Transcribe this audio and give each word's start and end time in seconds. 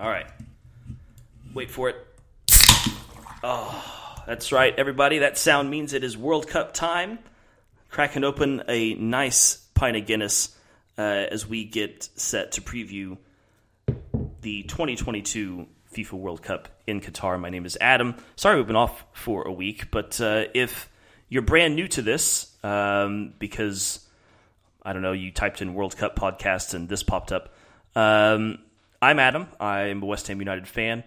All 0.00 0.08
right. 0.08 0.26
Wait 1.52 1.70
for 1.70 1.90
it. 1.90 1.96
Oh, 3.44 4.22
that's 4.26 4.50
right, 4.50 4.74
everybody. 4.78 5.18
That 5.18 5.36
sound 5.36 5.68
means 5.68 5.92
it 5.92 6.02
is 6.02 6.16
World 6.16 6.48
Cup 6.48 6.72
time. 6.72 7.18
Cracking 7.90 8.24
open 8.24 8.62
a 8.66 8.94
nice 8.94 9.56
pint 9.74 9.98
of 9.98 10.06
Guinness 10.06 10.56
uh, 10.96 11.02
as 11.02 11.46
we 11.46 11.66
get 11.66 12.08
set 12.16 12.52
to 12.52 12.62
preview 12.62 13.18
the 14.40 14.62
2022 14.62 15.66
FIFA 15.94 16.12
World 16.12 16.42
Cup 16.42 16.68
in 16.86 17.02
Qatar. 17.02 17.38
My 17.38 17.50
name 17.50 17.66
is 17.66 17.76
Adam. 17.78 18.14
Sorry 18.36 18.56
we've 18.56 18.66
been 18.66 18.76
off 18.76 19.04
for 19.12 19.42
a 19.46 19.52
week, 19.52 19.90
but 19.90 20.18
uh, 20.18 20.44
if 20.54 20.88
you're 21.28 21.42
brand 21.42 21.76
new 21.76 21.88
to 21.88 22.00
this, 22.00 22.50
um, 22.64 23.34
because 23.38 24.00
I 24.82 24.94
don't 24.94 25.02
know, 25.02 25.12
you 25.12 25.30
typed 25.30 25.60
in 25.60 25.74
World 25.74 25.94
Cup 25.98 26.16
podcast 26.16 26.72
and 26.72 26.88
this 26.88 27.02
popped 27.02 27.32
up. 27.32 27.52
Um, 27.94 28.60
I'm 29.02 29.18
Adam. 29.18 29.46
I'm 29.58 30.02
a 30.02 30.06
West 30.06 30.28
Ham 30.28 30.40
United 30.40 30.68
fan, 30.68 31.04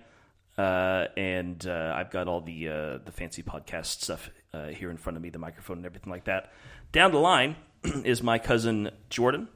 uh, 0.57 1.05
and 1.15 1.63
uh, 1.67 1.93
I've 1.95 2.09
got 2.09 2.27
all 2.27 2.41
the 2.41 2.67
uh, 2.67 2.97
the 3.05 3.11
fancy 3.11 3.43
podcast 3.43 4.01
stuff 4.01 4.31
uh, 4.51 4.69
here 4.69 4.89
in 4.89 4.97
front 4.97 5.15
of 5.15 5.21
me, 5.21 5.29
the 5.29 5.37
microphone 5.37 5.77
and 5.77 5.85
everything 5.85 6.11
like 6.11 6.23
that. 6.23 6.51
Down 6.91 7.11
the 7.11 7.19
line 7.19 7.55
is 8.03 8.23
my 8.23 8.39
cousin 8.39 8.89
Jordan 9.11 9.47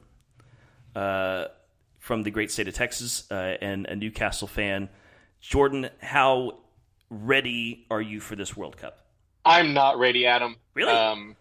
uh, 0.94 1.46
from 1.98 2.22
the 2.22 2.30
great 2.30 2.52
state 2.52 2.68
of 2.68 2.74
Texas 2.74 3.28
uh, 3.32 3.56
and 3.60 3.86
a 3.86 3.96
Newcastle 3.96 4.46
fan. 4.46 4.88
Jordan, 5.40 5.90
how 6.00 6.60
ready 7.10 7.86
are 7.90 8.00
you 8.00 8.20
for 8.20 8.36
this 8.36 8.56
World 8.56 8.76
Cup? 8.76 9.04
I'm 9.44 9.74
not 9.74 9.98
ready, 9.98 10.26
Adam. 10.26 10.54
Really? 10.74 10.92
Um, 10.92 11.34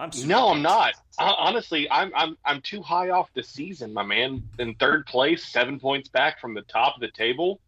I'm 0.00 0.10
no, 0.26 0.48
I'm 0.48 0.62
not. 0.62 0.94
Hon- 1.18 1.34
Honestly, 1.38 1.88
I'm 1.90 2.10
I'm 2.14 2.36
I'm 2.44 2.62
too 2.62 2.80
high 2.80 3.10
off 3.10 3.28
the 3.34 3.42
season, 3.42 3.92
my 3.92 4.02
man. 4.02 4.42
In 4.58 4.74
third 4.74 5.04
place, 5.06 5.44
seven 5.44 5.78
points 5.78 6.08
back 6.08 6.40
from 6.40 6.54
the 6.54 6.62
top 6.62 6.94
of 6.94 7.00
the 7.02 7.10
table. 7.10 7.60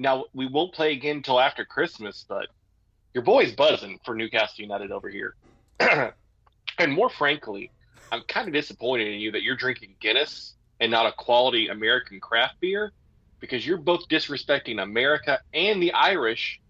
Now 0.00 0.24
we 0.34 0.46
won't 0.46 0.74
play 0.74 0.92
again 0.92 1.18
until 1.18 1.38
after 1.40 1.64
Christmas, 1.64 2.24
but 2.28 2.48
your 3.14 3.22
boy's 3.22 3.54
buzzing 3.54 4.00
for 4.04 4.14
Newcastle 4.16 4.62
United 4.62 4.90
over 4.90 5.08
here. 5.08 5.34
and 5.80 6.92
more 6.92 7.08
frankly, 7.08 7.70
I'm 8.10 8.22
kind 8.28 8.48
of 8.48 8.54
disappointed 8.54 9.08
in 9.08 9.20
you 9.20 9.32
that 9.32 9.42
you're 9.42 9.56
drinking 9.56 9.94
Guinness 10.00 10.54
and 10.80 10.90
not 10.90 11.06
a 11.06 11.12
quality 11.12 11.68
American 11.68 12.20
craft 12.20 12.54
beer, 12.60 12.92
because 13.40 13.66
you're 13.66 13.78
both 13.78 14.08
disrespecting 14.08 14.82
America 14.82 15.38
and 15.52 15.80
the 15.82 15.92
Irish. 15.92 16.60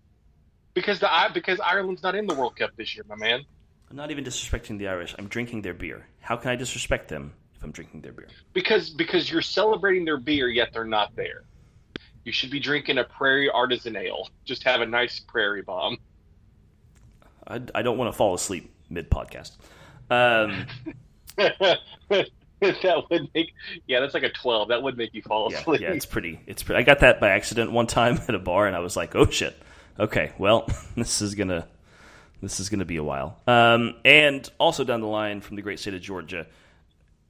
Because 0.74 1.00
the 1.00 1.12
I- 1.12 1.30
because 1.30 1.58
Ireland's 1.58 2.02
not 2.02 2.14
in 2.14 2.26
the 2.26 2.34
World 2.34 2.56
Cup 2.56 2.70
this 2.76 2.94
year, 2.94 3.04
my 3.08 3.16
man. 3.16 3.44
I'm 3.90 3.96
not 3.96 4.10
even 4.10 4.24
disrespecting 4.24 4.78
the 4.78 4.88
Irish. 4.88 5.14
I'm 5.18 5.28
drinking 5.28 5.62
their 5.62 5.74
beer. 5.74 6.06
How 6.20 6.36
can 6.36 6.50
I 6.50 6.56
disrespect 6.56 7.08
them 7.08 7.32
if 7.56 7.64
I'm 7.64 7.72
drinking 7.72 8.02
their 8.02 8.12
beer? 8.12 8.28
because 8.52 8.90
because 8.90 9.30
you're 9.30 9.42
celebrating 9.42 10.04
their 10.04 10.16
beer 10.16 10.48
yet 10.48 10.70
they're 10.72 10.84
not 10.84 11.14
there 11.16 11.42
you 12.24 12.32
should 12.32 12.50
be 12.50 12.60
drinking 12.60 12.98
a 12.98 13.04
prairie 13.04 13.50
artisan 13.50 13.96
ale 13.96 14.28
just 14.44 14.62
have 14.62 14.80
a 14.80 14.86
nice 14.86 15.20
prairie 15.20 15.62
bomb 15.62 15.96
I, 17.46 17.60
I 17.74 17.82
don't 17.82 17.96
want 17.96 18.12
to 18.12 18.16
fall 18.16 18.34
asleep 18.34 18.70
mid 18.90 19.10
podcast. 19.10 19.52
Um, 20.10 20.66
that 21.36 23.04
would 23.10 23.28
make 23.34 23.52
yeah 23.86 24.00
that's 24.00 24.14
like 24.14 24.22
a 24.22 24.30
12 24.30 24.68
that 24.68 24.82
would 24.82 24.96
make 24.96 25.14
you 25.14 25.22
fall 25.22 25.50
yeah, 25.50 25.58
asleep 25.58 25.80
yeah, 25.80 25.92
it's 25.92 26.06
pretty. 26.06 26.40
It's 26.46 26.62
pretty. 26.62 26.80
I 26.80 26.82
got 26.82 27.00
that 27.00 27.20
by 27.20 27.30
accident 27.30 27.72
one 27.72 27.86
time 27.86 28.18
at 28.28 28.34
a 28.34 28.38
bar, 28.38 28.66
and 28.66 28.76
I 28.76 28.80
was 28.80 28.96
like, 28.96 29.14
"Oh 29.14 29.26
shit! 29.26 29.56
Okay, 29.98 30.32
well, 30.38 30.68
this 30.96 31.22
is 31.22 31.34
gonna 31.34 31.66
this 32.42 32.60
is 32.60 32.68
gonna 32.68 32.84
be 32.84 32.96
a 32.96 33.04
while." 33.04 33.40
Um, 33.46 33.94
and 34.04 34.48
also 34.58 34.84
down 34.84 35.00
the 35.00 35.06
line 35.06 35.40
from 35.40 35.56
the 35.56 35.62
great 35.62 35.78
state 35.78 35.94
of 35.94 36.00
Georgia, 36.00 36.46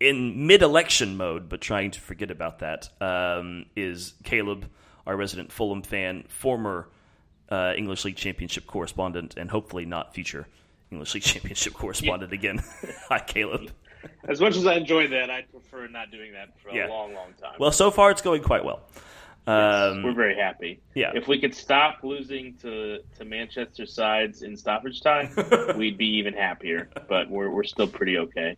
in 0.01 0.47
mid-election 0.47 1.17
mode, 1.17 1.49
but 1.49 1.61
trying 1.61 1.91
to 1.93 2.01
forget 2.01 2.31
about 2.31 2.61
that, 2.61 2.89
um, 3.01 3.67
is 3.75 4.15
Caleb, 4.25 4.69
our 5.07 5.17
resident 5.17 5.51
Fulham 5.53 5.83
fan, 5.83 6.25
former 6.29 6.89
uh, 7.51 7.73
English 7.77 8.05
League 8.05 8.17
Championship 8.17 8.67
correspondent, 8.67 9.35
and 9.37 9.51
hopefully 9.51 9.85
not 9.87 10.15
future 10.15 10.47
English 10.91 11.15
League 11.15 11.23
Championship 11.35 11.73
correspondent 11.73 12.33
again. 12.33 12.63
Hi, 13.09 13.19
Caleb. 13.19 13.71
As 14.29 14.41
much 14.41 14.55
as 14.57 14.67
I 14.67 14.75
enjoy 14.75 15.09
that, 15.09 15.31
I'd 15.31 15.51
prefer 15.51 15.89
not 15.89 16.11
doing 16.13 16.33
that 16.33 16.51
for 16.61 16.71
Yeah. 16.71 16.87
a 16.87 16.91
long, 16.91 17.15
long 17.15 17.33
time. 17.41 17.55
Well, 17.59 17.73
so 17.73 17.91
far 17.91 18.11
it's 18.13 18.23
going 18.23 18.43
quite 18.43 18.65
well. 18.65 18.83
Um, 19.49 20.03
We're 20.03 20.13
very 20.13 20.37
happy. 20.37 20.81
yeah. 20.95 21.13
If 21.15 21.27
we 21.27 21.41
could 21.41 21.55
stop 21.55 22.01
losing 22.03 22.55
to, 22.59 22.99
to 23.19 23.25
Manchester 23.25 23.87
sides 23.87 24.43
in 24.43 24.57
stoppage 24.57 25.01
time, 25.01 25.31
we'd 25.77 25.97
be 25.97 26.07
even 26.19 26.35
happier. 26.35 26.91
But 27.09 27.31
we're 27.31 27.49
we're 27.51 27.65
still 27.65 27.89
pretty 27.89 28.19
okay. 28.19 28.57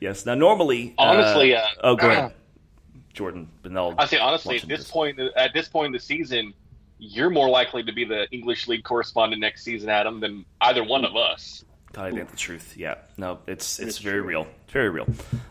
Yes. 0.00 0.26
Now, 0.26 0.34
normally, 0.34 0.94
uh, 0.98 1.02
Honestly, 1.02 1.54
uh, 1.54 1.62
oh, 1.82 1.96
go 1.96 2.10
ahead, 2.10 2.34
Jordan. 3.14 3.48
Benel. 3.62 3.94
i 3.98 4.04
say 4.06 4.18
honestly 4.18 4.56
at 4.56 4.68
this 4.68 4.80
this. 4.80 4.90
point 4.90 5.18
at 5.18 5.54
this 5.54 5.68
point 5.68 5.86
in 5.86 5.92
the 5.92 5.98
season 5.98 6.52
you're 6.98 7.30
more 7.30 7.48
likely 7.48 7.82
to 7.82 7.92
be 7.92 8.04
the 8.04 8.26
english 8.30 8.68
league 8.68 8.84
correspondent 8.84 9.40
next 9.40 9.64
season 9.64 9.88
adam 9.88 10.20
than 10.20 10.44
either 10.62 10.82
one 10.84 11.04
of 11.04 11.14
us 11.16 11.64
I 11.98 12.10
think 12.10 12.30
the 12.30 12.36
truth. 12.36 12.74
Yeah. 12.76 12.96
No, 13.16 13.38
it's 13.46 13.78
it's 13.78 13.88
It's 13.88 13.98
very 13.98 14.18
true. 14.20 14.28
real. 14.28 14.46
It's 14.64 14.72
very 14.74 14.90
real. 14.90 15.06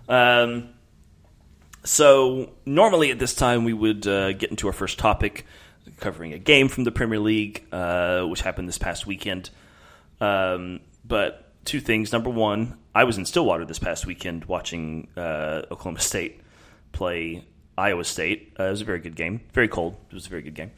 Um, 0.07 0.69
so 1.85 2.51
normally 2.65 3.11
at 3.11 3.19
this 3.19 3.33
time 3.33 3.63
we 3.63 3.73
would 3.73 4.05
uh, 4.05 4.33
get 4.33 4.49
into 4.49 4.67
our 4.67 4.73
first 4.73 4.99
topic, 4.99 5.45
covering 5.99 6.33
a 6.33 6.39
game 6.39 6.67
from 6.67 6.83
the 6.83 6.91
Premier 6.91 7.19
League, 7.19 7.65
uh, 7.71 8.23
which 8.23 8.41
happened 8.41 8.67
this 8.67 8.77
past 8.77 9.07
weekend. 9.07 9.49
Um, 10.19 10.81
but 11.05 11.51
two 11.65 11.79
things. 11.79 12.11
Number 12.11 12.29
one, 12.29 12.77
I 12.93 13.03
was 13.03 13.17
in 13.17 13.25
Stillwater 13.25 13.65
this 13.65 13.79
past 13.79 14.05
weekend 14.05 14.45
watching 14.45 15.07
uh, 15.15 15.63
Oklahoma 15.71 15.99
State 15.99 16.41
play 16.91 17.45
Iowa 17.77 18.03
State. 18.03 18.53
Uh, 18.59 18.63
it 18.63 18.69
was 18.71 18.81
a 18.81 18.85
very 18.85 18.99
good 18.99 19.15
game. 19.15 19.41
Very 19.53 19.67
cold. 19.67 19.95
It 20.09 20.13
was 20.13 20.27
a 20.27 20.29
very 20.29 20.41
good 20.41 20.55
game. 20.55 20.71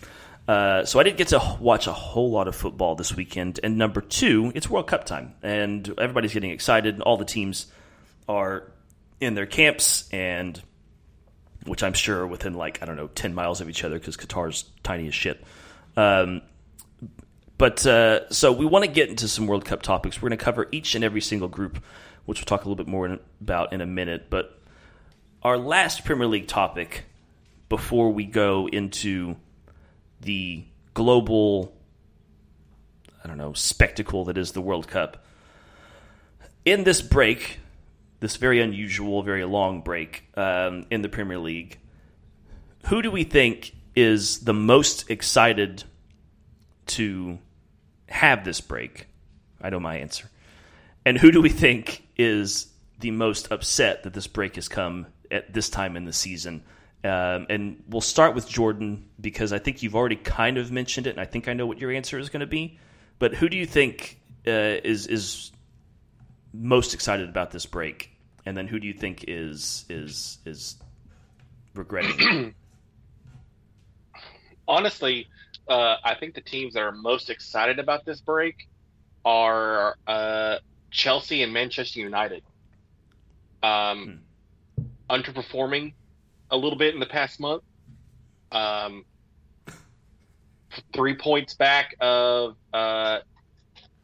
Uh, 0.47 0.85
so 0.85 0.99
I 0.99 1.03
didn't 1.03 1.17
get 1.17 1.27
to 1.29 1.57
watch 1.59 1.87
a 1.87 1.91
whole 1.93 2.31
lot 2.31 2.47
of 2.47 2.55
football 2.55 2.95
this 2.95 3.13
weekend. 3.15 3.59
And 3.63 3.77
number 3.77 3.99
two, 3.99 4.51
it's 4.55 4.69
World 4.69 4.87
Cup 4.87 5.05
time, 5.05 5.33
and 5.43 5.87
everybody's 5.97 6.33
getting 6.33 6.51
excited. 6.51 7.01
All 7.01 7.17
the 7.17 7.25
teams 7.25 7.67
are 8.29 8.71
in 9.19 9.33
their 9.33 9.45
camps, 9.45 10.07
and 10.11 10.61
which 11.67 11.83
I'm 11.83 11.93
sure 11.93 12.21
are 12.21 12.27
within 12.27 12.53
like 12.53 12.81
I 12.81 12.85
don't 12.85 12.95
know 12.95 13.07
ten 13.07 13.33
miles 13.33 13.61
of 13.61 13.69
each 13.69 13.83
other 13.83 13.99
because 13.99 14.17
Qatar's 14.17 14.65
tiny 14.83 15.07
as 15.07 15.15
shit. 15.15 15.43
Um, 15.95 16.41
but 17.57 17.85
uh, 17.85 18.29
so 18.29 18.51
we 18.51 18.65
want 18.65 18.85
to 18.85 18.91
get 18.91 19.09
into 19.09 19.27
some 19.27 19.47
World 19.47 19.65
Cup 19.65 19.81
topics. 19.81 20.21
We're 20.21 20.29
going 20.29 20.37
to 20.37 20.43
cover 20.45 20.67
each 20.71 20.95
and 20.95 21.03
every 21.03 21.21
single 21.21 21.47
group, 21.47 21.83
which 22.25 22.39
we'll 22.39 22.45
talk 22.45 22.65
a 22.65 22.69
little 22.69 22.75
bit 22.75 22.87
more 22.87 23.07
in, 23.07 23.19
about 23.41 23.73
in 23.73 23.81
a 23.81 23.85
minute. 23.85 24.29
But 24.29 24.59
our 25.41 25.57
last 25.57 26.05
Premier 26.05 26.27
League 26.27 26.47
topic 26.47 27.05
before 27.67 28.11
we 28.11 28.25
go 28.25 28.67
into 28.67 29.35
the 30.21 30.63
global, 30.93 31.73
I 33.23 33.27
don't 33.27 33.37
know, 33.37 33.53
spectacle 33.53 34.25
that 34.25 34.37
is 34.37 34.51
the 34.51 34.61
World 34.61 34.87
Cup. 34.87 35.25
In 36.63 36.83
this 36.83 37.01
break, 37.01 37.59
this 38.19 38.37
very 38.37 38.61
unusual, 38.61 39.21
very 39.23 39.45
long 39.45 39.81
break 39.81 40.23
um, 40.35 40.85
in 40.89 41.01
the 41.01 41.09
Premier 41.09 41.37
League, 41.37 41.79
who 42.87 43.01
do 43.01 43.11
we 43.11 43.23
think 43.23 43.75
is 43.95 44.39
the 44.39 44.53
most 44.53 45.09
excited 45.09 45.83
to 46.87 47.37
have 48.09 48.43
this 48.43 48.61
break? 48.61 49.07
I 49.61 49.69
know 49.69 49.79
my 49.79 49.97
answer. 49.97 50.29
And 51.05 51.17
who 51.17 51.31
do 51.31 51.41
we 51.41 51.49
think 51.49 52.07
is 52.17 52.67
the 52.99 53.11
most 53.11 53.51
upset 53.51 54.03
that 54.03 54.13
this 54.13 54.27
break 54.27 54.55
has 54.55 54.67
come 54.67 55.07
at 55.29 55.53
this 55.53 55.69
time 55.69 55.95
in 55.95 56.05
the 56.05 56.13
season? 56.13 56.63
Um, 57.03 57.45
and 57.49 57.83
we'll 57.87 58.01
start 58.01 58.35
with 58.35 58.49
Jordan 58.49 59.05
because 59.19 59.53
I 59.53 59.59
think 59.59 59.83
you've 59.83 59.95
already 59.95 60.15
kind 60.15 60.57
of 60.57 60.71
mentioned 60.71 61.07
it, 61.07 61.11
and 61.11 61.19
I 61.19 61.25
think 61.25 61.47
I 61.47 61.53
know 61.53 61.65
what 61.65 61.79
your 61.79 61.91
answer 61.91 62.17
is 62.17 62.29
going 62.29 62.41
to 62.41 62.47
be. 62.47 62.79
But 63.19 63.35
who 63.35 63.49
do 63.49 63.57
you 63.57 63.65
think 63.65 64.19
uh, 64.45 64.81
is 64.83 65.07
is 65.07 65.51
most 66.53 66.93
excited 66.93 67.29
about 67.29 67.51
this 67.51 67.65
break? 67.65 68.11
And 68.45 68.55
then 68.55 68.67
who 68.67 68.79
do 68.79 68.87
you 68.87 68.93
think 68.93 69.25
is 69.27 69.85
is 69.89 70.39
is 70.45 70.77
regretting? 71.73 72.53
honestly, 74.67 75.27
uh, 75.67 75.95
I 76.03 76.15
think 76.15 76.35
the 76.35 76.41
teams 76.41 76.73
that 76.73 76.81
are 76.81 76.91
most 76.91 77.29
excited 77.29 77.79
about 77.79 78.05
this 78.05 78.21
break 78.21 78.67
are 79.25 79.95
uh, 80.05 80.57
Chelsea 80.91 81.43
and 81.43 81.53
Manchester 81.53 81.99
United. 81.99 82.43
Um, 83.63 84.19
Underperforming 85.09 85.93
a 86.51 86.57
little 86.57 86.77
bit 86.77 86.93
in 86.93 86.99
the 86.99 87.05
past 87.05 87.39
month. 87.39 87.63
Um, 88.51 89.05
three 90.93 91.15
points 91.15 91.53
back 91.53 91.95
of 91.99 92.55
uh, 92.73 93.19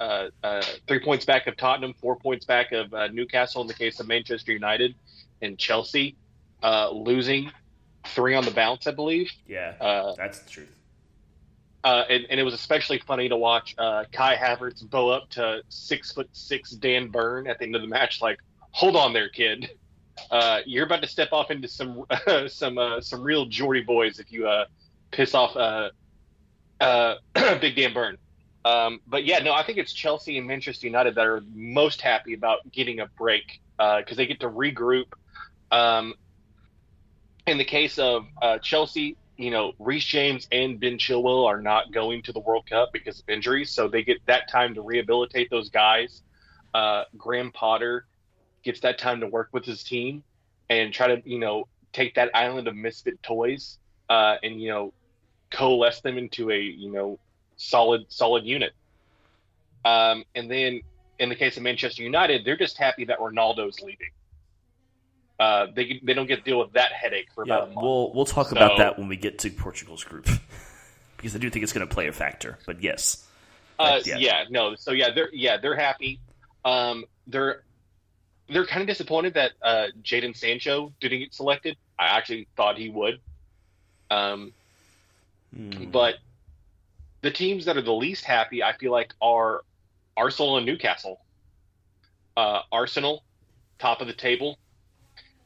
uh, 0.04 0.30
uh, 0.46 0.62
three 0.88 1.00
points 1.00 1.26
back 1.26 1.48
of 1.48 1.56
Tottenham, 1.58 1.94
four 2.02 2.16
points 2.16 2.46
back 2.46 2.72
of 2.72 2.94
uh, 2.94 3.08
Newcastle 3.08 3.62
in 3.62 3.68
the 3.68 3.74
case 3.74 4.00
of 4.00 4.08
Manchester 4.08 4.52
United, 4.52 4.96
and 5.42 5.58
Chelsea 5.58 6.16
uh, 6.62 6.90
losing 6.92 7.52
three 8.08 8.36
on 8.36 8.44
the 8.46 8.52
bounce, 8.52 8.86
I 8.88 8.92
believe. 8.92 9.32
yeah, 9.48 9.74
Uh, 9.80 10.14
that's 10.18 10.40
the 10.40 10.50
truth. 10.50 10.76
uh, 11.84 12.04
and, 12.10 12.26
and 12.30 12.40
it 12.40 12.44
was 12.44 12.54
especially 12.54 13.00
funny 13.00 13.30
to 13.30 13.38
watch 13.38 13.76
uh, 13.78 14.04
Kai 14.12 14.36
Havertz 14.36 14.88
bow 14.90 15.10
up 15.10 15.30
to 15.32 15.62
six 15.70 16.12
foot 16.12 16.30
six 16.34 16.72
Dan 16.72 17.08
Burn 17.10 17.48
at 17.48 17.60
the 17.60 17.66
end 17.66 17.76
of 17.76 17.82
the 17.82 17.88
match. 17.88 18.22
Like, 18.22 18.40
hold 18.72 18.96
on 18.96 19.14
there, 19.14 19.30
kid. 19.30 19.70
Uh, 20.30 20.60
you're 20.66 20.86
about 20.86 21.02
to 21.02 21.08
step 21.08 21.30
off 21.32 21.50
into 21.52 21.68
some 21.68 22.06
some 22.48 22.78
uh, 22.78 23.02
some 23.02 23.22
real 23.22 23.46
Geordie 23.46 23.82
boys 23.84 24.20
if 24.20 24.32
you 24.32 24.48
uh, 24.48 24.66
piss 25.12 25.34
off 25.34 25.56
uh, 25.56 25.90
uh, 26.80 27.16
Big 27.62 27.76
Dan 27.76 27.94
Burn. 27.94 28.18
Um, 28.66 29.02
but 29.08 29.26
yeah, 29.26 29.40
no, 29.40 29.54
I 29.54 29.64
think 29.64 29.78
it's 29.78 29.94
Chelsea 29.94 30.38
and 30.38 30.48
Manchester 30.48 30.88
United 30.88 31.16
that 31.16 31.26
are 31.26 31.42
most 31.54 32.02
happy 32.02 32.34
about 32.34 32.72
getting 32.72 33.00
a 33.00 33.08
break 33.08 33.62
because 33.78 34.04
uh, 34.12 34.16
they 34.16 34.26
get 34.26 34.40
to 34.42 34.50
regroup. 34.50 35.06
Um, 35.72 36.14
in 37.46 37.58
the 37.58 37.66
case 37.66 38.00
of 38.00 38.26
uh, 38.42 38.60
Chelsea, 38.60 39.18
you 39.36 39.52
know, 39.52 39.74
Reece 39.80 40.06
James 40.06 40.48
and 40.52 40.80
Ben 40.80 40.98
Chilwell 40.98 41.46
are 41.46 41.62
not 41.62 41.92
going 41.92 42.22
to 42.24 42.32
the 42.32 42.40
World 42.40 42.68
Cup 42.70 42.94
because 42.94 43.20
of 43.20 43.28
injuries, 43.28 43.72
so 43.72 43.88
they 43.88 44.04
get 44.04 44.26
that 44.28 44.50
time 44.50 44.76
to 44.76 44.82
rehabilitate 44.82 45.50
those 45.50 45.70
guys. 45.70 46.22
Uh, 46.74 47.04
Graham 47.18 47.52
Potter 47.52 48.06
gets 48.64 48.80
that 48.82 48.98
time 48.98 49.20
to 49.20 49.28
work 49.28 49.50
with 49.52 49.66
his 49.66 49.84
team 49.84 50.24
and 50.70 50.94
try 50.94 51.08
to, 51.08 51.22
you 51.30 51.40
know, 51.40 51.68
take 51.94 52.16
that 52.16 52.32
island 52.34 52.68
of 52.68 52.76
misfit 52.76 53.22
toys 53.24 53.78
uh, 54.10 54.36
and 54.44 54.62
you 54.62 54.70
know 54.70 54.94
coalesce 55.52 56.02
them 56.02 56.18
into 56.18 56.52
a 56.52 56.60
you 56.60 56.92
know 56.92 57.20
solid 57.64 58.06
solid 58.10 58.46
unit. 58.46 58.74
Um, 59.86 60.24
and 60.36 60.50
then 60.50 60.82
in 61.20 61.30
the 61.30 61.36
case 61.36 61.58
of 61.58 61.64
Manchester 61.64 62.04
United, 62.04 62.46
they're 62.46 62.58
just 62.58 62.78
happy 62.78 63.06
that 63.06 63.20
Ronaldo's 63.20 63.80
leaving. 63.82 64.10
Uh, 65.40 65.68
they 65.76 66.00
they 66.04 66.14
don't 66.14 66.28
get 66.28 66.38
to 66.38 66.42
deal 66.44 66.60
with 66.60 66.74
that 66.74 66.92
headache 66.92 67.28
for 67.34 67.46
yeah, 67.46 67.56
about 67.56 67.70
a 67.70 67.72
month. 67.74 67.84
We'll 67.84 68.14
we'll 68.14 68.26
talk 68.26 68.50
So- 68.50 68.56
about 68.56 68.78
that 68.78 68.98
when 69.00 69.08
we 69.08 69.18
get 69.18 69.40
to 69.40 69.50
Portugal's 69.50 70.04
group 70.04 70.28
because 71.18 71.36
I 71.36 71.40
do 71.40 71.50
think 71.50 71.64
it's 71.64 71.74
going 71.74 71.88
to 71.88 71.94
play 71.94 72.08
a 72.08 72.12
factor. 72.14 72.60
But 72.66 72.82
yes, 72.84 73.26
Uh, 73.80 74.00
yeah. 74.06 74.18
yeah. 74.18 74.44
no. 74.50 74.76
So 74.76 74.92
yeah, 74.92 75.10
they're 75.12 75.30
yeah 75.34 75.58
they're 75.58 75.76
happy. 75.76 76.20
Um, 76.64 77.06
they're 77.28 77.64
they're 78.50 78.66
kind 78.66 78.82
of 78.82 78.88
disappointed 78.88 79.34
that 79.34 79.52
uh, 79.62 79.88
Jadon 80.04 80.36
Sancho 80.38 80.94
didn't 81.02 81.20
get 81.20 81.34
selected. 81.34 81.78
I 81.98 82.06
actually 82.18 82.48
thought 82.56 82.78
he 82.78 82.90
would. 82.90 83.20
Um, 84.12 84.54
Hmm. 85.56 85.92
but 85.92 86.16
the 87.24 87.32
teams 87.32 87.66
that 87.66 87.78
are 87.78 87.82
the 87.82 87.94
least 87.94 88.26
happy, 88.26 88.62
I 88.62 88.74
feel 88.74 88.92
like, 88.92 89.14
are 89.22 89.62
Arsenal 90.16 90.58
and 90.58 90.66
Newcastle. 90.66 91.22
Uh, 92.36 92.60
Arsenal, 92.72 93.24
top 93.80 94.02
of 94.02 94.08
the 94.08 94.14
table, 94.14 94.60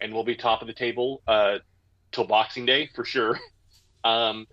and 0.02 0.12
will 0.12 0.24
be 0.24 0.36
top 0.36 0.62
of 0.62 0.68
the 0.68 0.74
table 0.74 1.22
uh, 1.28 1.60
till 2.12 2.26
Boxing 2.26 2.66
Day 2.66 2.90
for 2.94 3.06
sure. 3.06 3.40
Um, 4.04 4.48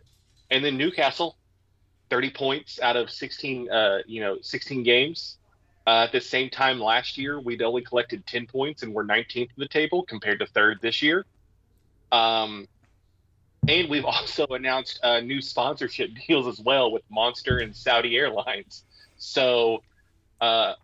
and 0.51 0.65
then 0.65 0.77
Newcastle, 0.77 1.37
thirty 2.11 2.31
points 2.31 2.81
out 2.81 2.97
of 2.97 3.09
sixteen, 3.09 3.71
uh, 3.71 3.99
you 4.05 4.21
know, 4.21 4.39
sixteen 4.41 4.83
games. 4.83 5.37
Uh, 5.87 6.05
at 6.05 6.13
the 6.13 6.21
same 6.21 6.51
time 6.51 6.81
last 6.81 7.19
year, 7.19 7.39
we'd 7.39 7.63
only 7.63 7.83
collected 7.83 8.27
ten 8.27 8.47
points 8.47 8.83
and 8.83 8.93
we're 8.93 9.05
nineteenth 9.05 9.51
of 9.51 9.59
the 9.59 9.69
table 9.69 10.03
compared 10.03 10.41
to 10.41 10.47
third 10.47 10.81
this 10.83 11.03
year. 11.03 11.25
Um, 12.11 12.67
and 13.69 13.89
we've 13.89 14.05
also 14.05 14.47
announced 14.47 15.01
uh, 15.03 15.21
new 15.21 15.41
sponsorship 15.41 16.11
deals 16.27 16.47
as 16.47 16.61
well 16.61 16.91
with 16.91 17.03
Monster 17.11 17.59
and 17.59 17.75
Saudi 17.75 18.17
Airlines. 18.17 18.85
So, 19.17 19.83
uh, 20.41 20.75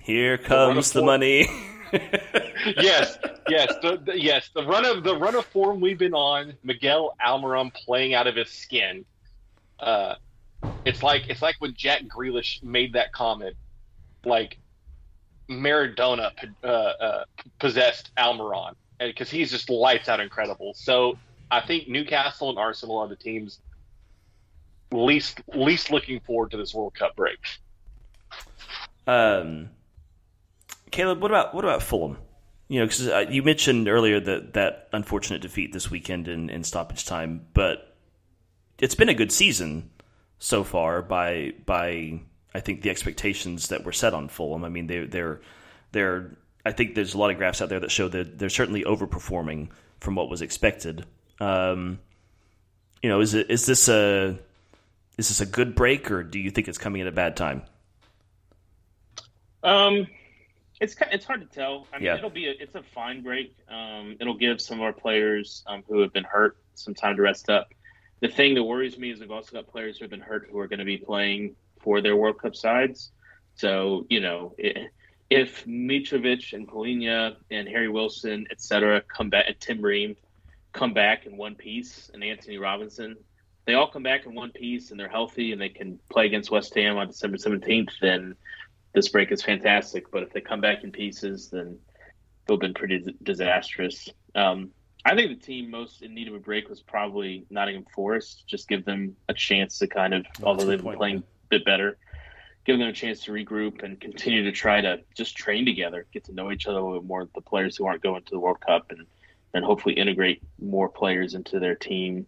here 0.00 0.36
comes 0.36 0.88
of 0.88 0.92
the 0.94 1.02
money. 1.02 1.46
yes, 1.92 3.18
yes, 3.48 3.72
the, 3.82 4.00
the, 4.04 4.20
yes, 4.20 4.50
the 4.54 4.64
run 4.64 4.84
of 4.84 5.04
the 5.04 5.16
run 5.16 5.34
of 5.34 5.46
form 5.46 5.80
we've 5.80 5.98
been 5.98 6.14
on, 6.14 6.54
Miguel 6.62 7.16
Almiron 7.24 7.72
playing 7.72 8.14
out 8.14 8.26
of 8.26 8.36
his 8.36 8.50
skin. 8.50 9.04
Uh, 9.78 10.16
it's 10.84 11.02
like 11.02 11.28
it's 11.28 11.40
like 11.40 11.56
when 11.58 11.74
Jack 11.74 12.02
Grealish 12.02 12.62
made 12.62 12.94
that 12.94 13.12
comment, 13.12 13.54
like 14.24 14.58
Maradona 15.48 16.32
uh, 16.62 16.66
uh, 16.66 17.24
possessed 17.58 18.10
Almiron, 18.18 18.74
because 18.98 19.30
he's 19.30 19.50
just 19.50 19.70
lights 19.70 20.08
out 20.08 20.20
incredible. 20.20 20.74
So 20.74 21.16
I 21.50 21.60
think 21.60 21.88
Newcastle 21.88 22.50
and 22.50 22.58
Arsenal 22.58 22.98
are 22.98 23.08
the 23.08 23.16
teams 23.16 23.60
least 24.92 25.40
least 25.54 25.90
looking 25.90 26.20
forward 26.20 26.50
to 26.52 26.56
this 26.56 26.74
World 26.74 26.94
Cup 26.94 27.16
break. 27.16 27.38
Um, 29.06 29.70
Caleb, 30.90 31.20
what 31.20 31.30
about 31.30 31.54
what 31.54 31.64
about 31.64 31.82
Fulham? 31.82 32.18
You 32.68 32.80
know, 32.80 32.86
because 32.86 33.08
uh, 33.08 33.26
you 33.28 33.42
mentioned 33.42 33.88
earlier 33.88 34.20
that 34.20 34.54
that 34.54 34.88
unfortunate 34.92 35.42
defeat 35.42 35.72
this 35.72 35.90
weekend 35.90 36.28
in, 36.28 36.48
in 36.48 36.64
stoppage 36.64 37.04
time, 37.04 37.46
but 37.52 37.94
it's 38.78 38.94
been 38.94 39.08
a 39.08 39.14
good 39.14 39.32
season 39.32 39.90
so 40.38 40.64
far 40.64 41.02
by 41.02 41.52
by 41.66 42.20
I 42.54 42.60
think 42.60 42.82
the 42.82 42.90
expectations 42.90 43.68
that 43.68 43.84
were 43.84 43.92
set 43.92 44.14
on 44.14 44.28
Fulham. 44.28 44.64
I 44.64 44.68
mean, 44.68 44.86
they 44.86 45.04
they're 45.04 45.40
they're 45.92 46.36
I 46.64 46.72
think 46.72 46.94
there's 46.94 47.14
a 47.14 47.18
lot 47.18 47.30
of 47.30 47.36
graphs 47.36 47.60
out 47.60 47.68
there 47.68 47.80
that 47.80 47.90
show 47.90 48.08
that 48.08 48.38
they're 48.38 48.48
certainly 48.48 48.84
overperforming 48.84 49.68
from 50.00 50.14
what 50.14 50.30
was 50.30 50.40
expected. 50.40 51.04
Um, 51.40 51.98
you 53.02 53.08
know, 53.08 53.20
is 53.20 53.34
it 53.34 53.50
is 53.50 53.66
this 53.66 53.88
a 53.88 54.38
is 55.18 55.28
this 55.28 55.40
a 55.40 55.46
good 55.46 55.74
break, 55.74 56.10
or 56.10 56.22
do 56.22 56.38
you 56.38 56.50
think 56.50 56.68
it's 56.68 56.78
coming 56.78 57.00
at 57.02 57.06
a 57.06 57.12
bad 57.12 57.36
time? 57.36 57.62
Um, 59.62 60.06
it's 60.80 60.96
it's 61.10 61.24
hard 61.24 61.40
to 61.40 61.46
tell. 61.46 61.86
I 61.92 61.98
mean, 61.98 62.06
Yeah. 62.06 62.16
it'll 62.16 62.30
be 62.30 62.46
a, 62.48 62.52
it's 62.52 62.74
a 62.74 62.82
fine 62.82 63.22
break. 63.22 63.56
Um, 63.68 64.16
it'll 64.20 64.36
give 64.36 64.60
some 64.60 64.78
of 64.78 64.84
our 64.84 64.92
players 64.92 65.62
um, 65.66 65.84
who 65.88 66.00
have 66.00 66.12
been 66.12 66.24
hurt 66.24 66.56
some 66.74 66.94
time 66.94 67.16
to 67.16 67.22
rest 67.22 67.48
up. 67.48 67.72
The 68.20 68.28
thing 68.28 68.54
that 68.54 68.62
worries 68.64 68.98
me 68.98 69.10
is 69.10 69.20
we've 69.20 69.30
also 69.30 69.52
got 69.52 69.66
players 69.66 69.98
who 69.98 70.04
have 70.04 70.10
been 70.10 70.20
hurt 70.20 70.48
who 70.50 70.58
are 70.58 70.66
going 70.68 70.78
to 70.78 70.84
be 70.84 70.98
playing 70.98 71.56
for 71.80 72.00
their 72.00 72.16
World 72.16 72.38
Cup 72.38 72.56
sides. 72.56 73.10
So 73.56 74.06
you 74.08 74.20
know, 74.20 74.54
i 74.62 74.88
if 75.30 75.64
Mitrovic 75.64 76.52
and 76.52 76.68
Palhinha 76.68 77.36
and 77.50 77.66
Harry 77.66 77.88
Wilson, 77.88 78.46
et 78.50 78.60
cetera, 78.60 79.00
come 79.00 79.30
back, 79.30 79.46
and 79.48 79.58
Tim 79.58 79.80
Ream 79.80 80.16
come 80.74 80.92
back 80.92 81.24
in 81.24 81.38
one 81.38 81.54
piece, 81.54 82.10
and 82.12 82.22
Antonee 82.22 82.58
Robinson, 82.58 83.16
they 83.64 83.72
all 83.72 83.90
come 83.90 84.02
back 84.02 84.26
in 84.26 84.34
one 84.34 84.50
piece, 84.50 84.90
and 84.90 85.00
they're 85.00 85.08
healthy, 85.08 85.52
and 85.52 85.60
they 85.60 85.70
can 85.70 85.98
play 86.10 86.26
against 86.26 86.50
West 86.50 86.74
Ham 86.74 86.98
on 86.98 87.06
December 87.06 87.38
seventeenth. 87.38 87.92
Then 88.02 88.34
this 88.92 89.08
break 89.08 89.32
is 89.32 89.42
fantastic. 89.42 90.10
But 90.10 90.22
if 90.24 90.32
they 90.32 90.42
come 90.42 90.60
back 90.60 90.84
in 90.84 90.92
pieces, 90.92 91.48
then 91.48 91.78
it'll 92.44 92.58
been 92.58 92.74
pretty 92.74 92.98
dis- 92.98 93.14
disastrous. 93.22 94.08
Um, 94.34 94.70
I 95.06 95.14
think 95.14 95.38
the 95.38 95.46
team 95.46 95.70
most 95.70 96.02
in 96.02 96.14
need 96.14 96.28
of 96.28 96.34
a 96.34 96.38
break 96.38 96.68
was 96.68 96.80
probably 96.80 97.46
Nottingham 97.50 97.86
Forest. 97.94 98.44
Just 98.46 98.68
give 98.68 98.84
them 98.84 99.16
a 99.28 99.34
chance 99.34 99.78
to 99.78 99.86
kind 99.86 100.12
of, 100.14 100.26
Oh, 100.42 100.48
although 100.48 100.64
that's 100.64 100.64
a 100.64 100.66
good 100.66 100.70
they've 100.70 100.78
been 100.78 100.84
point, 100.84 100.98
playing 100.98 101.16
a 101.18 101.22
bit 101.50 101.64
better, 101.64 101.98
give 102.64 102.78
them 102.78 102.88
a 102.88 102.92
chance 102.92 103.20
to 103.24 103.32
regroup 103.32 103.82
and 103.82 104.00
continue 104.00 104.44
to 104.44 104.52
try 104.52 104.80
to 104.80 105.00
just 105.14 105.36
train 105.36 105.66
together, 105.66 106.06
get 106.12 106.24
to 106.24 106.32
know 106.32 106.50
each 106.50 106.66
other 106.66 106.78
a 106.78 106.82
little 106.82 107.00
bit 107.00 107.06
more. 107.06 107.28
The 107.34 107.42
players 107.42 107.76
who 107.76 107.86
aren't 107.86 108.02
going 108.02 108.22
to 108.22 108.30
the 108.30 108.40
World 108.40 108.60
Cup, 108.60 108.90
and 108.90 109.06
and 109.54 109.64
hopefully 109.64 109.94
integrate 109.94 110.42
more 110.60 110.88
players 110.88 111.34
into 111.34 111.60
their 111.60 111.76
team. 111.76 112.26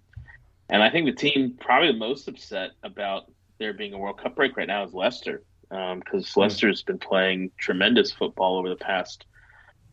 And 0.71 0.83
I 0.83 0.91
think 0.91 1.07
the 1.07 1.13
team 1.13 1.57
probably 1.61 1.93
the 1.93 1.99
most 1.99 2.29
upset 2.29 2.71
about 2.83 3.31
there 3.59 3.73
being 3.73 3.93
a 3.93 3.99
World 3.99 4.19
Cup 4.19 4.37
break 4.37 4.57
right 4.57 4.67
now 4.67 4.85
is 4.85 4.95
Leicester, 4.95 5.43
because 5.69 6.37
Leicester's 6.37 6.83
been 6.83 6.99
playing 6.99 7.51
tremendous 7.59 8.13
football 8.13 8.59
over 8.59 8.69
the 8.69 8.77
past 8.77 9.27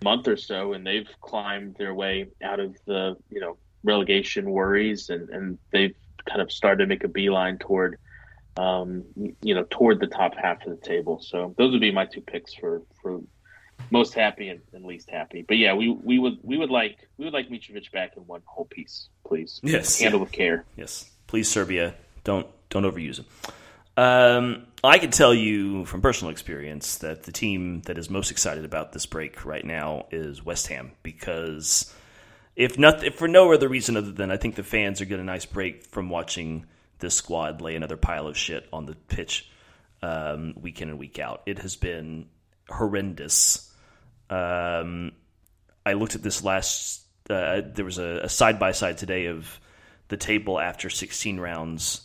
month 0.04 0.28
or 0.28 0.38
so, 0.38 0.74
and 0.74 0.86
they've 0.86 1.10
climbed 1.22 1.76
their 1.78 1.94
way 1.94 2.28
out 2.44 2.60
of 2.60 2.76
the 2.86 3.16
you 3.30 3.40
know 3.40 3.58
relegation 3.84 4.50
worries, 4.50 5.10
and 5.10 5.30
and 5.30 5.58
they've 5.72 5.96
kind 6.26 6.42
of 6.42 6.52
started 6.52 6.84
to 6.84 6.88
make 6.88 7.04
a 7.04 7.08
beeline 7.08 7.58
toward 7.58 7.98
um, 8.58 9.04
you 9.42 9.56
know 9.56 9.66
toward 9.70 10.00
the 10.00 10.08
top 10.08 10.36
half 10.36 10.66
of 10.66 10.80
the 10.80 10.86
table. 10.86 11.20
So 11.22 11.56
those 11.58 11.72
would 11.72 11.82
be 11.82 11.92
my 11.92 12.06
two 12.06 12.22
picks 12.22 12.54
for 12.54 12.84
for 13.02 13.22
most 13.92 14.14
happy 14.14 14.50
and, 14.50 14.62
and 14.74 14.86
least 14.86 15.10
happy. 15.10 15.44
But 15.48 15.58
yeah, 15.58 15.74
we 15.74 15.90
we 15.90 16.20
would 16.20 16.40
we 16.42 16.58
would 16.58 16.70
like 16.70 17.08
we 17.18 17.26
would 17.26 17.34
like 17.34 17.50
Mitrovic 17.50 17.92
back 17.92 18.18
in 18.18 18.24
one 18.24 18.42
whole 18.46 18.66
piece, 18.66 19.10
please. 19.26 19.60
Yes. 19.64 20.00
handle 20.00 20.20
with 20.20 20.32
care. 20.32 20.66
Yes, 20.76 21.10
please, 21.28 21.50
Serbia, 21.50 21.96
don't 22.24 22.48
don't 22.70 22.84
overuse 22.84 23.20
him. 23.20 23.26
Um, 23.96 24.66
I 24.84 24.98
can 24.98 25.12
tell 25.12 25.34
you 25.34 25.86
from 25.86 26.02
personal 26.02 26.32
experience 26.32 26.98
that 26.98 27.24
the 27.24 27.32
team 27.32 27.84
that 27.84 27.98
is 28.00 28.10
most 28.10 28.32
excited 28.32 28.66
about 28.66 28.92
this 28.92 29.06
break 29.06 29.46
right 29.46 29.64
now 29.64 30.08
is 30.12 30.44
West 30.44 30.68
Ham 30.68 30.94
because 31.04 31.94
if 32.56 32.80
not 32.80 33.04
if 33.04 33.16
for 33.16 33.28
no 33.28 33.54
other 33.54 33.68
reason 33.68 33.96
other 33.96 34.12
than 34.12 34.32
I 34.32 34.38
think 34.38 34.56
the 34.56 34.64
fans 34.64 35.00
are 35.00 35.06
getting 35.06 35.22
a 35.22 35.32
nice 35.32 35.46
break 35.46 35.86
from 35.86 36.10
watching 36.10 36.66
this 37.00 37.14
squad 37.14 37.62
lay 37.62 37.76
another 37.76 37.98
pile 37.98 38.28
of 38.28 38.36
shit 38.36 38.68
on 38.74 38.88
the 38.88 38.96
pitch 38.96 39.50
um, 40.02 40.54
week 40.60 40.82
in 40.82 40.90
and 40.90 40.98
week 40.98 41.20
out. 41.20 41.44
It 41.46 41.60
has 41.60 41.76
been 41.76 42.28
horrendous. 42.70 43.72
Um, 44.30 45.12
I 45.86 45.94
looked 45.94 46.16
at 46.16 46.24
this 46.24 46.44
last. 46.44 47.02
Uh, 47.30 47.62
there 47.74 47.86
was 47.86 47.98
a 47.98 48.28
side 48.28 48.60
by 48.60 48.74
side 48.74 48.98
today 48.98 49.28
of 49.28 49.60
the 50.10 50.18
table 50.18 50.60
after 50.60 50.90
16 50.90 51.40
rounds 51.40 52.02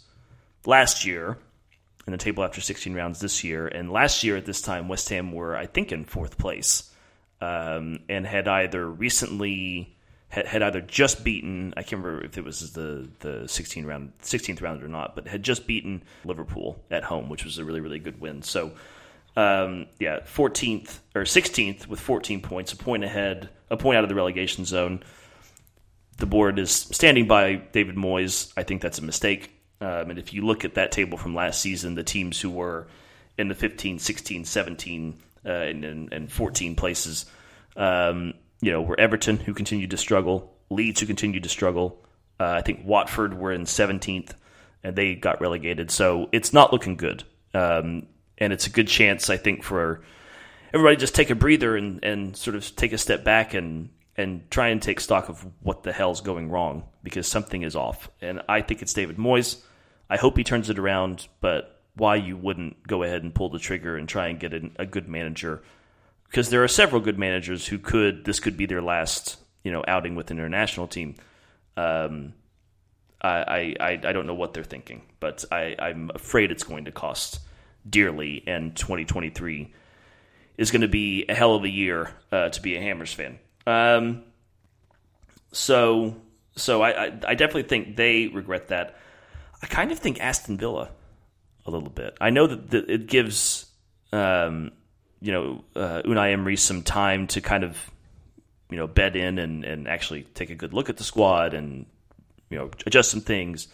last 0.64 1.04
year, 1.04 1.38
and 2.06 2.12
the 2.12 2.18
table 2.18 2.44
after 2.44 2.60
16 2.60 2.94
rounds 2.94 3.20
this 3.20 3.42
year. 3.42 3.66
And 3.66 3.90
last 3.90 4.22
year 4.22 4.36
at 4.36 4.46
this 4.46 4.62
time, 4.62 4.88
West 4.88 5.08
Ham 5.08 5.32
were, 5.32 5.56
I 5.56 5.66
think, 5.66 5.92
in 5.92 6.04
fourth 6.04 6.38
place, 6.38 6.90
um, 7.40 8.00
and 8.08 8.26
had 8.26 8.48
either 8.48 8.88
recently 8.88 9.96
had, 10.28 10.46
had 10.46 10.62
either 10.62 10.80
just 10.80 11.24
beaten. 11.24 11.74
I 11.76 11.82
can't 11.82 12.02
remember 12.02 12.24
if 12.24 12.38
it 12.38 12.44
was 12.44 12.72
the 12.72 13.08
the 13.20 13.48
16 13.48 13.86
round 13.86 14.12
16th 14.22 14.62
round 14.62 14.82
or 14.82 14.88
not, 14.88 15.14
but 15.14 15.26
had 15.26 15.42
just 15.42 15.66
beaten 15.66 16.02
Liverpool 16.24 16.82
at 16.90 17.04
home, 17.04 17.28
which 17.28 17.44
was 17.44 17.58
a 17.58 17.64
really 17.64 17.80
really 17.80 17.98
good 17.98 18.20
win. 18.20 18.42
So. 18.42 18.72
Um, 19.38 19.86
yeah, 20.00 20.18
14th 20.24 20.98
or 21.14 21.22
16th 21.22 21.86
with 21.86 22.00
14 22.00 22.40
points, 22.40 22.72
a 22.72 22.76
point 22.76 23.04
ahead, 23.04 23.48
a 23.70 23.76
point 23.76 23.96
out 23.96 24.02
of 24.02 24.08
the 24.08 24.16
relegation 24.16 24.64
zone. 24.64 25.04
the 26.16 26.26
board 26.26 26.58
is 26.58 26.72
standing 26.72 27.28
by 27.28 27.54
David 27.54 27.94
Moyes. 27.94 28.52
I 28.56 28.64
think 28.64 28.82
that's 28.82 28.98
a 28.98 29.04
mistake. 29.04 29.52
Um, 29.80 30.10
and 30.10 30.18
if 30.18 30.32
you 30.32 30.44
look 30.44 30.64
at 30.64 30.74
that 30.74 30.90
table 30.90 31.16
from 31.16 31.36
last 31.36 31.60
season, 31.60 31.94
the 31.94 32.02
teams 32.02 32.40
who 32.40 32.50
were 32.50 32.88
in 33.38 33.46
the 33.46 33.54
15, 33.54 34.00
16, 34.00 34.44
17, 34.44 35.22
uh, 35.46 35.48
and, 35.48 35.84
and, 35.84 36.12
and 36.12 36.32
14 36.32 36.74
places, 36.74 37.26
um, 37.76 38.34
you 38.60 38.72
know, 38.72 38.82
were 38.82 38.98
Everton, 38.98 39.36
who 39.36 39.54
continued 39.54 39.90
to 39.92 39.96
struggle, 39.96 40.52
Leeds, 40.68 40.98
who 40.98 41.06
continued 41.06 41.44
to 41.44 41.48
struggle. 41.48 42.04
Uh, 42.40 42.54
I 42.58 42.62
think 42.62 42.80
Watford 42.84 43.38
were 43.38 43.52
in 43.52 43.66
17th, 43.66 44.32
and 44.82 44.96
they 44.96 45.14
got 45.14 45.40
relegated. 45.40 45.92
So 45.92 46.28
it's 46.32 46.52
not 46.52 46.72
looking 46.72 46.96
good. 46.96 47.22
Um, 47.54 48.08
and 48.38 48.52
it's 48.52 48.66
a 48.66 48.70
good 48.70 48.88
chance, 48.88 49.28
I 49.30 49.36
think, 49.36 49.62
for 49.62 50.02
everybody 50.72 50.96
just 50.96 51.14
take 51.14 51.30
a 51.30 51.34
breather 51.34 51.76
and, 51.76 52.02
and 52.04 52.36
sort 52.36 52.56
of 52.56 52.74
take 52.76 52.92
a 52.92 52.98
step 52.98 53.24
back 53.24 53.54
and 53.54 53.90
and 54.16 54.50
try 54.50 54.68
and 54.68 54.82
take 54.82 54.98
stock 54.98 55.28
of 55.28 55.46
what 55.62 55.84
the 55.84 55.92
hell's 55.92 56.20
going 56.20 56.50
wrong 56.50 56.82
because 57.04 57.28
something 57.28 57.62
is 57.62 57.76
off. 57.76 58.10
And 58.20 58.42
I 58.48 58.62
think 58.62 58.82
it's 58.82 58.92
David 58.92 59.16
Moyes. 59.16 59.62
I 60.10 60.16
hope 60.16 60.36
he 60.36 60.42
turns 60.42 60.68
it 60.70 60.78
around, 60.78 61.28
but 61.40 61.80
why 61.94 62.16
you 62.16 62.36
wouldn't 62.36 62.84
go 62.86 63.04
ahead 63.04 63.22
and 63.22 63.32
pull 63.32 63.48
the 63.48 63.60
trigger 63.60 63.96
and 63.96 64.08
try 64.08 64.26
and 64.26 64.40
get 64.40 64.52
a, 64.52 64.70
a 64.76 64.86
good 64.86 65.08
manager 65.08 65.62
because 66.28 66.50
there 66.50 66.62
are 66.62 66.68
several 66.68 67.00
good 67.00 67.18
managers 67.18 67.66
who 67.66 67.78
could 67.78 68.24
this 68.24 68.40
could 68.40 68.56
be 68.56 68.66
their 68.66 68.82
last 68.82 69.38
you 69.62 69.72
know 69.72 69.84
outing 69.86 70.14
with 70.14 70.30
an 70.30 70.38
international 70.38 70.86
team. 70.88 71.14
Um, 71.76 72.34
I, 73.20 73.74
I 73.80 73.98
I 74.04 74.12
don't 74.12 74.26
know 74.26 74.34
what 74.34 74.54
they're 74.54 74.64
thinking, 74.64 75.02
but 75.20 75.44
I, 75.50 75.74
I'm 75.78 76.10
afraid 76.14 76.50
it's 76.50 76.64
going 76.64 76.84
to 76.84 76.92
cost 76.92 77.40
dearly, 77.88 78.42
and 78.46 78.76
2023 78.76 79.72
is 80.56 80.70
going 80.70 80.82
to 80.82 80.88
be 80.88 81.24
a 81.28 81.34
hell 81.34 81.54
of 81.54 81.64
a 81.64 81.68
year 81.68 82.10
uh, 82.32 82.48
to 82.48 82.60
be 82.60 82.76
a 82.76 82.80
Hammers 82.80 83.12
fan. 83.12 83.38
Um, 83.66 84.24
so 85.52 86.16
so 86.56 86.82
I, 86.82 87.06
I, 87.06 87.06
I 87.28 87.34
definitely 87.34 87.64
think 87.64 87.96
they 87.96 88.26
regret 88.26 88.68
that. 88.68 88.96
I 89.62 89.66
kind 89.66 89.92
of 89.92 89.98
think 89.98 90.20
Aston 90.20 90.56
Villa 90.56 90.90
a 91.66 91.70
little 91.70 91.90
bit. 91.90 92.16
I 92.20 92.30
know 92.30 92.46
that, 92.46 92.70
that 92.70 92.90
it 92.90 93.06
gives 93.06 93.66
um, 94.12 94.72
you 95.20 95.32
know 95.32 95.64
uh, 95.76 96.02
Unai 96.04 96.32
Emery 96.32 96.56
some 96.56 96.82
time 96.82 97.26
to 97.28 97.40
kind 97.40 97.64
of 97.64 97.78
you 98.70 98.76
know 98.76 98.86
bed 98.86 99.16
in 99.16 99.38
and, 99.38 99.64
and 99.64 99.88
actually 99.88 100.22
take 100.34 100.50
a 100.50 100.54
good 100.54 100.74
look 100.74 100.88
at 100.90 100.96
the 100.96 101.04
squad 101.04 101.54
and 101.54 101.86
you 102.50 102.58
know 102.58 102.70
adjust 102.86 103.10
some 103.10 103.20
things. 103.20 103.68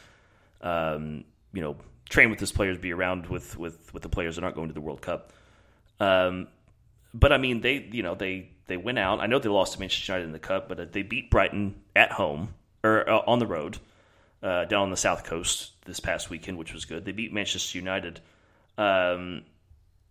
Um, 0.60 1.24
you 1.52 1.62
know, 1.62 1.76
train 2.08 2.30
with 2.30 2.40
his 2.40 2.52
players, 2.52 2.78
be 2.78 2.92
around 2.92 3.26
with 3.26 3.58
with 3.58 3.92
with 3.92 4.02
the 4.02 4.08
players 4.08 4.36
that 4.36 4.44
aren't 4.44 4.56
going 4.56 4.68
to 4.68 4.74
the 4.74 4.80
World 4.80 5.02
Cup. 5.02 5.32
Um, 6.00 6.48
but 7.12 7.32
I 7.32 7.38
mean, 7.38 7.60
they 7.60 7.88
you 7.92 8.02
know 8.02 8.14
they 8.14 8.50
they 8.66 8.76
went 8.76 8.98
out. 8.98 9.20
I 9.20 9.26
know 9.26 9.38
they 9.38 9.48
lost 9.48 9.74
to 9.74 9.80
Manchester 9.80 10.12
United 10.12 10.26
in 10.26 10.32
the 10.32 10.38
cup, 10.38 10.68
but 10.68 10.80
uh, 10.80 10.86
they 10.90 11.02
beat 11.02 11.30
Brighton 11.30 11.76
at 11.94 12.12
home 12.12 12.54
or 12.82 13.08
uh, 13.08 13.22
on 13.26 13.38
the 13.38 13.46
road 13.46 13.78
uh, 14.42 14.64
down 14.66 14.82
on 14.82 14.90
the 14.90 14.96
south 14.96 15.24
coast 15.24 15.72
this 15.86 16.00
past 16.00 16.30
weekend, 16.30 16.58
which 16.58 16.72
was 16.72 16.84
good. 16.84 17.04
They 17.04 17.12
beat 17.12 17.32
Manchester 17.32 17.78
United. 17.78 18.20
Um, 18.76 19.42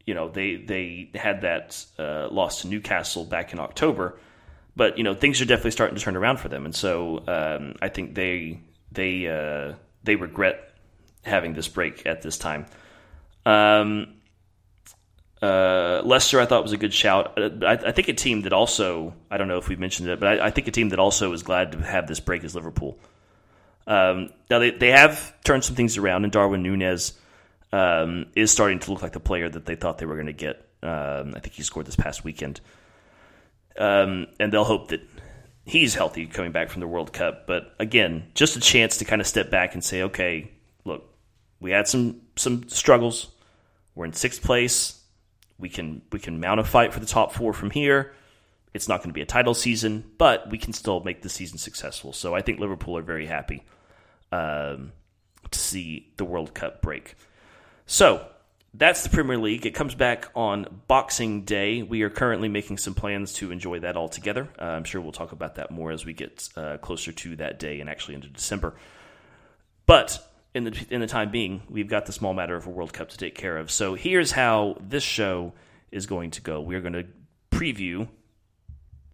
you 0.06 0.14
know, 0.14 0.30
they 0.30 0.56
they 0.56 1.10
had 1.16 1.42
that 1.42 1.86
uh, 2.00 2.28
loss 2.30 2.62
to 2.62 2.68
Newcastle 2.68 3.26
back 3.26 3.54
in 3.54 3.60
October, 3.60 4.20
but 4.76 4.98
you 4.98 5.04
know 5.04 5.14
things 5.14 5.42
are 5.42 5.46
definitely 5.46 5.72
starting 5.72 5.96
to 5.96 6.02
turn 6.02 6.16
around 6.16 6.38
for 6.38 6.50
them, 6.50 6.66
and 6.66 6.76
so 6.76 7.24
um, 7.28 7.76
I 7.82 7.90
think 7.90 8.16
they 8.16 8.60
they 8.92 9.28
uh, 9.28 9.76
they 10.04 10.16
regret 10.16 10.73
having 11.24 11.54
this 11.54 11.68
break 11.68 12.06
at 12.06 12.22
this 12.22 12.38
time. 12.38 12.66
Um, 13.46 14.16
uh, 15.42 16.02
Leicester, 16.06 16.40
I 16.40 16.46
thought 16.46 16.64
was 16.64 16.72
a 16.72 16.78
good 16.78 16.94
shout. 16.94 17.38
Uh, 17.38 17.66
I, 17.66 17.74
I, 17.74 17.92
think 17.92 18.08
a 18.08 18.14
team 18.14 18.44
that 18.44 18.54
also, 18.54 19.14
I 19.30 19.38
don't 19.38 19.50
know 19.50 19.58
if 19.58 19.68
we've 19.68 19.80
mentioned 19.80 20.08
it, 20.08 20.20
but 20.20 20.40
I, 20.40 20.48
I, 20.48 20.52
think 20.52 20.68
a 20.68 20.72
team 20.72 20.90
that 20.90 21.00
also 21.00 21.34
is 21.34 21.44
glad 21.44 21.74
to 21.74 21.80
have 21.80 22.08
this 22.08 22.22
break 22.22 22.46
is 22.46 22.56
Liverpool. 22.56 22.98
Um, 23.86 24.30
now 24.50 24.60
they 24.60 24.72
they 24.72 24.92
have 24.92 25.34
turned 25.44 25.66
some 25.66 25.76
things 25.76 25.98
around, 25.98 26.24
and 26.24 26.32
Darwin 26.32 26.64
Nunez 26.64 27.20
um, 27.74 28.28
is 28.36 28.52
starting 28.52 28.80
to 28.80 28.92
look 28.92 29.02
like 29.02 29.12
the 29.12 29.20
player 29.20 29.50
that 29.50 29.66
they 29.66 29.76
thought 29.76 29.98
they 29.98 30.06
were 30.06 30.16
going 30.16 30.28
to 30.28 30.34
get. 30.34 30.66
Um, 30.82 31.34
I 31.36 31.40
think 31.40 31.56
he 31.56 31.64
scored 31.64 31.88
this 31.88 31.98
past 31.98 32.24
weekend, 32.24 32.62
um, 33.78 34.28
and 34.40 34.54
they'll 34.54 34.64
hope 34.64 34.90
that 34.90 35.02
he's 35.66 35.96
healthy 35.96 36.26
coming 36.26 36.54
back 36.54 36.70
from 36.70 36.80
the 36.80 36.88
World 36.88 37.12
Cup. 37.12 37.48
But 37.48 37.74
again, 37.80 38.28
just 38.34 38.56
a 38.56 38.62
chance 38.62 38.98
to 38.98 39.06
kind 39.06 39.20
of 39.20 39.28
step 39.28 39.50
back 39.50 39.74
and 39.74 39.84
say, 39.84 40.04
okay, 40.04 40.52
we 41.64 41.72
had 41.72 41.88
some 41.88 42.22
some 42.36 42.70
struggles. 42.70 43.30
We're 43.96 44.06
in 44.06 44.14
sixth 44.14 44.44
place 44.44 45.00
we 45.64 45.70
can 45.70 46.02
we 46.12 46.20
can 46.20 46.40
mount 46.40 46.60
a 46.60 46.64
fight 46.64 46.94
for 46.94 47.00
the 47.00 47.06
top 47.06 47.32
four 47.32 47.54
from 47.54 47.72
here. 47.72 48.14
It's 48.74 48.88
not 48.88 49.00
going 49.00 49.10
to 49.10 49.14
be 49.14 49.22
a 49.22 49.26
title 49.26 49.54
season, 49.54 50.04
but 50.18 50.50
we 50.50 50.58
can 50.58 50.74
still 50.74 51.00
make 51.00 51.22
the 51.22 51.30
season 51.30 51.58
successful. 51.58 52.12
So 52.12 52.36
I 52.36 52.42
think 52.42 52.60
Liverpool 52.60 52.98
are 52.98 53.04
very 53.04 53.28
happy 53.28 53.64
um, 54.32 54.92
to 55.52 55.60
see 55.60 56.12
the 56.18 56.26
World 56.26 56.54
Cup 56.56 56.82
break. 56.82 57.16
So 57.86 58.26
that's 58.74 59.04
the 59.04 59.10
Premier 59.10 59.38
League. 59.38 59.68
It 59.68 59.76
comes 59.76 59.94
back 59.94 60.30
on 60.36 60.82
Boxing 60.88 61.44
Day. 61.44 61.84
We 61.84 62.02
are 62.02 62.10
currently 62.10 62.50
making 62.50 62.80
some 62.80 62.96
plans 62.96 63.34
to 63.34 63.52
enjoy 63.52 63.80
that 63.82 63.96
all 63.96 64.10
together. 64.10 64.50
Uh, 64.60 64.64
I'm 64.64 64.84
sure 64.84 65.02
we'll 65.02 65.12
talk 65.12 65.34
about 65.34 65.56
that 65.56 65.70
more 65.70 65.92
as 65.92 66.04
we 66.04 66.14
get 66.14 66.50
uh, 66.58 66.78
closer 66.78 67.12
to 67.12 67.36
that 67.36 67.60
day 67.60 67.80
and 67.80 67.88
actually 67.90 68.16
into 68.16 68.28
December. 68.28 68.74
But 69.86 70.20
in 70.54 70.66
the 70.66 70.86
in 70.90 71.02
the 71.02 71.08
time 71.08 71.32
being, 71.32 71.64
we've 71.70 71.88
got 71.88 72.06
the 72.06 72.12
small 72.12 72.34
matter 72.34 72.56
of 72.56 72.68
a 72.68 72.70
World 72.70 72.94
Cup 72.94 73.10
to 73.10 73.18
take 73.18 73.36
care 73.36 73.58
of. 73.58 73.72
So 73.72 73.96
here's 73.96 74.32
how 74.32 74.78
this 74.80 75.04
show 75.04 75.54
is 75.92 76.06
going 76.06 76.32
to 76.32 76.42
go. 76.42 76.62
We 76.62 76.76
are 76.76 76.82
going 76.82 76.94
to 76.94 77.06
preview 77.52 78.08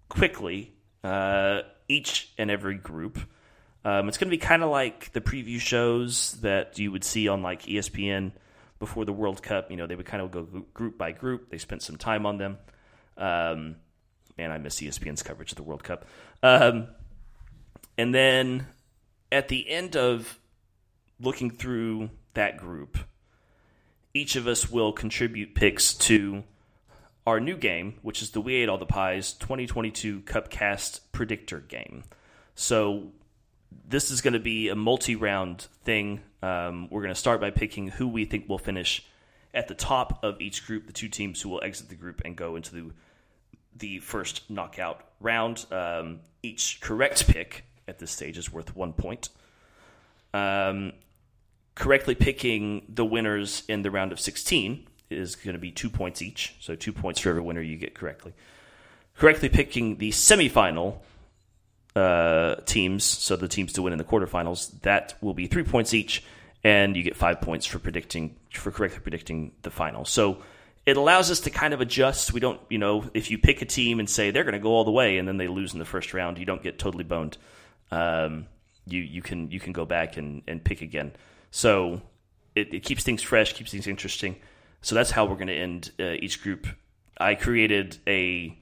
quickly 0.10 0.74
uh, 1.03 1.62
each 1.88 2.31
and 2.38 2.51
every 2.51 2.75
group. 2.75 3.19
Um, 3.86 4.10
it's 4.10 4.17
going 4.17 4.27
to 4.27 4.36
be 4.36 4.38
kind 4.38 4.63
of 4.63 4.69
like 4.69 5.12
the 5.13 5.22
preview 5.22 5.60
shows 5.60 6.34
that 6.41 6.77
you 6.77 6.91
would 6.91 7.03
see 7.03 7.29
on 7.29 7.41
like 7.41 7.63
ESPN 7.63 8.34
before 8.79 9.05
the 9.05 9.13
World 9.13 9.41
Cup. 9.41 9.72
You 9.72 9.77
know, 9.77 9.88
they 9.88 9.96
would 9.96 10.05
kind 10.05 10.22
of 10.22 10.31
go 10.31 10.43
group 10.74 10.98
by 10.98 11.12
group. 11.13 11.50
They 11.50 11.58
spent 11.58 11.81
some 11.81 11.96
time 11.96 12.25
on 12.25 12.38
them. 12.38 12.58
Um, 13.17 13.77
man, 14.38 14.51
I 14.51 14.58
miss 14.58 14.81
ESPN's 14.81 15.24
coverage 15.24 15.53
of 15.53 15.55
the 15.55 15.63
World 15.63 15.84
Cup. 15.84 16.05
Um, 16.43 16.88
and 17.98 18.13
then 18.13 18.67
at 19.31 19.48
the 19.48 19.69
end 19.69 19.96
of 19.96 20.39
looking 21.20 21.50
through 21.50 22.10
that 22.34 22.58
group, 22.58 22.98
each 24.14 24.36
of 24.36 24.48
us 24.48 24.70
will 24.70 24.92
contribute 24.92 25.56
picks 25.56 25.94
to 25.94 26.44
our 27.28 27.40
new 27.40 27.58
game, 27.58 27.96
which 28.02 28.22
is 28.22 28.32
the 28.32 28.42
We 28.42 28.56
Ate 28.56 28.70
All 28.70 28.78
the 28.78 28.86
Pies 28.86 29.34
2022 29.34 30.22
Cupcast 30.22 31.02
Predictor 31.12 31.60
game. 31.60 32.04
So 32.56 33.12
this 33.88 34.12
is 34.12 34.22
going 34.22 34.34
to 34.34 34.40
be 34.40 34.70
a 34.70 34.76
multi-round 34.76 35.68
thing. 35.84 36.22
Um, 36.42 36.90
we're 36.90 37.02
going 37.02 37.14
to 37.14 37.20
start 37.20 37.40
by 37.40 37.52
picking 37.52 37.90
who 37.90 38.08
we 38.08 38.26
think 38.26 38.50
will 38.50 38.58
finish 38.58 39.06
at 39.54 39.68
the 39.68 39.76
top 39.76 40.24
of 40.24 40.42
each 40.42 40.66
group, 40.66 40.88
the 40.88 40.94
two 40.94 41.10
teams 41.10 41.42
who 41.42 41.50
will 41.50 41.62
exit 41.64 41.90
the 41.90 41.96
group 41.96 42.22
and 42.26 42.36
go 42.36 42.56
into 42.56 42.74
the 42.74 42.92
the 43.76 44.00
first 44.00 44.50
knockout 44.50 45.06
round. 45.22 45.66
Um, 45.72 46.20
each 46.44 46.82
correct 46.82 47.28
pick 47.28 47.64
at 47.88 48.00
this 48.00 48.12
stage 48.12 48.38
is 48.38 48.52
worth 48.52 48.76
one 48.76 48.94
point. 48.94 49.30
Um, 50.34 50.94
correctly 51.79 52.13
picking 52.13 52.83
the 52.89 53.05
winners 53.05 53.63
in 53.69 53.81
the 53.81 53.89
round 53.89 54.12
of 54.12 54.19
16 54.19 54.86
is 55.09 55.36
going 55.36 55.53
to 55.53 55.59
be 55.59 55.71
two 55.71 55.89
points 55.89 56.21
each. 56.21 56.53
So 56.59 56.75
two 56.75 56.91
points 56.93 57.21
for 57.21 57.29
every 57.29 57.41
winner 57.41 57.62
you 57.62 57.77
get 57.77 57.95
correctly. 57.95 58.33
Correctly 59.17 59.50
picking 59.50 59.95
the 59.95 60.12
semifinal 60.12 61.00
uh, 61.95 62.55
teams, 62.65 63.05
so 63.05 63.38
the 63.38 63.48
teams 63.48 63.74
to 63.74 63.81
win 63.81 63.93
in 63.93 63.98
the 63.98 64.03
quarterfinals, 64.03 64.81
that 64.81 65.15
will 65.21 65.33
be 65.33 65.48
three 65.48 65.63
points 65.63 65.93
each, 65.93 66.24
and 66.65 66.98
you 66.98 67.01
get 67.01 67.15
five 67.15 67.39
points 67.41 67.65
for 67.65 67.79
predicting 67.79 68.36
for 68.51 68.71
correctly 68.71 69.00
predicting 69.00 69.53
the 69.62 69.71
final. 69.71 70.03
So 70.03 70.41
it 70.86 70.98
allows 70.98 71.31
us 71.31 71.39
to 71.41 71.50
kind 71.50 71.74
of 71.74 71.79
adjust. 71.79 72.33
We 72.33 72.41
don't, 72.41 72.59
you 72.69 72.77
know, 72.77 73.09
if 73.13 73.31
you 73.31 73.38
pick 73.38 73.62
a 73.62 73.65
team 73.65 74.00
and 74.00 74.09
say 74.09 74.31
they're 74.31 74.43
going 74.43 74.53
to 74.53 74.59
go 74.59 74.71
all 74.71 74.83
the 74.83 74.91
way 74.91 75.17
and 75.17 75.27
then 75.27 75.38
they 75.38 75.48
lose 75.48 75.71
in 75.71 75.79
the 75.79 75.86
first 75.86 76.13
round, 76.13 76.38
you 76.39 76.45
don't 76.45 76.62
get 76.62 76.77
totally 76.77 77.05
boned. 77.05 77.38
Um, 77.89 78.48
you 78.91 79.01
you 79.01 79.22
can 79.22 79.51
you 79.51 79.60
can 79.60 79.74
go 79.74 79.86
back 79.86 80.17
and, 80.17 80.41
and 80.48 80.63
pick 80.63 80.81
again. 80.81 81.12
So 81.51 82.01
it, 82.55 82.74
it 82.74 82.84
keeps 82.84 83.03
things 83.03 83.22
fresh, 83.22 83.53
keeps 83.53 83.72
things 83.72 83.88
interesting. 83.88 84.36
So 84.81 84.96
that's 84.96 85.12
how 85.12 85.25
we're 85.25 85.36
going 85.36 85.48
to 85.48 85.53
end 85.53 85.91
uh, 86.00 86.15
each 86.19 86.41
group. 86.41 86.67
I 87.17 87.36
created 87.36 87.98
a 88.08 88.58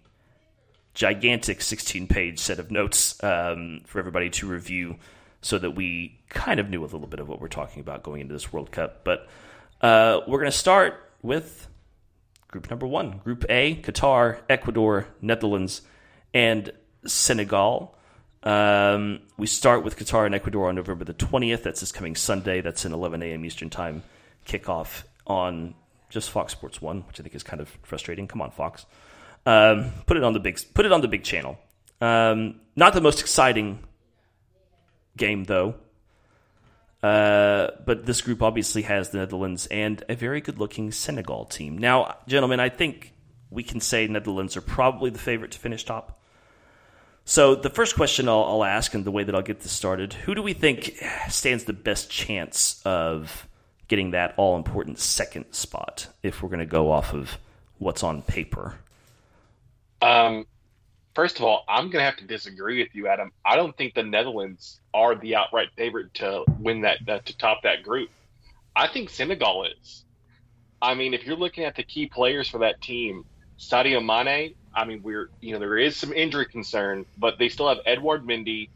gigantic 0.93 1.61
16 1.61 2.07
page 2.07 2.39
set 2.39 2.59
of 2.59 2.71
notes 2.71 3.21
um, 3.23 3.81
for 3.85 3.99
everybody 3.99 4.31
to 4.31 4.47
review 4.47 4.95
so 5.41 5.59
that 5.59 5.71
we 5.71 6.19
kind 6.29 6.59
of 6.59 6.69
knew 6.69 6.81
a 6.81 6.87
little 6.87 7.07
bit 7.07 7.19
of 7.19 7.27
what 7.27 7.39
we're 7.39 7.47
talking 7.47 7.81
about 7.81 8.01
going 8.01 8.21
into 8.21 8.33
this 8.33 8.51
World 8.51 8.71
Cup. 8.71 9.03
But 9.03 9.27
uh, 9.81 10.21
we're 10.27 10.39
going 10.39 10.51
to 10.51 10.57
start 10.57 10.95
with 11.21 11.67
group 12.47 12.69
number 12.69 12.87
one 12.87 13.19
Group 13.19 13.45
A 13.49 13.75
Qatar, 13.75 14.39
Ecuador, 14.49 15.07
Netherlands, 15.21 15.81
and 16.33 16.71
Senegal. 17.05 17.96
Um, 18.47 19.19
we 19.35 19.45
start 19.45 19.83
with 19.83 19.97
Qatar 19.97 20.25
and 20.25 20.33
Ecuador 20.33 20.69
on 20.69 20.75
November 20.75 21.03
the 21.03 21.13
20th. 21.13 21.63
That's 21.63 21.81
this 21.81 21.91
coming 21.91 22.15
Sunday. 22.15 22.61
That's 22.61 22.85
an 22.85 22.93
11 22.93 23.21
a.m. 23.21 23.43
Eastern 23.43 23.69
Time 23.69 24.03
kickoff 24.45 25.03
on 25.25 25.75
just 26.09 26.31
Fox 26.31 26.53
Sports 26.53 26.81
One, 26.81 27.01
which 27.07 27.19
I 27.19 27.23
think 27.23 27.35
is 27.35 27.43
kind 27.43 27.59
of 27.59 27.67
frustrating. 27.83 28.25
Come 28.25 28.41
on, 28.41 28.51
Fox, 28.51 28.85
um, 29.45 29.91
put 30.05 30.15
it 30.15 30.23
on 30.23 30.31
the 30.31 30.39
big 30.39 30.61
put 30.73 30.85
it 30.85 30.93
on 30.93 31.01
the 31.01 31.09
big 31.09 31.25
channel. 31.25 31.59
Um, 31.99 32.61
not 32.77 32.93
the 32.93 33.01
most 33.01 33.19
exciting 33.19 33.79
game, 35.17 35.43
though. 35.43 35.75
Uh, 37.03 37.71
but 37.85 38.05
this 38.05 38.21
group 38.21 38.41
obviously 38.41 38.83
has 38.83 39.09
the 39.09 39.17
Netherlands 39.17 39.67
and 39.67 40.05
a 40.07 40.15
very 40.15 40.39
good 40.39 40.57
looking 40.57 40.93
Senegal 40.93 41.43
team. 41.43 41.77
Now, 41.77 42.15
gentlemen, 42.27 42.61
I 42.61 42.69
think 42.69 43.13
we 43.49 43.63
can 43.63 43.81
say 43.81 44.07
Netherlands 44.07 44.55
are 44.55 44.61
probably 44.61 45.09
the 45.09 45.19
favorite 45.19 45.51
to 45.51 45.59
finish 45.59 45.83
top. 45.83 46.16
So, 47.29 47.55
the 47.55 47.69
first 47.69 47.95
question 47.95 48.29
I'll, 48.29 48.45
I'll 48.45 48.63
ask, 48.63 48.93
and 48.93 49.03
the 49.03 49.11
way 49.11 49.25
that 49.25 49.35
I'll 49.35 49.41
get 49.41 49.59
this 49.59 49.73
started 49.73 50.13
who 50.13 50.33
do 50.33 50.41
we 50.41 50.53
think 50.53 50.97
stands 51.27 51.65
the 51.65 51.73
best 51.73 52.09
chance 52.09 52.81
of 52.85 53.49
getting 53.89 54.11
that 54.11 54.33
all 54.37 54.55
important 54.55 54.97
second 54.97 55.51
spot 55.51 56.07
if 56.23 56.41
we're 56.41 56.47
going 56.47 56.59
to 56.59 56.65
go 56.65 56.89
off 56.89 57.13
of 57.13 57.37
what's 57.79 58.01
on 58.01 58.21
paper? 58.21 58.75
Um, 60.01 60.45
first 61.15 61.37
of 61.37 61.43
all, 61.43 61.65
I'm 61.67 61.89
going 61.89 62.01
to 62.01 62.05
have 62.05 62.15
to 62.15 62.23
disagree 62.23 62.81
with 62.81 62.95
you, 62.95 63.09
Adam. 63.09 63.33
I 63.43 63.57
don't 63.57 63.75
think 63.75 63.93
the 63.93 64.03
Netherlands 64.03 64.79
are 64.93 65.13
the 65.13 65.35
outright 65.35 65.67
favorite 65.75 66.13
to 66.13 66.45
win 66.57 66.79
that, 66.83 66.99
uh, 67.09 67.19
to 67.19 67.37
top 67.37 67.63
that 67.63 67.83
group. 67.83 68.09
I 68.73 68.87
think 68.87 69.09
Senegal 69.09 69.65
is. 69.65 70.05
I 70.81 70.93
mean, 70.93 71.13
if 71.13 71.25
you're 71.25 71.35
looking 71.35 71.65
at 71.65 71.75
the 71.75 71.83
key 71.83 72.05
players 72.05 72.47
for 72.47 72.59
that 72.59 72.79
team, 72.81 73.25
Sadio 73.59 73.99
Mane, 74.01 74.55
I 74.77 74.85
mean, 74.85 75.01
we're 75.01 75.29
you 75.41 75.53
know 75.53 75.59
there 75.59 75.77
is 75.77 75.97
some 75.97 76.13
injury 76.13 76.45
concern, 76.45 77.05
but 77.17 77.39
they 77.39 77.49
still 77.49 77.67
have 77.67 77.79
Edouard 77.85 78.23
Mendy, 78.23 78.69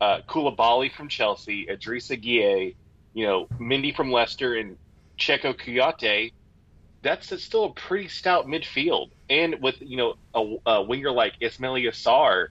uh, 0.00 0.20
Koulibaly 0.26 0.90
from 0.90 1.08
Chelsea, 1.08 1.66
Idrissa 1.66 2.18
Gueye, 2.20 2.74
you 3.12 3.26
know, 3.26 3.46
Mendy 3.60 3.94
from 3.94 4.10
Leicester, 4.10 4.54
and 4.54 4.78
Cheikhou 5.18 5.54
Kouyaté. 5.54 6.32
That's 7.02 7.30
a, 7.32 7.38
still 7.38 7.64
a 7.64 7.72
pretty 7.74 8.08
stout 8.08 8.46
midfield, 8.46 9.10
and 9.28 9.60
with 9.60 9.76
you 9.82 9.98
know 9.98 10.14
a, 10.34 10.70
a 10.70 10.82
winger 10.82 11.10
like 11.10 11.38
Ismaila 11.40 11.88
Sarr, 11.88 12.48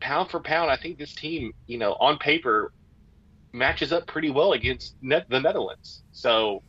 pound 0.00 0.30
for 0.30 0.40
pound, 0.40 0.72
I 0.72 0.76
think 0.76 0.98
this 0.98 1.14
team, 1.14 1.54
you 1.68 1.78
know, 1.78 1.92
on 1.92 2.18
paper, 2.18 2.72
matches 3.52 3.92
up 3.92 4.08
pretty 4.08 4.30
well 4.30 4.54
against 4.54 4.96
net, 5.00 5.26
the 5.28 5.38
Netherlands. 5.38 6.02
So, 6.10 6.64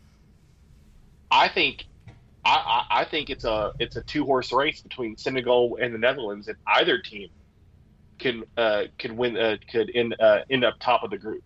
I 1.32 1.48
think 1.48 1.86
I, 2.48 2.86
I, 3.02 3.04
think 3.04 3.30
it's 3.30 3.44
a 3.44 3.74
it's 3.80 3.98
a 3.98 4.02
two 4.02 4.24
horse 4.24 4.54
race 4.54 4.82
between 4.82 5.18
Senegal 5.18 5.78
and 5.82 5.94
the 5.94 5.98
Netherlands, 5.98 6.48
and 6.48 6.58
either 6.66 6.98
team 7.00 7.30
can 8.20 8.44
uh, 8.56 8.84
could 8.98 9.12
win 9.12 9.38
uh, 9.38 9.58
could 9.70 9.92
end 9.94 10.16
uh, 10.20 10.40
end 10.50 10.64
up 10.64 10.76
top 10.80 11.04
of 11.04 11.10
the 11.12 11.18
group. 11.18 11.44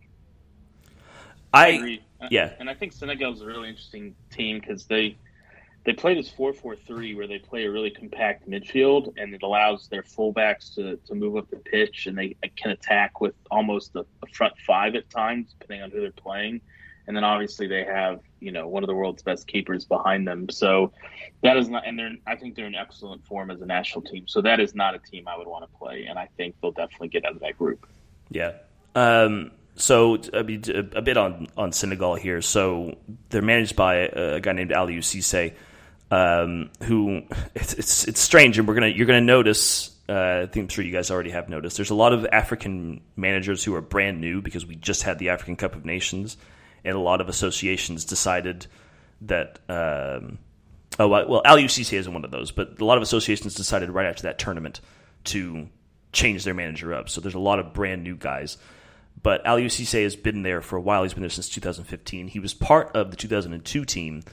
I, 1.53 1.65
I 1.65 1.67
agree. 1.70 2.01
Yeah, 2.29 2.53
and 2.60 2.70
I 2.70 2.75
think 2.75 2.93
Senegal 2.93 3.34
is 3.34 3.41
a 3.41 3.46
really 3.46 3.70
interesting 3.70 4.15
team 4.29 4.60
because 4.60 4.86
they 4.86 5.17
they 5.84 5.93
play 5.93 6.13
this 6.13 6.29
4-4-3 6.29 7.15
where 7.17 7.25
they 7.25 7.39
play 7.39 7.65
a 7.65 7.72
really 7.72 7.89
compact 7.89 8.48
midfield 8.48 9.13
and 9.17 9.34
it 9.34 9.41
allows 9.41 9.88
their 9.88 10.03
fullbacks 10.03 10.75
to, 10.75 10.98
to 11.08 11.15
move 11.15 11.38
up 11.38 11.50
the 11.50 11.58
pitch 11.58 12.05
and 12.05 12.15
they 12.15 12.36
can 12.55 12.70
attack 12.70 13.20
with 13.20 13.34
almost 13.50 13.96
a, 13.96 14.01
a 14.01 14.27
front 14.31 14.53
five 14.60 14.93
at 14.93 15.10
times 15.10 15.55
depending 15.60 15.81
on 15.81 15.89
who 15.89 16.01
they're 16.01 16.12
playing 16.12 16.62
and 17.08 17.17
then 17.17 17.24
obviously 17.24 17.65
they 17.65 17.84
have 17.84 18.20
you 18.41 18.51
know 18.51 18.67
one 18.67 18.83
of 18.83 18.88
the 18.88 18.95
world's 18.95 19.24
best 19.24 19.48
keepers 19.48 19.86
behind 19.86 20.27
them. 20.27 20.50
So 20.50 20.91
that 21.43 21.55
is 21.55 21.69
not, 21.69 21.88
and 21.88 21.98
they're 21.98 22.12
I 22.27 22.36
think 22.36 22.55
they're 22.55 22.67
in 22.67 22.75
excellent 22.75 23.25
form 23.25 23.51
as 23.51 23.62
a 23.62 23.65
national 23.65 24.01
team. 24.01 24.27
So 24.27 24.41
that 24.41 24.60
is 24.60 24.75
not 24.75 24.95
a 24.95 25.00
team 25.00 25.27
I 25.27 25.38
would 25.38 25.48
want 25.48 25.63
to 25.63 25.77
play, 25.77 26.05
and 26.10 26.19
I 26.19 26.27
think 26.36 26.55
they'll 26.62 26.71
definitely 26.71 27.10
get 27.10 27.24
out 27.25 27.33
of 27.33 27.39
that 27.39 27.57
group. 27.57 27.88
Yeah. 28.29 28.53
Um, 28.95 29.51
so 29.75 30.15
a, 30.33 30.43
bit 30.43 31.17
on 31.17 31.48
on 31.55 31.71
Senegal 31.71 32.15
here. 32.15 32.41
So 32.41 32.98
they're 33.29 33.41
managed 33.41 33.75
by 33.75 33.95
a, 33.95 34.39
guy 34.41 34.51
named 34.51 34.71
Aliou 34.71 35.00
Cisse, 35.00 35.53
um, 36.12 36.69
who 36.83 37.21
it's, 37.55 37.74
it's, 37.74 38.07
it's 38.07 38.19
strange, 38.19 38.57
and 38.57 38.67
we're 38.67 38.74
gonna 38.74 38.88
you're 38.88 39.07
gonna 39.07 39.21
notice. 39.21 39.95
Uh, 40.10 40.41
I 40.43 40.45
think 40.48 40.65
I'm 40.65 40.67
sure 40.67 40.83
you 40.83 40.91
guys 40.91 41.10
already 41.10 41.29
have 41.29 41.48
noticed. 41.48 41.77
There's 41.77 41.91
a 41.91 41.95
lot 41.95 42.12
of 42.12 42.25
African 42.25 43.00
managers 43.15 43.63
who 43.63 43.74
are 43.75 43.81
brand 43.81 44.19
new 44.19 44.41
because 44.41 44.65
we 44.65 44.75
just 44.75 45.03
had 45.03 45.19
the 45.19 45.29
African 45.29 45.55
Cup 45.55 45.74
of 45.74 45.86
Nations 45.86 46.36
and 46.83 46.95
a 46.95 47.00
lot 47.00 47.21
of 47.21 47.29
associations 47.29 48.05
decided 48.05 48.67
that. 49.22 49.59
Um, 49.70 50.39
oh 51.00 51.07
well, 51.07 51.41
Cisse 51.46 51.94
isn't 51.94 52.13
one 52.13 52.25
of 52.25 52.31
those, 52.31 52.51
but 52.51 52.79
a 52.81 52.85
lot 52.85 52.98
of 52.98 53.03
associations 53.03 53.55
decided 53.55 53.89
right 53.89 54.05
after 54.05 54.24
that 54.24 54.39
tournament 54.39 54.81
to 55.25 55.67
change 56.11 56.44
their 56.44 56.53
manager 56.53 56.94
up. 56.94 57.09
So 57.09 57.22
there's 57.22 57.35
a 57.35 57.39
lot 57.39 57.59
of 57.59 57.74
brand 57.74 58.03
new 58.03 58.15
guys. 58.15 58.57
But 59.24 59.44
Aliou 59.46 59.67
Cisse 59.67 60.03
has 60.03 60.15
been 60.15 60.41
there 60.41 60.61
for 60.61 60.77
a 60.77 60.81
while. 60.81 61.03
He's 61.03 61.13
been 61.13 61.22
there 61.22 61.29
since 61.29 61.50
2015. 61.50 62.27
He 62.27 62.39
was 62.39 62.53
part 62.53 62.96
of 62.96 63.11
the 63.11 63.17
2002 63.17 63.85
team, 63.85 64.24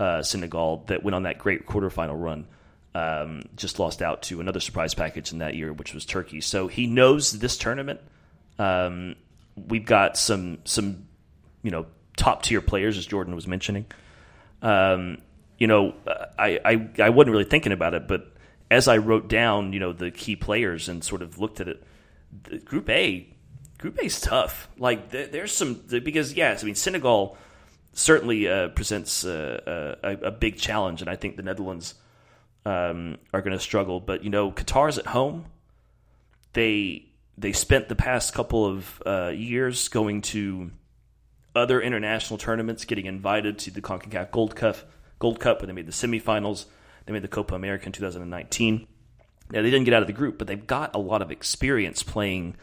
uh, 0.00 0.22
Senegal, 0.22 0.84
that 0.88 1.02
went 1.02 1.14
on 1.14 1.22
that 1.24 1.38
great 1.38 1.66
quarterfinal 1.66 2.20
run. 2.20 2.46
Um, 2.94 3.42
just 3.56 3.78
lost 3.78 4.02
out 4.02 4.22
to 4.24 4.40
another 4.40 4.60
surprise 4.60 4.94
package 4.94 5.32
in 5.32 5.38
that 5.38 5.54
year, 5.54 5.72
which 5.72 5.94
was 5.94 6.04
Turkey. 6.04 6.40
So 6.40 6.66
he 6.66 6.86
knows 6.86 7.32
this 7.32 7.56
tournament. 7.56 8.00
Um, 8.58 9.16
we've 9.56 9.84
got 9.84 10.18
some 10.18 10.58
some 10.64 11.06
you 11.62 11.70
know 11.70 11.86
top 12.16 12.42
tier 12.42 12.60
players, 12.60 12.98
as 12.98 13.06
Jordan 13.06 13.34
was 13.34 13.46
mentioning. 13.46 13.86
Um, 14.60 15.18
you 15.58 15.66
know, 15.66 15.94
I, 16.38 16.60
I 16.64 16.90
I 16.98 17.10
wasn't 17.10 17.32
really 17.32 17.44
thinking 17.44 17.72
about 17.72 17.94
it, 17.94 18.08
but 18.08 18.32
as 18.70 18.88
I 18.88 18.96
wrote 18.98 19.28
down, 19.28 19.72
you 19.72 19.80
know, 19.80 19.92
the 19.92 20.10
key 20.10 20.34
players 20.34 20.88
and 20.88 21.04
sort 21.04 21.22
of 21.22 21.38
looked 21.38 21.60
at 21.60 21.68
it, 21.68 22.64
Group 22.64 22.88
A, 22.88 23.28
Group 23.78 23.98
A 23.98 24.06
is 24.06 24.20
tough. 24.20 24.68
Like 24.78 25.10
there's 25.10 25.52
some 25.52 25.74
because 25.88 26.34
yes, 26.34 26.62
I 26.62 26.66
mean 26.66 26.74
Senegal 26.74 27.36
certainly 27.92 28.48
uh, 28.48 28.68
presents 28.68 29.24
uh, 29.24 29.96
a, 30.02 30.28
a, 30.28 30.30
big 30.30 30.56
challenge, 30.56 31.02
and 31.02 31.10
I 31.10 31.16
think 31.16 31.36
the 31.36 31.42
Netherlands 31.42 31.94
um, 32.64 33.18
are 33.34 33.42
going 33.42 33.52
to 33.52 33.60
struggle. 33.60 34.00
But 34.00 34.24
you 34.24 34.30
know, 34.30 34.50
Qatar's 34.50 34.98
at 34.98 35.06
home. 35.06 35.46
They 36.54 37.06
they 37.36 37.52
spent 37.52 37.88
the 37.88 37.94
past 37.94 38.34
couple 38.34 38.66
of 38.66 39.02
uh, 39.04 39.32
years 39.34 39.88
going 39.88 40.22
to 40.22 40.70
other 41.54 41.80
international 41.80 42.38
tournaments, 42.38 42.84
getting 42.84 43.06
invited 43.06 43.58
to 43.60 43.70
the 43.70 43.82
CONCACAF 43.82 44.30
Gold 44.30 44.56
Cup, 44.56 44.76
Gold 45.18 45.40
Cup, 45.40 45.60
where 45.60 45.66
they 45.66 45.72
made 45.72 45.86
the 45.86 45.92
semifinals. 45.92 46.66
They 47.06 47.12
made 47.12 47.22
the 47.22 47.28
Copa 47.28 47.54
America 47.54 47.86
in 47.86 47.92
2019. 47.92 48.86
Now, 49.50 49.60
they 49.60 49.70
didn't 49.70 49.84
get 49.84 49.94
out 49.94 50.02
of 50.02 50.06
the 50.06 50.14
group, 50.14 50.38
but 50.38 50.46
they've 50.46 50.66
got 50.66 50.94
a 50.94 50.98
lot 50.98 51.20
of 51.20 51.30
experience 51.30 52.02
playing 52.02 52.56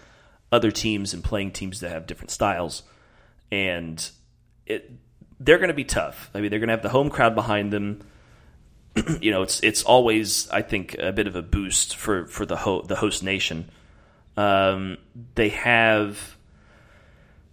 other 0.51 0.71
teams 0.71 1.13
and 1.13 1.23
playing 1.23 1.51
teams 1.51 1.81
that 1.81 1.91
have 1.91 2.07
different 2.07 2.31
styles. 2.31 2.83
And 3.51 4.09
it, 4.65 4.91
they're 5.39 5.57
going 5.57 5.69
to 5.69 5.73
be 5.75 5.83
tough. 5.83 6.31
I 6.33 6.41
mean, 6.41 6.49
they're 6.49 6.59
going 6.59 6.69
to 6.69 6.73
have 6.73 6.81
the 6.81 6.89
home 6.89 7.09
crowd 7.09 7.35
behind 7.35 7.71
them. 7.71 8.01
you 9.21 9.31
know, 9.31 9.43
it's 9.43 9.61
it's 9.61 9.83
always 9.83 10.49
I 10.49 10.63
think 10.63 10.95
a 10.97 11.11
bit 11.11 11.27
of 11.27 11.35
a 11.35 11.43
boost 11.43 11.95
for 11.95 12.25
for 12.25 12.45
the 12.45 12.57
ho- 12.57 12.81
the 12.81 12.95
host 12.95 13.23
nation. 13.23 13.69
Um, 14.35 14.97
they 15.35 15.49
have 15.49 16.37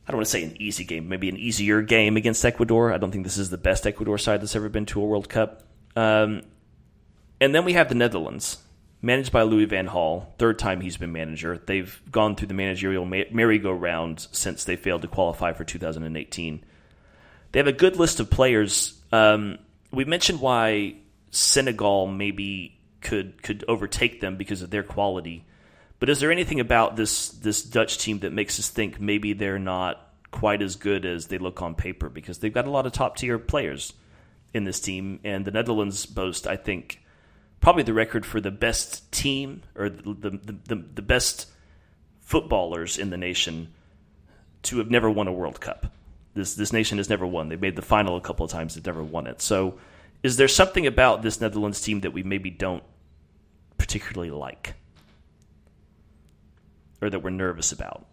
I 0.06 0.12
don't 0.12 0.18
want 0.18 0.26
to 0.26 0.30
say 0.30 0.44
an 0.44 0.60
easy 0.60 0.84
game, 0.84 1.08
maybe 1.08 1.28
an 1.28 1.36
easier 1.36 1.82
game 1.82 2.16
against 2.16 2.44
Ecuador. 2.44 2.92
I 2.92 2.98
don't 2.98 3.10
think 3.10 3.24
this 3.24 3.38
is 3.38 3.50
the 3.50 3.58
best 3.58 3.86
Ecuador 3.86 4.18
side 4.18 4.40
that's 4.40 4.54
ever 4.54 4.68
been 4.68 4.86
to 4.86 5.00
a 5.00 5.04
World 5.04 5.28
Cup. 5.28 5.64
Um, 5.96 6.42
and 7.40 7.54
then 7.54 7.64
we 7.64 7.72
have 7.72 7.88
the 7.88 7.96
Netherlands, 7.96 8.58
managed 9.02 9.32
by 9.32 9.42
Louis 9.42 9.64
Van 9.64 9.88
Gaal. 9.88 10.26
Third 10.38 10.58
time 10.60 10.80
he's 10.80 10.96
been 10.96 11.12
manager. 11.12 11.58
They've 11.58 12.00
gone 12.10 12.36
through 12.36 12.48
the 12.48 12.54
managerial 12.54 13.04
merry-go-round 13.04 14.28
since 14.30 14.64
they 14.64 14.76
failed 14.76 15.02
to 15.02 15.08
qualify 15.08 15.52
for 15.52 15.64
2018. 15.64 16.64
They 17.50 17.58
have 17.58 17.66
a 17.66 17.72
good 17.72 17.96
list 17.96 18.20
of 18.20 18.30
players. 18.30 19.00
Um, 19.10 19.58
we 19.90 20.04
mentioned 20.04 20.40
why 20.40 20.96
Senegal 21.30 22.06
maybe 22.06 22.78
could 23.00 23.42
could 23.42 23.64
overtake 23.68 24.20
them 24.20 24.36
because 24.36 24.62
of 24.62 24.70
their 24.70 24.82
quality. 24.82 25.45
But 25.98 26.10
is 26.10 26.20
there 26.20 26.30
anything 26.30 26.60
about 26.60 26.96
this 26.96 27.28
this 27.28 27.62
Dutch 27.62 27.98
team 27.98 28.20
that 28.20 28.32
makes 28.32 28.58
us 28.58 28.68
think 28.68 29.00
maybe 29.00 29.32
they're 29.32 29.58
not 29.58 30.02
quite 30.30 30.60
as 30.60 30.76
good 30.76 31.06
as 31.06 31.28
they 31.28 31.38
look 31.38 31.62
on 31.62 31.74
paper? 31.74 32.08
Because 32.08 32.38
they've 32.38 32.52
got 32.52 32.66
a 32.66 32.70
lot 32.70 32.86
of 32.86 32.92
top 32.92 33.16
tier 33.16 33.38
players 33.38 33.92
in 34.52 34.64
this 34.64 34.80
team, 34.80 35.20
and 35.24 35.44
the 35.44 35.50
Netherlands 35.50 36.06
boast, 36.06 36.46
I 36.46 36.56
think, 36.56 37.02
probably 37.60 37.82
the 37.82 37.94
record 37.94 38.26
for 38.26 38.40
the 38.40 38.50
best 38.50 39.10
team 39.10 39.62
or 39.74 39.88
the 39.88 40.12
the, 40.12 40.58
the, 40.66 40.76
the 40.94 41.02
best 41.02 41.48
footballers 42.20 42.98
in 42.98 43.10
the 43.10 43.16
nation 43.16 43.72
to 44.62 44.78
have 44.78 44.90
never 44.90 45.10
won 45.10 45.28
a 45.28 45.32
World 45.32 45.60
Cup. 45.60 45.86
This 46.34 46.54
this 46.54 46.72
nation 46.72 46.98
has 46.98 47.08
never 47.08 47.26
won. 47.26 47.48
They 47.48 47.56
made 47.56 47.76
the 47.76 47.82
final 47.82 48.16
a 48.16 48.20
couple 48.20 48.44
of 48.44 48.52
times. 48.52 48.74
They've 48.74 48.84
never 48.84 49.02
won 49.02 49.26
it. 49.26 49.40
So, 49.40 49.78
is 50.22 50.36
there 50.36 50.48
something 50.48 50.86
about 50.86 51.22
this 51.22 51.40
Netherlands 51.40 51.80
team 51.80 52.00
that 52.00 52.12
we 52.12 52.22
maybe 52.22 52.50
don't 52.50 52.82
particularly 53.78 54.30
like? 54.30 54.74
Or 57.00 57.10
that 57.10 57.22
we're 57.22 57.30
nervous 57.30 57.72
about? 57.72 58.06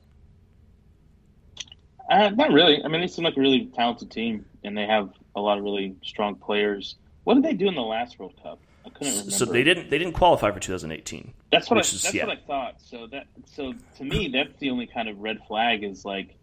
Uh, 2.09 2.29
not 2.29 2.51
really. 2.51 2.83
I 2.83 2.87
mean, 2.87 3.01
they 3.01 3.07
seem 3.07 3.25
like 3.25 3.37
a 3.37 3.41
really 3.41 3.67
talented 3.67 4.11
team, 4.11 4.45
and 4.63 4.77
they 4.77 4.85
have 4.85 5.11
a 5.35 5.41
lot 5.41 5.57
of 5.57 5.63
really 5.63 5.95
strong 6.03 6.35
players. 6.35 6.95
What 7.23 7.35
did 7.35 7.43
they 7.43 7.53
do 7.53 7.67
in 7.67 7.75
the 7.75 7.81
last 7.81 8.19
World 8.19 8.33
Cup? 8.41 8.59
I 8.85 8.89
couldn't 8.89 9.13
remember. 9.13 9.31
So 9.31 9.45
they 9.45 9.63
didn't. 9.63 9.89
They 9.89 9.97
didn't 9.97 10.13
qualify 10.13 10.51
for 10.51 10.59
2018. 10.59 11.33
That's 11.51 11.69
what 11.69 11.77
I. 11.77 11.79
Is, 11.81 12.01
that's 12.01 12.13
yeah. 12.13 12.25
what 12.25 12.37
I 12.37 12.41
thought. 12.41 12.75
So 12.81 13.07
that. 13.07 13.27
So 13.45 13.73
to 13.97 14.03
me, 14.03 14.27
that's 14.27 14.57
the 14.59 14.69
only 14.69 14.87
kind 14.87 15.07
of 15.07 15.19
red 15.19 15.39
flag 15.47 15.83
is 15.83 16.03
like, 16.03 16.35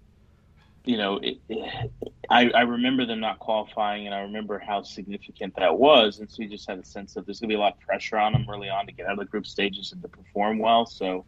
you 0.86 0.96
know, 0.96 1.18
it, 1.18 1.38
it, 1.50 1.90
I 2.30 2.50
I 2.50 2.62
remember 2.62 3.04
them 3.04 3.20
not 3.20 3.38
qualifying, 3.38 4.06
and 4.06 4.14
I 4.14 4.20
remember 4.20 4.58
how 4.58 4.82
significant 4.82 5.56
that 5.56 5.78
was, 5.78 6.20
and 6.20 6.30
so 6.30 6.42
you 6.42 6.48
just 6.48 6.66
had 6.66 6.78
a 6.78 6.84
sense 6.84 7.16
of 7.16 7.26
there's 7.26 7.40
gonna 7.40 7.48
be 7.48 7.56
a 7.56 7.60
lot 7.60 7.74
of 7.74 7.80
pressure 7.80 8.16
on 8.16 8.32
them 8.32 8.46
early 8.48 8.70
on 8.70 8.86
to 8.86 8.92
get 8.92 9.06
out 9.06 9.12
of 9.12 9.18
the 9.18 9.24
group 9.26 9.46
stages 9.46 9.92
and 9.92 10.00
to 10.00 10.08
perform 10.08 10.58
well. 10.58 10.86
So 10.86 11.26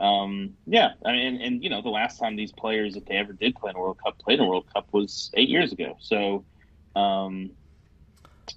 Um, 0.00 0.54
yeah, 0.66 0.90
I 1.04 1.12
mean, 1.12 1.26
and, 1.26 1.42
and, 1.42 1.62
you 1.64 1.70
know, 1.70 1.80
the 1.82 1.88
last 1.90 2.18
time 2.18 2.34
these 2.36 2.52
players, 2.52 2.96
if 2.96 3.04
they 3.04 3.16
ever 3.16 3.32
did 3.32 3.54
play 3.54 3.70
in 3.70 3.76
a 3.76 3.80
World 3.80 3.98
Cup, 4.02 4.18
played 4.18 4.38
in 4.40 4.44
a 4.44 4.48
World 4.48 4.66
Cup 4.72 4.88
was 4.92 5.30
eight 5.34 5.48
years 5.48 5.72
ago. 5.72 5.96
So, 6.00 6.44
um, 6.96 7.50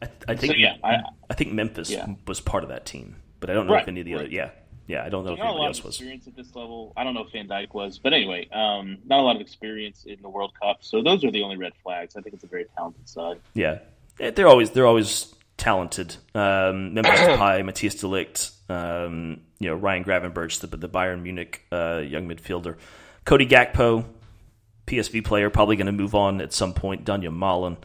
I, 0.01 0.09
I 0.27 0.35
think 0.35 0.53
so, 0.53 0.57
yeah, 0.57 0.77
I, 0.83 1.03
I 1.29 1.33
think 1.35 1.53
Memphis 1.53 1.89
yeah. 1.91 2.07
was 2.25 2.41
part 2.41 2.63
of 2.63 2.69
that 2.69 2.85
team, 2.85 3.17
but 3.39 3.49
I 3.49 3.53
don't 3.53 3.67
know 3.67 3.73
Right, 3.73 3.83
if 3.83 3.87
any 3.87 3.99
of 3.99 4.05
the 4.05 4.13
right. 4.13 4.21
other. 4.25 4.29
Yeah, 4.31 4.49
yeah, 4.87 5.03
I 5.03 5.09
don't 5.09 5.23
know 5.25 5.33
if 5.33 5.39
not 5.39 5.45
a 5.45 5.47
anybody 5.49 5.61
lot 5.61 5.67
else 5.67 5.79
of 5.79 5.85
was. 5.85 5.95
experience 5.95 6.27
at 6.27 6.35
this 6.35 6.55
level. 6.55 6.93
I 6.97 7.03
don't 7.03 7.13
know 7.13 7.21
if 7.23 7.31
Van 7.31 7.47
Dijk 7.47 7.73
was, 7.73 7.99
but 7.99 8.13
anyway, 8.13 8.47
um, 8.51 8.97
not 9.05 9.19
a 9.19 9.23
lot 9.23 9.35
of 9.35 9.41
experience 9.41 10.05
in 10.05 10.21
the 10.21 10.29
World 10.29 10.53
Cup. 10.59 10.77
So 10.81 11.01
those 11.03 11.23
are 11.23 11.31
the 11.31 11.43
only 11.43 11.57
red 11.57 11.73
flags. 11.83 12.15
I 12.15 12.21
think 12.21 12.33
it's 12.33 12.43
a 12.43 12.47
very 12.47 12.65
talented 12.75 13.07
side. 13.07 13.39
Yeah, 13.53 13.79
they're 14.17 14.47
always 14.47 14.71
they're 14.71 14.87
always 14.87 15.33
talented. 15.57 16.15
Um, 16.33 16.93
Memphis 16.95 17.19
Depay, 17.19 17.63
Matthijs 17.63 17.99
de 17.99 18.07
Ligt, 18.07 18.51
um, 18.69 19.41
you 19.59 19.69
know 19.69 19.75
Ryan 19.75 20.03
Gravenberch, 20.03 20.59
the 20.61 20.67
the 20.67 20.89
Bayern 20.89 21.21
Munich 21.21 21.63
uh, 21.71 22.01
young 22.05 22.27
midfielder, 22.27 22.77
Cody 23.25 23.45
Gakpo, 23.45 24.05
PSV 24.87 25.23
player, 25.23 25.49
probably 25.49 25.75
going 25.75 25.85
to 25.87 25.91
move 25.91 26.15
on 26.15 26.41
at 26.41 26.53
some 26.53 26.73
point. 26.73 27.05
Donyell 27.05 27.35
Malen 27.35 27.77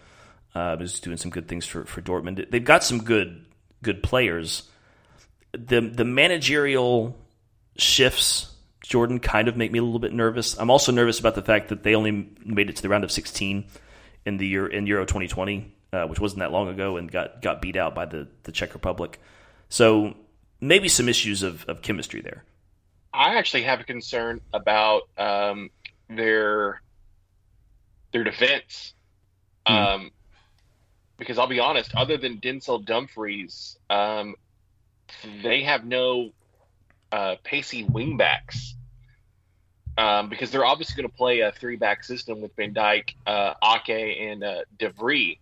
uh, 0.55 0.77
is 0.81 1.01
doing 1.01 1.17
some 1.17 1.31
good 1.31 1.49
things 1.49 1.67
for 1.67 1.85
for 1.85 2.01
Dortmund. 2.01 2.51
They've 2.51 2.65
got 2.65 2.85
some 2.85 3.03
good 3.03 3.45
good 3.83 4.03
players. 4.03 4.69
The 5.53 5.81
the 5.81 6.05
managerial 6.05 7.17
shifts. 7.77 8.47
Jordan 8.83 9.21
kind 9.21 9.47
of 9.47 9.57
make 9.57 9.71
me 9.71 9.79
a 9.79 9.83
little 9.83 10.01
bit 10.01 10.13
nervous. 10.13 10.59
I'm 10.59 10.71
also 10.71 10.91
nervous 10.91 11.21
about 11.21 11.37
the 11.37 11.43
fact 11.43 11.69
that 11.69 11.85
they 11.85 11.95
only 11.95 12.29
made 12.45 12.71
it 12.71 12.77
to 12.77 12.83
the 12.83 12.89
round 12.89 13.05
of 13.05 13.13
16 13.13 13.67
in 14.27 14.37
the 14.37 14.47
year 14.47 14.67
in 14.67 14.87
Euro 14.89 15.05
2020, 15.05 15.73
uh, 15.93 16.07
which 16.07 16.19
wasn't 16.19 16.41
that 16.41 16.51
long 16.51 16.69
ago, 16.69 16.97
and 16.97 17.11
got 17.11 17.41
got 17.41 17.63
beat 17.63 17.77
out 17.77 17.95
by 17.95 18.07
the 18.07 18.27
the 18.43 18.53
Czech 18.53 18.75
Republic. 18.75 19.21
So 19.69 20.17
maybe 20.61 20.89
some 20.89 21.09
issues 21.09 21.43
of, 21.43 21.65
of 21.67 21.83
chemistry 21.83 22.21
there. 22.21 22.45
I 23.13 23.37
actually 23.37 23.63
have 23.65 23.81
a 23.81 23.85
concern 23.85 24.41
about 24.53 25.03
um, 25.19 25.71
their 26.09 26.81
their 28.13 28.25
defense. 28.25 28.95
Hmm. 29.67 29.75
Um, 29.75 30.11
because 31.19 31.39
I'll 31.39 31.47
be 31.47 31.61
honest, 31.61 31.95
other 31.95 32.17
than 32.17 32.39
Denzel 32.39 32.85
Dumfries, 32.85 33.77
um, 33.91 34.37
they 35.43 35.63
have 35.65 35.85
no 35.85 36.31
uh, 37.13 37.37
pacey 37.45 37.85
wingbacks. 37.85 38.73
Um, 39.99 40.31
because 40.31 40.51
they're 40.51 40.65
obviously 40.65 41.03
going 41.03 41.11
to 41.11 41.17
play 41.17 41.41
a 41.41 41.53
three 41.53 41.77
back 41.77 42.05
system 42.05 42.41
with 42.41 42.57
Van 42.57 42.73
Dijk, 42.73 43.15
uh, 43.27 43.53
Ake, 43.63 44.19
and 44.19 44.43
uh, 44.43 44.61
De 44.79 44.89
Vrij, 44.91 45.39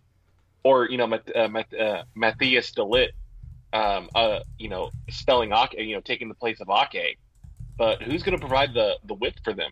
or 0.65 0.91
you 0.91 0.97
know 0.97 1.07
Mat- 1.07 1.37
uh, 1.37 1.49
Mat- 1.49 1.75
uh, 1.75 2.03
Matthijs 2.17 2.75
de 2.75 2.83
Ligt, 2.83 3.13
um, 3.73 4.09
uh, 4.15 4.41
you 4.59 4.69
know 4.69 4.91
spelling 5.11 5.53
Ake, 5.53 5.75
you 5.79 5.95
know 5.95 6.01
taking 6.01 6.29
the 6.29 6.35
place 6.35 6.61
of 6.61 6.69
Ake. 6.71 7.19
But 7.77 8.03
who's 8.03 8.23
going 8.23 8.37
to 8.37 8.41
provide 8.41 8.75
the 8.75 8.97
the 9.05 9.15
width 9.15 9.41
for 9.45 9.53
them? 9.53 9.71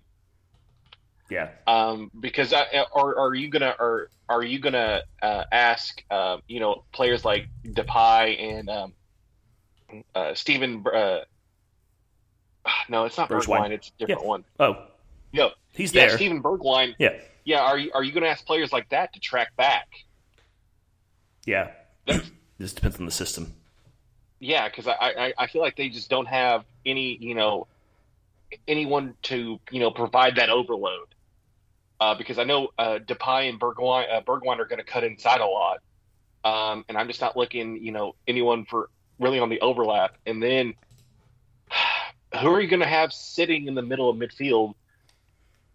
Yeah, 1.28 1.48
um, 1.66 2.10
because 2.20 2.52
I, 2.52 2.84
or 2.92 3.18
are 3.18 3.34
you 3.34 3.48
gonna 3.48 3.74
or 3.80 4.10
are 4.28 4.44
you 4.44 4.60
gonna 4.60 5.02
uh, 5.20 5.44
ask 5.50 6.00
uh, 6.08 6.38
you 6.46 6.60
know 6.60 6.84
players 6.92 7.24
like 7.24 7.48
Depay 7.66 8.40
and 8.40 8.70
um, 8.70 8.92
uh, 10.14 10.34
Steven? 10.34 10.84
Uh, 10.86 11.20
no, 12.88 13.04
it's 13.06 13.16
not 13.16 13.28
Bergwijn. 13.28 13.46
Bergwijn. 13.46 13.70
It's 13.72 13.88
a 13.88 13.92
different 13.98 14.20
Yeah. 14.22 14.28
one. 14.28 14.44
Oh, 14.60 14.86
No, 15.32 15.50
he's 15.72 15.92
yeah, 15.92 16.06
there. 16.06 16.16
Steven 16.16 16.42
Bergwijn. 16.42 16.94
Yeah, 16.98 17.14
Yeah, 17.44 17.60
are 17.62 17.76
you 17.78 17.90
are 17.92 18.04
you 18.04 18.12
gonna 18.12 18.26
ask 18.28 18.46
players 18.46 18.72
like 18.72 18.88
that 18.90 19.12
to 19.14 19.20
track 19.20 19.56
back? 19.56 19.88
yeah. 21.44 21.70
this 22.58 22.72
depends 22.72 22.98
on 23.00 23.04
the 23.04 23.10
system. 23.12 23.55
Yeah, 24.40 24.68
because 24.68 24.86
I, 24.86 24.92
I 25.00 25.34
I 25.38 25.46
feel 25.46 25.62
like 25.62 25.76
they 25.76 25.88
just 25.88 26.10
don't 26.10 26.26
have 26.26 26.64
any 26.84 27.16
you 27.20 27.34
know 27.34 27.66
anyone 28.68 29.14
to 29.22 29.58
you 29.70 29.80
know 29.80 29.90
provide 29.90 30.36
that 30.36 30.50
overload. 30.50 31.08
Uh, 31.98 32.14
because 32.14 32.38
I 32.38 32.44
know 32.44 32.68
uh, 32.78 32.98
Depay 32.98 33.48
and 33.48 33.58
Bergwijn, 33.58 34.12
uh, 34.12 34.20
Bergwijn 34.20 34.58
are 34.58 34.66
going 34.66 34.78
to 34.78 34.84
cut 34.84 35.02
inside 35.02 35.40
a 35.40 35.46
lot, 35.46 35.78
um, 36.44 36.84
and 36.90 36.98
I'm 36.98 37.06
just 37.06 37.22
not 37.22 37.36
looking 37.36 37.82
you 37.82 37.92
know 37.92 38.14
anyone 38.28 38.66
for 38.66 38.90
really 39.18 39.38
on 39.38 39.48
the 39.48 39.60
overlap. 39.60 40.16
And 40.26 40.42
then 40.42 40.74
who 42.40 42.48
are 42.48 42.60
you 42.60 42.68
going 42.68 42.80
to 42.80 42.86
have 42.86 43.12
sitting 43.12 43.66
in 43.66 43.74
the 43.74 43.82
middle 43.82 44.10
of 44.10 44.16
midfield 44.16 44.74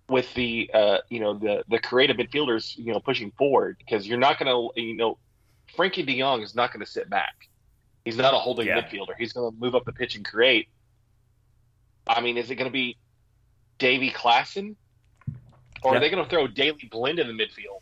with 0.08 0.32
the 0.36 0.69
uh, 0.71 0.97
you 1.10 1.19
know 1.19 1.34
the 1.34 1.63
the 1.67 1.80
creative 1.80 2.17
midfielders 2.17 2.78
you 2.78 2.93
know 2.93 3.00
pushing 3.00 3.32
forward? 3.32 3.78
Because 3.80 4.08
you're 4.08 4.19
not 4.19 4.38
going 4.38 4.47
to 4.76 4.80
you 4.80 4.95
know 4.95 5.17
Frenkie 5.76 6.06
De 6.06 6.19
Jong 6.19 6.43
is 6.43 6.54
not 6.54 6.71
going 6.71 6.86
to 6.86 6.91
sit 6.91 7.10
back. 7.10 7.47
He's 8.05 8.17
not 8.17 8.33
a 8.33 8.37
holding 8.37 8.67
Yeah. 8.67 8.81
midfielder. 8.81 9.13
He's 9.17 9.33
going 9.33 9.51
to 9.51 9.57
move 9.59 9.75
up 9.75 9.85
the 9.85 9.93
pitch 9.93 10.15
and 10.15 10.25
create. 10.25 10.69
I 12.07 12.21
mean, 12.21 12.37
is 12.37 12.49
it 12.49 12.55
going 12.55 12.69
to 12.69 12.73
be 12.73 12.97
Davy 13.77 14.09
Klaassen? 14.09 14.75
Or 15.83 15.93
Yeah. 15.93 15.97
are 15.97 15.99
they 16.01 16.09
going 16.09 16.23
to 16.23 16.29
throw 16.29 16.47
Daley 16.47 16.87
Blind 16.91 17.19
in 17.19 17.27
the 17.27 17.33
midfield? 17.33 17.81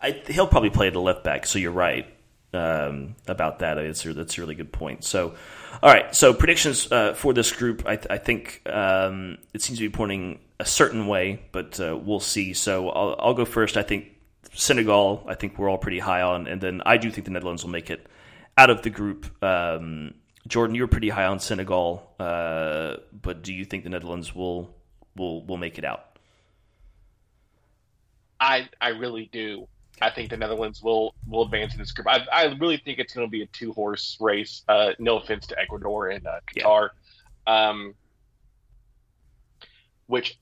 I, 0.00 0.10
he'll 0.26 0.46
probably 0.46 0.70
play 0.70 0.90
the 0.90 1.00
left 1.00 1.24
back. 1.24 1.46
So 1.46 1.58
you're 1.58 1.70
right 1.70 2.06
um, 2.52 3.14
about 3.26 3.60
that. 3.60 3.78
It's, 3.78 4.02
that's 4.02 4.36
a 4.36 4.40
really 4.40 4.54
good 4.54 4.72
point. 4.72 5.04
So, 5.04 5.34
all 5.82 5.92
right. 5.92 6.14
So 6.14 6.34
predictions 6.34 6.90
uh, 6.90 7.14
for 7.14 7.32
this 7.32 7.52
group, 7.52 7.84
I, 7.86 7.98
I 8.10 8.18
think 8.18 8.62
um, 8.66 9.38
it 9.54 9.62
seems 9.62 9.78
to 9.78 9.88
be 9.88 9.94
pointing 9.94 10.40
a 10.58 10.64
certain 10.64 11.06
way, 11.06 11.42
but 11.52 11.80
uh, 11.80 11.96
we'll 11.96 12.20
see. 12.20 12.52
So 12.52 12.90
I'll, 12.90 13.16
I'll 13.18 13.34
go 13.34 13.44
first. 13.44 13.76
I 13.76 13.82
think 13.82 14.08
Senegal. 14.54 15.24
I 15.26 15.34
think 15.34 15.58
we're 15.58 15.70
all 15.70 15.78
pretty 15.78 15.98
high 15.98 16.22
on, 16.22 16.46
and 16.46 16.60
then 16.60 16.82
I 16.84 16.98
do 16.98 17.10
think 17.10 17.24
the 17.24 17.30
Netherlands 17.30 17.64
will 17.64 17.70
make 17.70 17.90
it 17.90 18.06
out 18.56 18.70
of 18.70 18.82
the 18.82 18.90
group. 18.90 19.42
Um, 19.42 20.14
Jordan, 20.48 20.74
you're 20.74 20.88
pretty 20.88 21.08
high 21.08 21.26
on 21.26 21.38
Senegal, 21.38 22.10
uh, 22.18 22.96
but 23.12 23.42
do 23.42 23.54
you 23.54 23.64
think 23.64 23.84
the 23.84 23.90
Netherlands 23.90 24.34
will 24.34 24.74
will 25.16 25.44
will 25.44 25.56
make 25.56 25.78
it 25.78 25.84
out? 25.84 26.18
I 28.40 28.68
I 28.80 28.88
really 28.88 29.28
do. 29.32 29.68
I 30.00 30.10
think 30.10 30.30
the 30.30 30.36
Netherlands 30.36 30.82
will 30.82 31.14
will 31.28 31.42
advance 31.44 31.74
in 31.74 31.78
this 31.78 31.92
group. 31.92 32.08
I, 32.08 32.26
I 32.32 32.44
really 32.60 32.76
think 32.78 32.98
it's 32.98 33.14
going 33.14 33.26
to 33.26 33.30
be 33.30 33.42
a 33.42 33.46
two 33.46 33.72
horse 33.72 34.16
race. 34.20 34.62
Uh, 34.68 34.92
no 34.98 35.18
offense 35.18 35.46
to 35.48 35.58
Ecuador 35.58 36.08
and 36.08 36.26
uh, 36.26 36.40
Yeah. 36.54 36.64
Qatar, 36.64 36.88
um, 37.46 37.94
which 40.06 40.38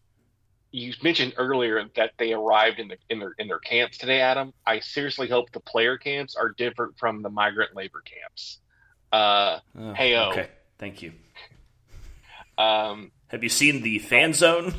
you 0.73 0.93
mentioned 1.03 1.35
earlier 1.37 1.85
that 1.97 2.13
they 2.19 2.33
arrived 2.33 2.79
in 2.79 2.89
the 2.89 2.97
in 3.09 3.19
their 3.19 3.35
in 3.39 3.49
their 3.49 3.59
camps 3.59 3.99
today, 3.99 4.21
Adam. 4.21 4.53
I 4.67 4.81
seriously 4.81 5.29
hope 5.29 5.51
the 5.53 5.61
player 5.61 5.97
camps 5.99 6.37
are 6.37 6.49
different 6.51 6.99
from 6.99 7.23
the 7.23 7.31
migrant 7.31 7.75
labor 7.75 8.03
camps. 8.05 8.59
Uh, 9.13 9.59
Oh, 9.77 9.95
Heyo. 9.97 10.31
Okay, 10.33 10.49
thank 10.79 11.03
you. 11.03 11.13
um, 12.59 13.11
Have 13.29 13.43
you 13.43 13.49
seen 13.49 13.83
the 13.83 13.99
fan 13.99 14.33
zone? 14.33 14.75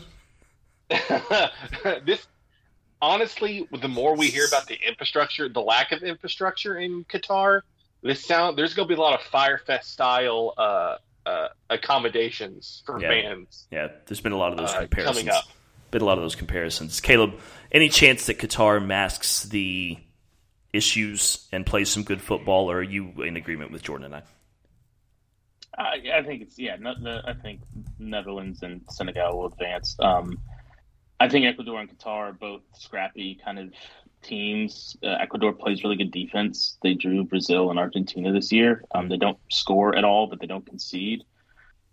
this 0.89 2.25
honestly, 3.01 3.67
the 3.81 3.87
more 3.87 4.15
we 4.15 4.27
hear 4.27 4.45
about 4.45 4.67
the 4.67 4.77
infrastructure, 4.87 5.49
the 5.49 5.61
lack 5.61 5.91
of 5.91 6.03
infrastructure 6.03 6.77
in 6.77 7.03
Qatar, 7.05 7.61
this 8.03 8.23
sound 8.25 8.57
there's 8.57 8.73
going 8.73 8.87
to 8.87 8.93
be 8.93 8.97
a 8.97 9.01
lot 9.01 9.13
of 9.19 9.25
Fyre 9.25 9.57
Fest 9.57 9.91
style 9.91 10.53
uh, 10.57 10.95
uh, 11.25 11.47
accommodations 11.69 12.83
for 12.85 12.99
Yeah. 12.99 13.09
fans 13.09 13.67
Yeah, 13.71 13.87
there's 14.05 14.21
been 14.21 14.31
a 14.33 14.37
lot 14.37 14.51
of 14.51 14.57
those 14.57 14.69
uh, 14.71 14.79
comparisons. 14.81 15.17
coming 15.17 15.29
up. 15.29 15.45
Been 15.91 16.01
a 16.01 16.05
lot 16.05 16.17
of 16.17 16.23
those 16.23 16.35
comparisons. 16.35 16.99
Caleb, 17.01 17.33
any 17.71 17.89
chance 17.89 18.25
that 18.25 18.39
Qatar 18.39 18.83
masks 18.83 19.43
the 19.43 19.97
issues 20.73 21.47
and 21.51 21.65
plays 21.65 21.89
some 21.89 22.03
good 22.03 22.21
football, 22.21 22.71
or 22.71 22.77
are 22.77 22.83
you 22.83 23.21
in 23.23 23.35
agreement 23.35 23.71
with 23.71 23.83
Jordan 23.83 24.05
and 24.05 24.15
I? 24.15 24.23
Yeah, 26.03 26.17
I 26.17 26.23
think 26.23 26.41
it's 26.41 26.57
yeah. 26.57 26.75
I 27.25 27.33
think 27.33 27.61
Netherlands 27.99 28.63
and 28.63 28.81
Senegal 28.89 29.37
will 29.37 29.47
advance. 29.47 29.95
Um, 29.99 30.39
I 31.19 31.29
think 31.29 31.45
Ecuador 31.45 31.79
and 31.79 31.89
Qatar 31.89 32.29
are 32.29 32.33
both 32.33 32.61
scrappy 32.73 33.39
kind 33.43 33.59
of 33.59 33.73
teams. 34.21 34.97
Uh, 35.03 35.17
Ecuador 35.19 35.53
plays 35.53 35.83
really 35.83 35.95
good 35.95 36.11
defense. 36.11 36.77
They 36.81 36.93
drew 36.93 37.23
Brazil 37.23 37.69
and 37.69 37.79
Argentina 37.79 38.31
this 38.31 38.51
year. 38.51 38.83
Um, 38.93 39.09
they 39.09 39.17
don't 39.17 39.37
score 39.49 39.95
at 39.95 40.03
all, 40.03 40.27
but 40.27 40.39
they 40.39 40.47
don't 40.47 40.65
concede. 40.65 41.23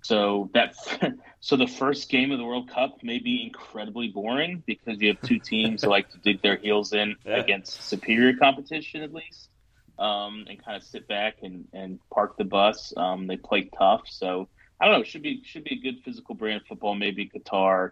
So 0.02 0.50
that 0.54 0.74
so 1.40 1.56
the 1.56 1.66
first 1.66 2.08
game 2.10 2.30
of 2.32 2.38
the 2.38 2.44
World 2.44 2.70
Cup 2.70 2.98
may 3.02 3.18
be 3.18 3.42
incredibly 3.44 4.08
boring 4.08 4.62
because 4.66 5.00
you 5.00 5.08
have 5.08 5.20
two 5.22 5.38
teams 5.38 5.82
who 5.82 5.90
like 5.90 6.08
to 6.10 6.18
dig 6.18 6.42
their 6.42 6.56
heels 6.56 6.92
in 6.92 7.16
Yeah. 7.24 7.36
against 7.36 7.82
superior 7.84 8.36
competition 8.36 9.02
at 9.02 9.12
least 9.12 9.50
um, 9.98 10.44
and 10.48 10.62
kind 10.64 10.76
of 10.76 10.82
sit 10.82 11.08
back 11.08 11.38
and, 11.42 11.64
and 11.72 11.98
park 12.12 12.36
the 12.38 12.44
bus. 12.44 12.92
Um, 12.96 13.26
they 13.26 13.36
play 13.36 13.68
tough, 13.76 14.02
so 14.06 14.48
I 14.80 14.86
don't 14.86 14.94
know. 14.98 15.02
Should 15.04 15.22
be 15.22 15.42
should 15.44 15.64
be 15.64 15.74
a 15.74 15.82
good 15.82 16.02
physical 16.04 16.34
brand 16.34 16.62
football. 16.68 16.94
Maybe 16.94 17.28
Qatar, 17.28 17.90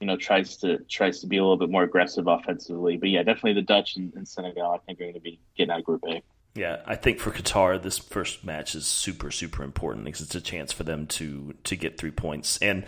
you 0.00 0.06
know, 0.06 0.16
tries 0.16 0.56
to 0.58 0.78
tries 0.88 1.20
to 1.20 1.26
be 1.26 1.38
a 1.38 1.42
little 1.42 1.56
bit 1.56 1.70
more 1.70 1.82
aggressive 1.82 2.28
offensively. 2.28 2.96
But 2.96 3.08
yeah, 3.10 3.24
definitely 3.24 3.54
the 3.54 3.62
Dutch 3.62 3.96
and, 3.96 4.12
and 4.14 4.26
Senegal. 4.26 4.70
I 4.70 4.78
think 4.86 5.00
are 5.00 5.04
going 5.04 5.14
to 5.14 5.20
be 5.20 5.40
getting 5.56 5.72
out 5.72 5.80
of 5.80 5.84
Group 5.84 6.04
A. 6.08 6.22
Yeah, 6.54 6.78
I 6.86 6.96
think 6.96 7.20
for 7.20 7.30
Qatar, 7.30 7.80
this 7.80 7.98
first 7.98 8.44
match 8.44 8.74
is 8.74 8.86
super, 8.86 9.30
super 9.30 9.62
important 9.62 10.04
because 10.04 10.22
it's 10.22 10.34
a 10.34 10.40
chance 10.40 10.72
for 10.72 10.82
them 10.82 11.06
to 11.06 11.54
to 11.64 11.76
get 11.76 11.98
three 11.98 12.10
points. 12.10 12.58
And 12.58 12.84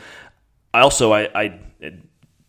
I 0.74 0.80
also, 0.80 1.12
I, 1.12 1.28
I 1.34 1.60
it, 1.78 1.94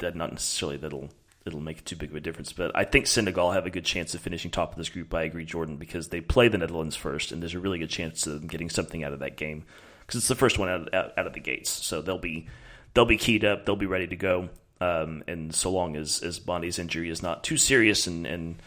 not 0.02 0.32
necessarily 0.32 0.78
that'll 0.78 1.10
it'll 1.46 1.60
make 1.60 1.84
too 1.86 1.96
big 1.96 2.10
of 2.10 2.16
a 2.16 2.20
difference, 2.20 2.54
but 2.54 2.72
I 2.76 2.86
think 2.86 3.08
Senegal 3.08 3.52
have 3.52 3.66
a 3.66 3.70
good 3.72 3.86
chance 3.86 4.16
of 4.16 4.22
finishing 4.22 4.52
top 4.52 4.72
of 4.72 4.78
this 4.78 4.90
group. 4.90 5.14
I 5.14 5.24
agree, 5.24 5.46
Jordan, 5.46 5.78
because 5.78 6.10
they 6.10 6.22
play 6.22 6.48
the 6.48 6.58
Netherlands 6.58 6.96
first, 6.96 7.32
and 7.32 7.42
there's 7.42 7.56
a 7.56 7.60
really 7.60 7.80
good 7.80 7.90
chance 7.90 8.26
of 8.26 8.40
them 8.40 8.48
getting 8.48 8.70
something 8.70 9.04
out 9.04 9.14
of 9.14 9.20
that 9.20 9.38
game. 9.38 9.66
because 10.12 10.20
it's 10.20 10.28
the 10.28 10.36
first 10.36 10.60
one 10.60 10.70
out, 10.70 10.94
out, 10.94 11.14
out 11.18 11.28
of 11.28 11.34
the 11.34 11.40
gates. 11.40 11.70
So 11.70 12.02
they'll 12.02 12.18
be 12.18 12.48
they'll 12.94 13.06
be 13.06 13.18
keyed 13.18 13.46
up, 13.46 13.66
they'll 13.66 13.76
be 13.76 13.86
ready 13.86 14.08
to 14.08 14.16
go. 14.16 14.50
Um, 14.82 15.24
and 15.28 15.54
so 15.54 15.72
long 15.72 15.96
as 15.96 16.22
as 16.22 16.40
Bondi's 16.40 16.80
injury 16.80 17.10
is 17.10 17.24
not 17.24 17.44
too 17.44 17.58
serious 17.58 18.08
and 18.08 18.26
and 18.26 18.62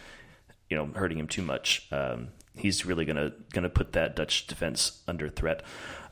you 0.71 0.77
know 0.77 0.87
hurting 0.95 1.19
him 1.19 1.29
too 1.29 1.43
much, 1.43 1.87
um, 1.91 2.29
he's 2.57 2.85
really 2.85 3.05
gonna 3.05 3.33
gonna 3.53 3.69
put 3.69 3.93
that 3.93 4.17
Dutch 4.17 4.47
defense 4.47 5.03
under 5.07 5.29
threat. 5.29 5.63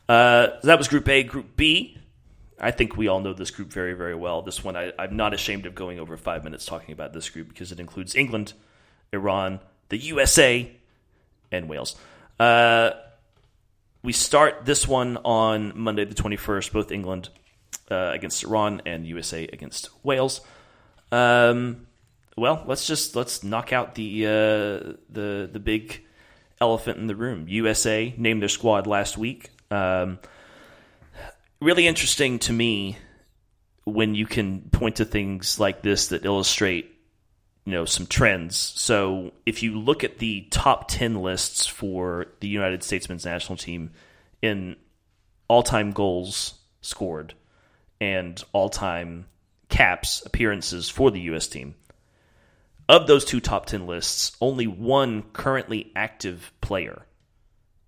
Uh, 0.07 0.47
that 0.63 0.77
was 0.77 0.87
Group 0.87 1.07
A. 1.07 1.23
Group 1.23 1.55
B. 1.55 1.97
I 2.59 2.71
think 2.71 2.95
we 2.95 3.07
all 3.07 3.19
know 3.19 3.33
this 3.33 3.51
group 3.51 3.73
very, 3.73 3.93
very 3.93 4.15
well. 4.15 4.41
This 4.41 4.63
one, 4.63 4.77
I, 4.77 4.93
I'm 4.97 5.17
not 5.17 5.33
ashamed 5.33 5.65
of 5.65 5.75
going 5.75 5.99
over 5.99 6.15
five 6.15 6.43
minutes 6.43 6.65
talking 6.65 6.93
about 6.93 7.11
this 7.11 7.29
group 7.29 7.49
because 7.49 7.71
it 7.71 7.79
includes 7.79 8.15
England, 8.15 8.53
Iran, 9.11 9.59
the 9.89 9.97
USA, 9.97 10.71
and 11.51 11.67
Wales. 11.67 11.95
Uh, 12.39 12.91
we 14.01 14.13
start 14.13 14.65
this 14.65 14.87
one 14.87 15.17
on 15.17 15.77
Monday, 15.77 16.05
the 16.05 16.15
21st, 16.15 16.71
both 16.71 16.91
England 16.91 17.29
uh, 17.89 18.11
against 18.13 18.43
Iran 18.43 18.81
and 18.85 19.05
USA 19.05 19.45
against 19.45 19.89
Wales. 20.03 20.41
Um, 21.11 21.87
well, 22.37 22.63
let's 22.67 22.87
just 22.87 23.15
let's 23.15 23.43
knock 23.43 23.73
out 23.73 23.95
the 23.95 24.25
uh, 24.25 24.93
the 25.09 25.49
the 25.51 25.59
big 25.59 26.03
elephant 26.59 26.97
in 26.97 27.07
the 27.07 27.15
room. 27.15 27.47
USA 27.47 28.13
named 28.17 28.41
their 28.41 28.49
squad 28.49 28.87
last 28.87 29.17
week. 29.17 29.51
Um, 29.69 30.19
really 31.61 31.87
interesting 31.87 32.39
to 32.39 32.53
me 32.53 32.97
when 33.85 34.15
you 34.15 34.25
can 34.25 34.61
point 34.61 34.97
to 34.97 35.05
things 35.05 35.59
like 35.59 35.81
this 35.81 36.07
that 36.07 36.25
illustrate 36.25 36.93
you 37.65 37.73
know 37.73 37.85
some 37.85 38.07
trends. 38.07 38.57
So 38.57 39.31
if 39.45 39.63
you 39.63 39.79
look 39.79 40.03
at 40.03 40.17
the 40.17 40.47
top 40.51 40.87
10 40.89 41.21
lists 41.21 41.65
for 41.65 42.27
the 42.39 42.47
United 42.47 42.83
States 42.83 43.07
men's 43.09 43.25
national 43.25 43.57
team 43.57 43.91
in 44.41 44.75
all-time 45.47 45.91
goals 45.91 46.55
scored 46.81 47.33
and 48.01 48.41
all-time 48.51 49.27
caps 49.69 50.23
appearances 50.25 50.89
for 50.89 51.09
the 51.11 51.21
US 51.21 51.47
team, 51.47 51.75
of 52.89 53.07
those 53.07 53.25
two 53.25 53.39
top 53.39 53.65
10 53.65 53.87
lists, 53.87 54.35
only 54.41 54.67
one 54.67 55.23
currently 55.33 55.91
active 55.95 56.51
player 56.61 57.05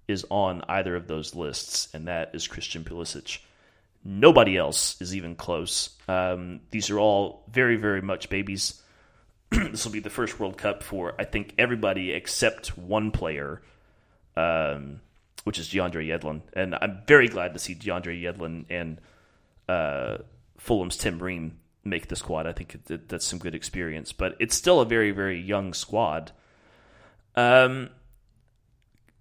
is 0.08 0.26
on 0.30 0.64
either 0.70 0.96
of 0.96 1.08
those 1.08 1.36
lists, 1.36 1.90
and 1.94 2.08
that 2.08 2.32
is 2.34 2.48
Christian 2.48 2.84
Pulisic. 2.84 3.40
Nobody 4.04 4.56
else 4.56 5.02
is 5.02 5.16
even 5.16 5.36
close. 5.36 5.90
Um, 6.08 6.62
these 6.70 6.90
are 6.92 7.00
all 7.00 7.44
very, 7.52 7.76
very 7.76 8.02
much 8.02 8.30
babies. 8.30 8.82
this 9.50 9.84
will 9.84 9.92
be 9.92 10.00
the 10.00 10.12
first 10.12 10.40
World 10.40 10.58
Cup 10.58 10.84
for, 10.84 11.16
I 11.18 11.24
think, 11.26 11.56
everybody 11.58 12.12
except 12.12 12.78
one 12.78 13.12
player, 13.12 13.64
um, 14.38 15.02
which 15.44 15.58
is 15.58 15.70
DeAndre 15.70 16.08
Yedlin. 16.08 16.42
And 16.54 16.76
I'm 16.76 17.02
very 17.08 17.28
glad 17.28 17.54
to 17.54 17.60
see 17.60 17.74
DeAndre 17.74 18.22
Yedlin 18.22 18.66
and 18.70 19.02
uh, 19.68 20.20
Fulham's 20.60 20.98
Tim 20.98 21.22
Ream 21.22 21.58
make 21.86 22.08
the 22.08 22.16
squad. 22.16 22.48
I 22.48 22.52
think 22.52 22.84
that, 22.86 23.08
that's 23.08 23.26
some 23.26 23.40
good 23.40 23.56
experience. 23.56 24.12
But 24.12 24.36
it's 24.40 24.56
still 24.56 24.82
a 24.82 24.86
very, 24.86 25.12
very 25.12 25.40
young 25.40 25.74
squad. 25.74 26.32
Um, 27.36 27.90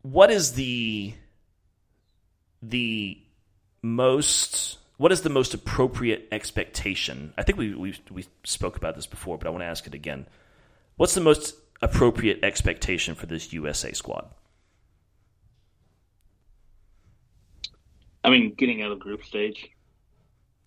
what 0.02 0.30
is 0.30 0.52
the 0.52 1.14
the 2.62 3.18
most 3.82 4.78
what 4.96 5.12
is 5.12 5.22
the 5.22 5.30
most 5.30 5.54
appropriate 5.54 6.28
expectation? 6.32 7.34
I 7.36 7.42
think 7.42 7.58
we 7.58 7.74
we 7.74 7.94
we 8.10 8.24
spoke 8.44 8.76
about 8.76 8.94
this 8.96 9.06
before, 9.06 9.38
but 9.38 9.46
I 9.46 9.50
want 9.50 9.62
to 9.62 9.66
ask 9.66 9.86
it 9.86 9.94
again. 9.94 10.26
What's 10.96 11.14
the 11.14 11.20
most 11.20 11.56
appropriate 11.82 12.44
expectation 12.44 13.14
for 13.14 13.26
this 13.26 13.52
USA 13.52 13.92
squad? 13.92 14.28
I 18.22 18.30
mean, 18.30 18.54
getting 18.56 18.82
out 18.82 18.92
of 18.92 19.00
group 19.00 19.24
stage. 19.24 19.68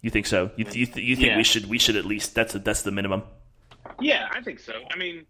You 0.08 0.12
think 0.12 0.26
so? 0.26 0.52
You, 0.56 0.64
you, 0.72 0.88
you 0.96 1.16
think 1.18 1.28
yeah. 1.28 1.36
we 1.36 1.44
should 1.44 1.66
we 1.68 1.78
should 1.78 1.98
at 1.98 2.06
least 2.06 2.34
that's 2.34 2.56
a, 2.56 2.60
that's 2.60 2.82
the 2.82 2.92
minimum? 2.92 3.24
Yeah, 4.00 4.30
I 4.32 4.40
think 4.40 4.62
so. 4.62 4.72
I 4.90 4.96
mean, 4.96 5.26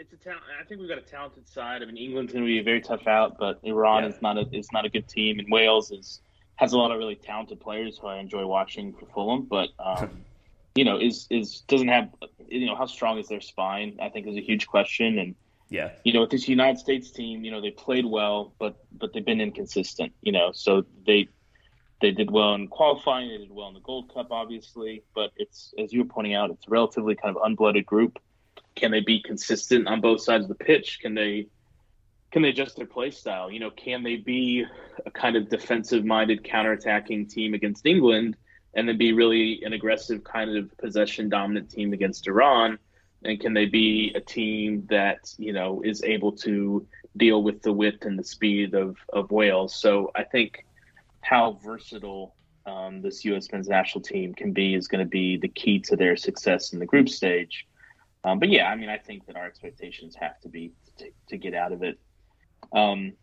it's 0.00 0.12
a 0.12 0.16
talent. 0.16 0.42
I 0.60 0.64
think 0.64 0.80
we've 0.80 0.90
got 0.90 0.98
a 0.98 1.02
talented 1.02 1.48
side. 1.48 1.80
I 1.80 1.84
mean, 1.84 1.96
England's 1.96 2.32
going 2.32 2.44
to 2.44 2.48
be 2.48 2.58
a 2.58 2.64
very 2.64 2.80
tough 2.80 3.06
out, 3.06 3.38
but 3.38 3.60
Iran 3.62 4.02
yeah. 4.02 4.08
is 4.08 4.20
not 4.20 4.36
a 4.36 4.48
is 4.52 4.72
not 4.72 4.84
a 4.84 4.88
good 4.88 5.06
team, 5.06 5.38
and 5.38 5.46
Wales 5.48 5.92
is 5.92 6.22
has 6.56 6.72
a 6.72 6.76
lot 6.76 6.90
of 6.90 6.98
really 6.98 7.14
talented 7.14 7.60
players 7.60 7.98
who 7.98 8.08
I 8.08 8.18
enjoy 8.18 8.44
watching 8.44 8.94
for 8.94 9.06
Fulham. 9.14 9.42
But 9.42 9.68
um, 9.78 10.24
you 10.74 10.84
know, 10.84 10.98
is 10.98 11.28
is 11.30 11.60
doesn't 11.68 11.86
have 11.86 12.08
you 12.48 12.66
know 12.66 12.74
how 12.74 12.86
strong 12.86 13.16
is 13.16 13.28
their 13.28 13.40
spine? 13.40 13.96
I 14.02 14.08
think 14.08 14.26
is 14.26 14.36
a 14.36 14.40
huge 14.40 14.66
question. 14.66 15.20
And 15.20 15.36
yeah, 15.68 15.92
you 16.02 16.12
know, 16.12 16.22
with 16.22 16.30
this 16.30 16.48
United 16.48 16.80
States 16.80 17.12
team, 17.12 17.44
you 17.44 17.52
know, 17.52 17.60
they 17.60 17.70
played 17.70 18.06
well, 18.06 18.54
but 18.58 18.74
but 18.90 19.12
they've 19.12 19.24
been 19.24 19.40
inconsistent. 19.40 20.12
You 20.20 20.32
know, 20.32 20.50
so 20.50 20.84
they 21.06 21.28
they 22.00 22.10
did 22.10 22.30
well 22.30 22.54
in 22.54 22.68
qualifying. 22.68 23.28
They 23.28 23.38
did 23.38 23.50
well 23.50 23.68
in 23.68 23.74
the 23.74 23.80
Gold 23.80 24.12
Cup, 24.12 24.28
obviously. 24.30 25.02
But 25.14 25.30
it's 25.36 25.74
as 25.78 25.92
you 25.92 26.00
were 26.00 26.08
pointing 26.08 26.34
out, 26.34 26.50
it's 26.50 26.66
a 26.66 26.70
relatively 26.70 27.14
kind 27.14 27.36
of 27.36 27.42
unblooded 27.42 27.86
group. 27.86 28.18
Can 28.74 28.90
they 28.90 29.00
be 29.00 29.20
consistent 29.20 29.86
on 29.86 30.00
both 30.00 30.22
sides 30.22 30.44
of 30.44 30.48
the 30.48 30.54
pitch? 30.54 31.00
Can 31.00 31.14
they 31.14 31.48
can 32.30 32.42
they 32.42 32.50
adjust 32.50 32.76
their 32.76 32.86
play 32.86 33.10
style? 33.10 33.50
You 33.50 33.60
know, 33.60 33.70
can 33.70 34.02
they 34.02 34.16
be 34.16 34.64
a 35.04 35.10
kind 35.10 35.36
of 35.36 35.48
defensive 35.48 36.04
minded 36.04 36.44
counterattacking 36.44 37.28
team 37.28 37.54
against 37.54 37.86
England 37.86 38.36
and 38.74 38.88
then 38.88 38.98
be 38.98 39.12
really 39.12 39.62
an 39.64 39.72
aggressive 39.72 40.22
kind 40.22 40.56
of 40.56 40.76
possession 40.78 41.28
dominant 41.28 41.70
team 41.70 41.92
against 41.92 42.28
Iran? 42.28 42.78
And 43.24 43.38
can 43.38 43.52
they 43.52 43.66
be 43.66 44.12
a 44.14 44.20
team 44.20 44.86
that, 44.90 45.34
you 45.38 45.52
know, 45.52 45.82
is 45.84 46.02
able 46.04 46.32
to 46.38 46.86
deal 47.16 47.42
with 47.42 47.62
the 47.62 47.72
width 47.72 48.04
and 48.04 48.18
the 48.18 48.24
speed 48.24 48.74
of, 48.74 48.96
of 49.12 49.30
Wales? 49.30 49.74
So 49.74 50.10
I 50.14 50.22
think 50.22 50.64
how 51.20 51.58
versatile 51.62 52.34
um, 52.66 53.02
this 53.02 53.24
U.S. 53.24 53.50
men's 53.52 53.68
national 53.68 54.02
team 54.02 54.34
can 54.34 54.52
be 54.52 54.74
is 54.74 54.88
going 54.88 55.04
to 55.04 55.08
be 55.08 55.36
the 55.36 55.48
key 55.48 55.80
to 55.80 55.96
their 55.96 56.16
success 56.16 56.72
in 56.72 56.78
the 56.78 56.86
group 56.86 57.08
stage. 57.08 57.66
Um, 58.22 58.38
but 58.38 58.50
yeah, 58.50 58.66
I 58.66 58.76
mean, 58.76 58.88
I 58.88 58.98
think 58.98 59.26
that 59.26 59.36
our 59.36 59.46
expectations 59.46 60.14
have 60.20 60.38
to 60.40 60.48
be 60.48 60.72
to, 60.98 61.10
to 61.28 61.38
get 61.38 61.54
out 61.54 61.72
of 61.72 61.82
it. 61.82 61.98
Um, 62.74 63.14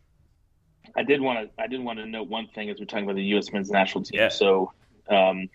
I 0.95 1.03
did 1.03 1.21
want 1.21 1.39
to 1.55 1.61
I 1.61 1.67
did 1.67 1.81
want 1.81 1.99
to 1.99 2.05
note 2.05 2.29
one 2.29 2.47
thing 2.47 2.69
as 2.69 2.79
we're 2.79 2.85
talking 2.85 3.03
about 3.03 3.15
the 3.15 3.23
U.S. 3.25 3.51
men's 3.51 3.69
national 3.69 4.03
team. 4.03 4.19
Yeah. 4.19 4.29
So, 4.29 4.71
um, 5.09 5.49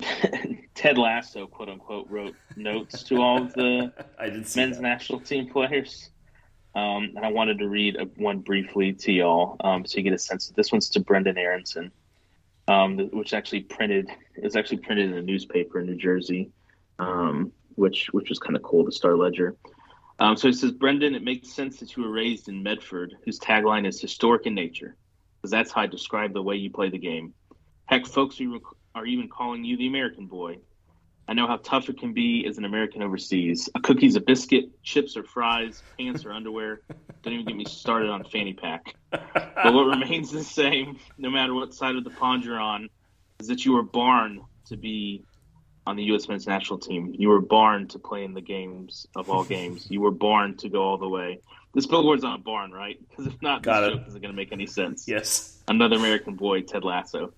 Ted 0.74 0.98
Lasso, 0.98 1.46
quote 1.46 1.68
unquote, 1.68 2.08
wrote 2.08 2.34
notes 2.56 3.02
to 3.04 3.20
all 3.20 3.42
of 3.42 3.52
the 3.54 3.92
men's 4.18 4.54
that. 4.54 4.80
national 4.80 5.20
team 5.20 5.48
players. 5.48 6.10
Um, 6.74 7.12
and 7.16 7.24
I 7.24 7.32
wanted 7.32 7.58
to 7.58 7.68
read 7.68 7.96
a, 7.96 8.04
one 8.04 8.38
briefly 8.38 8.92
to 8.92 9.12
y'all 9.12 9.56
um, 9.64 9.84
so 9.84 9.98
you 9.98 10.04
get 10.04 10.12
a 10.12 10.18
sense. 10.18 10.52
This 10.54 10.70
one's 10.70 10.88
to 10.90 11.00
Brendan 11.00 11.36
Aaronson, 11.36 11.90
um, 12.68 12.98
which 13.12 13.34
actually 13.34 13.60
printed 13.62 14.08
is 14.36 14.54
actually 14.54 14.78
printed 14.78 15.10
in 15.10 15.18
a 15.18 15.22
newspaper 15.22 15.80
in 15.80 15.86
New 15.86 15.96
Jersey, 15.96 16.50
um, 16.98 17.52
which 17.74 18.08
which 18.12 18.28
was 18.28 18.38
kind 18.38 18.54
of 18.54 18.62
cool. 18.62 18.84
The 18.84 18.92
Star 18.92 19.16
Ledger. 19.16 19.56
Um, 20.20 20.36
so 20.36 20.48
he 20.48 20.52
says, 20.52 20.70
Brendan, 20.72 21.14
it 21.14 21.24
makes 21.24 21.50
sense 21.50 21.78
that 21.80 21.96
you 21.96 22.02
were 22.02 22.10
raised 22.10 22.48
in 22.48 22.62
Medford, 22.62 23.16
whose 23.24 23.40
tagline 23.40 23.86
is 23.86 23.98
historic 24.00 24.46
in 24.46 24.54
nature, 24.54 24.94
because 25.36 25.50
that's 25.50 25.72
how 25.72 25.80
I 25.80 25.86
describe 25.86 26.34
the 26.34 26.42
way 26.42 26.56
you 26.56 26.70
play 26.70 26.90
the 26.90 26.98
game. 26.98 27.32
Heck, 27.86 28.06
folks 28.06 28.38
are 28.94 29.06
even 29.06 29.28
calling 29.28 29.64
you 29.64 29.78
the 29.78 29.86
American 29.86 30.26
boy. 30.26 30.58
I 31.30 31.32
know 31.32 31.46
how 31.46 31.58
tough 31.58 31.88
it 31.88 31.96
can 31.96 32.12
be 32.12 32.44
as 32.48 32.58
an 32.58 32.64
American 32.64 33.02
overseas. 33.04 33.68
A 33.76 33.80
cookie's 33.80 34.16
a 34.16 34.20
biscuit, 34.20 34.82
chips 34.82 35.16
or 35.16 35.22
fries, 35.22 35.80
pants 35.96 36.24
or 36.24 36.32
underwear. 36.32 36.80
Don't 37.22 37.34
even 37.34 37.46
get 37.46 37.54
me 37.56 37.64
started 37.66 38.10
on 38.10 38.24
fanny 38.24 38.52
pack. 38.52 38.96
But 39.12 39.72
what 39.72 39.84
remains 39.86 40.32
the 40.32 40.42
same, 40.42 40.98
no 41.18 41.30
matter 41.30 41.54
what 41.54 41.72
side 41.72 41.94
of 41.94 42.02
the 42.02 42.10
pond 42.10 42.42
you're 42.44 42.58
on, 42.58 42.88
is 43.38 43.46
that 43.46 43.64
you 43.64 43.72
were 43.74 43.84
born 43.84 44.40
to 44.66 44.76
be 44.76 45.22
on 45.86 45.94
the 45.94 46.02
U.S. 46.04 46.28
men's 46.28 46.48
national 46.48 46.80
team. 46.80 47.14
You 47.16 47.28
were 47.28 47.40
born 47.40 47.86
to 47.88 48.00
play 48.00 48.24
in 48.24 48.34
the 48.34 48.40
games 48.40 49.06
of 49.14 49.30
all 49.30 49.44
games. 49.44 49.88
You 49.88 50.00
were 50.00 50.10
born 50.10 50.56
to 50.56 50.68
go 50.68 50.82
all 50.82 50.98
the 50.98 51.08
way. 51.08 51.38
This 51.74 51.86
billboard's 51.86 52.24
on 52.24 52.34
a 52.34 52.38
barn, 52.38 52.72
right? 52.72 52.98
Because 53.08 53.28
if 53.28 53.40
not, 53.40 53.62
Got 53.62 53.82
this 53.82 53.88
it. 53.92 53.96
joke 53.98 54.08
isn't 54.08 54.20
going 54.20 54.32
to 54.32 54.36
make 54.36 54.50
any 54.52 54.66
sense. 54.66 55.06
Yes. 55.06 55.62
Another 55.68 55.94
American 55.94 56.34
boy, 56.34 56.62
Ted 56.62 56.82
Lasso. 56.82 57.32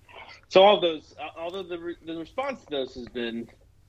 So 0.49 0.63
all 0.63 0.79
those, 0.81 1.13
uh, 1.19 1.39
although 1.39 1.61
the 1.63 1.77
re- 1.77 1.95
the 2.03 2.17
response 2.17 2.61
to 2.61 2.69
those 2.71 2.95
has 2.95 3.07
been 3.07 3.47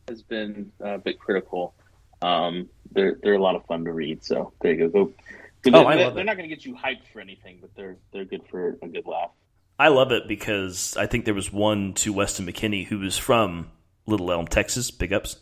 has 0.09 0.23
been 0.23 0.73
a 0.81 0.99
bit 0.99 1.19
critical. 1.19 1.75
Um, 2.23 2.69
they're 2.93 3.19
they're 3.23 3.35
a 3.35 3.43
lot 3.43 3.57
of 3.57 3.65
fun 3.67 3.85
to 3.85 3.93
read. 3.93 4.25
So 4.25 4.53
there 4.61 4.75
you 4.75 4.89
go. 4.89 5.05
go 5.07 5.71
oh, 5.75 5.85
I 5.85 5.95
love 5.95 6.15
they're 6.15 6.23
it. 6.23 6.27
not 6.27 6.37
going 6.37 6.49
to 6.49 6.55
get 6.55 6.65
you 6.65 6.75
hyped 6.75 7.07
for 7.13 7.21
anything, 7.21 7.59
but 7.61 7.75
they're 7.75 7.97
they're 8.13 8.25
good 8.25 8.43
for 8.51 8.79
a 8.83 8.89
good 8.89 9.07
laugh. 9.07 9.31
I 9.79 9.89
love 9.89 10.13
it 10.13 10.29
because 10.29 10.97
I 10.97 11.07
think 11.07 11.25
there 11.25 11.35
was 11.35 11.53
one 11.53 11.95
to 11.95 12.13
Weston 12.13 12.47
McKennie 12.47 12.87
who 12.87 13.01
was 13.01 13.19
from 13.19 13.71
Little 14.07 14.31
Elm, 14.31 14.47
Texas. 14.47 14.91
Big 14.91 15.13
ups. 15.13 15.37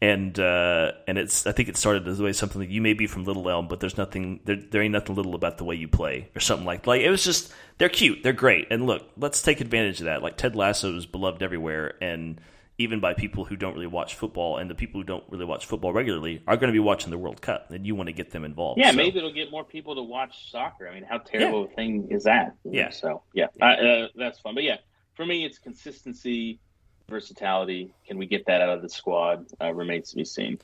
And 0.00 0.38
uh, 0.38 0.92
and 1.08 1.18
it's 1.18 1.44
I 1.44 1.50
think 1.50 1.68
it 1.68 1.76
started 1.76 2.06
as 2.06 2.18
the 2.18 2.24
way 2.24 2.32
something 2.32 2.60
like 2.60 2.70
you 2.70 2.80
may 2.80 2.92
be 2.94 3.08
from 3.08 3.24
Little 3.24 3.50
Elm, 3.50 3.66
but 3.66 3.80
there's 3.80 3.96
nothing 3.96 4.38
there, 4.44 4.54
there 4.56 4.80
ain't 4.80 4.92
nothing 4.92 5.16
little 5.16 5.34
about 5.34 5.58
the 5.58 5.64
way 5.64 5.74
you 5.74 5.88
play 5.88 6.30
or 6.36 6.40
something 6.40 6.64
like 6.64 6.86
like 6.86 7.00
it 7.00 7.10
was 7.10 7.24
just 7.24 7.52
they're 7.78 7.88
cute, 7.88 8.22
they're 8.22 8.32
great, 8.32 8.68
and 8.70 8.86
look, 8.86 9.02
let's 9.16 9.42
take 9.42 9.60
advantage 9.60 9.98
of 9.98 10.04
that. 10.04 10.22
Like 10.22 10.36
Ted 10.36 10.54
Lasso 10.54 10.96
is 10.96 11.04
beloved 11.04 11.42
everywhere, 11.42 11.94
and 12.00 12.40
even 12.78 13.00
by 13.00 13.12
people 13.12 13.44
who 13.44 13.56
don't 13.56 13.74
really 13.74 13.88
watch 13.88 14.14
football, 14.14 14.58
and 14.58 14.70
the 14.70 14.74
people 14.74 15.00
who 15.00 15.04
don't 15.04 15.24
really 15.28 15.44
watch 15.44 15.66
football 15.66 15.92
regularly 15.92 16.42
are 16.46 16.56
going 16.56 16.68
to 16.68 16.72
be 16.72 16.78
watching 16.78 17.10
the 17.10 17.18
World 17.18 17.42
Cup, 17.42 17.72
and 17.72 17.84
you 17.84 17.96
want 17.96 18.06
to 18.06 18.12
get 18.12 18.30
them 18.30 18.44
involved. 18.44 18.78
Yeah, 18.78 18.92
So, 18.92 18.96
maybe 18.96 19.18
it'll 19.18 19.32
get 19.32 19.50
more 19.50 19.64
people 19.64 19.96
to 19.96 20.02
watch 20.02 20.50
soccer. 20.50 20.88
I 20.88 20.94
mean, 20.94 21.02
how 21.02 21.18
terrible 21.18 21.64
a 21.64 21.68
thing 21.68 22.06
is 22.10 22.22
that? 22.24 22.54
Yeah. 22.64 22.90
So 22.90 23.22
yeah, 23.34 23.48
I, 23.60 23.72
uh, 23.74 24.08
that's 24.14 24.38
fun. 24.38 24.54
But 24.54 24.62
yeah, 24.62 24.76
for 25.14 25.26
me, 25.26 25.44
it's 25.44 25.58
consistency, 25.58 26.60
versatility. 27.08 27.92
Can 28.06 28.16
we 28.16 28.26
get 28.26 28.46
that 28.46 28.60
out 28.60 28.68
of 28.68 28.82
the 28.82 28.88
squad? 28.88 29.46
Uh, 29.60 29.74
remains 29.74 30.10
to 30.10 30.16
be 30.16 30.24
seen. 30.24 30.58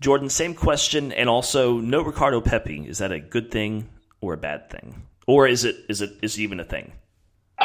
Jordan, 0.00 0.30
same 0.30 0.54
question, 0.54 1.12
and 1.12 1.28
also 1.28 1.78
no 1.78 2.02
Ricardo 2.02 2.40
Pepi. 2.40 2.86
Is 2.88 2.98
that 2.98 3.12
a 3.12 3.20
good 3.20 3.50
thing 3.50 3.88
or 4.22 4.32
a 4.32 4.38
bad 4.38 4.70
thing, 4.70 5.02
or 5.26 5.46
is 5.46 5.64
it 5.64 5.76
is 5.90 6.00
it 6.00 6.12
is 6.22 6.38
it 6.38 6.42
even 6.42 6.60
a 6.60 6.64
thing? 6.64 6.92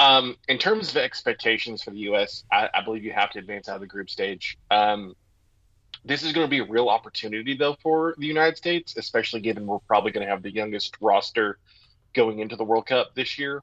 Um, 0.02 0.36
in 0.48 0.58
terms 0.58 0.90
of 0.90 0.98
expectations 0.98 1.84
for 1.84 1.92
the 1.92 2.00
U.S., 2.00 2.44
I, 2.52 2.68
I 2.74 2.82
believe 2.82 3.04
you 3.04 3.12
have 3.12 3.30
to 3.32 3.40
advance 3.40 3.70
out 3.70 3.76
of 3.76 3.82
the 3.82 3.88
group 3.88 4.10
stage. 4.10 4.58
Um, 4.72 5.14
this 6.04 6.24
is 6.24 6.34
going 6.34 6.44
to 6.44 6.50
be 6.50 6.58
a 6.58 6.66
real 6.66 6.90
opportunity, 6.90 7.56
though, 7.56 7.78
for 7.84 8.16
the 8.18 8.26
United 8.26 8.58
States, 8.58 8.96
especially 8.98 9.42
given 9.42 9.68
we're 9.68 9.78
probably 9.78 10.12
going 10.12 10.26
to 10.26 10.32
have 10.32 10.42
the 10.42 10.52
youngest 10.52 10.98
roster 11.02 11.60
going 12.16 12.40
into 12.40 12.56
the 12.56 12.64
World 12.64 12.88
Cup 12.88 13.14
this 13.14 13.38
year. 13.38 13.62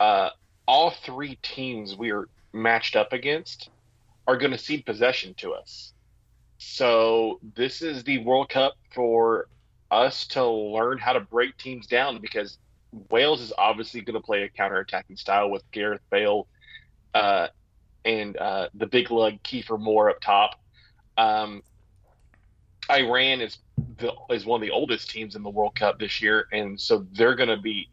Uh, 0.00 0.30
all 0.66 0.92
three 0.92 1.38
teams 1.42 1.94
we 1.94 2.10
are 2.10 2.26
matched 2.54 2.96
up 2.96 3.12
against 3.12 3.68
are 4.26 4.38
going 4.38 4.52
to 4.52 4.58
cede 4.58 4.86
possession 4.86 5.34
to 5.34 5.52
us. 5.52 5.92
So 6.56 7.38
this 7.54 7.82
is 7.82 8.02
the 8.02 8.16
World 8.24 8.48
Cup 8.48 8.72
for 8.94 9.48
us 9.90 10.26
to 10.28 10.42
learn 10.42 10.96
how 10.96 11.12
to 11.12 11.20
break 11.20 11.58
teams 11.58 11.86
down 11.86 12.22
because 12.22 12.56
Wales 13.10 13.40
is 13.40 13.52
obviously 13.56 14.00
going 14.00 14.14
to 14.14 14.20
play 14.20 14.42
a 14.42 14.48
counter-attacking 14.48 15.16
style 15.16 15.50
with 15.50 15.62
Gareth 15.70 16.02
Bale 16.10 16.46
uh, 17.14 17.48
and 18.04 18.36
uh, 18.36 18.68
the 18.74 18.86
big 18.86 19.10
lug 19.10 19.34
Kiefer 19.42 19.78
Moore 19.78 20.10
up 20.10 20.20
top. 20.20 20.58
Um, 21.18 21.62
Iran 22.90 23.40
is 23.40 23.58
the, 23.98 24.12
is 24.30 24.44
one 24.46 24.62
of 24.62 24.66
the 24.66 24.72
oldest 24.72 25.10
teams 25.10 25.34
in 25.34 25.42
the 25.42 25.50
World 25.50 25.74
Cup 25.74 25.98
this 25.98 26.22
year, 26.22 26.46
and 26.52 26.80
so 26.80 27.06
they're 27.12 27.34
going 27.34 27.48
to 27.48 27.56
be 27.56 27.88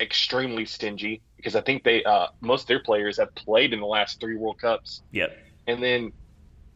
extremely 0.00 0.64
stingy 0.64 1.22
because 1.36 1.56
I 1.56 1.60
think 1.60 1.82
they 1.82 2.04
uh, 2.04 2.28
most 2.40 2.62
of 2.62 2.68
their 2.68 2.80
players 2.80 3.18
have 3.18 3.34
played 3.34 3.72
in 3.72 3.80
the 3.80 3.86
last 3.86 4.20
three 4.20 4.36
World 4.36 4.60
Cups, 4.60 5.02
Yep. 5.10 5.36
and 5.66 5.82
then 5.82 6.12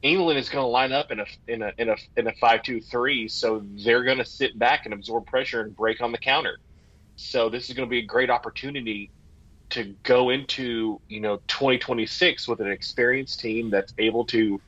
England 0.03 0.39
is 0.39 0.49
going 0.49 0.63
to 0.65 0.69
line 0.69 0.93
up 0.93 1.13
in 1.13 1.21
a 1.21 1.27
in 1.47 1.63
a 1.63 1.73
in 1.79 1.89
a 1.89 1.97
in 2.17 2.27
a 2.27 2.33
five 2.41 2.63
two 2.65 2.81
three, 2.81 3.29
so 3.29 3.63
they're 3.85 4.03
going 4.03 4.19
to 4.19 4.25
sit 4.25 4.59
back 4.59 4.85
and 4.87 4.93
absorb 4.93 5.27
pressure 5.27 5.61
and 5.61 5.77
break 5.77 6.01
on 6.01 6.11
the 6.11 6.19
counter. 6.19 6.59
So 7.31 7.49
this 7.49 7.69
is 7.71 7.77
going 7.77 7.89
to 7.89 7.91
be 7.91 8.01
a 8.01 8.07
great 8.07 8.31
opportunity 8.31 9.11
to 9.71 9.97
go 10.05 10.31
into 10.31 11.01
you 11.09 11.21
know 11.21 11.39
2026 11.49 12.49
with 12.49 12.61
an 12.61 12.71
experienced 12.71 13.41
team 13.41 13.71
that's 13.71 13.95
able 13.99 14.27
to 14.27 14.61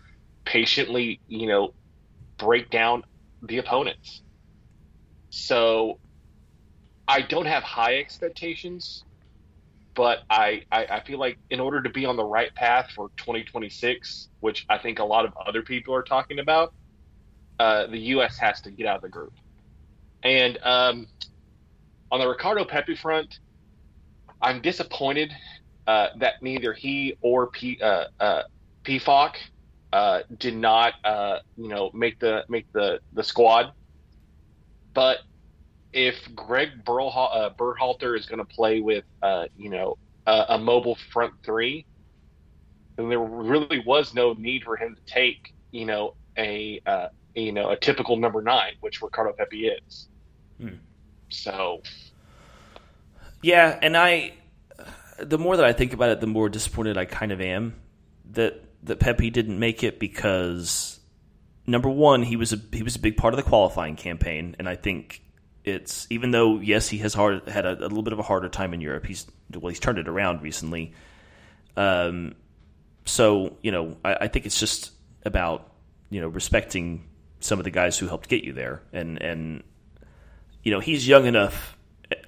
patiently 0.47 1.21
you 1.29 1.49
know 1.49 1.75
break 2.39 2.71
down 2.71 3.03
the 3.43 3.59
opponents. 3.59 4.23
So 5.31 5.99
I 7.09 7.21
don't 7.23 7.47
have 7.47 7.63
high 7.63 7.97
expectations, 7.99 9.05
but 9.95 10.21
I, 10.31 10.63
I, 10.71 10.87
I 10.87 11.01
feel 11.05 11.19
like 11.19 11.39
in 11.51 11.61
order 11.61 11.83
to 11.83 11.91
be 11.91 12.07
on 12.07 12.17
the 12.17 12.25
right 12.25 12.55
path 12.55 12.91
for 12.95 13.11
2026, 13.19 14.29
which 14.41 14.65
I 14.69 14.79
think 14.79 14.99
a 14.99 15.05
lot 15.05 15.25
of 15.25 15.33
other 15.47 15.63
people 15.63 15.95
are 15.95 16.03
talking 16.03 16.39
about, 16.39 16.73
uh, 17.59 17.87
the 17.89 17.99
U.S. 17.99 18.39
has 18.39 18.61
to 18.63 18.71
get 18.71 18.87
out 18.87 18.97
of 18.97 19.03
the 19.03 19.09
group. 19.09 19.33
And 20.23 20.59
um, 20.65 21.07
on 22.15 22.21
the 22.21 22.29
Ricardo 22.29 22.65
Pepi 22.65 22.95
front, 22.95 23.41
I'm 24.41 24.61
disappointed 24.61 25.33
uh, 25.89 26.11
that 26.21 26.35
neither 26.43 26.73
he 26.73 27.17
or 27.21 27.49
P, 27.49 27.77
uh, 27.83 28.05
uh, 28.21 28.43
uh, 29.93 30.21
did 30.39 30.55
not, 30.55 30.95
uh, 31.03 31.39
you 31.57 31.69
know, 31.69 31.91
make 31.93 32.21
the 32.21 32.45
make 32.49 32.67
the 32.73 33.01
the 33.15 33.25
squad. 33.25 33.73
But 34.95 35.19
if 35.93 36.15
Greg 36.37 36.69
uh, 36.87 37.51
Berhalter 37.59 38.17
is 38.17 38.27
going 38.27 38.39
to 38.39 38.45
play 38.45 38.81
with, 38.81 39.05
uh, 39.21 39.47
you 39.57 39.71
know, 39.71 39.97
a, 40.25 40.45
a 40.51 40.59
mobile 40.59 40.97
front 41.13 41.33
three, 41.45 41.85
then 42.97 43.09
there 43.09 43.19
really 43.19 43.83
was 43.85 44.15
no 44.15 44.35
need 44.35 44.63
for 44.63 44.77
him 44.77 44.95
to 44.95 45.13
take, 45.13 45.53
you 45.73 45.85
know, 45.85 46.15
a 46.39 46.81
you 47.35 47.51
know 47.51 47.71
a 47.71 47.77
typical 47.77 48.17
number 48.17 48.41
nine, 48.41 48.75
which 48.83 49.03
Ricardo 49.03 49.33
Pepi 49.33 49.67
is. 49.67 50.09
Hmm. 50.61 50.77
So 51.31 51.83
Yeah, 53.43 53.79
and 53.81 53.97
I, 53.97 54.35
the 55.19 55.39
more 55.39 55.57
that 55.57 55.67
I 55.67 55.73
think 55.73 55.93
about 55.93 56.11
it, 56.11 56.21
the 56.21 56.27
more 56.27 56.49
disappointed 56.49 56.97
I 56.97 57.05
kind 57.05 57.33
of 57.33 57.41
am 57.41 57.75
that 58.33 58.65
that 58.85 59.01
Pepi 59.01 59.31
didn't 59.31 59.59
make 59.59 59.83
it 59.83 59.99
because 59.99 61.01
number 61.67 61.89
one, 61.89 62.23
he 62.23 62.37
was 62.37 62.53
a 62.53 62.61
he 62.73 62.83
was 62.83 62.97
a 62.97 62.99
big 62.99 63.17
part 63.17 63.35
of 63.35 63.37
the 63.37 63.43
qualifying 63.43 63.97
campaign, 63.97 64.57
and 64.59 64.69
I 64.69 64.77
think 64.77 65.23
it's 65.65 66.07
even 66.11 66.31
though 66.31 66.61
yes, 66.61 66.89
he 66.89 66.99
has 66.99 67.15
hard 67.15 67.49
had 67.49 67.65
a, 67.65 67.73
a 67.73 67.89
little 67.89 68.03
bit 68.03 68.13
of 68.13 68.19
a 68.19 68.23
harder 68.23 68.49
time 68.49 68.75
in 68.75 68.81
Europe. 68.81 69.07
He's 69.07 69.27
well, 69.53 69.71
he's 69.71 69.81
turned 69.81 69.99
it 69.99 70.09
around 70.09 70.43
recently. 70.43 70.93
Um, 71.77 72.35
so 73.05 73.57
you 73.63 73.73
know, 73.73 73.97
I, 74.05 74.15
I 74.23 74.29
think 74.29 74.47
it's 74.47 74.59
just 74.59 74.93
about 75.25 75.73
you 76.11 76.21
know 76.21 76.29
respecting 76.29 77.09
some 77.41 77.59
of 77.59 77.65
the 77.65 77.71
guys 77.71 77.99
who 77.99 78.07
helped 78.07 78.29
get 78.29 78.45
you 78.45 78.53
there, 78.53 78.83
and 78.93 79.21
and 79.21 79.63
you 80.65 80.73
know 80.73 80.81
he's 80.81 81.07
young 81.07 81.27
enough. 81.27 81.77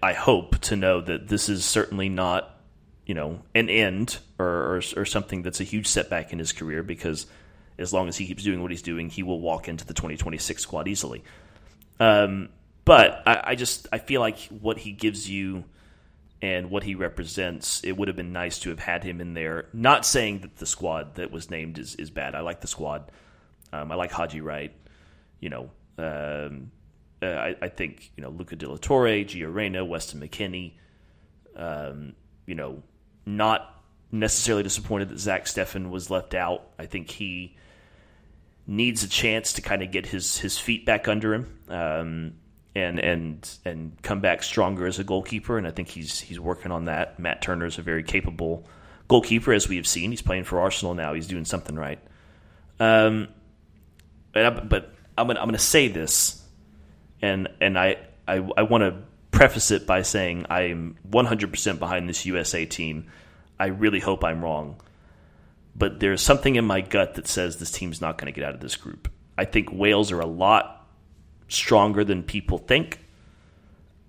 I 0.03 0.13
hope 0.13 0.59
to 0.61 0.77
know 0.77 1.01
that 1.01 1.29
this 1.29 1.49
is 1.49 1.65
certainly 1.65 2.09
not 2.09 2.61
you 3.05 3.15
know 3.15 3.41
an 3.55 3.69
end 3.69 4.19
or, 4.39 4.47
or 4.47 4.83
or 4.97 5.05
something 5.05 5.43
that's 5.43 5.61
a 5.61 5.65
huge 5.65 5.87
setback 5.87 6.33
in 6.33 6.39
his 6.39 6.53
career 6.53 6.83
because 6.83 7.27
as 7.79 7.93
long 7.93 8.09
as 8.09 8.17
he 8.17 8.27
keeps 8.27 8.43
doing 8.43 8.63
what 8.63 8.71
he's 8.71 8.83
doing, 8.83 9.11
he 9.11 9.23
will 9.23 9.41
walk 9.41 9.69
into 9.69 9.85
the 9.87 9.95
2026 9.95 10.63
squad 10.63 10.89
easily. 10.89 11.23
Um, 12.01 12.49
but 12.85 13.23
I, 13.27 13.43
I 13.45 13.55
just 13.55 13.89
I 13.93 13.99
feel 13.99 14.21
like 14.21 14.39
what 14.49 14.79
he 14.79 14.93
gives 14.93 15.29
you 15.29 15.65
and 16.43 16.71
what 16.71 16.83
he 16.83 16.95
represents, 16.95 17.83
it 17.83 17.97
would 17.97 18.09
have 18.09 18.17
been 18.17 18.33
nice 18.33 18.59
to 18.61 18.71
have 18.71 18.79
had 18.79 19.03
him 19.03 19.21
in 19.21 19.35
there. 19.35 19.67
Not 19.73 20.05
saying 20.05 20.41
that 20.41 20.57
the 20.57 20.67
squad 20.67 21.15
that 21.15 21.31
was 21.31 21.51
named 21.51 21.79
is, 21.79 21.95
is 21.95 22.11
bad. 22.11 22.35
I 22.35 22.41
like 22.41 22.61
the 22.61 22.67
squad. 22.67 23.11
Um, 23.73 23.91
I 23.91 23.95
like 23.95 24.13
Haji 24.13 24.43
Wright. 24.43 24.73
You 25.41 25.51
know, 25.51 25.71
um, 25.99 26.71
uh, 27.23 27.27
I, 27.27 27.57
I 27.63 27.69
think 27.69 28.13
you 28.17 28.23
know 28.23 28.31
Luca 28.31 28.57
De 28.57 28.69
La 28.69 28.77
Torre, 28.77 29.25
Gio 29.25 29.53
Reyna, 29.53 29.85
Weston 29.85 30.21
McKennie. 30.21 30.73
Um, 31.57 32.15
you 32.47 32.55
know, 32.55 32.83
not 33.25 33.83
necessarily 34.13 34.63
disappointed 34.63 35.09
that 35.09 35.19
Zach 35.19 35.47
Steffen 35.47 35.91
was 35.91 36.11
left 36.11 36.35
out. 36.35 36.69
I 36.79 36.87
think 36.87 37.11
he 37.11 37.57
needs 38.67 39.03
a 39.03 39.09
chance 39.09 39.55
to 39.55 39.63
kind 39.63 39.83
of 39.83 39.91
get 39.91 40.07
his 40.07 40.39
his 40.39 40.59
feet 40.59 40.85
back 40.85 41.09
under 41.09 41.35
him. 41.35 41.59
Um, 41.69 42.35
and 42.77 43.01
and 43.01 43.59
and 43.65 44.03
come 44.03 44.21
back 44.21 44.43
stronger 44.43 44.87
as 44.87 44.99
a 44.99 45.05
goalkeeper. 45.05 45.57
And 45.57 45.67
I 45.67 45.71
think 45.71 45.89
he's 45.89 46.21
he's 46.21 46.39
working 46.39 46.71
on 46.71 46.85
that. 46.85 47.19
Matt 47.19 47.41
Turner 47.41 47.65
is 47.65 47.79
a 47.79 47.83
very 47.83 48.03
capable 48.03 48.69
goalkeeper, 49.09 49.53
as 49.53 49.69
we 49.69 49.77
have 49.77 49.87
seen. 49.87 50.11
He's 50.11 50.23
playing 50.23 50.45
for 50.45 50.61
Arsenal 50.61 50.95
now. 50.95 51.15
He's 51.15 51.27
doing 51.27 51.47
something 51.47 51.75
right. 51.75 51.99
Um, 52.79 53.29
but 54.33 54.45
I, 54.45 54.51
but 54.51 54.95
I'm 55.17 55.27
gonna 55.27 55.41
I'm 55.41 55.49
gonna 55.49 55.59
say 55.59 55.89
this, 55.89 56.46
and 57.23 57.49
and 57.61 57.79
I 57.79 57.97
I, 58.27 58.47
I 58.57 58.63
want 58.63 58.83
to 58.83 59.03
preface 59.31 59.71
it 59.71 59.87
by 59.87 60.03
saying 60.03 60.47
I'm 60.49 60.97
100% 61.09 61.79
behind 61.79 62.09
this 62.09 62.25
USA 62.25 62.65
team. 62.65 63.07
I 63.59 63.67
really 63.67 64.01
hope 64.01 64.25
I'm 64.25 64.43
wrong, 64.43 64.81
but 65.75 66.01
there's 66.01 66.23
something 66.23 66.57
in 66.57 66.65
my 66.65 66.81
gut 66.81 67.15
that 67.15 67.27
says 67.27 67.59
this 67.59 67.71
team's 67.71 68.01
not 68.01 68.19
going 68.19 68.33
to 68.33 68.39
get 68.39 68.49
out 68.49 68.55
of 68.55 68.61
this 68.61 68.77
group. 68.77 69.11
I 69.37 69.45
think 69.45 69.71
Wales 69.73 70.13
are 70.13 70.21
a 70.21 70.27
lot 70.27 70.87
stronger 71.49 72.05
than 72.05 72.23
people 72.23 72.59
think. 72.59 73.01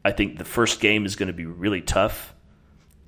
I 0.03 0.11
think 0.11 0.37
the 0.37 0.45
first 0.45 0.79
game 0.79 1.05
is 1.05 1.15
going 1.15 1.27
to 1.27 1.33
be 1.33 1.45
really 1.45 1.81
tough. 1.81 2.33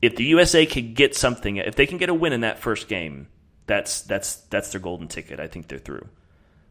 If 0.02 0.16
the 0.16 0.26
USA 0.26 0.66
can 0.66 0.94
get 0.94 1.16
something, 1.16 1.58
if 1.58 1.76
they 1.76 1.86
can 1.86 1.98
get 1.98 2.10
a 2.10 2.14
win 2.14 2.34
in 2.34 2.42
that 2.42 2.60
first 2.60 2.88
game, 2.88 3.28
that's 3.66 4.02
that's 4.02 4.36
that's 4.36 4.72
their 4.72 4.82
golden 4.82 5.08
ticket. 5.08 5.40
I 5.40 5.48
think 5.48 5.68
they're 5.68 5.80
through. 5.80 6.08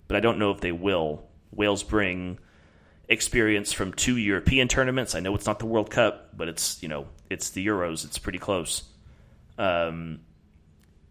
But 0.07 0.17
I 0.17 0.21
don't 0.21 0.39
know 0.39 0.51
if 0.51 0.61
they 0.61 0.73
will. 0.73 1.25
Wales 1.53 1.83
bring 1.83 2.39
experience 3.09 3.73
from 3.73 3.93
two 3.93 4.17
European 4.17 4.69
tournaments. 4.69 5.15
I 5.15 5.21
know 5.21 5.35
it's 5.35 5.47
not 5.47 5.59
the 5.59 5.67
World 5.67 5.91
Cup, 5.91 6.37
but 6.37 6.49
it's 6.49 6.83
you 6.83 6.89
know 6.89 7.07
it's 7.31 7.51
the 7.51 7.67
Euros. 7.67 8.05
It's 8.05 8.19
pretty 8.19 8.39
close. 8.39 8.85
Um, 9.59 10.21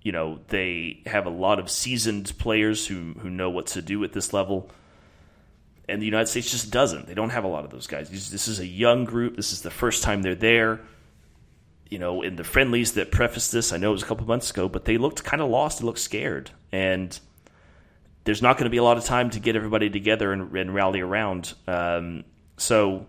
you 0.02 0.12
know 0.12 0.40
they 0.48 1.02
have 1.06 1.26
a 1.26 1.32
lot 1.32 1.60
of 1.60 1.70
seasoned 1.70 2.38
players 2.38 2.88
who 2.88 3.14
who 3.20 3.30
know 3.30 3.50
what 3.50 3.68
to 3.68 3.82
do 3.82 4.04
at 4.04 4.14
this 4.14 4.34
level 4.34 4.70
and 5.90 6.02
the 6.02 6.06
United 6.06 6.28
States 6.28 6.52
just 6.52 6.72
doesn't. 6.72 7.08
They 7.08 7.14
don't 7.14 7.30
have 7.30 7.44
a 7.44 7.48
lot 7.48 7.64
of 7.64 7.72
those 7.72 7.88
guys. 7.88 8.10
This 8.10 8.48
is 8.48 8.60
a 8.60 8.66
young 8.66 9.06
group. 9.06 9.36
This 9.36 9.54
is 9.54 9.62
the 9.62 9.72
first 9.72 10.04
time 10.04 10.22
they're 10.22 10.36
there. 10.36 10.82
You 11.90 12.00
know, 12.00 12.22
in 12.22 12.36
the 12.36 12.44
friendlies 12.44 12.94
that 12.94 13.12
prefaced 13.12 13.54
this, 13.54 13.72
I 13.72 13.78
know 13.78 13.90
it 13.90 13.94
was 13.94 14.04
a 14.04 14.06
couple 14.06 14.28
months 14.28 14.52
ago, 14.52 14.68
but 14.68 14.84
they 14.84 14.98
looked 14.98 15.24
kind 15.24 15.42
of 15.42 15.50
lost. 15.50 15.80
They 15.80 15.86
looked 15.86 16.00
scared, 16.00 16.52
and 16.72 17.18
there's 18.28 18.42
not 18.42 18.58
going 18.58 18.66
to 18.66 18.70
be 18.70 18.78
a 18.78 18.84
lot 18.84 18.98
of 18.98 19.06
time 19.06 19.30
to 19.30 19.40
get 19.40 19.56
everybody 19.56 19.90
together 19.90 20.34
and, 20.34 20.54
and 20.54 20.76
rally 20.76 21.00
around. 21.00 21.54
Um, 21.66 22.26
so, 22.58 23.06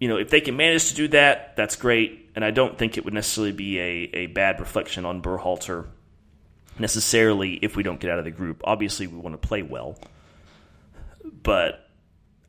you 0.00 0.08
know, 0.08 0.16
if 0.16 0.30
they 0.30 0.40
can 0.40 0.56
manage 0.56 0.88
to 0.88 0.94
do 0.94 1.08
that, 1.08 1.54
that's 1.54 1.76
great. 1.76 2.30
And 2.34 2.42
I 2.42 2.50
don't 2.50 2.78
think 2.78 2.96
it 2.96 3.04
would 3.04 3.12
necessarily 3.12 3.52
be 3.52 3.78
a, 3.78 4.10
a 4.14 4.26
bad 4.28 4.58
reflection 4.58 5.04
on 5.04 5.20
Berhalter 5.20 5.86
necessarily 6.78 7.56
if 7.56 7.76
we 7.76 7.82
don't 7.82 8.00
get 8.00 8.10
out 8.10 8.18
of 8.18 8.24
the 8.24 8.30
group. 8.30 8.62
Obviously, 8.64 9.06
we 9.06 9.18
want 9.18 9.34
to 9.34 9.46
play 9.46 9.60
well, 9.60 9.98
but 11.42 11.86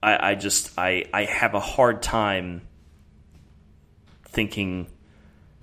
I, 0.01 0.31
I 0.31 0.35
just 0.35 0.79
I 0.79 1.03
I 1.13 1.25
have 1.25 1.53
a 1.53 1.59
hard 1.59 2.01
time 2.01 2.61
thinking 4.23 4.87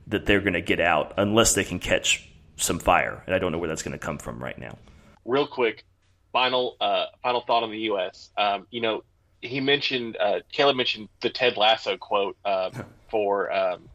that 0.08 0.26
they're 0.26 0.42
going 0.42 0.52
to 0.52 0.60
get 0.60 0.80
out 0.80 1.14
unless 1.16 1.54
they 1.54 1.64
can 1.64 1.78
catch 1.78 2.28
some 2.56 2.78
fire, 2.78 3.22
and 3.24 3.34
I 3.34 3.38
don't 3.38 3.52
know 3.52 3.58
where 3.58 3.68
that's 3.68 3.82
going 3.82 3.98
to 3.98 3.98
come 3.98 4.18
from 4.18 4.38
right 4.42 4.58
now. 4.58 4.76
Real 5.24 5.46
quick, 5.46 5.86
final 6.32 6.76
uh, 6.80 7.06
final 7.22 7.42
thought 7.46 7.62
on 7.62 7.70
the 7.70 7.78
U.S. 7.80 8.30
Um, 8.36 8.66
you 8.70 8.80
know, 8.80 9.02
he 9.40 9.60
mentioned 9.60 10.16
uh, 10.18 10.40
Caleb 10.52 10.76
mentioned 10.76 11.08
the 11.20 11.30
Ted 11.30 11.56
Lasso 11.56 11.96
quote 11.96 12.36
uh, 12.44 12.70
for 13.10 13.52
um, 13.52 13.88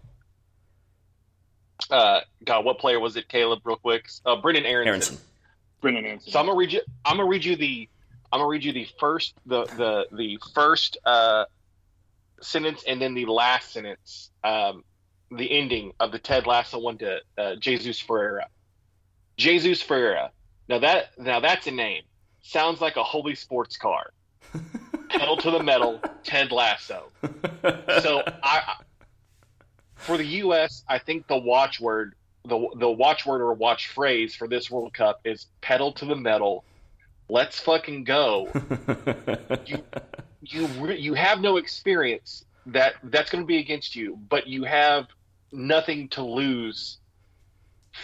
uh, 1.89 2.21
God, 2.43 2.65
what 2.65 2.79
player 2.79 2.99
was 2.99 3.15
it? 3.15 3.27
Caleb, 3.27 3.59
real 3.63 3.77
quick. 3.77 4.07
Uh, 4.25 4.36
Brenden 4.41 4.65
Aaronson. 4.65 4.88
Aaronson. 4.88 5.17
Brenden 5.83 6.05
Aaronson. 6.05 6.31
So 6.31 6.39
I'm 6.39 6.45
gonna 6.45 6.57
read 6.57 6.73
you. 6.73 6.81
I'm 7.03 7.17
gonna 7.17 7.29
read 7.29 7.45
you 7.45 7.55
the. 7.55 7.89
I'm 8.31 8.39
gonna 8.39 8.49
read 8.49 8.63
you 8.63 8.73
the 8.73 8.88
first 8.99 9.33
the 9.45 9.65
the 9.77 10.07
the 10.11 10.39
first 10.53 10.97
uh, 11.05 11.45
sentence 12.41 12.83
and 12.88 13.01
then 13.01 13.13
the 13.13 13.25
last 13.25 13.71
sentence. 13.71 14.31
Um, 14.43 14.83
the 15.31 15.51
ending 15.51 15.91
of 15.99 16.11
the 16.11 16.19
Ted 16.19 16.45
Lasso 16.45 16.79
one 16.79 16.97
to 16.99 17.19
uh, 17.38 17.55
Jesus 17.59 17.99
Ferreira. 17.99 18.47
Jesus 19.38 19.81
Ferreira. 19.81 20.31
Now 20.69 20.79
that 20.79 21.05
now 21.17 21.39
that's 21.39 21.67
a 21.67 21.71
name. 21.71 22.03
Sounds 22.47 22.79
like 22.79 22.95
a 22.95 23.03
holy 23.03 23.33
sports 23.33 23.75
car. 23.75 24.11
Pedal 25.09 25.37
to 25.37 25.49
the 25.49 25.63
metal, 25.63 25.99
Ted 26.23 26.51
Lasso. 26.51 27.11
So 28.03 28.21
I, 28.43 28.75
for 29.95 30.15
the 30.15 30.25
U.S., 30.25 30.83
I 30.87 30.99
think 30.99 31.27
the 31.27 31.39
watchword, 31.39 32.13
the 32.43 32.69
the 32.77 32.89
watchword 32.89 33.41
or 33.41 33.51
watch 33.53 33.87
phrase 33.87 34.35
for 34.35 34.47
this 34.47 34.69
World 34.69 34.93
Cup 34.93 35.21
is 35.25 35.47
pedal 35.61 35.91
to 35.93 36.05
the 36.05 36.15
metal. 36.15 36.63
Let's 37.29 37.59
fucking 37.59 38.03
go. 38.03 38.51
you 39.65 39.83
you 40.43 40.91
you 40.91 41.13
have 41.15 41.41
no 41.41 41.57
experience 41.57 42.45
that 42.67 42.93
that's 43.05 43.31
going 43.31 43.43
to 43.43 43.47
be 43.47 43.57
against 43.57 43.95
you, 43.95 44.19
but 44.29 44.45
you 44.45 44.65
have 44.65 45.07
nothing 45.51 46.09
to 46.09 46.21
lose 46.21 46.99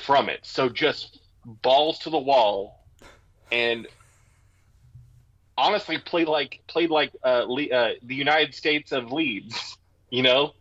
from 0.03 0.29
it. 0.29 0.39
So 0.41 0.67
just 0.67 1.19
balls 1.45 1.99
to 1.99 2.09
the 2.09 2.17
wall 2.17 2.83
and 3.51 3.87
honestly 5.61 5.97
played 5.97 6.27
like 6.27 6.59
played 6.67 6.89
like 6.89 7.11
uh, 7.23 7.45
Le- 7.47 7.69
uh, 7.69 7.91
the 8.03 8.15
United 8.15 8.53
States 8.55 8.91
of 8.91 9.11
Leeds, 9.11 9.77
you 10.09 10.23
know? 10.23 10.53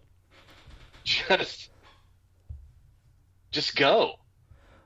Just 1.05 1.71
just 3.51 3.75
go. 3.77 4.15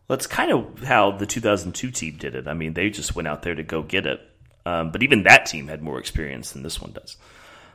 Well, 0.08 0.16
it's 0.16 0.26
kind 0.26 0.52
of 0.52 0.82
how 0.84 1.12
the 1.12 1.26
2002 1.26 1.90
team 1.90 2.16
did 2.18 2.34
it. 2.34 2.46
I 2.46 2.54
mean, 2.54 2.74
they 2.74 2.90
just 2.90 3.14
went 3.16 3.26
out 3.28 3.42
there 3.42 3.54
to 3.54 3.62
go 3.62 3.82
get 3.82 4.06
it. 4.06 4.20
Um, 4.66 4.90
but 4.92 5.02
even 5.02 5.24
that 5.24 5.46
team 5.46 5.68
had 5.68 5.82
more 5.82 5.98
experience 5.98 6.52
than 6.52 6.62
this 6.62 6.80
one 6.80 6.92
does. 6.92 7.16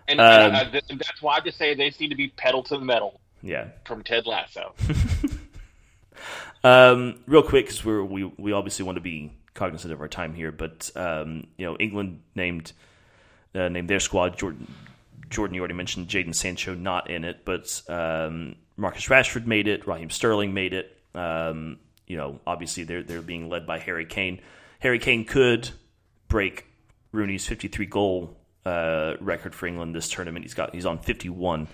And, 0.08 0.20
Um, 0.20 0.56
and 0.56 0.72
that's 1.00 1.22
why 1.22 1.38
I 1.38 1.40
just 1.42 1.58
say 1.58 1.76
they 1.76 1.92
seem 1.92 2.10
to 2.10 2.16
be 2.16 2.30
pedal 2.30 2.64
to 2.64 2.78
the 2.78 2.86
metal 2.86 3.20
Yeah. 3.44 3.68
from 3.86 4.04
Ted 4.04 4.26
Lasso. 4.26 4.74
Um, 6.64 7.22
real 7.26 7.42
quick, 7.44 7.68
because 7.68 7.86
we 7.86 8.26
we 8.38 8.52
obviously 8.52 8.84
want 8.84 8.98
to 8.98 9.02
be 9.02 9.32
cognizant 9.60 9.94
of 9.94 10.02
our 10.02 10.08
time 10.08 10.34
here, 10.34 10.52
but 10.52 10.90
um, 10.96 11.48
you 11.58 11.66
know, 11.66 11.76
England 11.78 12.22
named 12.34 12.72
uh, 13.54 13.68
named 13.70 13.90
their 13.90 14.00
squad. 14.00 14.38
Jordan 14.38 14.68
Jordan, 15.30 15.54
you 15.54 15.62
already 15.62 15.76
mentioned 15.76 16.08
Jadon 16.08 16.34
Sancho 16.34 16.74
not 16.74 17.10
in 17.10 17.24
it, 17.24 17.46
but 17.46 17.82
um, 17.88 18.56
Marcus 18.78 19.06
Rashford 19.08 19.46
made 19.46 19.68
it. 19.68 19.86
Raheem 19.86 20.10
Sterling 20.10 20.54
made 20.54 20.74
it. 20.74 20.98
Um, 21.14 21.78
you 22.08 22.18
know, 22.18 22.40
obviously 22.48 22.84
they're 22.84 23.04
they're 23.04 23.22
being 23.22 23.50
led 23.50 23.68
by 23.68 23.78
Harry 23.80 24.06
Kane. 24.06 24.40
Harry 24.80 25.00
Kane 25.00 25.26
could 25.26 25.70
break 26.30 26.66
Rooney's 27.12 27.46
53 27.46 27.86
goal 27.86 28.38
uh, 28.66 29.16
record 29.20 29.54
for 29.54 29.68
England 29.68 29.94
this 29.94 30.10
tournament. 30.10 30.46
He's 30.46 30.54
got 30.54 30.74
he's 30.74 30.86
on 30.86 31.00
51. 31.00 31.68
So 31.68 31.72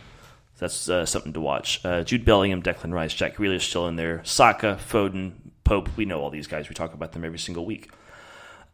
that's 0.59 0.89
uh, 0.89 1.05
something 1.05 1.33
to 1.33 1.41
watch. 1.41 1.83
Uh, 1.83 2.03
Jude 2.03 2.23
Bellingham, 2.23 2.63
Declan 2.63 2.93
Rice, 2.93 3.13
Jack 3.13 3.35
Grealish 3.35 3.67
still 3.69 3.87
in 3.87 3.97
there. 3.97 4.21
Saka, 4.23 4.79
Foden, 4.79 5.33
Pope. 5.65 5.89
We 5.97 6.05
know 6.05 6.21
all 6.21 6.29
these 6.29 6.47
guys. 6.47 6.69
We 6.69 6.75
talk 6.75 6.93
about 6.93 7.11
them 7.11 7.25
every 7.25 7.39
single 7.39 7.65
week. 7.65 7.91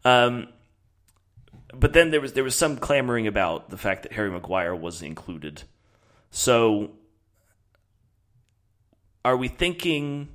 Um, 0.04 0.48
but 1.74 1.92
then 1.92 2.10
there 2.10 2.20
was 2.20 2.34
there 2.34 2.44
was 2.44 2.54
some 2.54 2.76
clamoring 2.76 3.26
about 3.26 3.70
the 3.70 3.76
fact 3.76 4.04
that 4.04 4.12
Harry 4.12 4.30
Maguire 4.30 4.74
was 4.74 5.02
included. 5.02 5.64
So, 6.30 6.92
are 9.24 9.36
we 9.36 9.48
thinking 9.48 10.28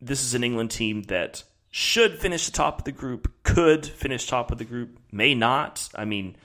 this 0.00 0.22
is 0.22 0.34
an 0.34 0.44
England 0.44 0.70
team 0.70 1.02
that 1.04 1.44
should 1.70 2.18
finish 2.18 2.46
the 2.46 2.52
top 2.52 2.78
of 2.78 2.84
the 2.84 2.92
group, 2.92 3.32
could 3.42 3.86
finish 3.86 4.26
top 4.26 4.50
of 4.50 4.58
the 4.58 4.64
group, 4.64 4.98
may 5.12 5.34
not? 5.34 5.88
I 5.94 6.04
mean, 6.04 6.36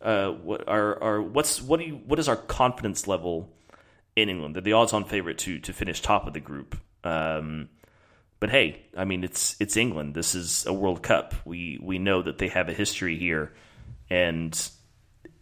uh, 0.00 0.30
what 0.30 0.66
are, 0.68 1.02
are 1.02 1.22
what's 1.22 1.60
what 1.60 1.80
do 1.80 1.86
you 1.86 1.94
what 2.06 2.18
is 2.18 2.28
our 2.28 2.36
confidence 2.36 3.06
level 3.06 3.50
in 4.16 4.28
England? 4.28 4.54
They're 4.54 4.62
the 4.62 4.72
odds-on 4.72 5.04
favorite 5.04 5.38
to 5.38 5.58
to 5.58 5.72
finish 5.72 6.00
top 6.00 6.26
of 6.26 6.32
the 6.32 6.40
group. 6.40 6.76
Um, 7.04 7.68
but 8.42 8.50
hey, 8.50 8.82
I 8.96 9.04
mean 9.04 9.22
it's 9.22 9.54
it's 9.60 9.76
England. 9.76 10.16
This 10.16 10.34
is 10.34 10.66
a 10.66 10.72
World 10.72 11.00
Cup. 11.00 11.32
We 11.44 11.78
we 11.80 12.00
know 12.00 12.22
that 12.22 12.38
they 12.38 12.48
have 12.48 12.68
a 12.68 12.72
history 12.72 13.16
here, 13.16 13.52
and 14.10 14.52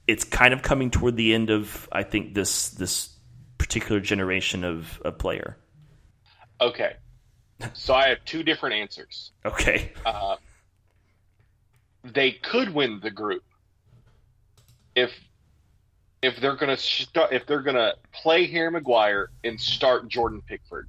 it's 0.06 0.24
kind 0.24 0.52
of 0.52 0.60
coming 0.60 0.90
toward 0.90 1.16
the 1.16 1.32
end 1.32 1.48
of 1.48 1.88
I 1.90 2.02
think 2.02 2.34
this 2.34 2.68
this 2.68 3.08
particular 3.56 4.02
generation 4.02 4.64
of, 4.64 5.00
a 5.02 5.12
player. 5.12 5.56
Okay. 6.60 6.96
So 7.72 7.94
I 7.94 8.10
have 8.10 8.22
two 8.26 8.42
different 8.42 8.74
answers. 8.74 9.32
Okay, 9.46 9.92
Uh, 10.04 10.36
they 12.04 12.32
could 12.32 12.74
win 12.74 13.00
the 13.02 13.10
group 13.10 13.44
if 14.94 15.10
if 16.20 16.38
they're 16.38 16.56
gonna 16.56 16.76
start 16.76 17.32
if 17.32 17.46
they're 17.46 17.62
gonna 17.62 17.94
play 18.12 18.46
Harry 18.46 18.70
Maguire 18.70 19.30
and 19.42 19.58
start 19.58 20.06
Jordan 20.08 20.42
Pickford. 20.46 20.86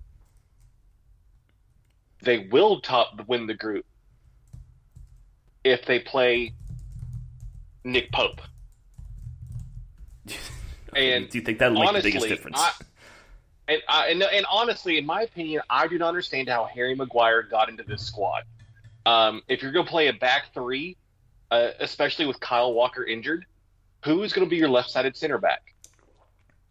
They 2.22 2.48
will 2.52 2.82
top 2.82 3.28
win 3.28 3.48
the 3.48 3.54
group 3.54 3.86
if 5.64 5.86
they 5.86 6.00
play 6.00 6.54
Nick 7.84 8.12
Pope. 8.12 8.42
And 10.94 11.30
do 11.30 11.38
you 11.38 11.44
think 11.46 11.60
that'll 11.60 11.80
make 11.80 11.88
honestly, 11.88 12.12
the 12.12 12.20
biggest 12.20 12.36
difference? 12.36 12.60
I, 12.60 12.72
and, 13.70 13.82
I, 13.88 14.08
and 14.08 14.24
and 14.24 14.46
honestly, 14.52 14.98
in 14.98 15.06
my 15.06 15.22
opinion, 15.22 15.62
I 15.70 15.88
do 15.88 15.98
not 15.98 16.10
understand 16.10 16.50
how 16.50 16.66
Harry 16.66 16.96
Maguire 16.96 17.44
got 17.44 17.70
into 17.70 17.84
this 17.84 18.06
squad. 18.06 18.44
Um, 19.06 19.42
if 19.48 19.62
you're 19.62 19.72
going 19.72 19.86
to 19.86 19.90
play 19.90 20.08
a 20.08 20.14
back 20.14 20.54
three, 20.54 20.98
uh, 21.50 21.70
especially 21.80 22.26
with 22.26 22.42
Kyle 22.42 22.74
Walker 22.74 23.06
injured, 23.06 23.46
who 24.04 24.24
is 24.24 24.34
going 24.34 24.46
to 24.46 24.50
be 24.50 24.58
your 24.58 24.68
left-sided 24.68 25.16
center 25.16 25.38
back? 25.38 25.74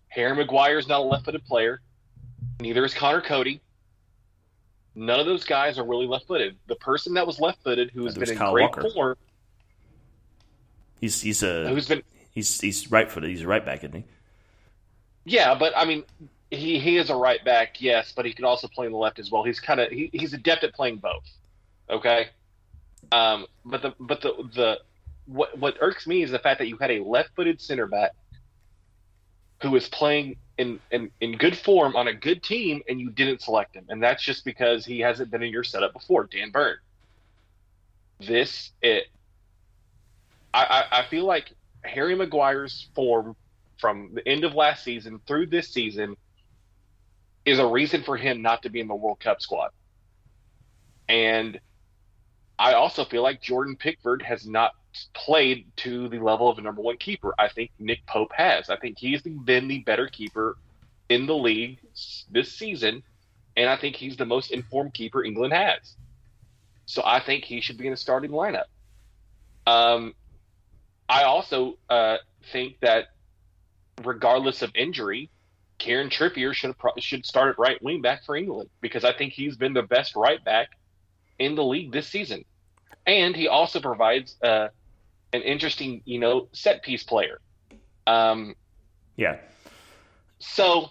Harry 0.09 0.37
Maguire 0.37 0.79
is 0.79 0.87
not 0.87 1.01
a 1.01 1.05
left-footed 1.05 1.45
player. 1.47 1.81
Neither 2.61 2.85
is 2.85 2.93
Conor 2.93 3.23
Coady. 3.23 3.63
None 4.95 5.21
of 5.21 5.27
those 5.27 5.45
guys 5.45 5.79
are 5.79 5.85
really 5.85 6.07
left-footed. 6.07 6.57
The 6.67 6.77
person 6.77 7.15
that 7.15 7.27
was 7.27 7.39
left-footed, 7.39 7.93
who 7.93 8.05
has 8.05 8.17
been 8.17 8.31
in 8.31 8.37
Kyle 8.37 8.53
great 8.53 8.65
Walker. 8.65 8.91
form, 8.91 9.17
he's 11.01 11.21
he's 11.21 11.43
a 11.43 11.69
who's 11.69 11.89
been 11.89 12.03
he's 12.33 12.61
he's 12.61 12.91
right 12.91 13.11
footed. 13.11 13.31
He's 13.31 13.43
a 13.43 13.47
right 13.47 13.65
back, 13.65 13.85
isn't 13.85 13.95
he? 13.95 14.05
Yeah, 15.25 15.55
but 15.55 15.73
I 15.77 15.85
mean, 15.85 16.05
he 16.51 16.79
he 16.81 16.97
is 16.97 17.09
a 17.11 17.15
right 17.15 17.45
back, 17.45 17.81
yes, 17.81 18.13
but 18.15 18.25
he 18.25 18.33
can 18.33 18.45
also 18.45 18.67
play 18.67 18.87
on 18.87 18.93
the 18.93 18.99
left 18.99 19.19
as 19.19 19.31
well. 19.31 19.45
He's 19.45 19.61
kind 19.61 19.79
of 19.79 19.91
he, 19.91 20.11
he's 20.13 20.33
adept 20.33 20.65
at 20.65 20.75
playing 20.75 20.97
both. 20.97 21.25
Okay, 21.89 22.29
um, 23.13 23.47
but 23.65 23.83
the 23.83 23.95
but 24.01 24.21
the 24.23 24.33
the 24.55 24.81
what 25.27 25.57
what 25.57 25.77
irks 25.81 26.07
me 26.07 26.23
is 26.23 26.33
the 26.33 26.39
fact 26.41 26.59
that 26.59 26.67
you 26.67 26.77
had 26.79 26.91
a 26.91 26.99
left-footed 27.05 27.61
center 27.61 27.87
back 27.87 28.13
who 29.63 29.77
is 29.77 29.89
playing 29.89 30.37
in, 30.59 30.81
in 30.91 31.11
in 31.21 31.37
good 31.37 31.57
form 31.57 31.97
on 31.97 32.09
a 32.09 32.15
good 32.15 32.43
team, 32.43 32.83
and 32.89 33.01
you 33.01 33.11
didn't 33.11 33.43
select 33.43 33.75
him, 33.75 33.87
and 33.89 34.03
that's 34.03 34.23
just 34.23 34.45
because 34.45 34.85
he 34.85 35.01
hasn't 35.01 35.31
been 35.31 35.43
in 35.43 35.51
your 35.51 35.65
setup 35.65 35.93
before, 35.93 36.29
Dan 36.31 36.51
Burn. 36.51 36.77
This 38.21 38.73
it, 38.83 39.07
I 40.53 40.65
I, 40.65 41.01
I 41.01 41.07
feel 41.07 41.25
like 41.25 41.53
Harry 41.85 42.15
Maguire's 42.15 42.89
form 42.95 43.37
from 43.79 44.11
the 44.15 44.27
end 44.29 44.45
of 44.45 44.55
last 44.55 44.85
season 44.85 45.21
through 45.27 45.47
this 45.47 45.69
season 45.69 46.17
is 47.47 47.59
a 47.59 47.67
reason 47.67 48.03
for 48.03 48.17
him 48.17 48.43
not 48.43 48.63
to 48.63 48.69
be 48.69 48.81
in 48.81 48.89
the 48.89 48.95
World 48.95 49.21
Cup 49.21 49.41
squad. 49.41 49.71
And 51.09 51.59
I 52.59 52.75
also 52.75 53.05
feel 53.07 53.23
like 53.23 53.41
Jordan 53.41 53.77
Pickford 53.77 54.23
has 54.23 54.47
not 54.47 54.73
played 55.15 55.67
to 55.77 56.09
the 56.09 56.19
level 56.19 56.49
of 56.49 56.59
a 56.59 56.63
number 56.63 56.83
one 56.83 56.97
keeper. 56.97 57.35
I 57.39 57.49
think 57.49 57.71
Nick 57.79 58.05
Pope 58.07 58.33
has. 58.35 58.71
I 58.71 58.77
think 58.77 58.99
he's 58.99 59.23
been 59.23 59.69
the 59.69 59.79
better 59.81 60.09
keeper 60.09 60.57
in 61.09 61.27
the 61.27 61.35
league 61.35 61.79
this 62.31 62.53
season, 62.53 63.03
and 63.57 63.69
I 63.69 63.77
think 63.77 63.97
he's 63.97 64.17
the 64.17 64.25
most 64.25 64.51
informed 64.51 64.95
keeper 64.95 65.25
England 65.25 65.53
has. 65.53 65.97
So 66.87 67.03
I 67.05 67.21
think 67.21 67.45
he 67.45 67.61
should 67.61 67.79
be 67.79 67.87
in 67.87 67.93
the 67.93 67.97
starting 67.97 68.31
lineup. 68.31 68.65
Um, 69.67 70.15
I 71.09 71.25
also 71.25 71.79
uh, 71.89 72.19
think 72.53 72.81
that 72.81 73.09
regardless 74.03 74.63
of 74.63 74.71
injury, 74.75 75.31
Kieran 75.79 76.11
Trippier 76.11 76.53
should 76.53 76.77
pro- 76.79 76.93
should 76.99 77.25
start 77.25 77.51
at 77.51 77.59
right 77.59 77.83
wing 77.83 78.03
back 78.03 78.25
for 78.25 78.37
England 78.37 78.71
because 78.81 79.05
I 79.05 79.13
think 79.13 79.33
he's 79.33 79.57
been 79.57 79.73
the 79.73 79.83
best 79.83 80.15
right 80.15 80.43
back 80.45 80.69
in 81.39 81.55
the 81.55 81.65
league 81.65 81.91
this 81.91 82.07
season, 82.07 82.45
and 83.07 83.35
he 83.35 83.49
also 83.49 83.81
provides 83.81 84.37
uh, 84.43 84.69
an 85.33 85.43
interesting, 85.43 86.03
you 86.05 86.19
know, 86.19 86.49
set 86.53 86.83
piece 86.83 87.03
player. 87.03 87.41
Um, 88.07 88.55
yeah. 89.17 89.37
So 90.39 90.91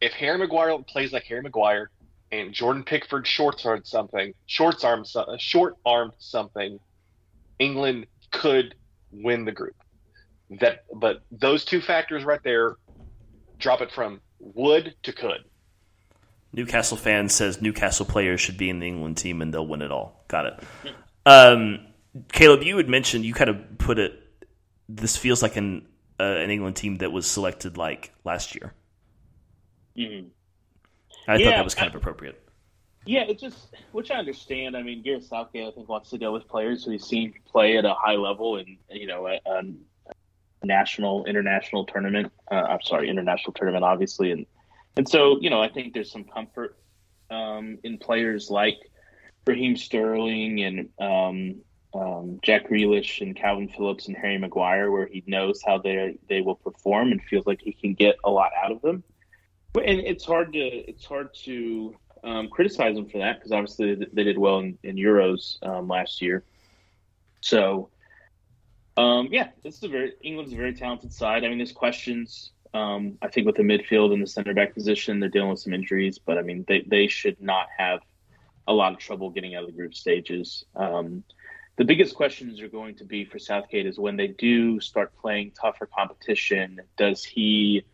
if 0.00 0.12
Harry 0.12 0.38
Maguire 0.38 0.76
plays 0.86 1.12
like 1.12 1.24
Harry 1.24 1.42
Maguire 1.42 1.90
and 2.32 2.52
Jordan 2.52 2.84
Pickford 2.84 3.26
shorts 3.26 3.64
armed 3.64 3.86
something, 3.86 4.34
shorts 4.46 4.84
arm 4.84 5.04
short 5.38 5.76
armed 5.84 6.12
something, 6.18 6.78
England 7.58 8.06
could 8.30 8.74
win 9.10 9.44
the 9.44 9.52
group. 9.52 9.76
That, 10.60 10.84
but 10.94 11.22
those 11.30 11.64
two 11.64 11.80
factors 11.80 12.24
right 12.24 12.40
there 12.42 12.76
drop 13.58 13.80
it 13.80 13.92
from 13.92 14.20
would 14.38 14.94
to 15.02 15.12
could. 15.12 15.44
Newcastle 16.52 16.96
fan 16.96 17.28
says 17.28 17.60
Newcastle 17.60 18.06
players 18.06 18.40
should 18.40 18.56
be 18.56 18.70
in 18.70 18.78
the 18.78 18.86
England 18.86 19.18
team 19.18 19.42
and 19.42 19.52
they'll 19.52 19.66
win 19.66 19.82
it 19.82 19.92
all. 19.92 20.24
Got 20.28 20.46
it. 20.46 20.64
Um, 21.26 21.80
Caleb, 22.32 22.62
you 22.62 22.76
had 22.76 22.88
mentioned 22.88 23.24
you 23.24 23.34
kind 23.34 23.50
of 23.50 23.78
put 23.78 23.98
it. 23.98 24.22
This 24.88 25.16
feels 25.16 25.42
like 25.42 25.56
an 25.56 25.86
uh, 26.18 26.24
an 26.24 26.50
England 26.50 26.76
team 26.76 26.96
that 26.98 27.12
was 27.12 27.26
selected 27.26 27.76
like 27.76 28.12
last 28.24 28.54
year. 28.54 28.72
Mm-hmm. 29.96 30.28
I 31.26 31.36
yeah, 31.36 31.44
thought 31.44 31.56
that 31.56 31.64
was 31.64 31.74
kind 31.74 31.90
I, 31.90 31.94
of 31.94 31.96
appropriate. 31.96 32.40
Yeah, 33.04 33.22
it 33.22 33.38
just 33.38 33.74
which 33.92 34.10
I 34.10 34.16
understand. 34.16 34.76
I 34.76 34.82
mean, 34.82 35.02
Gareth 35.02 35.26
Southgate 35.26 35.68
I 35.68 35.70
think 35.70 35.88
wants 35.88 36.10
to 36.10 36.18
go 36.18 36.32
with 36.32 36.48
players 36.48 36.84
who 36.84 36.92
he's 36.92 37.04
seen 37.04 37.34
play 37.46 37.76
at 37.76 37.84
a 37.84 37.94
high 37.94 38.16
level 38.16 38.56
and 38.56 38.76
you 38.90 39.06
know 39.06 39.26
a, 39.26 39.40
a 39.46 39.62
national, 40.64 41.24
international 41.26 41.86
tournament. 41.86 42.32
Uh, 42.50 42.54
I'm 42.54 42.82
sorry, 42.82 43.08
international 43.08 43.52
tournament, 43.52 43.84
obviously, 43.84 44.32
and 44.32 44.46
and 44.96 45.08
so 45.08 45.38
you 45.40 45.50
know 45.50 45.62
I 45.62 45.68
think 45.68 45.94
there's 45.94 46.10
some 46.10 46.24
comfort 46.24 46.76
um, 47.30 47.78
in 47.82 47.98
players 47.98 48.50
like 48.50 48.76
Raheem 49.46 49.76
Sterling 49.76 50.60
and 50.62 50.88
um, 50.98 51.60
um, 51.94 52.38
Jack 52.42 52.68
Grealish 52.68 53.20
and 53.20 53.36
Kalvin 53.36 53.74
Phillips 53.74 54.08
and 54.08 54.16
Harry 54.16 54.38
Maguire, 54.38 54.90
where 54.90 55.06
he 55.06 55.22
knows 55.26 55.62
how 55.64 55.78
they 55.78 56.18
they 56.28 56.40
will 56.40 56.56
perform 56.56 57.12
and 57.12 57.22
feels 57.22 57.46
like 57.46 57.60
he 57.62 57.72
can 57.72 57.94
get 57.94 58.16
a 58.24 58.30
lot 58.30 58.52
out 58.62 58.72
of 58.72 58.82
them. 58.82 59.02
And 59.74 60.00
it's 60.00 60.24
hard 60.24 60.52
to 60.52 60.58
it's 60.58 61.04
hard 61.04 61.32
to 61.44 61.94
um, 62.24 62.48
criticize 62.48 62.96
them 62.96 63.08
for 63.08 63.18
that 63.18 63.38
because 63.38 63.52
obviously 63.52 63.94
they 64.12 64.24
did 64.24 64.38
well 64.38 64.58
in, 64.58 64.78
in 64.82 64.96
Euros 64.96 65.62
um, 65.62 65.88
last 65.88 66.20
year. 66.20 66.44
So, 67.40 67.90
um, 68.96 69.28
yeah, 69.30 69.48
this 69.62 69.76
is 69.76 69.84
a 69.84 69.88
very 69.88 70.12
England's 70.22 70.52
a 70.52 70.56
very 70.56 70.74
talented 70.74 71.12
side. 71.12 71.44
I 71.44 71.48
mean, 71.48 71.58
there's 71.58 71.72
questions. 71.72 72.50
Um, 72.74 73.16
I 73.22 73.28
think 73.28 73.46
with 73.46 73.56
the 73.56 73.62
midfield 73.62 74.12
and 74.12 74.22
the 74.22 74.26
center 74.26 74.52
back 74.52 74.74
position, 74.74 75.20
they're 75.20 75.30
dealing 75.30 75.48
with 75.48 75.60
some 75.60 75.72
injuries, 75.72 76.18
but 76.18 76.36
I 76.36 76.42
mean, 76.42 76.64
they 76.68 76.84
they 76.86 77.08
should 77.08 77.40
not 77.40 77.68
have 77.76 78.00
a 78.66 78.72
lot 78.72 78.92
of 78.92 78.98
trouble 78.98 79.30
getting 79.30 79.54
out 79.54 79.62
of 79.62 79.68
the 79.68 79.76
group 79.76 79.94
stages. 79.94 80.64
Um, 80.76 81.24
the 81.78 81.84
biggest 81.84 82.16
questions 82.16 82.60
are 82.60 82.68
going 82.68 82.96
to 82.96 83.04
be 83.04 83.24
for 83.24 83.38
Southgate 83.38 83.86
is 83.86 84.00
when 84.00 84.16
they 84.16 84.26
do 84.26 84.80
start 84.80 85.16
playing 85.16 85.52
tougher 85.52 85.86
competition, 85.86 86.80
does 86.96 87.24
he 87.24 87.84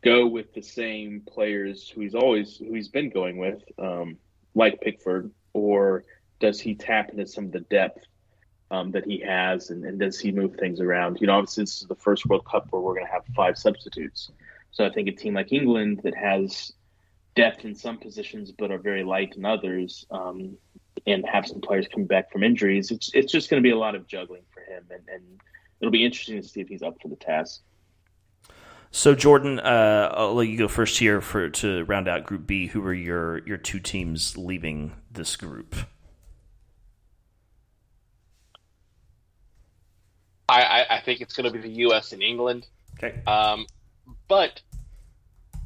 go 0.00 0.28
with 0.28 0.54
the 0.54 0.62
same 0.62 1.22
players 1.26 1.88
who 1.88 2.02
he's 2.02 2.14
always 2.14 2.56
who 2.56 2.72
he's 2.72 2.88
been 2.88 3.10
going 3.10 3.38
with, 3.38 3.60
um, 3.78 4.16
like 4.54 4.80
Pickford, 4.80 5.32
or 5.52 6.04
does 6.38 6.60
he 6.60 6.76
tap 6.76 7.10
into 7.10 7.26
some 7.26 7.46
of 7.46 7.52
the 7.52 7.60
depth 7.60 8.06
um, 8.70 8.92
that 8.92 9.04
he 9.04 9.18
has, 9.18 9.70
and, 9.70 9.84
and, 9.84 9.98
does 9.98 10.20
he 10.20 10.30
move 10.30 10.54
things 10.54 10.80
around? 10.80 11.20
You 11.20 11.26
know, 11.26 11.34
obviously 11.34 11.64
this 11.64 11.82
is 11.82 11.88
the 11.88 11.96
first 11.96 12.26
World 12.26 12.46
Cup 12.46 12.68
where 12.70 12.80
we're 12.80 12.94
going 12.94 13.06
to 13.06 13.12
have 13.12 13.24
five 13.34 13.58
substitutes, 13.58 14.30
so 14.70 14.86
I 14.86 14.90
think 14.90 15.08
a 15.08 15.12
team 15.12 15.34
like 15.34 15.52
England 15.52 16.00
that 16.04 16.14
has 16.14 16.72
depth 17.34 17.64
in 17.64 17.74
some 17.74 17.98
positions 17.98 18.52
but 18.52 18.70
are 18.70 18.78
very 18.78 19.02
light 19.02 19.34
in 19.36 19.44
others, 19.44 20.06
um, 20.12 20.56
and 21.06 21.24
have 21.26 21.46
some 21.46 21.60
players 21.60 21.86
come 21.92 22.04
back 22.04 22.30
from 22.30 22.42
injuries, 22.42 22.90
it's 22.90 23.10
it's 23.14 23.32
just 23.32 23.50
going 23.50 23.62
to 23.62 23.66
be 23.66 23.72
a 23.72 23.78
lot 23.78 23.94
of 23.94 24.06
juggling 24.06 24.42
for 24.52 24.60
him, 24.60 24.84
and, 24.90 25.02
and 25.08 25.22
it'll 25.80 25.92
be 25.92 26.04
interesting 26.04 26.40
to 26.40 26.46
see 26.46 26.60
if 26.60 26.68
he's 26.68 26.82
up 26.82 27.00
for 27.00 27.08
the 27.08 27.16
task. 27.16 27.62
So 28.94 29.14
Jordan, 29.14 29.58
uh, 29.58 30.12
I'll 30.14 30.34
let 30.34 30.48
you 30.48 30.58
go 30.58 30.68
first 30.68 30.98
here 30.98 31.22
for 31.22 31.48
to 31.48 31.84
round 31.84 32.08
out 32.08 32.24
Group 32.24 32.46
B. 32.46 32.66
Who 32.66 32.84
are 32.84 32.92
your 32.92 33.38
your 33.46 33.56
two 33.56 33.80
teams 33.80 34.36
leaving 34.36 34.92
this 35.10 35.34
group? 35.36 35.74
I, 40.48 40.62
I, 40.62 40.96
I 40.96 41.00
think 41.00 41.22
it's 41.22 41.34
going 41.34 41.50
to 41.50 41.58
be 41.58 41.66
the 41.66 41.74
U.S. 41.76 42.12
and 42.12 42.22
England. 42.22 42.66
Okay. 42.98 43.22
Um, 43.26 43.66
but 44.28 44.60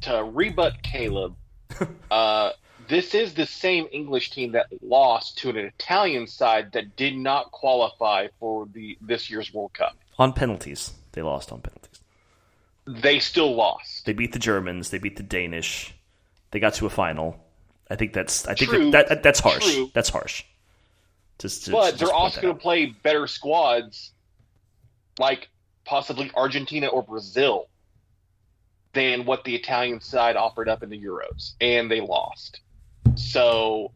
to 0.01 0.23
rebut 0.23 0.81
Caleb, 0.81 1.35
uh, 2.11 2.51
this 2.87 3.13
is 3.13 3.33
the 3.33 3.45
same 3.45 3.87
English 3.91 4.31
team 4.31 4.53
that 4.53 4.67
lost 4.81 5.37
to 5.39 5.49
an 5.49 5.57
Italian 5.57 6.27
side 6.27 6.71
that 6.73 6.95
did 6.95 7.15
not 7.15 7.51
qualify 7.51 8.27
for 8.39 8.67
the 8.73 8.97
this 9.01 9.29
year's 9.29 9.53
World 9.53 9.73
Cup 9.73 9.95
on 10.17 10.33
penalties. 10.33 10.91
They 11.11 11.21
lost 11.21 11.51
on 11.51 11.61
penalties. 11.61 12.01
They 12.85 13.19
still 13.19 13.53
lost. 13.55 14.05
They 14.05 14.13
beat 14.13 14.33
the 14.33 14.39
Germans. 14.39 14.89
They 14.89 14.97
beat 14.97 15.17
the 15.17 15.23
Danish. 15.23 15.93
They 16.51 16.59
got 16.59 16.75
to 16.75 16.85
a 16.85 16.89
final. 16.89 17.43
I 17.89 17.95
think 17.95 18.13
that's 18.13 18.47
I 18.47 18.53
think 18.53 18.71
True. 18.71 18.91
That, 18.91 19.09
that, 19.09 19.23
that's 19.23 19.39
harsh. 19.39 19.73
True. 19.73 19.91
That's 19.93 20.09
harsh. 20.09 20.43
Just, 21.39 21.65
to, 21.65 21.71
but 21.71 21.97
they're 21.97 22.13
also 22.13 22.41
going 22.41 22.55
to 22.55 22.59
play 22.59 22.87
better 22.87 23.27
squads, 23.27 24.11
like 25.19 25.49
possibly 25.85 26.31
Argentina 26.35 26.87
or 26.87 27.03
Brazil, 27.03 27.67
than 28.93 29.25
what 29.25 29.43
the 29.43 29.55
Italian 29.55 30.01
side 30.01 30.35
offered 30.35 30.67
up 30.67 30.81
in 30.81 30.89
the 30.89 30.99
Euros, 30.99 31.53
and 31.61 31.91
they 31.91 32.01
lost. 32.01 32.61
So 33.17 33.91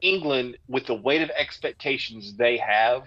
England, 0.00 0.58
with 0.68 0.86
the 0.86 0.94
weight 0.94 1.22
of 1.22 1.30
expectations 1.30 2.36
they 2.36 2.58
have, 2.58 3.06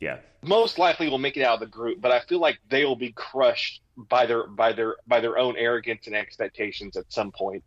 yeah, 0.00 0.18
most 0.42 0.78
likely 0.78 1.08
will 1.08 1.18
make 1.18 1.36
it 1.36 1.42
out 1.42 1.54
of 1.54 1.60
the 1.60 1.66
group. 1.66 2.00
But 2.00 2.12
I 2.12 2.20
feel 2.20 2.40
like 2.40 2.58
they 2.68 2.84
will 2.84 2.96
be 2.96 3.12
crushed 3.12 3.82
by 3.96 4.26
their 4.26 4.46
by 4.48 4.72
their 4.72 4.96
by 5.06 5.20
their 5.20 5.38
own 5.38 5.56
arrogance 5.56 6.06
and 6.06 6.14
expectations 6.14 6.96
at 6.96 7.10
some 7.12 7.30
point. 7.32 7.62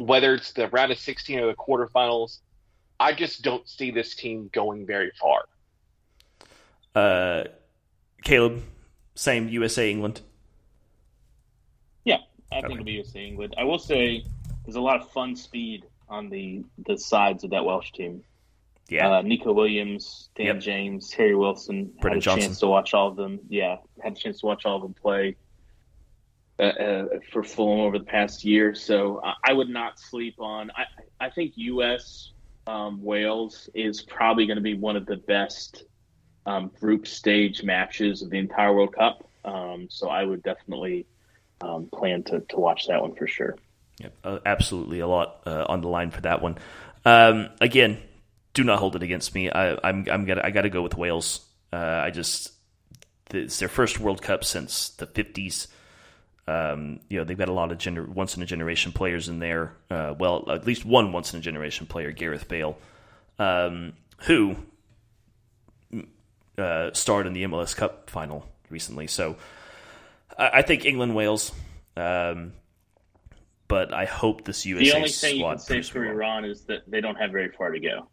Whether 0.00 0.34
it's 0.34 0.52
the 0.52 0.68
round 0.68 0.90
of 0.90 0.98
sixteen 0.98 1.38
or 1.38 1.46
the 1.46 1.54
quarterfinals, 1.54 2.38
I 2.98 3.12
just 3.12 3.42
don't 3.42 3.68
see 3.68 3.92
this 3.92 4.16
team 4.16 4.50
going 4.52 4.86
very 4.86 5.12
far. 5.20 5.44
Uh, 6.94 7.44
Caleb, 8.22 8.62
same 9.14 9.48
USA 9.48 9.90
England. 9.90 10.20
I 12.54 12.60
think 12.60 12.74
it'll 12.74 12.84
be 12.84 12.92
USA 12.92 13.26
England. 13.26 13.54
I 13.58 13.64
will 13.64 13.78
say 13.78 14.24
there's 14.64 14.76
a 14.76 14.80
lot 14.80 15.00
of 15.00 15.10
fun 15.10 15.34
speed 15.34 15.84
on 16.08 16.30
the 16.30 16.64
the 16.86 16.96
sides 16.96 17.44
of 17.44 17.50
that 17.50 17.64
Welsh 17.64 17.92
team. 17.92 18.22
Yeah, 18.88 19.10
uh, 19.10 19.22
Neco 19.22 19.52
Williams, 19.52 20.28
Dan 20.36 20.46
yep. 20.46 20.60
James, 20.60 21.12
Harry 21.12 21.34
Wilson. 21.34 21.92
Brennan 22.00 22.16
had 22.16 22.18
a 22.18 22.20
Johnson. 22.20 22.48
chance 22.48 22.60
to 22.60 22.66
watch 22.66 22.94
all 22.94 23.08
of 23.08 23.16
them. 23.16 23.40
Yeah, 23.48 23.78
had 24.02 24.12
a 24.12 24.16
chance 24.16 24.40
to 24.40 24.46
watch 24.46 24.66
all 24.66 24.76
of 24.76 24.82
them 24.82 24.94
play 24.94 25.36
uh, 26.60 26.62
uh, 26.62 27.04
for 27.32 27.42
Fulham 27.42 27.80
over 27.80 27.98
the 27.98 28.04
past 28.04 28.44
year. 28.44 28.74
So 28.74 29.20
I, 29.24 29.34
I 29.44 29.52
would 29.52 29.70
not 29.70 29.98
sleep 29.98 30.36
on. 30.38 30.70
I 30.76 30.84
I 31.26 31.30
think 31.30 31.54
U.S. 31.56 32.32
Um, 32.66 33.02
Wales 33.02 33.68
is 33.74 34.02
probably 34.02 34.46
going 34.46 34.56
to 34.56 34.62
be 34.62 34.74
one 34.74 34.96
of 34.96 35.06
the 35.06 35.16
best 35.16 35.84
um, 36.46 36.70
group 36.78 37.06
stage 37.06 37.62
matches 37.62 38.22
of 38.22 38.30
the 38.30 38.38
entire 38.38 38.74
World 38.74 38.94
Cup. 38.94 39.28
Um, 39.44 39.88
so 39.90 40.08
I 40.08 40.24
would 40.24 40.42
definitely 40.42 41.06
um, 41.64 41.88
plan 41.92 42.22
to, 42.24 42.40
to 42.40 42.56
watch 42.56 42.86
that 42.88 43.00
one 43.00 43.14
for 43.14 43.26
sure. 43.26 43.56
Yep, 43.98 44.14
uh, 44.24 44.38
absolutely, 44.44 45.00
a 45.00 45.06
lot 45.06 45.40
uh, 45.46 45.66
on 45.68 45.80
the 45.80 45.88
line 45.88 46.10
for 46.10 46.20
that 46.22 46.42
one. 46.42 46.58
Um, 47.04 47.50
again, 47.60 47.98
do 48.52 48.64
not 48.64 48.78
hold 48.78 48.96
it 48.96 49.02
against 49.02 49.34
me. 49.34 49.50
I, 49.50 49.74
I'm 49.82 50.06
I'm 50.10 50.24
gonna 50.24 50.42
I 50.42 50.50
got 50.50 50.62
to 50.62 50.70
go 50.70 50.82
with 50.82 50.96
Wales. 50.96 51.46
Uh, 51.72 51.76
I 51.76 52.10
just 52.10 52.52
it's 53.30 53.58
their 53.58 53.68
first 53.68 54.00
World 54.00 54.20
Cup 54.22 54.44
since 54.44 54.90
the 54.90 55.06
'50s. 55.06 55.68
Um, 56.46 57.00
you 57.08 57.18
know 57.18 57.24
they've 57.24 57.38
got 57.38 57.48
a 57.48 57.52
lot 57.52 57.72
of 57.72 57.78
gener- 57.78 58.08
once 58.08 58.36
in 58.36 58.42
a 58.42 58.46
generation 58.46 58.92
players 58.92 59.28
in 59.28 59.38
there. 59.38 59.74
Uh, 59.90 60.14
well, 60.18 60.50
at 60.50 60.66
least 60.66 60.84
one 60.84 61.12
once 61.12 61.32
in 61.32 61.38
a 61.38 61.42
generation 61.42 61.86
player, 61.86 62.10
Gareth 62.10 62.48
Bale, 62.48 62.76
um, 63.38 63.94
who 64.18 64.56
uh, 66.58 66.90
starred 66.92 67.26
in 67.26 67.32
the 67.32 67.44
MLS 67.44 67.76
Cup 67.76 68.10
final 68.10 68.44
recently. 68.70 69.06
So 69.06 69.36
I, 70.38 70.62
think 70.62 70.84
England, 70.84 71.14
Wales. 71.14 71.52
Um, 71.96 72.52
but 73.68 73.92
I 73.92 74.04
hope 74.04 74.44
this 74.44 74.66
USA 74.66 74.84
The 74.84 74.96
only 74.96 75.08
thing 75.08 75.36
you 75.36 75.44
can 75.44 75.58
say 75.58 75.82
for 75.82 76.04
Iran 76.04 76.44
is 76.44 76.62
that 76.64 76.88
they 76.88 77.00
don't 77.00 77.16
have 77.16 77.30
very 77.30 77.50
far 77.50 77.70
to 77.70 77.80
go. 77.80 78.08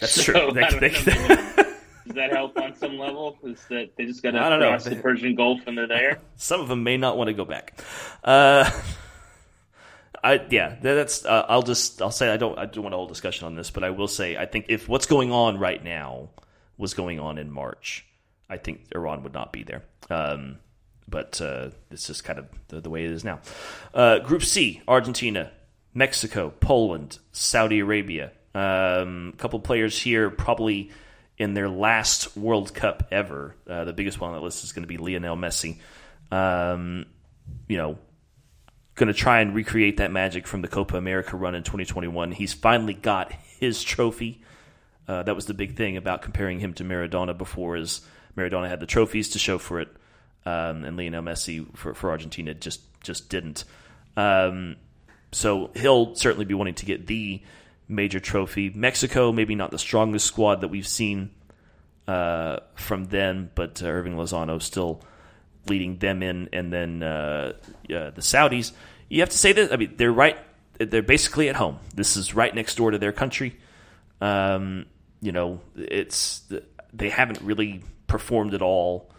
That's 0.00 0.12
so, 0.12 0.32
true. 0.32 0.52
They, 0.80 0.88
they, 0.88 1.64
does 2.08 2.14
that 2.14 2.32
help 2.32 2.56
on 2.58 2.74
some 2.74 2.98
level? 2.98 3.36
Is 3.42 3.62
that 3.68 3.90
they 3.96 4.06
just 4.06 4.22
got 4.22 4.30
to 4.30 4.38
cross 4.38 4.86
know. 4.86 4.94
the 4.94 5.02
Persian 5.02 5.34
Gulf 5.34 5.60
and 5.66 5.76
they're 5.76 5.86
there? 5.86 6.18
Some 6.36 6.60
of 6.60 6.68
them 6.68 6.82
may 6.82 6.96
not 6.96 7.18
want 7.18 7.28
to 7.28 7.34
go 7.34 7.44
back. 7.44 7.78
Uh, 8.24 8.70
I 10.24 10.40
yeah, 10.50 10.76
that's. 10.80 11.24
Uh, 11.24 11.44
I'll 11.48 11.62
just 11.62 12.00
I'll 12.00 12.10
say 12.10 12.30
I 12.30 12.38
don't 12.38 12.58
I 12.58 12.64
don't 12.64 12.82
want 12.82 12.94
a 12.94 12.96
whole 12.96 13.06
discussion 13.06 13.46
on 13.46 13.56
this, 13.56 13.70
but 13.70 13.84
I 13.84 13.90
will 13.90 14.08
say 14.08 14.36
I 14.36 14.46
think 14.46 14.66
if 14.68 14.88
what's 14.88 15.06
going 15.06 15.32
on 15.32 15.58
right 15.58 15.82
now 15.82 16.30
was 16.78 16.94
going 16.94 17.20
on 17.20 17.36
in 17.36 17.50
March, 17.50 18.06
I 18.48 18.56
think 18.56 18.86
Iran 18.94 19.22
would 19.24 19.34
not 19.34 19.52
be 19.52 19.64
there. 19.64 19.82
Um, 20.08 20.58
but 21.08 21.40
uh, 21.40 21.70
it's 21.90 22.06
just 22.06 22.24
kind 22.24 22.38
of 22.38 22.46
the, 22.68 22.80
the 22.80 22.90
way 22.90 23.04
it 23.04 23.10
is 23.10 23.24
now. 23.24 23.40
Uh, 23.94 24.18
Group 24.18 24.42
C: 24.42 24.82
Argentina, 24.86 25.50
Mexico, 25.94 26.52
Poland, 26.60 27.18
Saudi 27.32 27.80
Arabia. 27.80 28.32
Um, 28.54 29.32
a 29.34 29.36
couple 29.36 29.60
players 29.60 29.98
here 29.98 30.30
probably 30.30 30.90
in 31.38 31.54
their 31.54 31.68
last 31.68 32.36
World 32.36 32.74
Cup 32.74 33.08
ever. 33.10 33.54
Uh, 33.68 33.84
the 33.84 33.92
biggest 33.92 34.20
one 34.20 34.30
on 34.30 34.36
that 34.36 34.42
list 34.42 34.64
is 34.64 34.72
going 34.72 34.82
to 34.82 34.88
be 34.88 34.96
Lionel 34.96 35.36
Messi. 35.36 35.78
Um, 36.30 37.06
you 37.68 37.76
know, 37.76 37.98
going 38.98 39.08
to 39.08 39.14
try 39.14 39.40
and 39.40 39.54
recreate 39.54 39.98
that 39.98 40.10
magic 40.10 40.46
from 40.46 40.60
the 40.60 40.68
Copa 40.68 40.96
America 40.96 41.36
run 41.36 41.54
in 41.54 41.62
2021. 41.62 42.32
He's 42.32 42.52
finally 42.52 42.94
got 42.94 43.32
his 43.32 43.82
trophy. 43.82 44.42
Uh, 45.06 45.22
that 45.22 45.34
was 45.34 45.46
the 45.46 45.54
big 45.54 45.76
thing 45.76 45.96
about 45.96 46.20
comparing 46.20 46.58
him 46.58 46.74
to 46.74 46.84
Maradona 46.84 47.36
before, 47.36 47.76
is 47.76 48.02
Maradona 48.36 48.68
had 48.68 48.80
the 48.80 48.86
trophies 48.86 49.30
to 49.30 49.38
show 49.38 49.56
for 49.56 49.80
it, 49.80 49.88
um, 50.46 50.84
and 50.84 50.96
Lionel 50.96 51.22
Messi 51.22 51.66
for, 51.76 51.94
for 51.94 52.10
Argentina 52.10 52.54
just 52.54 52.80
just 53.02 53.28
didn't. 53.28 53.64
Um, 54.16 54.76
so 55.32 55.70
he'll 55.76 56.14
certainly 56.14 56.44
be 56.44 56.54
wanting 56.54 56.74
to 56.74 56.86
get 56.86 57.06
the 57.06 57.42
major 57.86 58.20
trophy. 58.20 58.70
Mexico, 58.70 59.32
maybe 59.32 59.54
not 59.54 59.70
the 59.70 59.78
strongest 59.78 60.26
squad 60.26 60.60
that 60.62 60.68
we've 60.68 60.88
seen 60.88 61.30
uh, 62.06 62.58
from 62.74 63.06
then, 63.06 63.50
but 63.54 63.82
uh, 63.82 63.86
Hirving 63.86 64.14
Lozano 64.14 64.60
still 64.60 65.02
leading 65.68 65.98
them 65.98 66.22
in, 66.22 66.48
and 66.52 66.72
then 66.72 67.02
uh, 67.02 67.52
the 67.86 68.12
Saudis. 68.18 68.72
You 69.08 69.20
have 69.20 69.30
to 69.30 69.38
say 69.38 69.52
that 69.52 69.72
I 69.72 69.76
mean 69.76 69.94
they're 69.96 70.12
right. 70.12 70.38
They're 70.78 71.02
basically 71.02 71.48
at 71.48 71.56
home. 71.56 71.78
This 71.94 72.16
is 72.16 72.34
right 72.34 72.54
next 72.54 72.76
door 72.76 72.92
to 72.92 72.98
their 72.98 73.12
country. 73.12 73.58
Um, 74.20 74.86
you 75.20 75.32
know, 75.32 75.60
it's 75.76 76.42
they 76.92 77.10
haven't 77.10 77.40
really 77.42 77.82
performed 78.06 78.54
at 78.54 78.62
all 78.62 79.10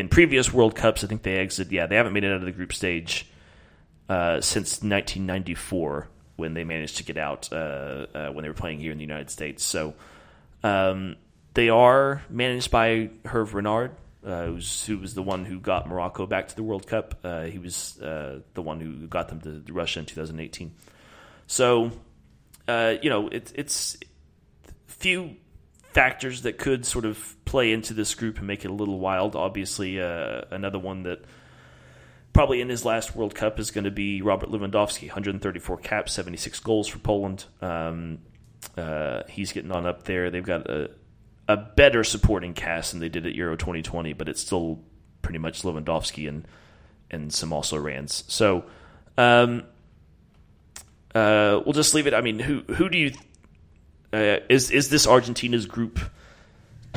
in 0.00 0.08
previous 0.08 0.52
World 0.52 0.74
Cups. 0.74 1.04
I 1.04 1.06
think 1.06 1.22
they 1.22 1.36
exited. 1.36 1.72
Yeah, 1.72 1.86
they 1.86 1.96
haven't 1.96 2.14
made 2.14 2.24
it 2.24 2.32
out 2.32 2.36
of 2.36 2.44
the 2.46 2.52
group 2.52 2.72
stage 2.72 3.26
uh, 4.08 4.40
since 4.40 4.82
1994 4.82 6.08
when 6.36 6.54
they 6.54 6.64
managed 6.64 6.96
to 6.96 7.04
get 7.04 7.18
out 7.18 7.52
uh, 7.52 8.06
uh, 8.14 8.28
when 8.30 8.42
they 8.42 8.48
were 8.48 8.54
playing 8.54 8.80
here 8.80 8.90
in 8.90 8.98
the 8.98 9.04
United 9.04 9.30
States. 9.30 9.62
So 9.62 9.94
um, 10.64 11.16
they 11.52 11.68
are 11.68 12.22
managed 12.30 12.70
by 12.70 13.10
Hervé 13.24 13.52
Renard, 13.52 13.92
uh, 14.26 14.46
who 14.46 14.98
was 14.98 15.14
the 15.14 15.22
one 15.22 15.44
who 15.44 15.60
got 15.60 15.86
Morocco 15.86 16.26
back 16.26 16.48
to 16.48 16.56
the 16.56 16.62
World 16.62 16.86
Cup. 16.86 17.16
Uh, 17.22 17.42
he 17.42 17.58
was 17.58 18.00
uh, 18.00 18.40
the 18.54 18.62
one 18.62 18.80
who 18.80 19.06
got 19.06 19.28
them 19.28 19.40
to 19.42 19.72
Russia 19.72 20.00
in 20.00 20.06
2018. 20.06 20.72
So, 21.46 21.92
you 22.66 23.10
know, 23.10 23.28
it, 23.28 23.52
it's 23.54 23.98
few 24.86 25.36
factors 25.92 26.42
that 26.42 26.58
could 26.58 26.86
sort 26.86 27.04
of 27.04 27.36
play 27.44 27.72
into 27.72 27.94
this 27.94 28.14
group 28.14 28.38
and 28.38 28.46
make 28.46 28.64
it 28.64 28.70
a 28.70 28.74
little 28.74 28.98
wild. 28.98 29.34
Obviously, 29.34 30.00
uh, 30.00 30.42
another 30.50 30.78
one 30.78 31.02
that 31.04 31.24
probably 32.32 32.60
in 32.60 32.68
his 32.68 32.84
last 32.84 33.16
World 33.16 33.34
Cup 33.34 33.58
is 33.58 33.70
going 33.70 33.84
to 33.84 33.90
be 33.90 34.22
Robert 34.22 34.50
Lewandowski, 34.50 35.08
134 35.08 35.76
caps, 35.78 36.12
76 36.12 36.60
goals 36.60 36.88
for 36.88 36.98
Poland. 36.98 37.44
Um, 37.60 38.18
uh, 38.76 39.22
he's 39.28 39.52
getting 39.52 39.72
on 39.72 39.86
up 39.86 40.04
there. 40.04 40.30
They've 40.30 40.44
got 40.44 40.68
a, 40.70 40.90
a 41.48 41.56
better 41.56 42.04
supporting 42.04 42.54
cast 42.54 42.92
than 42.92 43.00
they 43.00 43.08
did 43.08 43.26
at 43.26 43.34
Euro 43.34 43.56
2020, 43.56 44.12
but 44.12 44.28
it's 44.28 44.40
still 44.40 44.80
pretty 45.22 45.38
much 45.38 45.62
Lewandowski 45.62 46.28
and 46.28 46.46
and 47.10 47.32
some 47.32 47.52
also 47.52 47.76
Rans. 47.76 48.22
So 48.28 48.64
um, 49.18 49.64
uh, 51.14 51.60
we'll 51.64 51.72
just 51.72 51.92
leave 51.92 52.06
it. 52.06 52.14
I 52.14 52.20
mean, 52.20 52.38
who 52.38 52.60
who 52.74 52.88
do 52.88 52.98
you 52.98 53.12
uh, 54.12 54.38
is 54.48 54.70
is 54.70 54.88
this 54.88 55.06
Argentina's 55.06 55.66
group 55.66 56.00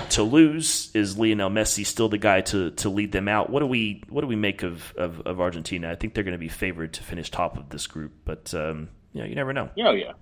to 0.10 0.24
lose? 0.24 0.92
Is 0.94 1.18
Lionel 1.18 1.50
Messi 1.50 1.86
still 1.86 2.10
the 2.10 2.18
guy 2.18 2.42
to, 2.42 2.72
to 2.72 2.90
lead 2.90 3.12
them 3.12 3.28
out? 3.28 3.50
What 3.50 3.60
do 3.60 3.68
we 3.68 4.04
what 4.10 4.22
do 4.22 4.28
we 4.28 4.36
make 4.36 4.64
of, 4.64 4.94
of, 4.98 5.22
of 5.22 5.40
Argentina? 5.40 5.92
I 5.92 5.96
think 5.96 6.14
they're 6.14 6.24
going 6.24 6.34
to 6.34 6.40
be 6.40 6.50
favored 6.50 6.94
to 6.94 7.04
finish 7.04 7.30
top 7.30 7.58
of 7.58 7.70
this 7.70 7.88
group, 7.88 8.14
but 8.26 8.54
um, 8.54 8.90
you 9.14 9.24
you 9.26 9.36
never 9.36 9.54
know. 9.54 9.70
Yeah, 9.76 9.92
yeah. 9.92 10.14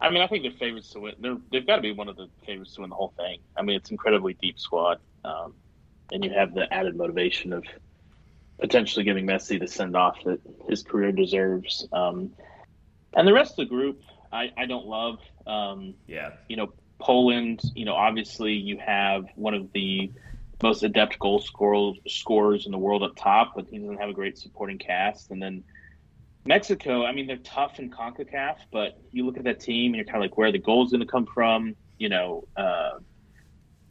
I 0.00 0.10
mean, 0.10 0.22
I 0.22 0.26
think 0.26 0.42
they're 0.42 0.52
favorites 0.52 0.90
to 0.90 1.00
win. 1.00 1.14
They're, 1.18 1.36
they've 1.50 1.66
got 1.66 1.76
to 1.76 1.82
be 1.82 1.92
one 1.92 2.08
of 2.08 2.16
the 2.16 2.28
favorites 2.46 2.74
to 2.74 2.82
win 2.82 2.90
the 2.90 2.96
whole 2.96 3.14
thing. 3.16 3.38
I 3.56 3.62
mean, 3.62 3.76
it's 3.76 3.90
incredibly 3.90 4.34
deep 4.34 4.58
squad, 4.58 5.00
um, 5.24 5.54
and 6.12 6.22
you 6.22 6.30
have 6.30 6.52
the 6.52 6.72
added 6.72 6.96
motivation 6.96 7.52
of 7.52 7.64
potentially 8.60 9.04
giving 9.04 9.26
Messi 9.26 9.58
the 9.58 9.66
send 9.66 9.96
off 9.96 10.18
that 10.24 10.40
his 10.68 10.82
career 10.82 11.12
deserves. 11.12 11.86
Um, 11.92 12.32
and 13.14 13.26
the 13.26 13.32
rest 13.32 13.52
of 13.52 13.56
the 13.56 13.64
group, 13.66 14.02
I, 14.32 14.50
I 14.56 14.66
don't 14.66 14.86
love. 14.86 15.18
Um, 15.46 15.94
yeah. 16.06 16.30
You 16.48 16.56
know, 16.56 16.72
Poland, 16.98 17.60
you 17.74 17.84
know, 17.84 17.94
obviously 17.94 18.52
you 18.54 18.78
have 18.78 19.26
one 19.34 19.54
of 19.54 19.72
the 19.72 20.10
most 20.62 20.82
adept 20.82 21.18
goal 21.18 21.40
scorers, 21.40 21.96
scorers 22.06 22.66
in 22.66 22.72
the 22.72 22.78
world 22.78 23.02
up 23.02 23.16
top, 23.16 23.52
but 23.54 23.66
he 23.68 23.78
doesn't 23.78 23.98
have 23.98 24.08
a 24.08 24.14
great 24.14 24.38
supporting 24.38 24.78
cast. 24.78 25.30
And 25.30 25.42
then 25.42 25.64
Mexico, 26.46 27.04
I 27.04 27.12
mean, 27.12 27.26
they're 27.26 27.36
tough 27.38 27.78
in 27.78 27.90
CONCACAF, 27.90 28.56
but 28.70 28.98
you 29.10 29.26
look 29.26 29.36
at 29.36 29.44
that 29.44 29.60
team 29.60 29.92
and 29.92 29.96
you're 29.96 30.04
kind 30.04 30.16
of 30.16 30.22
like, 30.22 30.36
where 30.38 30.48
are 30.48 30.52
the 30.52 30.58
goals 30.58 30.92
going 30.92 31.00
to 31.00 31.06
come 31.06 31.26
from? 31.26 31.74
You 31.98 32.08
know, 32.08 32.48
uh, 32.56 32.98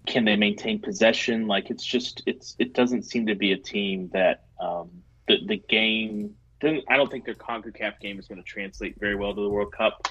can 0.07 0.25
they 0.25 0.35
maintain 0.35 0.79
possession? 0.79 1.47
Like, 1.47 1.69
it's 1.69 1.83
just, 1.83 2.23
it's, 2.25 2.55
it 2.59 2.73
doesn't 2.73 3.03
seem 3.03 3.27
to 3.27 3.35
be 3.35 3.51
a 3.51 3.57
team 3.57 4.09
that 4.13 4.45
um, 4.59 4.89
the, 5.27 5.37
the 5.45 5.57
game, 5.57 6.35
I 6.63 6.95
don't 6.95 7.11
think 7.11 7.25
their 7.25 7.35
CONCACAF 7.35 7.99
game 7.99 8.19
is 8.19 8.27
going 8.27 8.41
to 8.41 8.47
translate 8.47 8.99
very 8.99 9.15
well 9.15 9.35
to 9.35 9.41
the 9.41 9.49
World 9.49 9.73
Cup. 9.73 10.07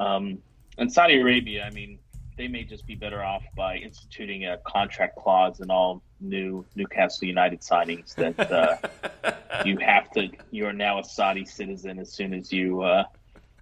Um, 0.00 0.38
and 0.78 0.92
Saudi 0.92 1.20
Arabia, 1.20 1.64
I 1.64 1.70
mean, 1.70 1.98
they 2.36 2.48
may 2.48 2.64
just 2.64 2.86
be 2.86 2.94
better 2.94 3.22
off 3.22 3.44
by 3.54 3.76
instituting 3.76 4.46
a 4.46 4.56
contract 4.66 5.16
clause 5.16 5.60
in 5.60 5.70
all 5.70 6.02
new 6.20 6.64
Newcastle 6.74 7.28
United 7.28 7.60
signings 7.60 8.14
that 8.14 8.50
uh, 8.50 9.62
you 9.66 9.76
have 9.76 10.10
to. 10.12 10.30
You 10.50 10.66
are 10.66 10.72
now 10.72 11.00
a 11.00 11.04
Saudi 11.04 11.44
citizen 11.44 11.98
as 11.98 12.10
soon 12.10 12.32
as 12.32 12.50
you 12.50 12.80
uh, 12.80 13.04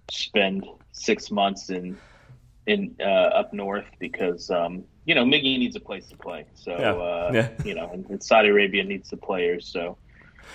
spend 0.09 0.65
six 0.93 1.29
months 1.29 1.69
in 1.69 1.97
in 2.67 2.95
uh, 3.01 3.39
up 3.41 3.51
north 3.51 3.87
because 3.99 4.49
um, 4.49 4.85
you 5.05 5.13
know 5.13 5.25
Miggy 5.25 5.59
needs 5.59 5.75
a 5.75 5.81
place 5.81 6.07
to 6.07 6.15
play. 6.15 6.45
So 6.53 6.71
yeah. 6.71 6.91
Uh, 6.93 7.31
yeah. 7.33 7.49
you 7.65 7.75
know, 7.75 7.89
and, 7.91 8.09
and, 8.09 8.23
Saudi 8.23 8.47
Arabia 8.47 8.85
needs 8.85 9.09
the 9.09 9.17
players. 9.17 9.67
So 9.67 9.97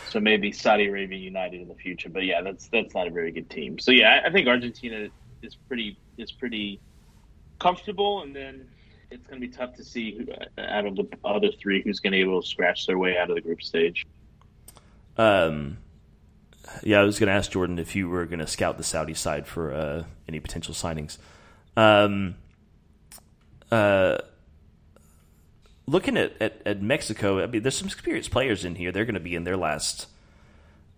so 0.08 0.18
maybe 0.18 0.50
Saudi 0.50 0.86
Arabia 0.86 1.18
United 1.18 1.60
in 1.60 1.68
the 1.68 1.74
future. 1.74 2.08
But 2.08 2.24
yeah, 2.24 2.40
that's 2.40 2.68
that's 2.68 2.94
not 2.94 3.06
a 3.06 3.10
very 3.10 3.32
good 3.32 3.50
team. 3.50 3.78
So 3.78 3.90
yeah, 3.90 4.20
I, 4.22 4.28
I 4.28 4.32
think 4.32 4.48
Argentina 4.48 5.08
is 5.44 5.56
pretty 5.68 5.98
is 6.18 6.32
pretty 6.32 6.80
comfortable, 7.58 8.22
and 8.22 8.34
then 8.34 8.68
it's 9.10 9.26
going 9.26 9.40
to 9.40 9.46
be 9.46 9.52
tough 9.52 9.74
to 9.74 9.84
see 9.84 10.16
who, 10.16 10.26
out 10.62 10.86
of 10.86 10.96
the 10.96 11.06
other 11.24 11.50
three 11.60 11.82
who's 11.82 12.00
going 12.00 12.12
to 12.12 12.16
be 12.16 12.22
able 12.22 12.42
to 12.42 12.48
scratch 12.48 12.86
their 12.86 12.98
way 12.98 13.16
out 13.16 13.30
of 13.30 13.36
the 13.36 13.42
group 13.42 13.62
stage. 13.62 14.06
Um, 15.16 15.78
yeah, 16.82 17.00
I 17.00 17.04
was 17.04 17.18
going 17.18 17.28
to 17.28 17.34
ask 17.34 17.50
Jordan 17.52 17.78
if 17.78 17.94
you 17.94 18.08
were 18.08 18.26
going 18.26 18.40
to 18.40 18.46
scout 18.46 18.78
the 18.78 18.84
Saudi 18.84 19.14
side 19.14 19.46
for 19.46 19.72
uh, 19.72 20.04
any 20.28 20.40
potential 20.40 20.74
signings. 20.74 21.18
Um, 21.76 22.36
uh, 23.70 24.18
looking 25.86 26.16
at, 26.16 26.40
at, 26.40 26.62
at, 26.64 26.82
Mexico, 26.82 27.42
I 27.42 27.46
mean, 27.46 27.62
there's 27.62 27.76
some 27.76 27.88
experienced 27.88 28.30
players 28.30 28.64
in 28.64 28.76
here. 28.76 28.92
They're 28.92 29.04
going 29.04 29.14
to 29.14 29.20
be 29.20 29.34
in 29.34 29.44
their 29.44 29.56
last 29.56 30.06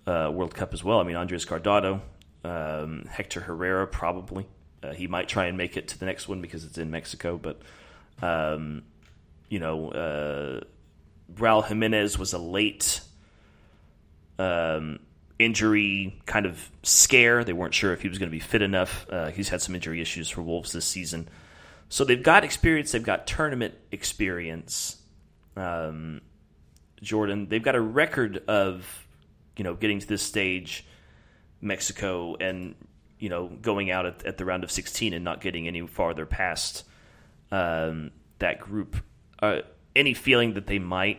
uh, 0.06 0.30
World 0.32 0.54
Cup 0.54 0.72
as 0.72 0.84
well. 0.84 1.00
I 1.00 1.02
mean, 1.02 1.16
Andres 1.16 1.44
Guardado, 1.44 2.00
um, 2.46 3.04
Hector 3.10 3.40
Herrera 3.40 3.86
probably. 3.86 4.46
Uh, 4.82 4.92
he 4.92 5.06
might 5.06 5.28
try 5.28 5.46
and 5.46 5.56
make 5.56 5.76
it 5.76 5.88
to 5.88 5.98
the 5.98 6.06
next 6.06 6.28
one 6.28 6.40
because 6.40 6.64
it's 6.64 6.78
in 6.78 6.90
Mexico, 6.90 7.36
but 7.36 7.60
um, 8.22 8.82
you 9.48 9.58
know, 9.58 9.90
uh, 9.90 10.60
Raul 11.34 11.66
Jimenez 11.66 12.18
was 12.18 12.32
a 12.32 12.38
late 12.38 13.00
um, 14.38 15.00
injury 15.38 16.20
kind 16.26 16.46
of 16.46 16.70
scare. 16.82 17.42
They 17.42 17.52
weren't 17.52 17.74
sure 17.74 17.92
if 17.92 18.02
he 18.02 18.08
was 18.08 18.18
going 18.18 18.28
to 18.28 18.34
be 18.34 18.40
fit 18.40 18.62
enough. 18.62 19.06
Uh, 19.10 19.30
he's 19.30 19.48
had 19.48 19.60
some 19.60 19.74
injury 19.74 20.00
issues 20.00 20.28
for 20.28 20.42
Wolves 20.42 20.72
this 20.72 20.84
season, 20.84 21.28
so 21.88 22.04
they've 22.04 22.22
got 22.22 22.44
experience. 22.44 22.92
They've 22.92 23.02
got 23.02 23.26
tournament 23.26 23.74
experience. 23.90 24.96
Um, 25.56 26.20
Jordan, 27.02 27.48
they've 27.48 27.62
got 27.62 27.74
a 27.74 27.80
record 27.80 28.44
of 28.46 29.06
you 29.56 29.64
know 29.64 29.74
getting 29.74 29.98
to 29.98 30.06
this 30.06 30.22
stage 30.22 30.84
Mexico 31.66 32.36
and 32.40 32.74
you 33.18 33.28
know 33.28 33.48
going 33.48 33.90
out 33.90 34.06
at, 34.06 34.24
at, 34.24 34.38
the 34.38 34.44
round 34.44 34.64
of 34.64 34.70
16 34.70 35.12
and 35.12 35.24
not 35.24 35.40
getting 35.40 35.66
any 35.66 35.86
farther 35.86 36.26
past 36.26 36.84
um, 37.50 38.10
that 38.38 38.60
group. 38.60 38.96
Uh, 39.40 39.60
any 39.94 40.14
feeling 40.14 40.54
that 40.54 40.66
they 40.66 40.78
might 40.78 41.18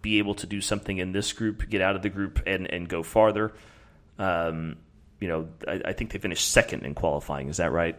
be 0.00 0.18
able 0.18 0.34
to 0.34 0.46
do 0.46 0.60
something 0.60 0.98
in 0.98 1.12
this 1.12 1.32
group, 1.32 1.68
get 1.68 1.80
out 1.80 1.96
of 1.96 2.02
the 2.02 2.08
group, 2.08 2.40
and 2.46 2.70
and 2.70 2.88
go 2.88 3.02
farther? 3.02 3.52
Um, 4.18 4.76
you 5.20 5.28
know, 5.28 5.48
I, 5.66 5.80
I, 5.86 5.92
think 5.92 6.10
they 6.10 6.18
finished 6.18 6.50
second 6.50 6.84
in 6.84 6.94
qualifying. 6.94 7.48
Is 7.48 7.56
that 7.56 7.72
right, 7.72 7.96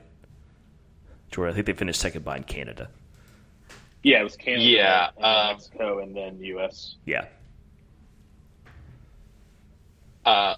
Jordan? 1.32 1.54
I 1.54 1.56
think 1.56 1.66
they 1.68 1.74
finished 1.74 2.00
second 2.00 2.24
behind 2.24 2.48
Canada. 2.48 2.90
Yeah, 4.04 4.20
it 4.20 4.24
was 4.24 4.36
Canada, 4.36 4.64
yeah, 4.64 5.10
and 5.16 5.26
um, 5.26 5.54
Mexico, 5.54 6.00
and 6.00 6.16
then 6.16 6.40
U.S. 6.40 6.96
Yeah. 7.06 7.26
Uh, 10.26 10.56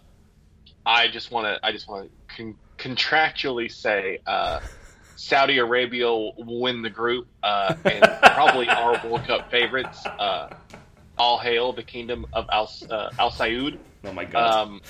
I 0.86 1.08
just 1.08 1.32
want 1.32 1.48
to 1.48 1.60
I 1.66 1.72
just 1.72 1.88
want 1.88 2.10
to 2.30 2.36
con- 2.36 2.58
contractually 2.78 3.72
say 3.72 4.20
uh, 4.26 4.60
Saudi 5.16 5.58
Arabia 5.58 6.06
will 6.08 6.34
win 6.38 6.82
the 6.82 6.90
group 6.90 7.28
uh, 7.44 7.76
and 7.86 8.04
probably 8.34 8.68
our 8.70 9.00
World 9.06 9.26
Cup 9.26 9.50
favorites. 9.50 10.06
Uh, 10.06 10.50
all 11.18 11.38
hail 11.40 11.72
the 11.72 11.84
kingdom 11.84 12.26
of 12.34 12.46
Al 12.52 12.70
uh, 12.90 13.10
Al 13.18 13.32
Saud. 13.32 13.80
Oh 14.04 14.12
my 14.12 14.26
god. 14.26 14.68
Um, 14.68 14.82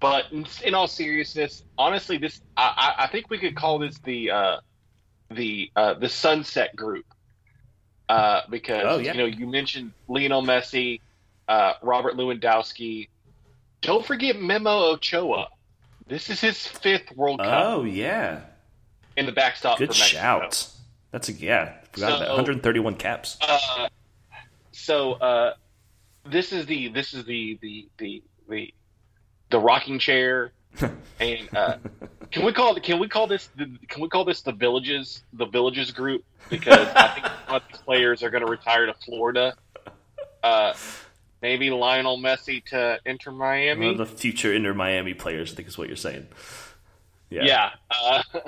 but 0.00 0.24
in, 0.32 0.46
in 0.64 0.74
all 0.74 0.88
seriousness, 0.88 1.62
honestly, 1.78 2.18
this 2.18 2.40
I, 2.56 2.94
I 2.98 3.04
I 3.04 3.06
think 3.06 3.30
we 3.30 3.38
could 3.38 3.54
call 3.56 3.78
this 3.78 3.98
the 4.00 4.30
uh, 4.30 4.56
the 5.30 5.70
uh, 5.76 5.94
the 5.94 6.08
sunset 6.08 6.74
group 6.76 7.06
uh, 8.08 8.42
because 8.50 8.82
Oh, 8.84 8.98
yeah. 8.98 9.12
you 9.12 9.18
know 9.18 9.24
you 9.26 9.46
mentioned 9.46 9.92
Lionel 10.08 10.42
Messi, 10.42 11.00
uh, 11.48 11.74
Robert 11.82 12.14
Lewandowski. 12.16 13.08
Don't 13.82 14.04
forget 14.04 14.40
Memo 14.40 14.92
Ochoa. 14.92 15.48
This 16.06 16.30
is 16.30 16.40
his 16.40 16.66
fifth 16.66 17.14
World 17.16 17.40
Cup 17.40 17.64
oh 17.66 17.84
yeah. 17.84 18.40
in 19.16 19.26
the 19.26 19.32
backstop 19.32 19.78
Good 19.78 19.88
for 19.88 19.98
Mexico. 19.98 20.20
shout. 20.20 20.68
That's 21.10 21.28
a 21.28 21.32
yeah. 21.32 21.74
Forgot 21.92 22.10
So- 22.10 22.16
about 22.16 22.28
131 22.28 22.94
caps. 22.96 23.36
Uh, 23.40 23.88
so 24.72 25.12
uh, 25.14 25.54
this 26.24 26.52
is 26.52 26.66
the 26.66 26.88
this 26.88 27.14
is 27.14 27.24
the 27.24 27.58
the 27.60 27.88
the 27.98 28.22
the, 28.48 28.74
the 29.50 29.58
rocking 29.58 29.98
chair, 29.98 30.52
and 31.20 31.56
uh, 31.56 31.78
can 32.30 32.44
we 32.44 32.52
call 32.52 32.74
can 32.76 32.98
we 32.98 33.08
call 33.08 33.26
this 33.26 33.48
the, 33.56 33.66
can 33.88 34.02
we 34.02 34.08
call 34.08 34.24
this 34.24 34.42
the 34.42 34.52
villages 34.52 35.22
the 35.32 35.46
villages 35.46 35.90
group 35.90 36.24
because 36.50 36.88
I 36.94 37.08
think 37.08 37.26
a 37.26 37.52
lot 37.52 37.62
of 37.62 37.68
these 37.68 37.80
players 37.80 38.22
are 38.22 38.30
going 38.30 38.44
to 38.44 38.50
retire 38.50 38.86
to 38.86 38.94
Florida. 38.94 39.54
Maybe 41.46 41.70
Lionel 41.70 42.18
Messi 42.18 42.64
to 42.64 42.98
Inter 43.06 43.30
Miami. 43.30 43.90
Of 43.90 43.98
the 43.98 44.04
future 44.04 44.52
Inter 44.52 44.74
Miami 44.74 45.14
players, 45.14 45.52
I 45.52 45.54
think 45.54 45.68
is 45.68 45.78
what 45.78 45.86
you're 45.86 45.96
saying. 45.96 46.26
Yeah. 47.30 47.44
Yeah. 47.44 47.70
Uh, 47.88 48.22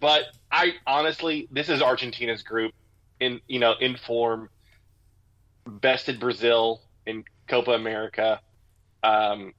but 0.00 0.22
I 0.48 0.74
honestly, 0.86 1.48
this 1.50 1.68
is 1.68 1.82
Argentina's 1.82 2.44
group 2.44 2.74
in 3.18 3.40
you 3.48 3.58
know 3.58 3.74
in 3.80 3.96
form. 3.96 4.50
Bested 5.66 6.20
Brazil 6.20 6.80
in 7.06 7.24
Copa 7.48 7.72
America. 7.72 8.40
Um, 9.02 9.52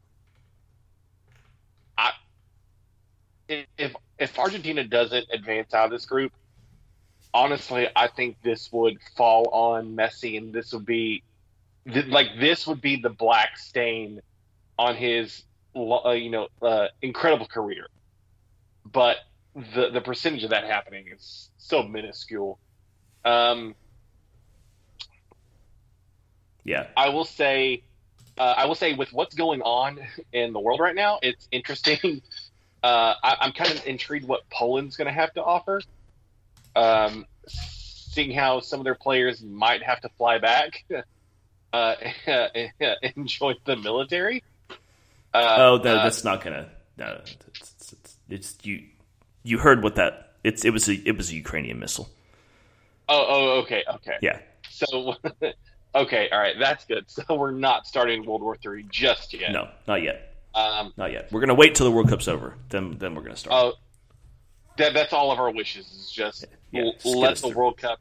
I 1.97 2.13
if 3.49 3.93
if 4.17 4.39
Argentina 4.39 4.86
doesn't 4.86 5.27
advance 5.34 5.73
out 5.73 5.84
of 5.84 5.91
this 5.91 6.05
group, 6.05 6.32
honestly, 7.34 7.89
I 7.93 8.07
think 8.07 8.38
this 8.41 8.71
would 8.71 8.99
fall 9.17 9.49
on 9.49 9.97
Messi, 9.97 10.38
and 10.38 10.53
this 10.53 10.71
would 10.71 10.86
be 10.86 11.23
th- 11.93 12.07
like 12.07 12.27
this 12.39 12.67
would 12.67 12.81
be 12.81 12.97
the 12.97 13.09
black 13.09 13.57
stain 13.57 14.21
on 14.77 14.95
his 14.95 15.43
uh, 15.75 16.11
you 16.11 16.29
know 16.29 16.47
uh, 16.61 16.87
incredible 17.01 17.47
career 17.47 17.85
but 18.91 19.17
the 19.55 19.89
the 19.91 20.01
percentage 20.01 20.43
of 20.43 20.51
that 20.51 20.65
happening 20.65 21.05
is 21.13 21.49
so 21.57 21.83
minuscule. 21.83 22.59
Um, 23.25 23.75
Yeah. 26.63 26.87
I 26.95 27.09
will 27.09 27.25
say, 27.25 27.83
uh, 28.37 28.53
I 28.57 28.65
will 28.65 28.75
say, 28.75 28.93
with 28.93 29.11
what's 29.11 29.35
going 29.35 29.61
on 29.61 29.99
in 30.31 30.53
the 30.53 30.59
world 30.59 30.79
right 30.79 30.95
now, 30.95 31.19
it's 31.21 31.47
interesting. 31.51 32.21
Uh, 32.81 33.13
I, 33.21 33.35
I'm 33.41 33.51
kind 33.51 33.73
of 33.73 33.85
intrigued 33.85 34.25
what 34.25 34.39
Poland's 34.53 34.95
going 34.95 35.07
to 35.07 35.13
have 35.13 35.33
to 35.33 35.43
offer. 35.43 35.81
Um, 36.77 37.25
seeing 37.45 38.31
how 38.31 38.61
some 38.61 38.79
of 38.79 38.85
their 38.85 38.95
players 38.95 39.43
might 39.43 39.83
have 39.83 39.99
to 39.99 40.09
fly 40.17 40.37
back 40.39 40.85
uh, 41.74 41.95
and 42.28 43.28
join 43.28 43.55
the 43.65 43.76
military. 43.76 44.43
Uh, 45.34 45.55
Oh, 45.57 45.78
that, 45.80 45.97
uh, 45.97 46.03
that's 46.03 46.24
not 46.24 46.43
gonna. 46.43 46.70
No, 46.97 47.20
it's, 47.22 47.36
it's, 47.47 47.93
it's, 47.93 48.15
it's 48.30 48.57
you. 48.63 48.84
You 49.43 49.57
heard 49.59 49.84
what 49.84 49.95
that? 49.95 50.34
It's 50.43 50.65
it 50.65 50.72
was 50.72 50.88
a 50.89 50.93
it 50.93 51.15
was 51.17 51.32
a 51.32 51.36
Ukrainian 51.36 51.80
missile. 51.80 52.09
oh, 53.07 53.26
oh, 53.28 53.59
okay, 53.61 53.84
okay. 53.95 54.17
Yeah. 54.22 54.39
So, 54.70 55.15
okay, 55.95 56.30
all 56.32 56.39
right, 56.39 56.55
that's 56.59 56.86
good. 56.86 57.05
So 57.09 57.24
we're 57.36 57.51
not 57.51 57.86
starting 57.88 58.26
World 58.26 58.41
War 58.41 58.55
Three 58.57 58.86
just 58.89 59.34
yet. 59.34 59.51
No, 59.51 59.70
not 59.88 60.01
yet. 60.03 60.26
Um, 60.55 60.93
Not 60.97 61.11
yet. 61.11 61.32
We're 61.32 61.41
gonna 61.41 61.53
wait 61.53 61.76
till 61.76 61.86
the 61.86 61.91
World 61.91 62.09
Cup's 62.09 62.28
over. 62.28 62.55
Then 62.70 62.97
then 62.97 63.13
we're 63.13 63.22
gonna 63.22 63.36
start. 63.36 63.55
oh, 63.55 63.74
that 64.78 64.93
that's 64.93 65.13
all 65.13 65.32
of 65.32 65.39
our 65.39 65.51
wishes 65.51 65.86
is 65.91 66.09
just 66.11 66.45
Yeah, 66.72 66.86
get 67.03 67.05
let 67.05 67.36
the 67.36 67.49
through. 67.49 67.57
World 67.57 67.78
Cup 67.78 67.99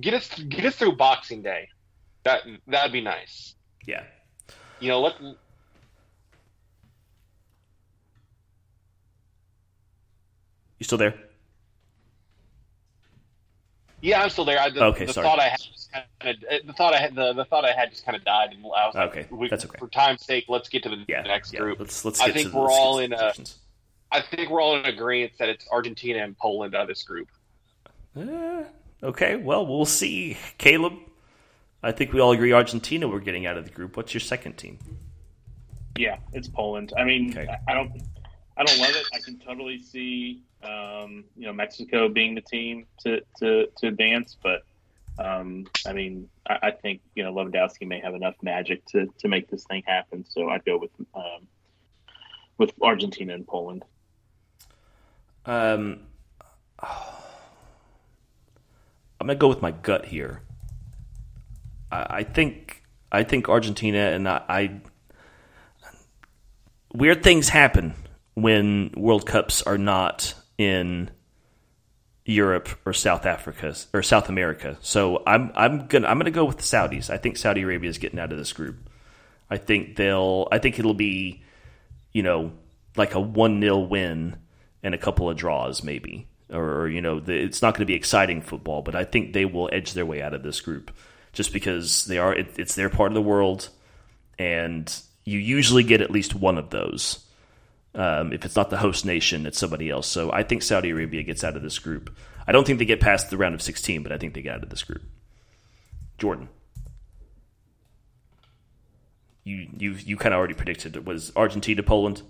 get 0.00 0.14
us 0.14 0.28
get 0.48 0.64
us 0.64 0.76
through 0.76 0.96
Boxing 0.96 1.42
Day. 1.42 1.68
That 2.24 2.42
that'd 2.66 2.92
be 2.92 3.00
nice. 3.00 3.54
yeah. 3.86 4.04
You 4.80 4.88
know, 4.88 5.00
let 5.00 5.14
You 10.78 10.84
still 10.84 10.98
there? 10.98 11.14
yeah, 14.02 14.22
I'm 14.22 14.28
still 14.28 14.44
there. 14.44 14.58
I, 14.58 14.68
the, 14.68 14.84
Okay, 14.86 15.06
the 15.06 15.12
sorry. 15.14 15.26
thought 15.26 15.38
I 15.40 15.48
had 15.48 15.60
just 15.60 15.90
kind 15.92 16.04
of 16.20 16.66
the 16.66 16.72
thought 16.74 16.92
I 16.94 16.98
had 17.00 17.14
the, 17.14 17.32
the 17.32 17.44
thought 17.44 17.64
I 17.64 17.72
had 17.72 17.90
just 17.90 18.04
kind 18.04 18.16
of 18.16 18.24
died, 18.24 18.50
and 18.52 18.62
I 18.64 18.86
was 18.86 18.94
like, 18.94 19.10
Okay, 19.10 19.26
we, 19.30 19.48
that's 19.48 19.64
okay. 19.64 19.78
For 19.78 19.88
time's 19.88 20.24
sake, 20.24 20.44
let's 20.48 20.68
get 20.68 20.82
to 20.82 20.88
the 20.90 21.04
Yeah. 21.08 21.22
next 21.22 21.52
yeah. 21.54 21.60
group. 21.60 21.80
Let's 21.80 22.04
let's 22.04 22.20
I 22.20 22.30
think 22.32 22.52
we're 22.52 22.64
let's 22.64 22.74
all 22.74 22.98
in 22.98 23.10
the 23.10 23.28
a-. 23.28 23.34
I 24.12 24.20
think 24.20 24.50
we're 24.50 24.60
all 24.60 24.76
in 24.76 24.84
agreement 24.84 25.32
that 25.38 25.48
it's 25.48 25.66
Argentina 25.72 26.22
and 26.22 26.36
Poland 26.36 26.74
out 26.74 26.82
of 26.82 26.88
this 26.88 27.02
group. 27.02 27.28
Eh, 28.16 28.64
okay, 29.02 29.36
well, 29.36 29.66
we'll 29.66 29.86
see. 29.86 30.36
Caleb, 30.58 30.94
I 31.84 31.92
think 31.92 32.14
we 32.14 32.20
all 32.20 32.32
agree 32.32 32.52
Argentina 32.52 33.06
we're 33.06 33.20
getting 33.20 33.44
out 33.46 33.58
of 33.58 33.64
the 33.66 33.70
group. 33.70 33.96
What's 33.96 34.14
your 34.14 34.22
second 34.22 34.54
team? 34.56 34.78
Yeah, 35.98 36.16
it's 36.32 36.48
Poland. 36.48 36.94
I 36.96 37.04
mean, 37.04 37.30
Okay. 37.30 37.46
I, 37.46 37.72
I 37.72 37.74
don't, 37.74 37.92
I 38.56 38.64
don't 38.64 38.78
love 38.78 38.96
it. 38.96 39.06
I 39.12 39.18
can 39.18 39.38
totally 39.38 39.78
see, 39.78 40.42
um, 40.62 41.24
you 41.36 41.46
know, 41.46 41.52
Mexico 41.52 42.08
being 42.08 42.34
the 42.34 42.40
team 42.40 42.86
to 43.00 43.20
to, 43.38 43.68
to 43.76 43.86
advance, 43.86 44.36
but 44.42 44.62
um, 45.18 45.66
I 45.86 45.92
mean, 45.92 46.28
I, 46.48 46.58
I 46.62 46.70
think 46.70 47.02
you 47.14 47.22
know 47.22 47.32
Lewandowski 47.34 47.86
may 47.86 48.00
have 48.00 48.14
enough 48.14 48.34
magic 48.42 48.84
to, 48.86 49.06
to 49.18 49.28
make 49.28 49.50
this 49.50 49.64
thing 49.64 49.82
happen. 49.86 50.24
So 50.28 50.48
I'd 50.48 50.64
go 50.64 50.78
with 50.78 50.90
um, 51.14 51.46
with 52.56 52.72
Argentina 52.80 53.34
and 53.34 53.46
Poland. 53.46 53.84
Um, 55.44 56.00
I'm 56.82 56.88
gonna 59.20 59.34
go 59.36 59.48
with 59.48 59.60
my 59.62 59.70
gut 59.70 60.06
here. 60.06 60.40
I, 62.10 62.22
think 62.24 62.82
I 63.10 63.22
think 63.24 63.48
Argentina 63.48 63.98
and 63.98 64.28
I, 64.28 64.42
I 64.48 64.80
weird 66.92 67.22
things 67.22 67.48
happen 67.48 67.94
when 68.34 68.92
World 68.96 69.26
Cups 69.26 69.62
are 69.62 69.78
not 69.78 70.34
in 70.58 71.10
Europe 72.24 72.68
or 72.86 72.92
South 72.92 73.26
Africa 73.26 73.74
or 73.92 74.02
South 74.02 74.28
America. 74.28 74.78
So 74.80 75.22
I'm 75.26 75.52
I'm 75.54 75.86
gonna 75.86 76.08
I'm 76.08 76.18
gonna 76.18 76.30
go 76.30 76.44
with 76.44 76.56
the 76.56 76.62
Saudis. 76.62 77.10
I 77.10 77.18
think 77.18 77.36
Saudi 77.36 77.62
Arabia 77.62 77.90
is 77.90 77.98
getting 77.98 78.18
out 78.18 78.32
of 78.32 78.38
this 78.38 78.52
group. 78.52 78.88
I 79.50 79.58
think 79.58 79.96
they'll 79.96 80.48
I 80.50 80.58
think 80.58 80.78
it'll 80.78 80.94
be, 80.94 81.42
you 82.12 82.22
know, 82.22 82.52
like 82.96 83.14
a 83.14 83.20
one 83.20 83.60
0 83.60 83.80
win 83.80 84.36
and 84.82 84.94
a 84.94 84.98
couple 84.98 85.28
of 85.28 85.36
draws 85.36 85.82
maybe. 85.82 86.28
Or, 86.50 86.82
or, 86.82 86.88
you 86.88 87.00
know, 87.00 87.20
the, 87.20 87.32
it's 87.32 87.62
not 87.62 87.72
going 87.72 87.80
to 87.80 87.86
be 87.86 87.94
exciting 87.94 88.42
football, 88.42 88.82
but 88.82 88.94
I 88.94 89.04
think 89.04 89.32
they 89.32 89.46
will 89.46 89.70
edge 89.72 89.94
their 89.94 90.04
way 90.04 90.20
out 90.20 90.34
of 90.34 90.42
this 90.42 90.60
group 90.60 90.92
just 91.34 91.52
because 91.52 92.06
they 92.06 92.18
are 92.18 92.34
it, 92.34 92.54
it's 92.56 92.74
their 92.74 92.88
part 92.88 93.10
of 93.10 93.14
the 93.14 93.22
world 93.22 93.68
and 94.38 95.00
you 95.24 95.38
usually 95.38 95.82
get 95.82 96.00
at 96.00 96.10
least 96.10 96.34
one 96.34 96.58
of 96.58 96.70
those. 96.70 97.24
Um, 97.94 98.32
if 98.32 98.44
it's 98.44 98.56
not 98.56 98.70
the 98.70 98.76
host 98.76 99.04
nation, 99.06 99.46
it's 99.46 99.58
somebody 99.58 99.88
else. 99.88 100.06
So 100.06 100.32
I 100.32 100.42
think 100.42 100.62
Saudi 100.62 100.90
Arabia 100.90 101.22
gets 101.22 101.44
out 101.44 101.56
of 101.56 101.62
this 101.62 101.78
group. 101.78 102.14
I 102.46 102.52
don't 102.52 102.66
think 102.66 102.78
they 102.78 102.84
get 102.84 103.00
past 103.00 103.30
the 103.30 103.36
round 103.36 103.54
of 103.54 103.62
16, 103.62 104.02
but 104.02 104.12
I 104.12 104.18
think 104.18 104.34
they 104.34 104.42
get 104.42 104.56
out 104.56 104.62
of 104.62 104.70
this 104.70 104.82
group. 104.82 105.02
Jordan, 106.18 106.48
you 109.44 109.68
you 109.76 109.92
you 109.92 110.16
kind 110.16 110.34
of 110.34 110.38
already 110.38 110.54
predicted 110.54 110.96
it 110.96 111.04
was 111.04 111.32
Argentina 111.36 111.82
Poland. 111.82 112.22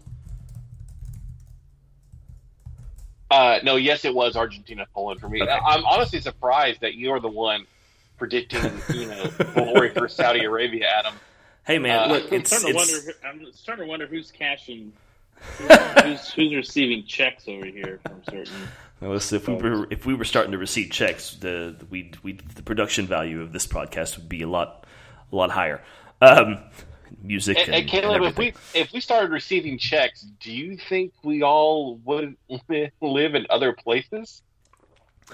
Uh, 3.31 3.59
no, 3.63 3.77
yes, 3.77 4.05
it 4.05 4.15
was 4.15 4.37
Argentina 4.37 4.87
Poland 4.95 5.21
for 5.21 5.29
me. 5.29 5.43
Okay. 5.43 5.51
I'm 5.51 5.85
honestly 5.85 6.21
surprised 6.21 6.81
that 6.83 6.95
you're 6.95 7.21
the 7.21 7.29
one 7.29 7.67
predicting, 8.17 8.73
you 8.95 9.07
know, 9.07 9.31
glory 9.55 9.91
for 9.91 10.09
Saudi 10.09 10.45
Arabia, 10.45 10.87
Adam. 10.99 11.15
Hey 11.67 11.79
man, 11.79 11.99
Uh, 12.11 12.15
look, 12.15 12.27
I'm 12.33 12.41
it's, 12.41 12.51
starting 12.51 12.75
to 12.75 12.81
it's 12.83 12.93
wonder. 13.25 13.47
I'm 13.47 13.53
starting 13.53 13.85
to 13.85 13.89
wonder 13.89 14.07
who's 14.07 14.31
cashing, 14.31 14.93
who's, 15.59 16.31
who's 16.33 16.55
receiving 16.55 17.05
checks 17.05 17.45
over 17.49 17.65
here 17.67 18.01
from 18.07 18.23
certain. 18.25 18.53
well, 19.01 19.13
listen, 19.13 19.37
if 19.37 19.49
we 19.49 19.55
were 19.55 19.87
if 19.91 20.05
we 20.07 20.15
were 20.15 20.25
starting 20.25 20.53
to 20.53 20.59
receive 20.59 20.91
checks, 20.91 21.37
the 21.37 21.75
we 21.91 22.13
we 22.23 22.33
the 22.55 22.63
production 22.63 23.07
value 23.07 23.41
of 23.41 23.53
this 23.53 23.67
podcast 23.67 24.17
would 24.19 24.29
be 24.29 24.43
a 24.43 24.49
lot 24.49 24.87
a 25.33 25.37
lot 25.37 25.51
higher. 25.51 25.83
Um, 26.21 26.59
music 27.23 27.57
And, 27.59 27.69
and, 27.69 27.77
and 27.77 27.89
Caleb, 27.89 28.17
and 28.23 28.25
if 28.27 28.37
we 28.37 28.53
if 28.75 28.93
we 28.93 29.01
started 29.01 29.31
receiving 29.31 29.79
checks, 29.79 30.21
do 30.41 30.53
you 30.53 30.77
think 30.77 31.13
we 31.23 31.43
all 31.43 31.97
would 32.05 32.37
live 33.01 33.35
in 33.35 33.47
other 33.51 33.73
places? 33.73 34.43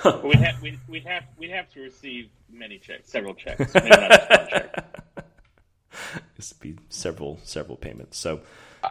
But 0.03 0.25
we'd 0.25 0.37
have 0.37 0.63
we'd, 0.63 0.79
we'd 0.89 1.07
have 1.07 1.25
we'd 1.37 1.51
have 1.51 1.69
to 1.73 1.81
receive 1.81 2.29
many 2.53 2.79
checks, 2.79 3.11
several 3.11 3.35
checks, 3.35 3.73
maybe 3.75 3.89
not 3.91 4.11
just 4.11 4.31
one 4.31 4.49
check. 4.49 4.87
this 6.37 6.53
would 6.53 6.61
be 6.61 6.77
several 6.89 7.39
several 7.43 7.77
payments. 7.77 8.19
So 8.19 8.41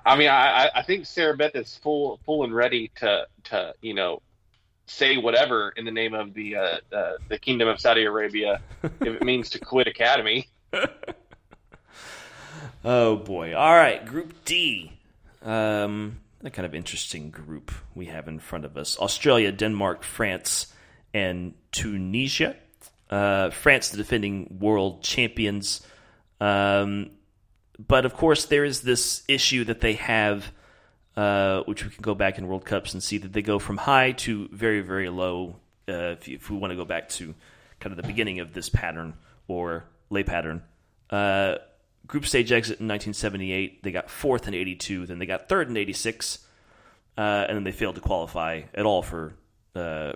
I 0.05 0.16
mean, 0.18 0.30
I, 0.30 0.66
I- 0.66 0.70
I 0.76 0.82
think 0.84 1.05
Sarah 1.05 1.36
Beth 1.36 1.55
is 1.55 1.76
full 1.78 2.20
full 2.26 2.43
and 2.43 2.53
ready 2.53 2.91
to 2.97 3.28
to 3.45 3.74
you 3.82 3.93
know 3.93 4.22
say 4.86 5.18
whatever 5.18 5.70
in 5.78 5.86
the 5.86 5.91
name 5.91 6.14
of 6.14 6.34
the 6.34 6.55
uh, 6.55 6.78
uh, 6.95 7.14
the 7.28 7.38
Kingdom 7.39 7.68
of 7.68 7.80
Saudi 7.80 8.05
Arabia 8.05 8.62
if 8.84 9.01
it 9.01 9.24
means 9.24 9.49
to 9.51 9.60
quit 9.60 9.88
Academy. 9.88 10.47
oh 12.86 13.16
boy! 13.18 13.55
All 13.55 13.74
right, 13.74 14.05
Group 14.05 14.34
D. 14.45 14.93
Um, 15.43 16.20
a 16.43 16.49
kind 16.49 16.66
of 16.66 16.74
interesting 16.76 17.30
group 17.32 17.72
we 17.95 18.05
have 18.07 18.28
in 18.28 18.39
front 18.39 18.66
of 18.66 18.78
us: 18.78 18.97
Australia, 18.99 19.51
Denmark, 19.51 20.03
France, 20.03 20.74
and 21.14 21.53
Tunisia. 21.72 22.55
Uh, 23.10 23.49
France, 23.49 23.89
the 23.89 23.97
defending 23.97 24.57
world 24.60 25.01
champions. 25.03 25.82
Um, 26.39 27.12
but 27.88 28.05
of 28.05 28.14
course, 28.14 28.45
there 28.45 28.64
is 28.66 28.82
this 28.82 29.24
issue 29.28 29.64
that 29.66 29.82
they 29.82 29.93
have, 29.93 30.51
uh, 31.16 31.62
which 31.64 31.84
we 31.84 31.89
can 31.89 32.01
go 32.01 32.14
back 32.14 32.38
in 32.38 32.47
World 32.47 32.66
Cups 32.66 32.93
and 32.93 33.01
see 33.01 33.18
that 33.18 33.34
they 33.34 33.41
go 33.41 33.57
from 33.57 33.78
high 33.78 34.12
to 34.12 34.47
very, 34.51 34.82
very 34.82 35.10
low. 35.10 35.55
Uh, 35.88 36.16
if, 36.20 36.28
if, 36.28 36.49
we 36.51 36.57
want 36.57 36.72
to 36.72 36.76
go 36.76 36.86
back 36.86 37.10
to 37.10 37.34
kind 37.80 37.91
of 37.91 37.97
the 37.97 38.07
beginning 38.07 38.39
of 38.41 38.53
this 38.53 38.70
pattern 38.70 39.16
or 39.47 39.86
lay 40.12 40.24
pattern, 40.24 40.62
uh, 41.10 41.55
group 42.05 42.28
stage 42.28 42.51
exit 42.51 42.80
in 42.80 42.88
1978, 42.88 43.82
they 43.82 43.91
got 43.91 44.10
fourth 44.10 44.47
in 44.47 44.53
82, 44.53 45.07
then 45.07 45.18
they 45.18 45.26
got 45.26 45.49
third 45.49 45.68
in 45.68 45.78
86, 45.78 46.45
uh, 47.18 47.22
and 47.47 47.55
then 47.55 47.64
they 47.64 47.72
failed 47.72 47.95
to 47.95 48.01
qualify 48.01 48.62
at 48.74 48.86
all 48.86 49.01
for 49.01 49.34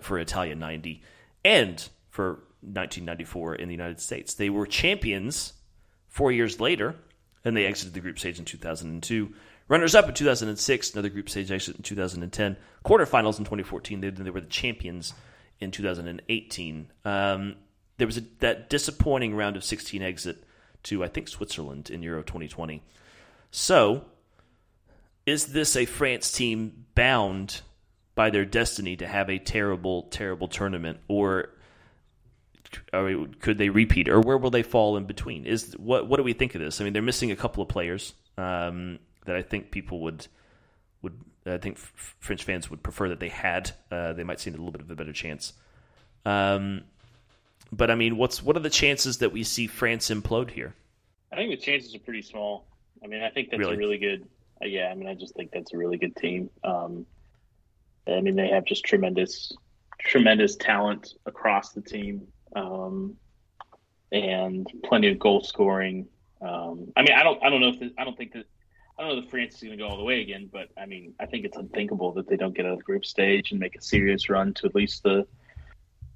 for 0.01 0.19
Italia 0.19 0.55
90 0.55 1.01
and 1.45 1.87
for 2.09 2.43
1994 2.64 3.55
in 3.55 3.68
the 3.68 3.74
United 3.74 3.99
States. 3.99 4.34
They 4.34 4.49
were 4.49 4.66
champions 4.66 5.53
four 6.07 6.32
years 6.32 6.59
later, 6.59 6.95
and 7.43 7.55
they 7.55 7.66
exited 7.66 7.93
the 7.93 7.99
group 7.99 8.20
stage 8.20 8.39
in 8.39 8.45
2002. 8.45 9.34
Runners 9.68 9.95
up 9.95 10.07
in 10.07 10.14
2006, 10.14 10.93
another 10.93 11.09
group 11.09 11.30
stage 11.30 11.51
exit 11.51 11.78
in 11.78 11.84
2010. 11.84 12.57
Quarterfinals 12.86 13.39
in 13.39 13.45
2014. 13.45 14.01
They, 14.01 14.09
they 14.09 14.30
were 14.30 14.41
the 14.41 14.47
champions 14.47 15.14
in 15.59 15.72
2018. 15.72 16.88
Um, 17.05 17.55
there 17.97 18.07
was 18.07 18.18
a, 18.18 18.22
that 18.39 18.70
disappointing 18.70 19.36
round 19.36 19.55
of 19.55 19.64
16 19.64 20.01
exit 20.01 20.43
to, 20.84 21.03
I 21.03 21.07
think, 21.07 21.28
Switzerland 21.28 21.89
in 21.89 22.03
Euro 22.03 22.24
2020. 22.24 22.82
So, 23.51 24.05
is 25.26 25.47
this 25.47 25.76
a 25.76 25.86
France 25.86 26.32
team 26.32 26.86
bound 26.95 27.61
by 28.16 28.30
their 28.30 28.45
destiny 28.45 28.95
to 28.97 29.07
have 29.07 29.30
a 29.30 29.39
terrible, 29.39 30.03
terrible 30.03 30.47
tournament, 30.47 30.99
or 31.07 31.49
could 33.39 33.57
they 33.57 33.69
repeat, 33.69 34.09
or 34.09 34.19
where 34.19 34.38
will 34.38 34.49
they 34.49 34.63
fall 34.63 34.97
in 34.97 35.05
between? 35.05 35.45
Is 35.45 35.74
what 35.78 36.07
what 36.07 36.17
do 36.17 36.24
we 36.24 36.34
think 36.34 36.55
of 36.55 36.61
this? 36.61 36.80
I 36.80 36.84
mean, 36.84 36.93
they're 36.93 37.01
missing 37.01 37.32
a 37.32 37.36
couple 37.36 37.63
of 37.63 37.69
players 37.69 38.13
um, 38.38 38.99
that 39.26 39.36
I 39.36 39.41
think 39.41 39.71
people 39.71 40.01
would 40.01 40.28
would 41.01 41.19
I 41.45 41.57
think 41.57 41.78
French 41.78 42.43
fans 42.43 42.69
would 42.69 42.84
prefer 42.84 43.09
that 43.09 43.19
they 43.19 43.30
had. 43.30 43.71
Uh, 43.91 44.13
they 44.13 44.24
might 44.24 44.39
see 44.39 44.49
a 44.49 44.53
little 44.53 44.71
bit 44.71 44.82
of 44.82 44.89
a 44.89 44.95
better 44.95 45.13
chance. 45.13 45.53
Um, 46.26 46.84
but 47.71 47.91
I 47.91 47.95
mean, 47.95 48.17
what's 48.17 48.41
what 48.41 48.55
are 48.55 48.61
the 48.61 48.69
chances 48.69 49.17
that 49.19 49.32
we 49.32 49.43
see 49.43 49.67
France 49.67 50.09
implode 50.09 50.51
here? 50.51 50.74
I 51.32 51.36
think 51.38 51.51
the 51.51 51.57
chances 51.57 51.95
are 51.95 51.99
pretty 51.99 52.21
small. 52.21 52.65
I 53.03 53.07
mean, 53.07 53.24
I 53.24 53.30
think 53.30 53.49
that's 53.49 53.59
really? 53.59 53.76
a 53.76 53.78
really 53.78 53.97
good. 53.97 54.28
Uh, 54.61 54.67
yeah, 54.67 54.89
I 54.89 54.95
mean, 54.95 55.07
I 55.07 55.15
just 55.15 55.36
think 55.36 55.51
that's 55.51 55.74
a 55.74 55.78
really 55.78 55.97
good 55.97 56.15
team. 56.15 56.49
Um, 56.63 57.05
I 58.07 58.21
mean, 58.21 58.36
they 58.36 58.49
have 58.49 58.65
just 58.65 58.86
tremendous, 58.86 59.51
tremendous 59.99 60.55
talent 60.55 61.15
across 61.26 61.71
the 61.71 61.82
team 61.82 62.28
um, 62.55 63.15
and 64.11 64.67
plenty 64.83 65.09
of 65.09 65.19
goal 65.19 65.41
scoring. 65.41 66.07
Um, 66.41 66.91
I 66.95 67.01
mean, 67.01 67.13
I 67.13 67.23
don't, 67.23 67.43
I 67.43 67.49
don't 67.49 67.61
know 67.61 67.69
if 67.69 67.91
I 67.97 68.03
don't 68.03 68.17
think 68.17 68.33
that 68.33 68.45
I 68.97 69.03
don't 69.03 69.15
know 69.15 69.23
if 69.23 69.29
France 69.29 69.55
is 69.55 69.63
going 69.63 69.77
to 69.77 69.83
go 69.83 69.89
all 69.89 69.97
the 69.97 70.03
way 70.03 70.21
again, 70.21 70.49
but 70.51 70.69
I 70.77 70.85
mean, 70.85 71.13
I 71.19 71.25
think 71.25 71.45
it's 71.45 71.57
unthinkable 71.57 72.11
that 72.13 72.27
they 72.27 72.37
don't 72.37 72.55
get 72.55 72.65
out 72.65 72.73
of 72.73 72.77
the 72.79 72.83
group 72.83 73.05
stage 73.05 73.51
and 73.51 73.59
make 73.59 73.75
a 73.75 73.81
serious 73.81 74.29
run 74.29 74.53
to 74.55 74.67
at 74.67 74.75
least 74.75 75.03
the 75.03 75.25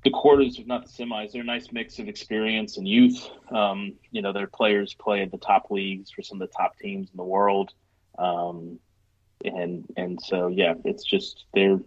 the 0.04 0.12
quarters, 0.12 0.60
if 0.60 0.68
not 0.68 0.86
the 0.86 0.92
semis. 0.92 1.32
They're 1.32 1.42
a 1.42 1.46
nice 1.46 1.72
mix 1.72 1.98
of 1.98 2.08
experience 2.08 2.78
and 2.78 2.88
youth. 2.88 3.30
Um, 3.52 3.94
you 4.12 4.22
know, 4.22 4.32
their 4.32 4.48
players 4.48 4.94
play 4.94 5.24
at 5.24 5.32
the 5.32 5.40
top 5.40 5.72
leagues 5.72 6.12
for 6.12 6.22
some 6.22 6.40
of 6.40 6.48
the 6.48 6.56
top 6.56 6.78
teams 6.78 7.10
in 7.10 7.18
the 7.18 7.24
world, 7.24 7.74
um, 8.20 8.80
and 9.44 9.86
and 9.98 10.22
so 10.22 10.48
yeah, 10.48 10.76
it's 10.86 11.04
just 11.04 11.46
they're 11.56 11.80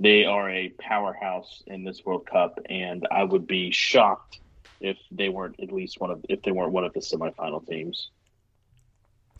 they 0.00 0.24
are 0.24 0.50
a 0.50 0.68
powerhouse 0.78 1.62
in 1.66 1.84
this 1.84 2.04
World 2.04 2.26
Cup, 2.26 2.58
and 2.68 3.06
I 3.10 3.24
would 3.24 3.46
be 3.46 3.70
shocked 3.70 4.40
if 4.80 4.96
they 5.10 5.28
weren't 5.28 5.58
at 5.60 5.72
least 5.72 6.00
one 6.00 6.10
of 6.10 6.24
if 6.28 6.42
they 6.42 6.52
weren't 6.52 6.72
one 6.72 6.84
of 6.84 6.92
the 6.92 7.00
semifinal 7.00 7.66
teams. 7.66 8.10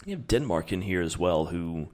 You 0.04 0.16
have 0.16 0.26
Denmark 0.26 0.72
in 0.72 0.82
here 0.82 1.02
as 1.02 1.16
well, 1.18 1.44
who 1.44 1.88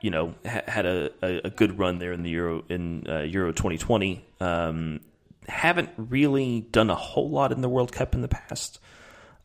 you 0.00 0.10
know 0.10 0.34
ha- 0.44 0.62
had 0.66 0.86
a, 0.86 1.46
a, 1.46 1.50
good 1.50 1.78
run 1.78 1.98
there 1.98 2.12
in 2.12 2.22
the 2.22 2.30
Euro 2.30 2.64
in 2.68 3.06
uh, 3.08 3.22
Euro 3.22 3.52
2020. 3.52 4.24
Um, 4.40 5.00
haven't 5.48 5.90
really 5.96 6.60
done 6.60 6.90
a 6.90 6.94
whole 6.94 7.30
lot 7.30 7.52
in 7.52 7.60
the 7.60 7.68
World 7.68 7.92
Cup 7.92 8.14
in 8.14 8.22
the 8.22 8.28
past. 8.28 8.80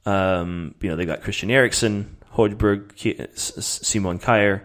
Um, 0.06 0.76
you 0.82 0.90
know, 0.90 0.96
they 0.96 1.06
got 1.06 1.22
Christian 1.22 1.52
Eriksen, 1.52 2.18
Højbjerg, 2.34 3.38
Simon 3.38 4.20
Kjær, 4.20 4.62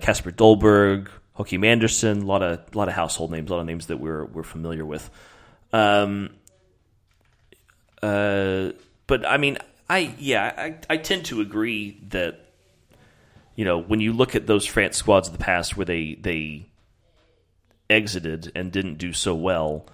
Kasper 0.00 0.30
uh, 0.30 0.32
Dolberg, 0.32 1.08
Joachim 1.38 1.62
Andersen, 1.62 2.22
a 2.22 2.26
lot 2.26 2.42
of 2.42 2.60
a 2.74 2.78
lot 2.78 2.88
of 2.88 2.94
household 2.94 3.30
names, 3.30 3.50
a 3.50 3.54
lot 3.54 3.60
of 3.60 3.66
names 3.66 3.86
that 3.86 3.98
we're 3.98 4.24
we're 4.24 4.42
familiar 4.42 4.84
with. 4.84 5.08
Um, 5.72 6.30
uh, 8.02 8.70
but 9.06 9.26
I 9.26 9.36
mean, 9.36 9.58
I 9.88 10.14
yeah, 10.18 10.52
I, 10.56 10.78
I 10.90 10.96
tend 10.96 11.26
to 11.26 11.40
agree 11.40 12.00
that 12.08 12.44
you 13.54 13.64
know 13.64 13.78
when 13.78 14.00
you 14.00 14.12
look 14.12 14.34
at 14.34 14.46
those 14.46 14.66
France 14.66 14.96
squads 14.96 15.28
of 15.28 15.38
the 15.38 15.42
past 15.42 15.76
where 15.76 15.86
they 15.86 16.14
they 16.20 16.66
exited 17.88 18.50
and 18.54 18.72
didn't 18.72 18.98
do 18.98 19.12
so 19.12 19.34
well, 19.34 19.86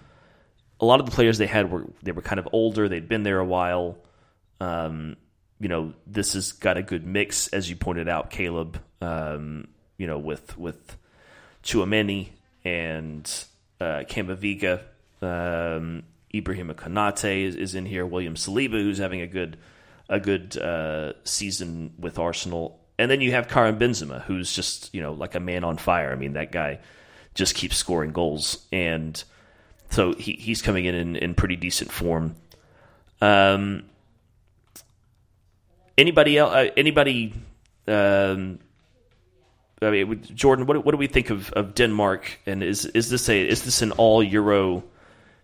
a 0.81 0.87
lot 0.87 1.01
of 1.01 1.07
the 1.07 1.13
players 1.13 1.37
they 1.37 1.47
had 1.47 1.71
were 1.71 1.85
they 2.03 2.13
were 2.13 2.23
kind 2.23 2.39
of 2.39 2.49
older, 2.53 2.89
they'd 2.89 3.09
been 3.09 3.23
there 3.23 3.39
a 3.39 3.45
while. 3.45 3.99
Um, 4.61 5.17
you 5.61 5.69
know, 5.69 5.93
this 6.07 6.33
has 6.33 6.53
got 6.53 6.79
a 6.79 6.83
good 6.83 7.07
mix, 7.07 7.49
as 7.49 7.69
you 7.69 7.77
pointed 7.77 8.09
out, 8.09 8.31
Caleb. 8.31 8.81
Um, 9.03 9.69
you 9.99 10.07
know, 10.07 10.19
with 10.19 10.57
with 10.57 10.97
Tchouameni 11.65 12.29
and 12.65 13.45
uh, 13.81 14.05
Camavinga. 14.07 14.83
Um, 15.21 16.05
Ibrahim 16.35 16.69
Konate 16.75 17.45
is, 17.45 17.57
is, 17.57 17.75
in 17.75 17.87
here. 17.87 18.05
William 18.05 18.35
Saliba, 18.35 18.73
who's 18.73 18.99
having 18.99 19.21
a 19.21 19.27
good 19.27 19.57
a 20.09 20.21
good 20.21 20.57
uh, 20.59 21.15
season 21.25 21.95
with 21.99 22.19
Arsenal. 22.19 22.79
And 22.99 23.11
then 23.11 23.21
you 23.21 23.31
have 23.33 23.49
Karim 23.49 23.79
Benzema, 23.79 24.23
who's 24.23 24.55
just 24.55 24.95
you 24.95 25.03
know 25.03 25.12
like 25.12 25.35
a 25.35 25.41
man 25.41 25.65
on 25.65 25.79
fire. 25.79 26.12
I 26.12 26.17
mean, 26.17 26.35
that 26.35 26.53
guy 26.53 26.81
just 27.35 27.55
keeps 27.55 27.77
scoring 27.77 28.12
goals, 28.12 28.67
and 28.71 29.23
so 29.91 30.12
he, 30.12 30.33
he's 30.33 30.62
coming 30.62 30.85
in, 30.85 30.95
in 30.95 31.17
in 31.17 31.35
pretty 31.35 31.57
decent 31.57 31.91
form. 31.91 32.37
Um, 33.21 33.85
anybody 35.97 36.39
else? 36.39 36.53
Uh, 36.53 36.69
anybody 36.77 37.33
um, 37.89 38.59
I 39.85 39.91
mean, 39.91 40.22
Jordan, 40.35 40.66
what, 40.66 40.85
what 40.85 40.93
do 40.93 40.99
we 40.99 41.07
think 41.07 41.30
of, 41.30 41.53
of 41.53 41.74
Denmark? 41.74 42.41
And 42.47 42.62
is 42.62 42.87
is 42.87 43.11
this 43.11 43.28
a 43.28 43.49
is 43.49 43.64
this 43.64 43.82
an 43.82 43.93
all 43.93 44.22
Euro 44.22 44.85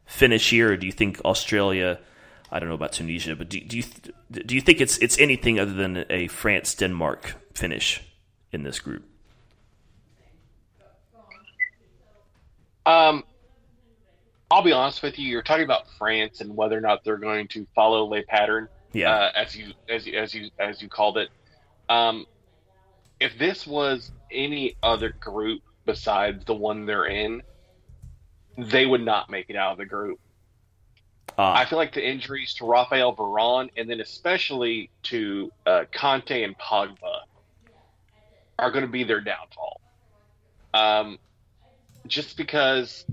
finish 0.07 0.51
here, 0.51 0.73
or 0.73 0.77
do 0.77 0.87
you 0.87 0.93
think 0.93 1.21
Australia? 1.25 1.99
I 2.51 2.59
don't 2.59 2.69
know 2.69 2.75
about 2.75 2.93
Tunisia, 2.93 3.37
but 3.37 3.49
do, 3.49 3.61
do 3.61 3.77
you 3.77 3.85
do 4.31 4.55
you 4.55 4.61
think 4.61 4.81
it's 4.81 4.99
it's 4.99 5.19
anything 5.19 5.61
other 5.61 5.73
than 5.73 6.05
a 6.11 6.27
France 6.29 6.75
Denmark 6.75 7.37
finish 7.55 8.03
in 8.53 8.63
this 8.63 8.81
group? 8.81 9.05
Um, 12.87 13.25
I'll 14.51 14.63
be 14.63 14.73
honest 14.73 15.03
with 15.03 15.19
you. 15.19 15.29
You're 15.29 15.43
talking 15.43 15.65
about 15.65 15.89
France 15.97 16.41
and 16.41 16.57
whether 16.57 16.77
or 16.77 16.81
not 16.81 17.05
they're 17.05 17.19
going 17.19 17.47
to 17.49 17.67
follow 17.75 18.05
lay 18.07 18.23
pattern, 18.23 18.69
yeah, 18.93 19.13
uh, 19.13 19.33
as 19.37 19.57
you 19.57 19.73
as 19.89 20.07
you 20.07 20.19
as 20.19 20.35
you 20.35 20.51
as 20.59 20.83
you 20.83 20.89
called 20.89 21.19
it. 21.19 21.29
Um, 21.89 22.27
if 23.21 23.39
this 23.39 23.67
was 23.67 24.11
any 24.33 24.77
other 24.83 25.11
group 25.11 25.61
besides 25.85 26.45
the 26.47 26.55
one 26.55 26.87
they're 26.87 27.07
in, 27.07 27.43
they 28.57 28.87
would 28.87 29.05
not 29.05 29.31
make 29.31 29.51
it 29.51 29.57
out 29.57 29.73
of 29.73 29.79
the 29.79 29.85
group. 29.85 30.19
Uh, 31.39 31.53
I 31.53 31.65
feel 31.65 31.79
like 31.79 31.95
the 31.95 32.07
injuries 32.07 32.55
to 32.55 32.67
Raphael 32.67 33.15
Varane 33.15 33.71
and 33.77 33.89
then 33.89 34.01
especially 34.01 34.91
to 35.05 35.51
uh, 35.67 35.85
Kanté 35.95 36.45
and 36.45 36.59
Pogba 36.59 37.21
are 38.59 38.71
going 38.71 38.85
to 38.85 38.91
be 38.91 39.05
their 39.05 39.21
downfall. 39.21 39.81
Um, 40.75 41.19
just 42.07 42.37
because 42.37 43.05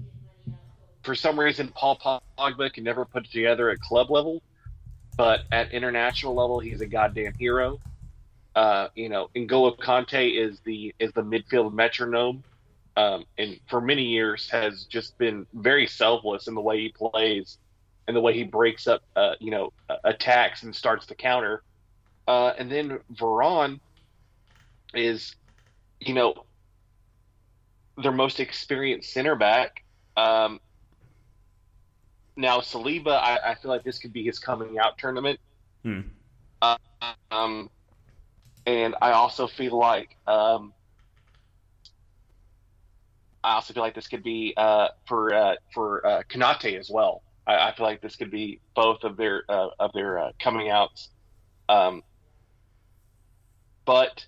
for 1.03 1.15
some 1.15 1.39
reason 1.39 1.69
Paul 1.69 2.21
Pogba 2.37 2.73
can 2.73 2.83
never 2.83 3.05
put 3.05 3.25
it 3.25 3.31
together 3.31 3.69
at 3.69 3.79
club 3.79 4.09
level, 4.09 4.41
but 5.15 5.41
at 5.51 5.71
international 5.71 6.33
level 6.33 6.59
he's 6.59 6.81
a 6.81 6.87
goddamn 6.87 7.33
hero. 7.35 7.79
Uh, 8.57 8.89
you 8.95 9.07
know, 9.07 9.29
N'Golo 9.35 9.77
Kanté 9.77 10.35
is 10.35 10.59
the 10.61 10.91
is 10.97 11.11
the 11.11 11.21
midfield 11.21 11.73
metronome, 11.75 12.43
um, 12.95 13.23
and 13.37 13.59
for 13.69 13.79
many 13.79 14.01
years 14.01 14.49
has 14.49 14.85
just 14.85 15.15
been 15.19 15.45
very 15.53 15.85
selfless 15.85 16.47
in 16.47 16.55
the 16.55 16.61
way 16.61 16.79
he 16.79 16.89
plays, 16.89 17.59
and 18.07 18.17
the 18.17 18.19
way 18.19 18.33
he 18.33 18.41
breaks 18.41 18.87
up, 18.87 19.03
uh, 19.15 19.35
you 19.39 19.51
know, 19.51 19.71
attacks 20.03 20.63
and 20.63 20.75
starts 20.75 21.05
to 21.05 21.13
counter. 21.13 21.61
Uh, 22.27 22.53
and 22.57 22.71
then 22.71 22.97
Varane 23.13 23.79
is, 24.95 25.35
you 25.99 26.15
know, 26.15 26.33
their 28.01 28.11
most 28.11 28.39
experienced 28.39 29.13
center 29.13 29.35
back. 29.35 29.83
Um, 30.17 30.59
now 32.35 32.61
Saliba, 32.61 33.21
I, 33.21 33.51
I, 33.51 33.53
feel 33.53 33.69
like 33.69 33.83
this 33.83 33.99
could 33.99 34.13
be 34.13 34.23
his 34.23 34.39
coming 34.39 34.79
out 34.79 34.97
tournament. 34.97 35.39
Hmm 35.83 36.01
Uh, 36.59 36.77
um, 37.29 37.69
and 38.67 38.95
I 39.01 39.11
also 39.11 39.47
feel 39.47 39.79
like 39.79 40.17
um, 40.27 40.73
I 43.43 43.53
also 43.53 43.73
feel 43.73 43.81
like 43.81 43.95
this 43.95 44.09
could 44.09 44.23
be 44.23 44.53
uh, 44.57 44.89
for 45.07 45.33
uh, 45.33 45.55
for 45.73 46.05
uh, 46.05 46.23
Konate 46.29 46.77
as 46.77 46.89
well. 46.89 47.23
I, 47.47 47.69
I, 47.69 47.73
feel 47.73 47.85
like 47.85 48.01
this 48.01 48.17
could 48.17 48.29
be 48.29 48.59
both 48.75 49.05
of 49.05 49.15
their 49.15 49.43
uh, 49.47 49.69
of 49.79 49.93
their 49.93 50.19
uh, 50.19 50.31
coming 50.37 50.69
outs. 50.69 51.09
Um, 51.69 52.03
but 53.85 54.25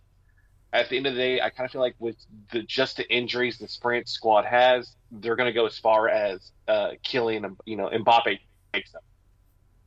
at 0.72 0.88
the 0.88 0.96
end 0.96 1.08
of 1.08 1.16
the 1.16 1.20
day, 1.20 1.42
I 1.42 1.50
kind 1.50 1.66
of 1.66 1.72
feel 1.72 1.82
like 1.82 1.96
with 2.00 2.16
the 2.54 2.64
just 2.64 2.96
the 2.96 3.14
injuries 3.14 3.58
the 3.58 3.68
sprint 3.68 4.08
squad 4.08 4.46
has, 4.46 4.96
they're 5.12 5.36
going 5.36 5.48
to 5.48 5.54
go 5.54 5.66
as 5.66 5.78
far 5.78 6.08
as 6.08 6.54
uh, 6.70 6.92
Kylian, 7.04 7.58
you 7.66 7.76
know, 7.76 7.90
Mbappe 7.90 8.40
takes 8.72 8.94
them, 8.94 9.02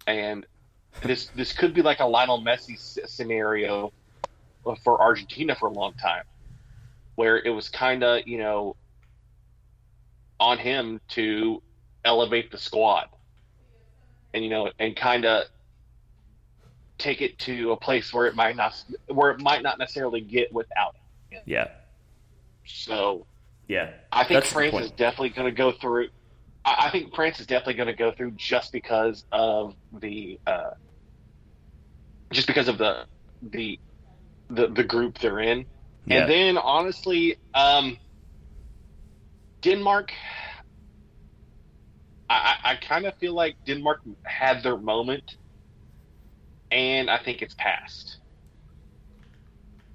and 0.06 0.44
this 1.02 1.28
this 1.28 1.54
could 1.54 1.72
be 1.72 1.80
like 1.80 2.00
a 2.00 2.06
Lionel 2.06 2.42
Messi 2.42 2.76
scenario 3.08 3.94
for 4.82 5.00
Argentina 5.00 5.54
for 5.54 5.68
a 5.68 5.72
long 5.72 5.94
time, 5.94 6.24
where 7.14 7.38
it 7.38 7.50
was 7.50 7.68
kind 7.68 8.02
of 8.02 8.26
you 8.26 8.38
know 8.38 8.76
on 10.40 10.58
him 10.58 11.00
to 11.08 11.62
elevate 12.04 12.50
the 12.50 12.58
squad, 12.58 13.08
and 14.34 14.42
you 14.42 14.50
know, 14.50 14.70
and 14.78 14.96
kind 14.96 15.24
of 15.24 15.44
take 16.98 17.20
it 17.20 17.38
to 17.40 17.72
a 17.72 17.76
place 17.76 18.12
where 18.12 18.26
it 18.26 18.34
might 18.34 18.56
not 18.56 18.82
where 19.08 19.30
it 19.30 19.40
might 19.40 19.62
not 19.62 19.78
necessarily 19.78 20.20
get 20.20 20.52
without 20.52 20.94
him. 21.30 21.42
Yeah. 21.46 21.68
So. 22.64 23.26
Yeah. 23.68 23.90
I 24.10 24.24
think 24.24 24.44
France 24.44 24.74
is 24.76 24.90
definitely 24.90 25.30
going 25.30 25.46
to 25.46 25.56
go 25.56 25.72
through. 25.72 26.08
I 26.64 26.90
think 26.90 27.14
France 27.14 27.40
is 27.40 27.46
definitely 27.46 27.74
going 27.74 27.88
to 27.88 27.94
go 27.94 28.12
through 28.12 28.32
just 28.32 28.70
because 28.70 29.24
of 29.32 29.74
the, 30.00 30.38
uh, 30.46 30.70
just 32.32 32.46
because 32.46 32.68
of 32.68 32.78
the 32.78 33.06
the 33.50 33.78
the, 34.54 34.68
the 34.68 34.84
group 34.84 35.18
they're 35.18 35.40
in. 35.40 35.66
Yeah. 36.06 36.20
And 36.20 36.30
then 36.30 36.58
honestly, 36.58 37.36
um, 37.54 37.98
Denmark, 39.62 40.12
I, 42.28 42.56
I 42.64 42.76
kind 42.76 43.06
of 43.06 43.14
feel 43.18 43.34
like 43.34 43.56
Denmark 43.66 44.00
had 44.24 44.62
their 44.62 44.76
moment, 44.76 45.36
and 46.70 47.10
I 47.10 47.18
think 47.18 47.42
it's 47.42 47.54
past. 47.54 48.18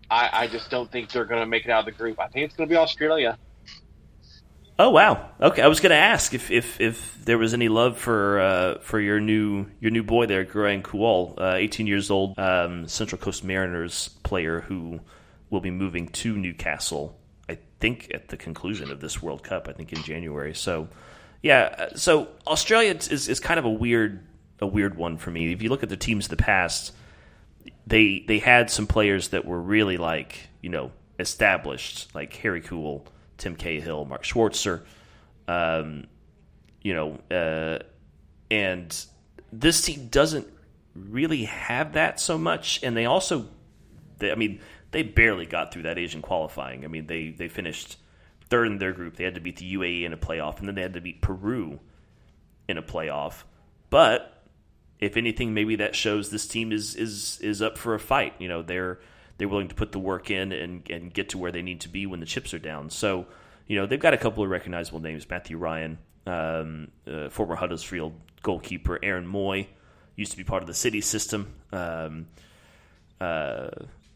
I, 0.10 0.30
I 0.32 0.48
just 0.48 0.70
don't 0.70 0.90
think 0.92 1.12
they're 1.12 1.26
going 1.26 1.42
to 1.42 1.48
make 1.48 1.66
it 1.66 1.72
out 1.72 1.80
of 1.80 1.86
the 1.86 1.92
group. 1.92 2.20
I 2.20 2.28
think 2.28 2.46
it's 2.46 2.56
going 2.56 2.70
to 2.70 2.74
be 2.74 2.78
Australia. 2.78 3.38
Oh 4.80 4.92
wow! 4.92 5.30
Okay, 5.42 5.64
I 5.64 5.68
was 5.68 5.80
going 5.80 5.90
to 5.90 5.96
ask 5.96 6.36
if, 6.36 6.52
if, 6.52 6.80
if 6.80 7.26
there 7.26 7.40
was 7.40 7.56
any 7.56 7.68
love 7.68 7.98
for 7.98 8.40
uh, 8.40 8.78
for 8.80 9.00
your 9.00 9.20
new 9.20 9.66
your 9.80 9.90
new 9.90 10.04
boy 10.04 10.28
there, 10.28 10.46
Garang 10.46 10.84
Kuol, 10.84 11.34
uh, 11.40 11.56
18 11.56 11.88
years 11.88 12.12
old, 12.12 12.38
um, 12.38 12.88
Central 12.88 13.20
Coast 13.20 13.44
Mariners 13.44 14.10
player 14.22 14.62
who 14.62 15.00
will 15.50 15.62
be 15.62 15.72
moving 15.72 16.10
to 16.10 16.38
Newcastle. 16.38 17.18
I 17.50 17.58
think 17.80 18.12
at 18.14 18.28
the 18.28 18.38
conclusion 18.38 18.92
of 18.92 19.00
this 19.00 19.20
World 19.22 19.44
Cup. 19.44 19.68
I 19.68 19.74
think 19.74 19.94
in 19.94 20.04
January. 20.04 20.54
So 20.54 20.90
yeah, 21.42 21.76
uh, 21.76 21.96
so 21.96 22.28
Australia 22.46 22.94
is 22.94 23.28
is 23.28 23.40
kind 23.40 23.58
of 23.58 23.66
a 23.66 23.72
weird 23.72 24.24
a 24.60 24.68
weird 24.68 24.96
one 24.96 25.18
for 25.18 25.32
me. 25.32 25.52
If 25.54 25.64
you 25.64 25.70
look 25.70 25.82
at 25.82 25.90
the 25.90 25.98
teams 25.98 26.26
of 26.26 26.30
the 26.30 26.38
past, 26.38 26.94
they 27.88 28.24
they 28.28 28.38
had 28.38 28.70
some 28.70 28.86
players 28.86 29.30
that 29.30 29.44
were 29.44 29.60
really 29.60 29.98
like 29.98 30.50
you 30.62 30.70
know 30.70 30.92
established, 31.18 32.14
like 32.14 32.36
Harry 32.36 32.62
Kewell 32.62 33.08
Tim 33.38 33.56
Cahill, 33.56 34.06
Mark 34.06 34.24
Schwarzer, 34.24 34.84
um, 35.48 36.06
you 36.82 36.94
know, 36.94 37.20
uh, 37.32 37.84
and 38.50 39.06
this 39.52 39.82
team 39.82 40.08
doesn't 40.08 40.48
really 40.96 41.46
have 41.46 41.94
that 41.94 42.20
so 42.20 42.38
much, 42.38 42.82
and 42.84 42.96
they 42.96 43.06
also, 43.06 43.48
they, 44.18 44.32
I 44.32 44.36
mean, 44.36 44.60
they 44.92 45.04
barely 45.04 45.46
got 45.46 45.74
through 45.74 45.84
that 45.84 45.98
Asian 45.98 46.22
qualifying. 46.22 46.86
I 46.86 46.88
mean, 46.88 47.08
they 47.08 47.30
they 47.30 47.48
finished 47.48 47.98
third 48.50 48.68
in 48.68 48.78
their 48.78 48.94
group. 48.94 49.16
They 49.16 49.24
had 49.24 49.36
to 49.36 49.42
beat 49.42 49.58
the 49.58 49.76
UAE 49.76 50.04
in 50.04 50.14
a 50.14 50.18
playoff, 50.18 50.60
and 50.60 50.68
then 50.68 50.76
they 50.76 50.82
had 50.82 50.94
to 50.94 51.02
beat 51.02 51.22
Peru 51.22 51.80
in 52.68 52.78
a 52.78 52.84
playoff. 52.84 53.44
But 53.90 54.44
if 55.00 55.18
anything, 55.18 55.54
maybe 55.54 55.76
that 55.78 55.96
shows 55.96 56.30
this 56.30 56.48
team 56.48 56.72
is 56.72 56.96
is 56.96 57.40
is 57.42 57.62
up 57.62 57.78
for 57.78 57.94
a 57.94 58.00
fight. 58.00 58.34
You 58.40 58.48
know, 58.48 58.62
they're 58.62 59.00
they're 59.38 59.48
willing 59.48 59.68
to 59.68 59.76
put 59.76 59.92
the 59.92 60.00
work 60.00 60.32
in 60.32 60.52
and, 60.52 60.90
and 60.90 61.14
get 61.14 61.30
to 61.30 61.38
where 61.38 61.52
they 61.52 61.62
need 61.62 61.82
to 61.82 61.90
be 61.90 62.06
when 62.06 62.20
the 62.20 62.26
chips 62.26 62.54
are 62.54 62.60
down. 62.60 62.90
So, 62.90 63.28
you 63.68 63.76
know, 63.76 63.86
they've 63.86 64.00
got 64.00 64.14
a 64.14 64.18
couple 64.18 64.44
of 64.44 64.50
recognizable 64.50 65.00
names. 65.00 65.30
Matthew 65.30 65.58
Ryan, 65.58 65.98
um, 66.26 66.90
uh, 67.06 67.30
former 67.30 67.56
Huddersfield 67.56 68.14
goalkeeper. 68.42 69.00
Aaron 69.04 69.28
Mooy, 69.28 69.68
used 70.16 70.32
to 70.32 70.38
be 70.38 70.44
part 70.44 70.64
of 70.64 70.68
the 70.68 70.74
City 70.74 71.02
system. 71.02 71.54
Um, 71.72 72.28
uh, 73.22 73.70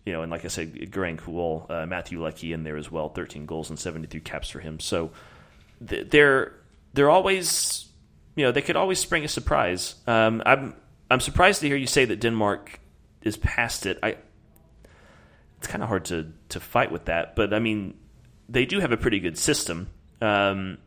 you 0.06 0.14
know, 0.14 0.24
and 0.24 0.32
like 0.32 0.44
I 0.44 0.48
said, 0.48 0.74
Garang 0.74 1.18
Kuol, 1.20 1.70
uh, 1.70 1.86
Matthew 1.86 2.22
Leckie 2.22 2.54
in 2.54 2.64
there 2.64 2.78
as 2.78 2.92
well. 2.92 3.10
13 3.10 3.46
goals 3.46 3.70
and 3.70 3.80
73 3.80 4.20
caps 4.22 4.50
for 4.50 4.60
him. 4.60 4.80
So 4.80 5.12
they're 5.80 6.54
they're 6.94 7.10
always, 7.10 7.88
you 8.36 8.44
know, 8.46 8.52
they 8.52 8.62
could 8.62 8.76
always 8.76 9.00
spring 9.00 9.24
a 9.24 9.28
surprise. 9.28 9.96
Um, 10.08 10.42
I'm 10.46 10.76
I'm 11.10 11.20
surprised 11.20 11.62
to 11.62 11.68
hear 11.68 11.78
you 11.78 11.88
say 11.88 12.06
that 12.06 12.20
Denmark 12.20 12.80
is 13.22 13.38
past 13.38 13.86
it. 13.86 14.00
I 14.02 14.18
it's 15.62 15.68
kind 15.68 15.84
of 15.84 15.90
hard 15.90 16.06
to 16.06 16.34
to 16.50 16.60
fight 16.60 16.92
with 16.92 17.06
that. 17.06 17.36
But 17.36 17.54
I 17.54 17.60
mean, 17.60 17.94
they 18.50 18.66
do 18.66 18.80
have 18.80 18.92
a 18.92 18.98
pretty 18.98 19.20
good 19.20 19.38
system. 19.38 19.90
Um, 20.20 20.80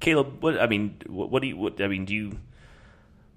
Caleb, 0.00 0.42
what 0.42 0.60
I 0.60 0.66
mean, 0.66 0.96
what, 1.06 1.30
what 1.30 1.40
do 1.40 1.46
you? 1.46 1.56
What, 1.56 1.80
I 1.80 1.86
mean, 1.86 2.04
do 2.04 2.14
you? 2.14 2.36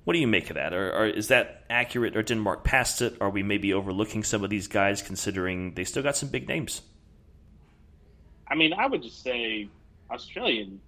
What 0.05 0.13
do 0.13 0.19
you 0.19 0.27
make 0.27 0.49
of 0.49 0.55
that? 0.55 0.73
Or, 0.73 0.91
or, 0.91 1.05
is 1.05 1.27
that 1.27 1.65
accurate? 1.69 2.17
Or 2.17 2.23
Denmark 2.23 2.63
past 2.63 3.03
it? 3.03 3.17
Are 3.21 3.29
we 3.29 3.43
maybe 3.43 3.73
overlooking 3.73 4.23
some 4.23 4.43
of 4.43 4.49
these 4.49 4.67
guys, 4.67 5.03
considering 5.03 5.75
they 5.75 5.83
still 5.83 6.01
got 6.01 6.15
some 6.15 6.29
big 6.29 6.47
names? 6.47 6.81
I 8.47 8.55
mean, 8.55 8.73
I 8.73 8.87
would 8.87 9.03
just 9.03 9.21
say 9.21 9.69
Australian 10.09 10.79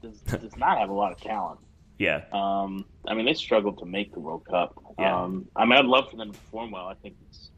does, 0.00 0.18
does 0.40 0.56
not 0.56 0.78
have 0.78 0.88
a 0.88 0.94
lot 0.94 1.12
of 1.12 1.20
talent. 1.20 1.60
Yeah. 1.98 2.22
Um, 2.32 2.86
I 3.06 3.12
mean, 3.14 3.26
they 3.26 3.34
struggled 3.34 3.78
to 3.80 3.84
make 3.84 4.14
the 4.14 4.20
World 4.20 4.46
Cup. 4.46 4.80
Yeah. 4.98 5.24
Um, 5.24 5.48
I 5.54 5.64
mean, 5.66 5.78
I'd 5.78 5.84
love 5.84 6.08
for 6.10 6.16
them 6.16 6.32
to 6.32 6.38
perform 6.38 6.70
well. 6.70 6.86
I 6.86 6.94
think 6.94 7.16
it's 7.28 7.50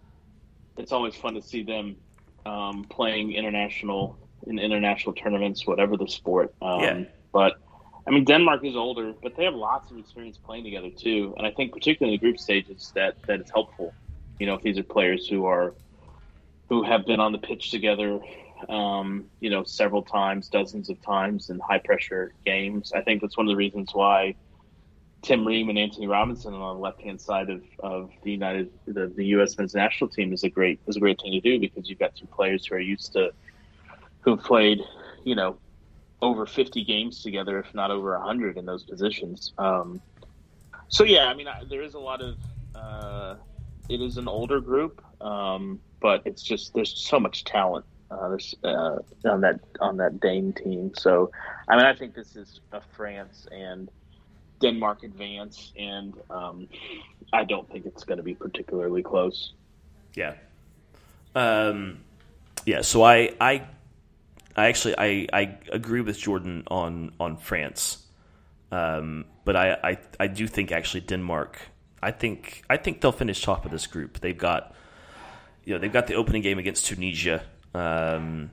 it's 0.78 0.92
always 0.92 1.14
fun 1.14 1.34
to 1.34 1.42
see 1.42 1.62
them 1.62 1.96
um, 2.46 2.84
playing 2.84 3.32
international 3.32 4.18
in 4.46 4.58
international 4.58 5.14
tournaments, 5.14 5.66
whatever 5.66 5.96
the 5.96 6.06
sport. 6.06 6.54
Um, 6.62 6.80
yeah. 6.80 7.04
But 7.32 7.54
I 8.06 8.10
mean, 8.10 8.24
Denmark 8.24 8.64
is 8.64 8.76
older, 8.76 9.12
but 9.22 9.36
they 9.36 9.44
have 9.44 9.54
lots 9.54 9.90
of 9.90 9.98
experience 9.98 10.38
playing 10.38 10.64
together 10.64 10.90
too. 10.90 11.34
And 11.36 11.46
I 11.46 11.50
think, 11.50 11.72
particularly 11.72 12.14
in 12.14 12.20
the 12.20 12.24
group 12.24 12.38
stages, 12.38 12.92
that 12.94 13.20
that 13.26 13.40
it's 13.40 13.50
helpful. 13.50 13.92
You 14.38 14.46
know, 14.46 14.54
if 14.54 14.62
these 14.62 14.78
are 14.78 14.84
players 14.84 15.28
who 15.28 15.44
are 15.46 15.74
who 16.68 16.82
have 16.84 17.04
been 17.06 17.20
on 17.20 17.32
the 17.32 17.38
pitch 17.38 17.70
together, 17.70 18.20
um, 18.68 19.26
you 19.40 19.50
know, 19.50 19.64
several 19.64 20.02
times, 20.02 20.48
dozens 20.48 20.90
of 20.90 21.00
times 21.02 21.50
in 21.50 21.58
high 21.58 21.78
pressure 21.78 22.32
games. 22.44 22.92
I 22.92 23.00
think 23.02 23.20
that's 23.20 23.36
one 23.36 23.46
of 23.46 23.50
the 23.50 23.56
reasons 23.56 23.90
why 23.92 24.36
Tim 25.22 25.46
Ream 25.46 25.68
and 25.68 25.78
Antonee 25.78 26.06
Robinson 26.06 26.54
on 26.54 26.76
the 26.76 26.80
left 26.80 27.00
hand 27.00 27.20
side 27.20 27.50
of, 27.50 27.62
of 27.80 28.10
the 28.22 28.30
United 28.30 28.70
the, 28.86 29.12
the 29.14 29.26
U.S. 29.26 29.58
men's 29.58 29.74
national 29.74 30.10
team 30.10 30.32
is 30.32 30.44
a 30.44 30.48
great 30.48 30.80
is 30.86 30.96
a 30.96 31.00
great 31.00 31.20
thing 31.20 31.32
to 31.32 31.40
do 31.40 31.58
because 31.58 31.88
you've 31.88 31.98
got 31.98 32.14
two 32.14 32.26
players 32.26 32.66
who 32.66 32.76
are 32.76 32.80
used 32.80 33.12
to 33.14 33.32
who've 34.20 34.42
played 34.42 34.80
you 35.24 35.34
know 35.34 35.58
over 36.20 36.46
50 36.46 36.84
games 36.84 37.22
together, 37.22 37.58
if 37.60 37.72
not 37.74 37.90
over 37.90 38.16
100 38.18 38.56
in 38.56 38.66
those 38.66 38.82
positions. 38.82 39.52
Um, 39.56 40.00
so 40.88 41.04
yeah, 41.04 41.26
I 41.26 41.34
mean 41.34 41.48
I, 41.48 41.62
there 41.68 41.82
is 41.82 41.94
a 41.94 41.98
lot 41.98 42.20
of 42.20 42.36
uh, 42.74 43.36
it 43.88 44.00
is 44.00 44.16
an 44.16 44.28
older 44.28 44.60
group, 44.60 45.02
um, 45.20 45.80
but 46.00 46.22
it's 46.24 46.42
just 46.42 46.74
there's 46.74 46.96
so 46.96 47.18
much 47.18 47.44
talent 47.44 47.84
uh, 48.10 48.36
uh, 48.64 48.96
on 49.24 49.40
that 49.42 49.60
on 49.80 49.96
that 49.98 50.20
Dane 50.20 50.52
team. 50.52 50.92
So 50.96 51.30
I 51.68 51.76
mean 51.76 51.86
I 51.86 51.94
think 51.94 52.14
this 52.14 52.36
is 52.36 52.60
a 52.72 52.80
France 52.96 53.46
and 53.50 53.90
Denmark 54.60 55.02
advance, 55.02 55.72
and 55.78 56.14
um, 56.30 56.68
I 57.32 57.44
don't 57.44 57.68
think 57.70 57.86
it's 57.86 58.04
going 58.04 58.18
to 58.18 58.24
be 58.24 58.34
particularly 58.34 59.02
close. 59.02 59.52
Yeah. 60.14 60.34
Um, 61.34 62.00
yeah. 62.64 62.82
So 62.82 63.02
I, 63.02 63.34
I, 63.40 63.62
I 64.56 64.66
actually 64.68 64.94
I, 64.98 65.26
I 65.32 65.58
agree 65.70 66.00
with 66.00 66.18
Jordan 66.18 66.64
on 66.68 67.12
on 67.20 67.36
France, 67.36 68.04
um, 68.72 69.24
but 69.44 69.56
I, 69.56 69.76
I 69.84 69.98
I 70.18 70.26
do 70.26 70.46
think 70.46 70.72
actually 70.72 71.02
Denmark. 71.02 71.60
I 72.02 72.10
think 72.10 72.62
I 72.68 72.76
think 72.76 73.00
they'll 73.00 73.12
finish 73.12 73.42
top 73.42 73.64
of 73.64 73.70
this 73.70 73.86
group. 73.86 74.20
They've 74.20 74.36
got, 74.36 74.74
you 75.64 75.74
know, 75.74 75.80
they've 75.80 75.92
got 75.92 76.06
the 76.06 76.14
opening 76.14 76.42
game 76.42 76.58
against 76.58 76.86
Tunisia. 76.86 77.42
Um, 77.74 78.50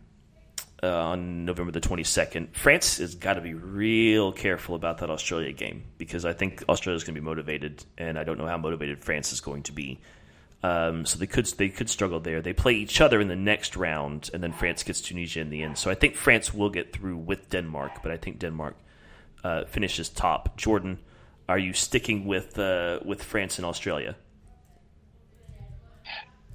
uh, 0.85 1.03
on 1.03 1.45
November 1.45 1.71
the 1.71 1.81
22nd. 1.81 2.55
France 2.55 2.97
has 2.99 3.15
got 3.15 3.33
to 3.33 3.41
be 3.41 3.53
real 3.53 4.31
careful 4.31 4.75
about 4.75 4.99
that 4.99 5.09
Australia 5.09 5.51
game 5.51 5.83
because 5.97 6.25
I 6.25 6.33
think 6.33 6.63
Australia 6.69 6.95
is 6.95 7.03
going 7.03 7.15
to 7.15 7.21
be 7.21 7.25
motivated, 7.25 7.83
and 7.97 8.19
I 8.19 8.23
don't 8.23 8.37
know 8.37 8.47
how 8.47 8.57
motivated 8.57 9.03
France 9.03 9.33
is 9.33 9.41
going 9.41 9.63
to 9.63 9.71
be. 9.71 9.99
Um, 10.63 11.05
so 11.05 11.19
they 11.19 11.27
could 11.27 11.45
they 11.45 11.69
could 11.69 11.89
struggle 11.89 12.19
there. 12.19 12.41
They 12.41 12.53
play 12.53 12.73
each 12.73 13.01
other 13.01 13.19
in 13.19 13.27
the 13.27 13.35
next 13.35 13.75
round, 13.75 14.29
and 14.33 14.41
then 14.41 14.53
France 14.53 14.83
gets 14.83 15.01
Tunisia 15.01 15.41
in 15.41 15.49
the 15.49 15.61
end. 15.63 15.77
So 15.77 15.91
I 15.91 15.95
think 15.95 16.15
France 16.15 16.53
will 16.53 16.69
get 16.69 16.93
through 16.93 17.17
with 17.17 17.49
Denmark, 17.49 18.01
but 18.01 18.11
I 18.11 18.17
think 18.17 18.39
Denmark 18.39 18.75
uh, 19.43 19.65
finishes 19.65 20.09
top. 20.09 20.57
Jordan, 20.57 20.99
are 21.47 21.59
you 21.59 21.73
sticking 21.73 22.25
with 22.25 22.57
uh, 22.57 22.99
with 23.05 23.21
France 23.21 23.57
and 23.57 23.65
Australia? 23.65 24.15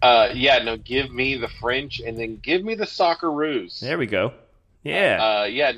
Uh, 0.02 0.30
yeah, 0.34 0.62
no, 0.62 0.76
give 0.76 1.12
me 1.12 1.36
the 1.36 1.48
French 1.60 2.00
and 2.00 2.18
then 2.18 2.36
give 2.36 2.64
me 2.64 2.74
the 2.74 2.86
soccer 2.86 3.28
Socceroos. 3.28 3.80
There 3.80 3.98
we 3.98 4.06
go. 4.06 4.32
Yeah. 4.82 5.40
Uh, 5.42 5.44
yeah. 5.44 5.72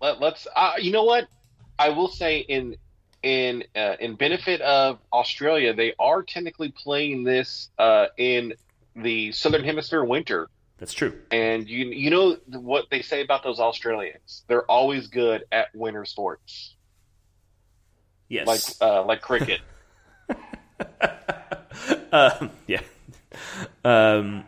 Let, 0.00 0.20
let's. 0.20 0.46
Uh, 0.54 0.74
you 0.78 0.92
know 0.92 1.04
what? 1.04 1.26
I 1.78 1.90
will 1.90 2.08
say 2.08 2.38
in 2.38 2.76
in 3.22 3.64
uh, 3.74 3.96
in 3.98 4.14
benefit 4.14 4.60
of 4.60 4.98
Australia, 5.12 5.74
they 5.74 5.94
are 5.98 6.22
technically 6.22 6.70
playing 6.70 7.24
this 7.24 7.70
uh, 7.78 8.06
in 8.16 8.54
the 8.94 9.32
Southern 9.32 9.64
Hemisphere 9.64 10.04
winter. 10.04 10.48
That's 10.78 10.92
true. 10.92 11.18
And 11.30 11.68
you 11.68 11.86
you 11.86 12.10
know 12.10 12.36
what 12.46 12.86
they 12.90 13.02
say 13.02 13.22
about 13.22 13.42
those 13.42 13.58
Australians? 13.58 14.44
They're 14.46 14.70
always 14.70 15.08
good 15.08 15.44
at 15.50 15.74
winter 15.74 16.04
sports, 16.04 16.74
Yes. 18.28 18.46
like 18.46 18.60
uh, 18.80 19.04
like 19.04 19.22
cricket. 19.22 19.60
um, 22.12 22.50
yeah. 22.66 22.80
Um, 23.84 24.44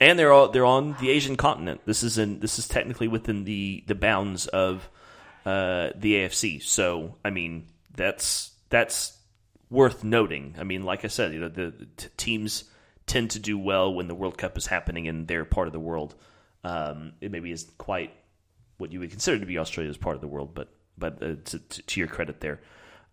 and 0.00 0.18
they're 0.18 0.32
all 0.32 0.48
they're 0.48 0.64
on 0.64 0.96
the 1.00 1.10
Asian 1.10 1.36
continent. 1.36 1.82
This 1.84 2.02
is 2.02 2.18
in 2.18 2.40
this 2.40 2.58
is 2.58 2.66
technically 2.66 3.08
within 3.08 3.44
the 3.44 3.84
the 3.86 3.94
bounds 3.94 4.46
of 4.46 4.88
uh, 5.44 5.90
the 5.94 6.14
AFC. 6.14 6.62
So 6.62 7.16
I 7.24 7.30
mean 7.30 7.66
that's 7.94 8.52
that's 8.70 9.16
worth 9.68 10.02
noting. 10.02 10.54
I 10.58 10.64
mean, 10.64 10.84
like 10.84 11.04
I 11.04 11.08
said, 11.08 11.32
you 11.32 11.40
know 11.40 11.48
the, 11.48 11.70
the 11.70 11.86
t- 11.96 12.08
teams 12.16 12.64
tend 13.06 13.32
to 13.32 13.38
do 13.38 13.58
well 13.58 13.92
when 13.92 14.08
the 14.08 14.14
World 14.14 14.38
Cup 14.38 14.56
is 14.56 14.66
happening 14.66 15.06
in 15.06 15.26
their 15.26 15.44
part 15.44 15.66
of 15.66 15.72
the 15.72 15.80
world. 15.80 16.14
Um, 16.64 17.12
it 17.20 17.30
maybe 17.30 17.50
isn't 17.52 17.76
quite 17.76 18.12
what 18.78 18.92
you 18.92 19.00
would 19.00 19.10
consider 19.10 19.38
to 19.38 19.46
be 19.46 19.58
Australia's 19.58 19.96
part 19.96 20.14
of 20.14 20.22
the 20.22 20.28
world, 20.28 20.54
but 20.54 20.68
but 20.96 21.22
uh, 21.22 21.34
to, 21.44 21.58
to, 21.58 21.82
to 21.82 22.00
your 22.00 22.08
credit 22.08 22.40
there. 22.40 22.60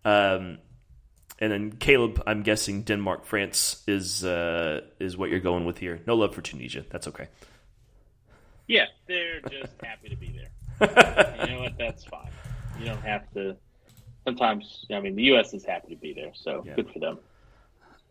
Um, 0.04 0.58
and 1.40 1.52
then 1.52 1.72
Caleb, 1.72 2.22
I'm 2.26 2.42
guessing 2.42 2.82
Denmark, 2.82 3.24
France 3.24 3.82
is 3.86 4.24
uh, 4.24 4.80
is 4.98 5.16
what 5.16 5.30
you're 5.30 5.40
going 5.40 5.64
with 5.64 5.78
here. 5.78 6.00
No 6.06 6.14
love 6.16 6.34
for 6.34 6.42
Tunisia. 6.42 6.84
That's 6.90 7.06
okay. 7.08 7.28
Yeah, 8.66 8.86
they're 9.06 9.40
just 9.42 9.72
happy 9.82 10.08
to 10.10 10.16
be 10.16 10.28
there. 10.36 11.40
you 11.46 11.54
know 11.54 11.60
what? 11.60 11.78
That's 11.78 12.04
fine. 12.04 12.30
You 12.78 12.86
don't 12.86 13.02
have 13.02 13.30
to. 13.34 13.56
Sometimes, 14.24 14.84
I 14.92 15.00
mean, 15.00 15.16
the 15.16 15.22
U.S. 15.24 15.54
is 15.54 15.64
happy 15.64 15.94
to 15.94 16.00
be 16.00 16.12
there, 16.12 16.32
so 16.34 16.62
Yeah. 16.66 16.74
good 16.74 16.90
for 16.92 16.98
them. 16.98 17.18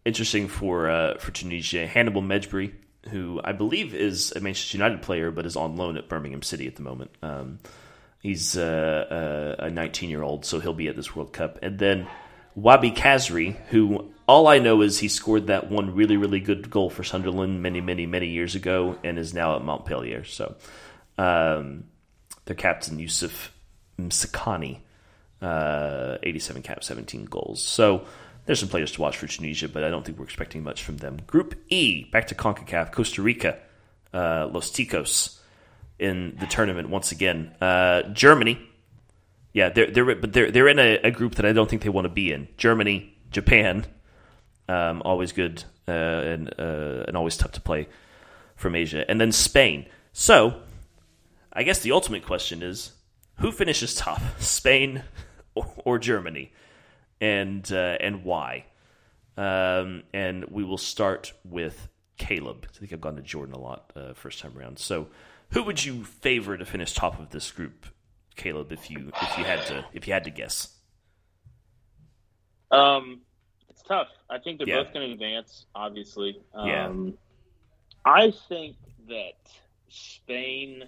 Interesting 0.06 0.48
for 0.48 0.90
uh, 0.90 1.18
for 1.20 1.32
Tunisia, 1.32 1.86
Hannibal 1.86 2.22
Mejbri, 2.22 2.72
who 3.10 3.40
I 3.44 3.52
believe 3.52 3.94
is 3.94 4.32
a 4.36 4.40
Manchester 4.40 4.78
United 4.78 5.02
player, 5.02 5.32
but 5.32 5.46
is 5.46 5.56
on 5.56 5.76
loan 5.76 5.98
at 5.98 6.08
Birmingham 6.10 6.42
City 6.42 6.66
at 6.66 6.76
the 6.76 6.82
moment. 6.82 7.12
Um, 7.22 7.60
he's 8.22 8.58
uh, 8.58 9.56
uh, 9.60 9.66
a 9.66 9.70
19 9.70 10.10
year 10.10 10.24
old, 10.24 10.44
so 10.46 10.60
he'll 10.60 10.74
be 10.74 10.88
at 10.88 10.96
this 10.96 11.16
World 11.16 11.34
Cup. 11.34 11.60
And 11.62 11.78
then 11.78 12.08
Wahbi 12.58 12.96
Khazri, 12.96 13.56
who 13.68 14.12
all 14.28 14.48
I 14.48 14.60
know 14.60 14.82
is 14.82 15.00
he 15.00 15.08
scored 15.08 15.48
that 15.48 15.70
one 15.70 15.94
really 15.94 16.18
really 16.18 16.40
good 16.40 16.70
goal 16.70 16.90
for 16.90 17.04
Sunderland 17.04 17.62
many 17.62 17.82
many 17.82 18.06
many 18.06 18.28
years 18.28 18.56
ago, 18.56 18.98
and 19.04 19.20
is 19.20 19.34
now 19.34 19.56
at 19.56 19.64
Montpellier. 19.64 20.24
So 20.24 20.56
um, 21.18 21.86
their 22.46 22.56
captain 22.56 23.00
Youssef 23.00 23.54
Msakni, 24.00 24.80
uh, 25.42 26.18
87 26.24 26.62
caps, 26.62 26.88
17 26.88 27.26
goals. 27.26 27.62
So 27.62 28.06
there's 28.46 28.60
some 28.60 28.70
players 28.70 28.92
to 28.94 29.02
watch 29.02 29.18
for 29.18 29.28
Tunisia, 29.28 29.68
but 29.68 29.84
I 29.84 29.90
don't 29.90 30.06
think 30.06 30.18
we're 30.18 30.26
expecting 30.26 30.64
much 30.64 30.84
from 30.84 30.98
them. 30.98 31.20
Group 31.28 31.56
E, 31.70 32.06
back 32.06 32.28
to 32.28 32.36
CONCACAF, 32.36 32.92
Costa 32.92 33.22
Rica, 33.22 33.60
uh, 34.14 34.48
Los 34.52 34.72
Ticos 34.72 35.40
in 36.00 36.38
the 36.40 36.46
tournament 36.46 36.90
once 36.90 37.12
again. 37.12 37.54
Uh, 37.60 38.04
Germany, 38.14 38.60
yeah, 39.58 39.70
they're 39.70 39.90
they're 39.90 40.16
but 40.16 40.34
they're 40.34 40.52
they're 40.52 40.68
in 40.68 40.78
a, 40.78 41.00
a 41.04 41.10
group 41.10 41.34
that 41.36 41.46
I 41.46 41.52
don't 41.52 41.68
think 41.68 41.82
they 41.82 41.90
want 41.90 42.06
to 42.06 42.14
be 42.14 42.32
in. 42.32 42.48
Germany, 42.58 43.18
Japan, 43.32 43.88
um, 44.70 45.02
always 45.04 45.32
good 45.32 45.64
uh, 45.88 45.92
and 45.92 46.54
uh, 46.60 47.06
and 47.08 47.18
always 47.18 47.38
tough 47.38 47.54
to 47.54 47.62
play 47.62 47.88
from 48.56 48.76
Asia, 48.76 49.04
and 49.10 49.20
then 49.20 49.32
Spain. 49.32 49.88
So, 50.14 50.62
I 51.52 51.64
guess 51.64 51.80
the 51.80 51.92
ultimate 51.92 52.24
question 52.24 52.62
is 52.62 52.92
who 53.40 53.52
finishes 53.52 53.96
top, 53.96 54.22
Spain 54.38 55.02
or, 55.56 55.66
or 55.86 55.98
Germany, 55.98 56.52
and 57.20 57.68
uh, 57.72 57.98
and 58.00 58.24
why? 58.24 58.66
Um, 59.38 60.04
and 60.14 60.46
we 60.52 60.64
will 60.66 60.78
start 60.78 61.34
with 61.44 61.88
Caleb. 62.20 62.68
I 62.76 62.78
think 62.78 62.94
I've 62.94 63.02
gone 63.02 63.16
to 63.16 63.24
Jordan 63.24 63.56
a 63.56 63.60
lot 63.60 63.92
uh, 63.96 64.14
first 64.14 64.38
time 64.38 64.56
around. 64.56 64.78
So, 64.78 65.08
who 65.54 65.64
would 65.64 65.84
you 65.84 66.04
favor 66.04 66.56
to 66.56 66.64
finish 66.64 66.94
top 66.94 67.20
of 67.20 67.32
this 67.32 67.50
group, 67.50 67.88
Caleb? 68.38 68.72
If 68.72 68.90
you 68.90 69.12
if 69.22 69.38
you 69.38 69.44
had 69.44 69.66
to 69.68 69.86
if 69.94 70.08
you 70.08 70.14
had 70.14 70.24
to 70.24 70.30
guess, 70.30 70.74
Um, 72.72 73.22
it's 73.70 73.82
tough. 73.84 74.08
I 74.30 74.38
think 74.40 74.60
they're 74.60 74.68
Yeah. 74.68 74.84
both 74.84 74.94
going 74.94 75.08
to 75.08 75.14
advance. 75.14 75.66
Obviously, 75.76 76.42
um, 76.54 76.68
Yeah. 76.68 77.12
I 78.06 78.32
think 78.32 78.78
that 79.08 79.36
Spain 79.90 80.84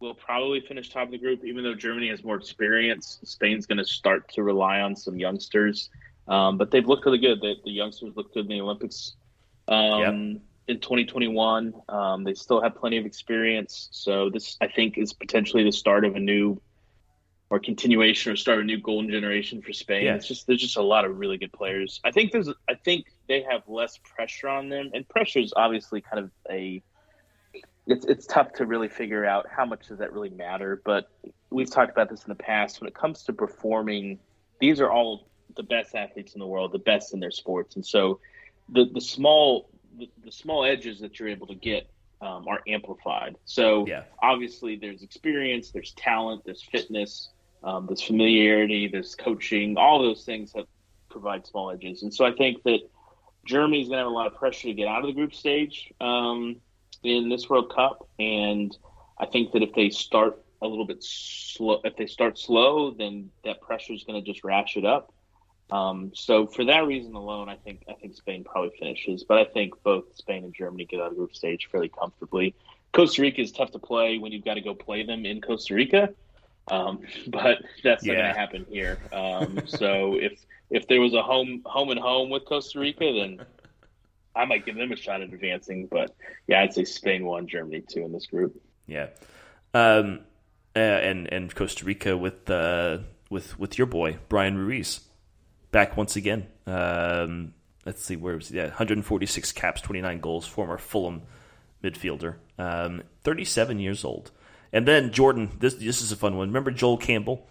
will 0.00 0.14
probably 0.14 0.60
finish 0.60 0.88
top 0.90 1.04
of 1.04 1.10
the 1.12 1.18
group, 1.18 1.44
even 1.44 1.62
though 1.62 1.74
Germany 1.74 2.08
has 2.08 2.24
more 2.24 2.36
experience. 2.36 3.20
Spain's 3.24 3.66
going 3.66 3.78
to 3.78 3.84
start 3.84 4.28
to 4.34 4.42
rely 4.42 4.80
on 4.80 4.96
some 4.96 5.16
youngsters, 5.16 5.90
um, 6.26 6.58
but 6.58 6.70
they've 6.70 6.86
looked 6.86 7.04
really 7.06 7.18
good. 7.18 7.40
The, 7.40 7.54
the 7.64 7.70
youngsters 7.70 8.16
looked 8.16 8.34
good 8.34 8.44
in 8.46 8.48
the 8.50 8.60
Olympics 8.60 9.14
um, 9.68 10.40
in 10.72 10.80
2021. 10.80 11.74
Um, 11.88 12.24
they 12.24 12.34
still 12.34 12.60
have 12.60 12.74
plenty 12.74 12.98
of 12.98 13.06
experience, 13.06 13.88
so 13.92 14.30
this 14.30 14.56
I 14.60 14.68
think 14.68 14.98
is 14.98 15.12
potentially 15.12 15.64
the 15.64 15.72
start 15.72 16.04
of 16.04 16.16
a 16.16 16.20
new 16.20 16.60
or 17.50 17.60
continuation 17.60 18.32
or 18.32 18.36
start 18.36 18.58
of 18.58 18.64
a 18.64 18.66
new 18.66 18.80
golden 18.80 19.10
generation 19.10 19.60
for 19.60 19.74
Spain. 19.74 20.06
Yeah. 20.06 20.14
It's 20.14 20.26
just 20.26 20.46
there's 20.46 20.60
just 20.60 20.78
a 20.78 20.82
lot 20.82 21.04
of 21.04 21.18
really 21.18 21.36
good 21.36 21.52
players. 21.52 22.00
I 22.02 22.10
think 22.10 22.32
there's 22.32 22.48
I 22.68 22.74
think 22.74 23.06
they 23.28 23.42
have 23.42 23.62
less 23.68 23.98
pressure 23.98 24.48
on 24.48 24.70
them, 24.70 24.90
and 24.94 25.08
pressure 25.08 25.38
is 25.38 25.52
obviously 25.54 26.00
kind 26.00 26.24
of 26.24 26.30
a 26.50 26.82
it's 27.86 28.06
it's 28.06 28.26
tough 28.26 28.54
to 28.54 28.66
really 28.66 28.88
figure 28.88 29.24
out 29.24 29.46
how 29.54 29.66
much 29.66 29.88
does 29.88 29.98
that 29.98 30.12
really 30.12 30.30
matter. 30.30 30.80
But 30.84 31.10
we've 31.50 31.70
talked 31.70 31.92
about 31.92 32.08
this 32.08 32.24
in 32.24 32.30
the 32.30 32.42
past. 32.42 32.80
When 32.80 32.88
it 32.88 32.94
comes 32.94 33.24
to 33.24 33.32
performing, 33.32 34.18
these 34.58 34.80
are 34.80 34.90
all 34.90 35.28
the 35.54 35.62
best 35.62 35.94
athletes 35.94 36.32
in 36.32 36.40
the 36.40 36.46
world, 36.46 36.72
the 36.72 36.78
best 36.78 37.12
in 37.12 37.20
their 37.20 37.30
sports, 37.30 37.76
and 37.76 37.84
so 37.84 38.20
the 38.70 38.86
the 38.86 39.00
small 39.00 39.68
the, 39.98 40.10
the 40.24 40.32
small 40.32 40.64
edges 40.64 41.00
that 41.00 41.18
you're 41.18 41.28
able 41.28 41.46
to 41.46 41.54
get 41.54 41.90
um, 42.20 42.46
are 42.48 42.60
amplified. 42.68 43.36
So 43.44 43.86
yeah, 43.86 44.04
obviously 44.22 44.76
there's 44.76 45.02
experience, 45.02 45.70
there's 45.70 45.92
talent, 45.92 46.42
there's 46.44 46.62
fitness, 46.62 47.30
um, 47.64 47.86
there's 47.86 48.02
familiarity, 48.02 48.88
there's 48.88 49.14
coaching, 49.14 49.76
all 49.76 50.02
those 50.02 50.24
things 50.24 50.52
that 50.52 50.66
provide 51.10 51.46
small 51.46 51.70
edges. 51.70 52.02
And 52.02 52.12
so 52.12 52.24
I 52.24 52.32
think 52.32 52.62
that 52.64 52.80
Germany's 53.44 53.88
going 53.88 53.98
to 53.98 54.04
have 54.04 54.06
a 54.06 54.10
lot 54.10 54.26
of 54.26 54.34
pressure 54.34 54.68
to 54.68 54.74
get 54.74 54.88
out 54.88 55.00
of 55.00 55.06
the 55.06 55.12
group 55.12 55.34
stage 55.34 55.92
um, 56.00 56.56
in 57.02 57.28
this 57.28 57.48
World 57.50 57.72
Cup. 57.74 58.08
And 58.18 58.76
I 59.18 59.26
think 59.26 59.52
that 59.52 59.62
if 59.62 59.72
they 59.74 59.90
start 59.90 60.40
a 60.62 60.66
little 60.66 60.86
bit 60.86 61.02
slow, 61.02 61.80
if 61.84 61.96
they 61.96 62.06
start 62.06 62.38
slow, 62.38 62.92
then 62.92 63.30
that 63.44 63.60
pressure 63.60 63.92
is 63.92 64.04
going 64.04 64.22
to 64.22 64.32
just 64.32 64.44
ratchet 64.44 64.84
up. 64.84 65.12
Um, 65.72 66.12
so 66.14 66.46
for 66.46 66.66
that 66.66 66.86
reason 66.86 67.14
alone, 67.14 67.48
I 67.48 67.56
think 67.56 67.84
I 67.88 67.94
think 67.94 68.14
Spain 68.14 68.44
probably 68.44 68.72
finishes, 68.78 69.24
but 69.24 69.38
I 69.38 69.44
think 69.44 69.72
both 69.82 70.04
Spain 70.14 70.44
and 70.44 70.54
Germany 70.54 70.84
get 70.84 71.00
out 71.00 71.06
of 71.06 71.12
the 71.12 71.16
group 71.16 71.34
stage 71.34 71.68
fairly 71.72 71.88
comfortably. 71.88 72.54
Costa 72.92 73.22
Rica 73.22 73.40
is 73.40 73.52
tough 73.52 73.70
to 73.70 73.78
play 73.78 74.18
when 74.18 74.32
you've 74.32 74.44
got 74.44 74.54
to 74.54 74.60
go 74.60 74.74
play 74.74 75.02
them 75.02 75.24
in 75.24 75.40
Costa 75.40 75.74
Rica, 75.74 76.10
um, 76.70 77.00
but 77.26 77.62
that's 77.82 78.04
not 78.04 78.12
going 78.12 78.26
to 78.26 78.38
happen 78.38 78.66
here. 78.68 78.98
Um, 79.14 79.62
so 79.66 80.18
if 80.20 80.44
if 80.68 80.88
there 80.88 81.00
was 81.00 81.14
a 81.14 81.22
home 81.22 81.62
home 81.64 81.88
and 81.88 81.98
home 81.98 82.28
with 82.28 82.44
Costa 82.44 82.78
Rica, 82.78 83.10
then 83.10 83.42
I 84.36 84.44
might 84.44 84.66
give 84.66 84.76
them 84.76 84.92
a 84.92 84.96
shot 84.96 85.22
at 85.22 85.32
advancing. 85.32 85.86
But 85.86 86.14
yeah, 86.48 86.60
I'd 86.60 86.74
say 86.74 86.84
Spain 86.84 87.24
one, 87.24 87.48
Germany 87.48 87.82
two 87.88 88.04
in 88.04 88.12
this 88.12 88.26
group. 88.26 88.60
yeah. 88.86 89.08
Um, 89.72 90.20
uh, 90.76 90.80
and 90.80 91.32
and 91.32 91.54
Costa 91.54 91.86
Rica 91.86 92.14
with 92.14 92.50
uh, 92.50 92.98
with 93.30 93.58
with 93.58 93.78
your 93.78 93.86
boy 93.86 94.18
Bryan 94.28 94.58
Ruiz 94.58 95.00
back 95.72 95.96
once 95.96 96.14
again. 96.14 96.46
Um, 96.66 97.54
let's 97.84 98.04
see 98.04 98.14
where 98.14 98.36
was 98.36 98.48
he? 98.50 98.56
Yeah, 98.58 98.66
146 98.66 99.50
caps, 99.52 99.80
29 99.80 100.20
goals. 100.20 100.46
Former 100.46 100.78
Fulham 100.78 101.22
midfielder, 101.82 102.36
um, 102.58 103.02
37 103.24 103.80
years 103.80 104.04
old. 104.04 104.30
And 104.72 104.86
then 104.86 105.12
Jordan, 105.12 105.50
this 105.58 105.74
this 105.74 106.00
is 106.00 106.12
a 106.12 106.16
fun 106.16 106.36
one. 106.36 106.48
Remember 106.48 106.70
Joel 106.70 106.96
Campbell? 106.96 107.46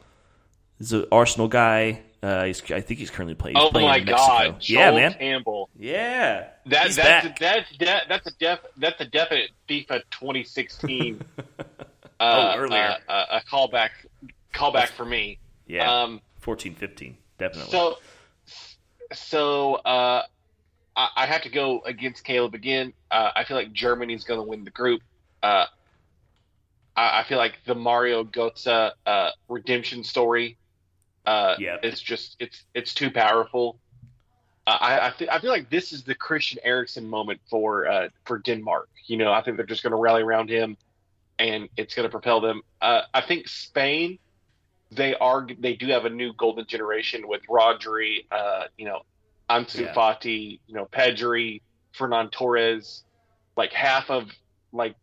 He's 0.79 0.93
an 0.93 1.05
Arsenal 1.11 1.47
guy. 1.49 2.01
Uh, 2.23 2.45
he's, 2.45 2.61
I 2.71 2.81
think 2.81 2.99
he's 2.99 3.09
currently 3.11 3.33
playing. 3.35 3.55
He's 3.57 3.65
Oh 3.65 3.69
playing 3.71 3.87
my 3.87 3.97
in 3.97 4.05
Mexico. 4.05 4.27
God, 4.27 4.55
yeah, 4.61 4.89
Joel 4.89 4.95
man. 4.99 5.13
Campbell. 5.13 5.69
Yeah, 5.77 6.47
That 6.67 6.85
He's 6.87 6.95
that's 6.95 7.25
back. 7.27 7.39
a, 7.39 7.39
that's 7.39 7.77
de- 7.77 8.01
that's 8.09 8.27
a 8.27 8.31
def 8.39 8.59
that's 8.77 9.01
a 9.01 9.05
definite 9.05 9.49
FIFA 9.69 10.01
2016. 10.11 11.21
uh, 11.59 11.63
Oh, 12.19 12.53
earlier. 12.57 12.95
uh, 13.07 13.25
a 13.31 13.41
callback 13.41 13.89
callback 14.53 14.89
for 14.89 15.05
me. 15.05 15.39
yeah. 15.67 16.03
Um, 16.03 16.21
14, 16.39 16.73
15, 16.75 17.17
definitely. 17.41 17.71
so 17.71 17.95
so 19.13 19.75
uh, 19.75 20.23
I, 20.95 21.09
I 21.15 21.25
have 21.25 21.41
to 21.43 21.49
go 21.49 21.81
against 21.85 22.23
Caleb 22.23 22.53
again. 22.53 22.93
Uh, 23.09 23.31
I 23.35 23.43
feel 23.43 23.57
like 23.57 23.73
Germany's 23.73 24.23
going 24.23 24.39
to 24.39 24.47
win 24.47 24.63
the 24.63 24.71
group. 24.71 25.01
Uh, 25.43 25.65
I, 26.95 27.21
I 27.21 27.23
feel 27.23 27.37
like 27.37 27.57
the 27.65 27.75
Mario 27.75 28.23
Götze 28.23 28.91
uh, 29.05 29.29
redemption 29.49 30.03
story. 30.03 30.57
Uh, 31.25 31.55
Yeah. 31.59 31.77
it's 31.83 32.01
just 32.01 32.35
it's 32.39 32.63
it's 32.73 32.93
too 32.93 33.11
powerful. 33.11 33.79
I 34.67 35.07
I, 35.07 35.13
th- 35.17 35.29
I 35.29 35.39
feel 35.39 35.51
like 35.51 35.69
this 35.69 35.91
is 35.91 36.03
the 36.03 36.15
Christian 36.15 36.59
Eriksen 36.63 37.07
moment 37.07 37.41
for 37.49 37.87
uh, 37.87 38.09
for 38.25 38.39
Denmark. 38.39 38.89
You 39.07 39.17
know, 39.17 39.31
I 39.31 39.41
think 39.41 39.57
they're 39.57 39.65
just 39.65 39.83
going 39.83 39.91
to 39.91 39.97
rally 39.97 40.21
around 40.21 40.49
him, 40.49 40.77
and 41.39 41.67
it's 41.77 41.95
going 41.95 42.05
to 42.05 42.11
propel 42.11 42.41
them. 42.41 42.61
Uh, 42.81 43.01
I 43.13 43.21
think 43.21 43.47
Spain, 43.47 44.19
they 44.91 45.15
are 45.15 45.47
they 45.59 45.75
do 45.75 45.87
have 45.87 46.05
a 46.05 46.09
new 46.09 46.33
golden 46.33 46.65
generation 46.67 47.27
with 47.27 47.41
Rodri, 47.49 48.25
uh, 48.31 48.65
you 48.77 48.85
know, 48.85 49.01
Ansu 49.49 49.81
Yeah. 49.85 49.93
Fati, 49.93 50.59
you 50.67 50.75
know, 50.75 50.85
Pedri, 50.85 51.61
Ferran 51.97 52.31
Torres, 52.31 53.03
like 53.55 53.71
half 53.71 54.09
of 54.09 54.29
like 54.73 54.95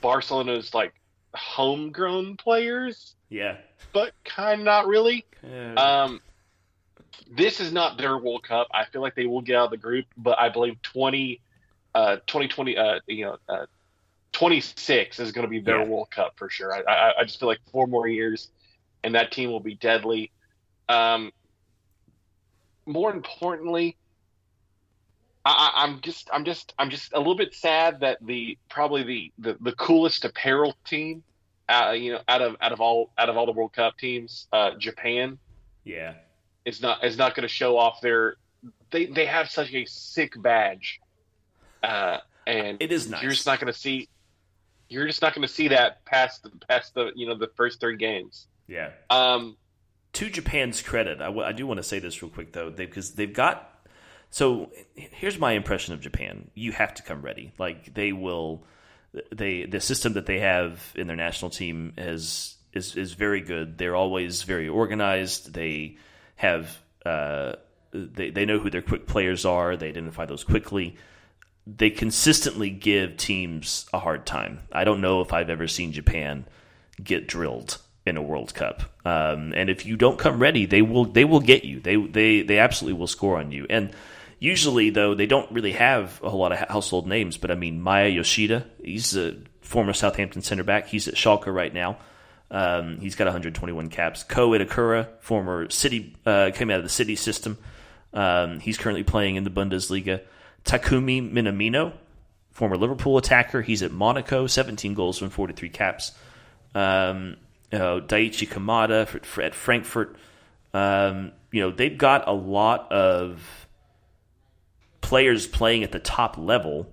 Barcelona's 0.00 0.74
like 0.74 0.94
homegrown 1.34 2.36
players, 2.36 3.14
Yeah. 3.28 3.58
but 3.92 4.12
kind 4.24 4.60
of 4.60 4.64
not 4.64 4.86
really. 4.86 5.26
Um, 5.76 6.20
this 7.30 7.60
is 7.60 7.72
not 7.72 7.98
their 7.98 8.16
World 8.16 8.42
Cup. 8.42 8.68
I 8.72 8.86
feel 8.86 9.02
like 9.02 9.14
they 9.14 9.26
will 9.26 9.42
get 9.42 9.56
out 9.56 9.66
of 9.66 9.70
the 9.70 9.76
group, 9.76 10.06
but 10.16 10.38
I 10.38 10.48
believe 10.48 10.80
20, 10.82 11.40
uh, 11.94 12.16
2020, 12.26 12.76
uh, 12.76 13.00
you 13.06 13.26
know, 13.26 13.36
uh, 13.48 13.66
26 14.32 15.18
is 15.20 15.32
going 15.32 15.44
to 15.46 15.50
be 15.50 15.60
their 15.60 15.80
Yeah. 15.80 15.84
World 15.84 16.10
Cup 16.10 16.32
for 16.36 16.48
sure. 16.48 16.72
I, 16.72 16.80
I, 16.80 17.20
I 17.20 17.24
just 17.24 17.38
feel 17.38 17.48
like 17.48 17.60
four 17.70 17.86
more 17.86 18.08
years, 18.08 18.48
and 19.02 19.14
that 19.14 19.32
team 19.32 19.50
will 19.50 19.60
be 19.60 19.74
deadly. 19.74 20.30
Um, 20.88 21.32
more 22.86 23.12
importantly, 23.12 23.96
I, 25.44 25.70
I'm 25.74 26.00
just, 26.00 26.28
I'm 26.32 26.44
just, 26.44 26.74
I'm 26.78 26.90
just 26.90 27.12
a 27.14 27.18
little 27.18 27.36
bit 27.36 27.54
sad 27.54 28.00
that 28.00 28.18
the 28.20 28.58
probably 28.68 29.02
the 29.02 29.32
the, 29.38 29.56
the 29.60 29.72
coolest 29.72 30.24
apparel 30.24 30.76
team, 30.84 31.22
uh, 31.68 31.92
you 31.92 32.12
know, 32.12 32.20
out 32.28 32.42
of 32.42 32.56
out 32.60 32.72
of 32.72 32.80
all 32.80 33.10
out 33.16 33.28
of 33.28 33.36
all 33.36 33.46
the 33.46 33.52
World 33.52 33.72
Cup 33.72 33.96
teams, 33.96 34.48
uh, 34.52 34.72
Japan 34.78 35.38
yeah. 35.84 36.14
is 36.64 36.82
not 36.82 37.04
is 37.04 37.16
not 37.16 37.34
going 37.34 37.42
to 37.42 37.48
show 37.48 37.78
off 37.78 38.00
their. 38.02 38.36
They 38.90 39.06
they 39.06 39.26
have 39.26 39.48
such 39.50 39.72
a 39.72 39.86
sick 39.86 40.34
badge, 40.40 41.00
uh, 41.82 42.18
and 42.46 42.76
It 42.80 42.92
is 42.92 43.08
nice. 43.08 43.22
you're 43.22 43.30
just 43.30 43.46
not 43.46 43.60
going 43.60 43.72
to 43.72 43.78
see. 43.78 44.08
You're 44.88 45.06
just 45.06 45.22
not 45.22 45.34
going 45.34 45.46
to 45.46 45.52
see 45.52 45.68
that 45.68 46.04
past 46.04 46.42
the 46.42 46.50
past 46.68 46.94
the 46.94 47.12
you 47.14 47.26
know 47.26 47.36
the 47.36 47.50
first 47.56 47.80
three 47.80 47.96
games. 47.96 48.46
Yeah. 48.70 48.90
Um, 49.10 49.56
to 50.12 50.30
Japan's 50.30 50.80
credit, 50.80 51.20
I, 51.20 51.26
w- 51.26 51.44
I 51.44 51.52
do 51.52 51.66
want 51.66 51.78
to 51.78 51.82
say 51.82 51.98
this 51.98 52.22
real 52.22 52.30
quick 52.30 52.52
though, 52.52 52.70
they, 52.70 52.86
because 52.86 53.12
they've 53.14 53.32
got. 53.32 53.66
So 54.30 54.70
here's 54.94 55.38
my 55.38 55.52
impression 55.52 55.92
of 55.92 56.00
Japan. 56.00 56.50
You 56.54 56.70
have 56.72 56.94
to 56.94 57.02
come 57.02 57.20
ready. 57.20 57.52
Like 57.58 57.92
they 57.92 58.12
will, 58.12 58.64
they 59.32 59.64
the 59.64 59.80
system 59.80 60.12
that 60.12 60.26
they 60.26 60.38
have 60.38 60.92
in 60.94 61.08
their 61.08 61.16
national 61.16 61.50
team 61.50 61.94
is 61.98 62.56
is 62.72 62.94
is 62.94 63.12
very 63.14 63.40
good. 63.40 63.76
They're 63.76 63.96
always 63.96 64.44
very 64.44 64.68
organized. 64.68 65.52
They 65.52 65.98
have 66.36 66.78
uh, 67.04 67.54
they 67.92 68.30
they 68.30 68.44
know 68.44 68.60
who 68.60 68.70
their 68.70 68.82
quick 68.82 69.08
players 69.08 69.44
are. 69.44 69.76
They 69.76 69.88
identify 69.88 70.26
those 70.26 70.44
quickly. 70.44 70.96
They 71.66 71.90
consistently 71.90 72.70
give 72.70 73.16
teams 73.16 73.86
a 73.92 73.98
hard 73.98 74.26
time. 74.26 74.60
I 74.70 74.84
don't 74.84 75.00
know 75.00 75.22
if 75.22 75.32
I've 75.32 75.50
ever 75.50 75.66
seen 75.66 75.90
Japan 75.90 76.46
get 77.02 77.26
drilled 77.26 77.78
in 78.06 78.16
a 78.16 78.22
World 78.22 78.54
Cup. 78.54 78.82
Um, 79.04 79.52
and 79.54 79.68
if 79.70 79.86
you 79.86 79.96
don't 79.96 80.18
come 80.18 80.38
ready, 80.38 80.66
they 80.66 80.82
will 80.82 81.04
they 81.04 81.24
will 81.24 81.40
get 81.40 81.64
you. 81.64 81.80
They 81.80 81.96
they 81.96 82.42
they 82.42 82.58
absolutely 82.58 82.98
will 82.98 83.06
score 83.06 83.38
on 83.38 83.52
you. 83.52 83.66
And 83.68 83.90
usually 84.38 84.90
though, 84.90 85.14
they 85.14 85.26
don't 85.26 85.50
really 85.50 85.72
have 85.72 86.20
a 86.22 86.30
whole 86.30 86.40
lot 86.40 86.52
of 86.52 86.58
household 86.58 87.06
names. 87.06 87.36
But 87.36 87.50
I 87.50 87.54
mean, 87.54 87.80
Maya 87.80 88.08
Yoshida, 88.08 88.66
he's 88.82 89.16
a 89.16 89.36
former 89.60 89.92
Southampton 89.92 90.42
center 90.42 90.64
back. 90.64 90.88
He's 90.88 91.08
at 91.08 91.14
Schalke 91.14 91.52
right 91.52 91.72
now. 91.72 91.98
Um, 92.50 92.98
he's 92.98 93.14
got 93.14 93.26
121 93.26 93.90
caps. 93.90 94.24
Ko 94.24 94.50
Itakura, 94.50 95.06
former 95.20 95.70
City, 95.70 96.16
uh, 96.26 96.50
came 96.52 96.70
out 96.70 96.78
of 96.78 96.82
the 96.82 96.88
City 96.88 97.14
system. 97.14 97.58
Um, 98.12 98.58
he's 98.58 98.76
currently 98.76 99.04
playing 99.04 99.36
in 99.36 99.44
the 99.44 99.50
Bundesliga. 99.50 100.22
Takumi 100.64 101.32
Minamino, 101.32 101.92
former 102.50 102.76
Liverpool 102.76 103.18
attacker. 103.18 103.62
He's 103.62 103.82
at 103.82 103.92
Monaco, 103.92 104.48
17 104.48 104.94
goals 104.94 105.18
from 105.18 105.30
43 105.30 105.68
caps. 105.68 106.12
Um, 106.74 107.36
you 107.72 107.78
know, 107.78 108.00
Daichi 108.00 108.48
Kamada 108.48 109.06
for, 109.06 109.42
at 109.42 109.54
Frankfurt. 109.54 110.16
Um, 110.74 111.32
you 111.50 111.60
know, 111.62 111.70
they've 111.70 111.96
got 111.96 112.28
a 112.28 112.32
lot 112.32 112.90
of 112.92 113.66
players 115.00 115.46
playing 115.46 115.82
at 115.82 115.92
the 115.92 115.98
top 115.98 116.38
level, 116.38 116.92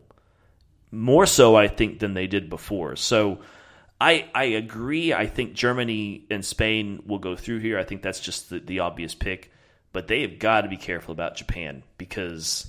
more 0.91 1.25
so, 1.25 1.55
I 1.55 1.67
think, 1.67 1.99
than 1.99 2.13
they 2.13 2.27
did 2.27 2.49
before. 2.49 2.95
So 2.95 3.39
I, 3.99 4.29
I 4.33 4.45
agree. 4.45 5.13
I 5.13 5.25
think 5.27 5.53
Germany 5.53 6.25
and 6.29 6.43
Spain 6.45 7.03
will 7.05 7.19
go 7.19 7.35
through 7.35 7.59
here. 7.59 7.77
I 7.77 7.83
think 7.83 8.01
that's 8.01 8.19
just 8.19 8.49
the, 8.49 8.59
the 8.59 8.79
obvious 8.79 9.15
pick. 9.15 9.51
But 9.93 10.07
they 10.07 10.21
have 10.21 10.37
got 10.37 10.61
to 10.61 10.69
be 10.69 10.77
careful 10.77 11.11
about 11.11 11.35
Japan 11.35 11.81
because 11.97 12.67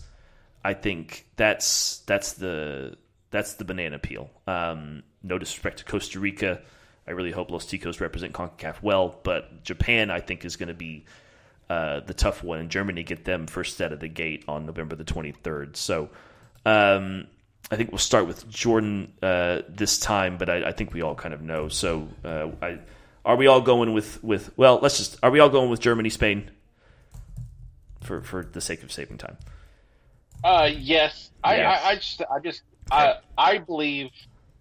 I 0.65 0.75
think 0.75 1.27
that's 1.37 1.99
that's 2.07 2.35
the 2.35 2.97
that's 3.31 3.55
the 3.55 3.65
banana 3.65 3.99
peel. 3.99 4.31
Um, 4.47 5.03
no 5.23 5.39
disrespect 5.39 5.79
to 5.79 5.85
Costa 5.85 6.21
Rica. 6.21 6.63
I 7.09 7.13
really 7.13 7.31
hope 7.31 7.51
Los 7.51 7.65
Ticos 7.65 8.01
represent 8.01 8.35
CONCACAF 8.35 8.83
well, 8.83 9.19
but 9.23 9.65
Japan, 9.65 10.11
I 10.11 10.21
think, 10.21 10.45
is 10.45 10.57
going 10.57 10.69
to 10.69 10.75
be 10.75 11.07
uh, 11.71 12.01
the 12.01 12.13
tough 12.13 12.45
one, 12.45 12.59
and 12.59 12.69
Germany 12.69 13.03
get 13.03 13.25
them 13.25 13.47
first 13.47 13.81
out 13.81 13.93
of 13.93 14.01
the 14.01 14.09
gate 14.09 14.45
on 14.47 14.67
November 14.67 14.95
the 14.95 15.05
23rd. 15.05 15.75
So 15.77 16.11
um, 16.67 17.27
I 17.71 17.77
think 17.77 17.91
we'll 17.91 17.99
start 17.99 18.27
with 18.27 18.47
Jordan 18.51 19.15
uh, 19.23 19.63
this 19.71 19.99
time, 19.99 20.37
but 20.37 20.51
I, 20.51 20.69
I 20.69 20.73
think 20.73 20.93
we 20.93 21.01
all 21.01 21.15
kind 21.15 21.33
of 21.33 21.41
know. 21.41 21.69
So 21.69 22.09
uh, 22.23 22.49
I, 22.61 22.79
are 23.25 23.37
we 23.37 23.47
all 23.47 23.63
going 23.63 23.95
with, 23.95 24.23
with, 24.23 24.53
well, 24.59 24.79
let's 24.83 24.99
just, 24.99 25.19
are 25.23 25.31
we 25.31 25.41
all 25.41 25.49
going 25.49 25.71
with 25.71 25.81
Germany, 25.81 26.11
Spain? 26.11 26.51
For, 28.03 28.23
for 28.23 28.45
the 28.45 28.61
sake 28.61 28.83
of 28.83 28.93
saving 28.93 29.19
time. 29.19 29.37
uh, 30.45 30.71
yes, 30.73 31.31
I, 31.43 31.57
Yes. 31.57 31.83
I, 31.83 31.89
I 31.89 31.95
just 31.97 32.23
I 32.31 32.39
just 32.39 32.63
I 32.91 33.15
I 33.37 33.59
believe 33.59 34.11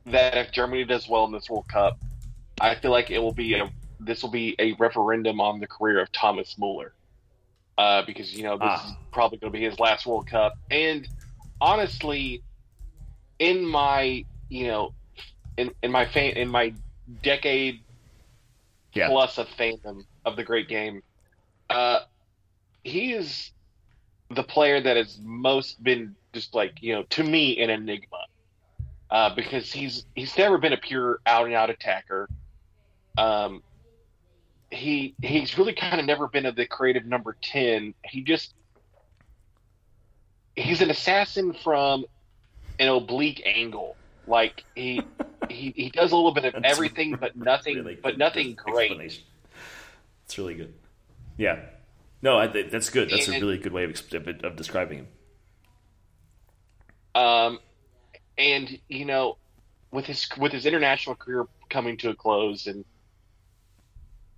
that 0.07 0.37
if 0.37 0.51
Germany 0.51 0.85
does 0.85 1.07
well 1.07 1.25
in 1.25 1.31
this 1.31 1.49
World 1.49 1.67
Cup, 1.67 1.97
I 2.59 2.75
feel 2.75 2.91
like 2.91 3.11
it 3.11 3.19
will 3.19 3.33
be 3.33 3.53
a 3.55 3.71
this 3.99 4.21
will 4.21 4.29
be 4.29 4.55
a 4.59 4.73
referendum 4.73 5.41
on 5.41 5.59
the 5.59 5.67
career 5.67 5.99
of 6.01 6.11
Thomas 6.11 6.57
Muller. 6.57 6.93
Uh, 7.77 8.03
because 8.05 8.33
you 8.33 8.43
know 8.43 8.57
this 8.57 8.67
Ah. 8.71 8.87
is 8.87 8.93
probably 9.11 9.37
going 9.37 9.53
to 9.53 9.59
be 9.59 9.63
his 9.63 9.79
last 9.79 10.05
World 10.07 10.27
Cup, 10.27 10.55
and 10.71 11.07
honestly, 11.61 12.41
in 13.39 13.63
my 13.65 14.25
you 14.49 14.67
know, 14.67 14.93
in 15.57 15.71
in 15.83 15.91
my 15.91 16.05
fan 16.05 16.31
in 16.31 16.49
my 16.49 16.73
decade 17.21 17.83
Yeah. 18.93 19.09
plus 19.09 19.37
of 19.37 19.47
fandom 19.49 20.05
of 20.25 20.35
the 20.35 20.43
great 20.43 20.67
game, 20.67 21.03
uh, 21.69 21.99
he 22.83 23.13
is 23.13 23.51
the 24.31 24.43
player 24.43 24.81
that 24.81 24.97
has 24.97 25.19
most 25.21 25.81
been 25.83 26.15
just 26.33 26.55
like 26.55 26.81
you 26.81 26.93
know 26.95 27.03
to 27.03 27.23
me 27.23 27.59
an 27.61 27.69
enigma 27.69 28.17
uh, 29.11 29.35
because 29.35 29.71
he's 29.71 30.03
he's 30.15 30.35
never 30.35 30.57
been 30.57 30.73
a 30.73 30.77
pure 30.77 31.19
out 31.27 31.45
and 31.45 31.53
out 31.53 31.69
attacker. 31.69 32.27
Um, 33.17 33.63
he 34.71 35.15
he's 35.21 35.57
really 35.57 35.73
kind 35.73 35.99
of 35.99 36.05
never 36.05 36.27
been 36.27 36.45
of 36.45 36.55
the 36.55 36.65
creative 36.65 37.05
number 37.05 37.35
ten. 37.41 37.93
He 38.03 38.21
just 38.21 38.53
he's 40.55 40.81
an 40.81 40.89
assassin 40.89 41.53
from 41.53 42.05
an 42.79 42.89
oblique 42.89 43.41
angle. 43.45 43.95
Like 44.27 44.63
he 44.75 45.01
he, 45.49 45.73
he 45.75 45.89
does 45.89 46.11
a 46.11 46.15
little 46.15 46.33
bit 46.33 46.45
of 46.45 46.53
That's 46.53 46.71
everything, 46.71 47.15
but 47.19 47.35
nothing 47.35 47.77
really 47.77 47.95
but 47.95 48.17
nothing 48.17 48.55
great. 48.55 49.21
It's 50.25 50.37
really 50.37 50.55
good. 50.55 50.73
Yeah. 51.37 51.59
No, 52.21 52.37
I, 52.37 52.47
that's 52.47 52.89
good. 52.89 53.09
That's 53.09 53.27
a 53.27 53.31
really 53.33 53.59
good 53.59 53.71
way 53.71 53.83
of, 53.83 53.91
of, 54.11 54.27
of 54.43 54.55
describing 54.55 54.97
him. 54.99 55.07
Um, 57.13 57.59
and 58.37 58.79
you 58.89 59.05
know, 59.05 59.37
with 59.91 60.05
his 60.05 60.27
with 60.37 60.51
his 60.51 60.65
international 60.65 61.15
career 61.15 61.45
coming 61.69 61.97
to 61.97 62.09
a 62.09 62.15
close, 62.15 62.67
and 62.67 62.83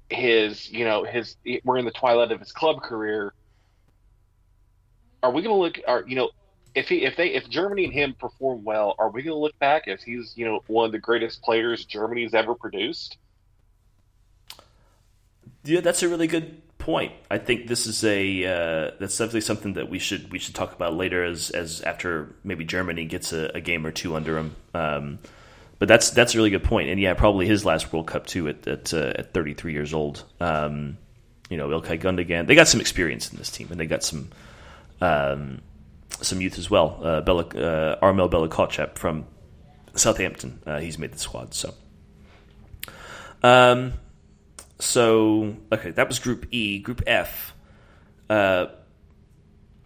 his 0.10 0.70
you 0.72 0.86
know 0.86 1.04
his 1.04 1.36
we're 1.64 1.78
in 1.78 1.86
the 1.86 1.92
twilight 1.92 2.32
of 2.32 2.40
his 2.40 2.52
club 2.52 2.82
career. 2.82 3.34
Are 5.22 5.32
we 5.32 5.42
going 5.42 5.56
to 5.56 5.60
look? 5.60 5.80
Are 5.88 6.04
you 6.08 6.16
know, 6.16 6.30
if 6.74 6.88
he 6.88 7.04
if 7.04 7.16
they 7.18 7.34
if 7.34 7.50
Germany 7.50 7.86
and 7.86 7.94
him 7.94 8.16
perform 8.18 8.64
well, 8.64 8.96
are 8.98 9.10
we 9.10 9.22
going 9.22 9.36
to 9.36 9.40
look 9.40 9.58
back 9.60 9.88
as 9.88 10.02
he's 10.02 10.34
you 10.36 10.46
know 10.46 10.64
one 10.68 10.86
of 10.86 10.92
the 10.92 11.00
greatest 11.00 11.42
players 11.42 11.86
Germany's 11.86 12.34
ever 12.34 12.56
produced? 12.56 13.18
Yeah, 15.64 15.82
that's 15.82 16.02
a 16.04 16.10
really 16.10 16.28
good 16.28 16.62
point. 16.78 17.12
I 17.30 17.38
think 17.38 17.68
this 17.68 17.86
is 17.86 18.04
a 18.04 18.46
uh, 18.46 18.92
that's 19.00 19.18
definitely 19.18 19.42
something 19.42 19.74
that 19.74 19.90
we 19.90 20.00
should 20.00 20.32
we 20.32 20.40
should 20.40 20.56
talk 20.56 20.74
about 20.74 20.96
later 20.96 21.24
as 21.24 21.52
as 21.52 21.82
after 21.82 22.34
maybe 22.44 22.66
Germany 22.66 23.06
gets 23.06 23.34
a, 23.34 23.52
a 23.54 23.62
game 23.62 23.86
or 23.86 23.92
two 23.92 24.16
under 24.16 24.38
him. 24.38 24.56
Um, 24.74 25.20
but 25.80 25.88
that's 25.88 26.12
that's 26.12 26.36
a 26.36 26.38
really 26.38 26.50
good 26.50 26.64
point. 26.64 26.90
and 26.90 27.00
yeah, 27.00 27.14
probably 27.14 27.48
his 27.48 27.66
last 27.66 27.92
World 27.92 28.08
Cup 28.08 28.28
too 28.28 28.50
at 28.50 28.68
at, 28.68 28.94
uh, 28.94 29.14
at 29.16 29.34
33 29.34 29.74
years 29.74 29.94
old. 29.94 30.24
Um, 30.40 30.98
you 31.50 31.58
know, 31.58 31.70
Ilkay 31.70 32.00
Gundogan, 32.00 32.46
they 32.46 32.54
got 32.54 32.68
some 32.68 32.80
experience 32.82 33.32
in 33.32 33.38
this 33.38 33.50
team, 33.50 33.70
and 33.72 33.80
they 33.80 33.88
got 33.88 34.04
some 34.04 34.30
um, 35.02 35.62
some 36.22 36.42
youth 36.42 36.60
as 36.60 36.70
well. 36.70 37.00
Uh, 37.02 37.22
Bella, 37.22 37.48
uh, 37.48 37.98
Armel 38.02 38.28
Bella 38.28 38.50
from 38.96 39.26
Southampton, 39.96 40.62
uh, 40.66 40.80
he's 40.80 41.00
made 41.00 41.14
the 41.14 41.18
squad. 41.18 41.54
So, 41.54 41.74
um, 43.42 43.94
so 44.80 45.56
okay, 45.72 45.92
that 45.92 46.08
was 46.08 46.20
Group 46.20 46.48
E. 46.52 46.80
Group 46.80 47.02
F. 47.08 47.54
Uh, 48.30 48.68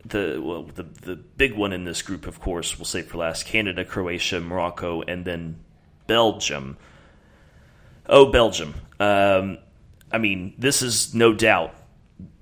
the 0.05 0.41
well, 0.43 0.63
the 0.63 0.83
the 0.83 1.15
big 1.15 1.55
one 1.55 1.71
in 1.71 1.85
this 1.85 2.01
group, 2.01 2.27
of 2.27 2.39
course, 2.41 2.77
we'll 2.77 2.85
say 2.85 3.03
for 3.03 3.19
last: 3.19 3.45
Canada, 3.45 3.85
Croatia, 3.85 4.41
Morocco, 4.41 5.01
and 5.03 5.23
then 5.23 5.63
Belgium. 6.07 6.77
Oh, 8.07 8.31
Belgium! 8.31 8.73
Um, 8.99 9.57
I 10.11 10.17
mean, 10.17 10.53
this 10.57 10.81
is 10.81 11.13
no 11.15 11.33
doubt, 11.33 11.73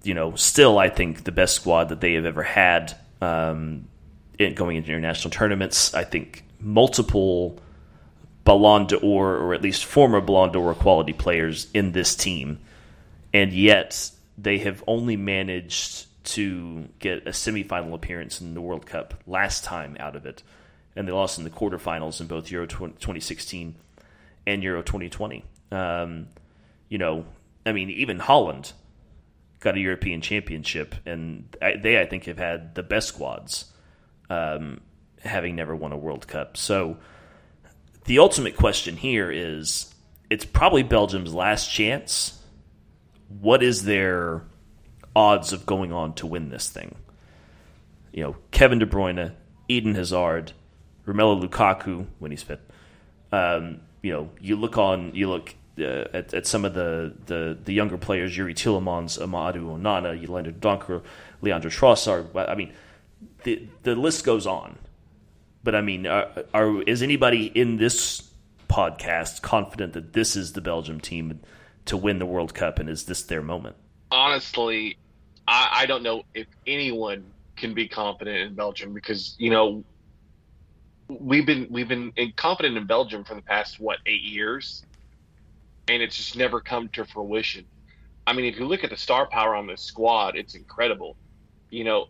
you 0.04 0.14
know, 0.14 0.36
still 0.36 0.78
I 0.78 0.90
think 0.90 1.24
the 1.24 1.32
best 1.32 1.56
squad 1.56 1.86
that 1.90 2.02
they 2.02 2.14
have 2.14 2.26
ever 2.26 2.44
had 2.44 2.98
um, 3.22 3.88
in, 4.38 4.56
going 4.56 4.78
into 4.78 4.90
international 4.90 5.32
tournaments. 5.32 5.94
I 5.94 6.04
think 6.04 6.44
multiple 6.60 7.60
Ballon 8.44 8.88
d'Or, 8.88 9.38
or 9.38 9.54
at 9.54 9.62
least 9.62 9.86
former 9.86 10.20
Ballon 10.20 10.52
d'Or 10.52 10.74
quality 10.74 11.14
players 11.14 11.68
in 11.74 11.92
this 11.92 12.16
team, 12.16 12.60
and 13.34 13.54
yet 13.54 14.12
they 14.38 14.58
have 14.60 14.84
only 14.88 15.16
managed 15.16 16.08
to 16.24 16.88
get 17.00 17.28
a 17.28 17.32
semifinal 17.32 17.94
appearance 17.94 18.42
in 18.42 18.54
the 18.54 18.62
World 18.62 18.86
Cup 18.86 19.14
last 19.28 19.64
time 19.64 19.96
out 20.00 20.16
of 20.16 20.26
it, 20.26 20.44
and 20.96 21.08
they 21.08 21.12
lost 21.12 21.38
in 21.38 21.44
the 21.44 21.50
quarterfinals 21.50 22.22
in 22.22 22.28
both 22.28 22.52
Euro 22.52 22.68
2016 22.68 23.76
and 24.46 24.64
Euro 24.64 24.82
2020. 24.82 25.46
Um, 25.72 26.28
you 26.90 26.98
know, 26.98 27.26
I 27.66 27.72
mean, 27.72 27.90
even 27.90 28.20
Holland 28.20 28.74
got 29.60 29.76
a 29.76 29.80
European 29.80 30.22
Championship, 30.22 30.96
and 31.06 31.56
they, 31.82 32.00
I 32.00 32.06
think, 32.06 32.26
have 32.26 32.38
had 32.38 32.76
the 32.76 32.84
best 32.84 33.10
squads, 33.10 33.72
um, 34.30 34.82
having 35.24 35.56
never 35.56 35.76
won 35.76 35.92
a 35.92 35.98
World 35.98 36.28
Cup. 36.28 36.58
So, 36.58 36.98
the 38.06 38.20
ultimate 38.20 38.58
question 38.58 38.98
here 38.98 39.32
is: 39.32 39.94
it's 40.30 40.46
probably 40.46 40.84
Belgium's 40.84 41.34
last 41.34 41.72
chance. 41.72 42.38
What 43.28 43.64
is 43.64 43.86
their 43.86 44.44
odds 45.16 45.54
of 45.54 45.66
going 45.66 45.92
on 45.92 46.14
to 46.16 46.28
win 46.28 46.50
this 46.50 46.70
thing. 46.70 46.96
You 48.14 48.24
know, 48.24 48.36
Kevin 48.52 48.80
De 48.80 48.86
Bruyne, 48.86 49.34
Eden 49.68 49.96
Hazard, 49.96 50.54
Romelu 51.06 51.48
Lukaku 51.48 52.06
when 52.20 52.32
he's 52.32 52.44
fit. 52.44 52.60
Um, 53.32 53.82
you 54.02 54.12
know, 54.12 54.30
you 54.40 54.56
look 54.56 54.78
on, 54.78 55.14
you 55.16 55.30
look 55.30 55.56
uh, 55.80 56.06
at, 56.14 56.34
at, 56.34 56.48
some 56.48 56.66
of 56.66 56.74
the, 56.74 57.14
the, 57.28 57.58
the 57.64 57.74
younger 57.74 57.98
players, 57.98 58.36
Youri 58.36 58.54
Tielemans, 58.54 59.20
Amadou 59.20 59.80
Onana, 59.80 60.28
Leander 60.28 60.52
Dendoncker, 60.52 61.02
Leandro 61.42 61.70
Trossard. 61.70 62.36
I 62.36 62.56
mean, 62.56 62.74
the 63.44 63.68
the 63.84 63.96
list 63.96 64.26
goes 64.26 64.46
on. 64.46 64.78
But 65.64 65.76
I 65.76 65.82
mean, 65.82 66.08
are, 66.08 66.28
are 66.54 66.82
is 66.84 67.02
anybody 67.04 67.46
in 67.46 67.78
this 67.78 68.30
podcast 68.68 69.42
confident 69.42 69.94
that 69.94 70.14
this 70.14 70.36
is 70.36 70.54
the 70.54 70.62
Belgium 70.62 71.00
team 71.00 71.40
to 71.86 71.98
win 71.98 72.20
the 72.20 72.26
World 72.26 72.54
Cup, 72.54 72.80
and 72.80 72.90
is 72.90 73.06
this 73.06 73.24
their 73.24 73.42
moment? 73.42 73.76
honestly, 74.12 74.98
I, 75.48 75.70
I 75.72 75.86
don't 75.86 76.04
know 76.04 76.24
if 76.34 76.48
anyone 76.68 77.26
can 77.56 77.74
be 77.74 77.88
confident 77.88 78.38
in 78.38 78.56
Belgium 78.56 78.94
because 78.94 79.36
you 79.38 79.50
know 79.50 79.84
we've 81.20 81.46
been 81.46 81.68
we've 81.70 81.88
been 81.88 82.14
confident 82.36 82.78
in 82.78 82.86
Belgium 82.86 83.24
for 83.24 83.36
the 83.36 83.42
past 83.42 83.80
what 83.80 84.00
eight 84.06 84.24
years, 84.24 84.84
and 85.88 86.02
it's 86.02 86.16
just 86.16 86.36
never 86.36 86.62
come 86.62 86.90
to 86.94 87.06
fruition. 87.06 87.66
I 88.28 88.34
mean, 88.34 88.46
if 88.46 88.60
you 88.60 88.66
look 88.66 88.84
at 88.84 88.90
the 88.90 88.98
star 88.98 89.28
power 89.28 89.56
on 89.56 89.68
this 89.68 89.82
squad, 89.82 90.36
it's 90.36 90.56
incredible. 90.56 91.18
You 91.70 91.84
know, 91.84 92.06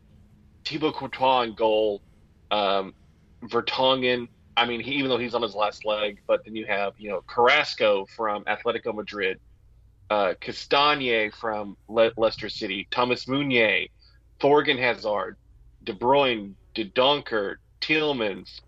Thibaut 0.65 0.95
Courtois 0.95 1.41
in 1.43 1.55
goal, 1.55 2.01
um, 2.51 2.93
Vertonghen. 3.45 4.27
I 4.57 4.65
mean, 4.65 4.81
he, 4.81 4.91
even 4.95 5.09
though 5.09 5.17
he's 5.17 5.33
on 5.33 5.41
his 5.41 5.55
last 5.55 5.85
leg, 5.85 6.17
but 6.27 6.41
then 6.45 6.55
you 6.55 6.65
have 6.67 6.93
you 6.97 7.09
know 7.09 7.21
Carrasco 7.27 8.05
from 8.15 8.43
Atletico 8.45 8.93
Madrid, 8.93 9.39
uh, 10.09 10.33
Castagne 10.41 11.33
from 11.33 11.75
Le- 11.87 12.11
Leicester 12.17 12.49
City, 12.49 12.87
Thomas 12.91 13.27
Meunier, 13.27 13.87
Thorgan 14.41 14.77
Hazard, 14.77 15.37
De 15.83 15.93
Bruyne, 15.93 16.55
Dendoncker, 16.75 17.55
Tielemans, 17.81 18.59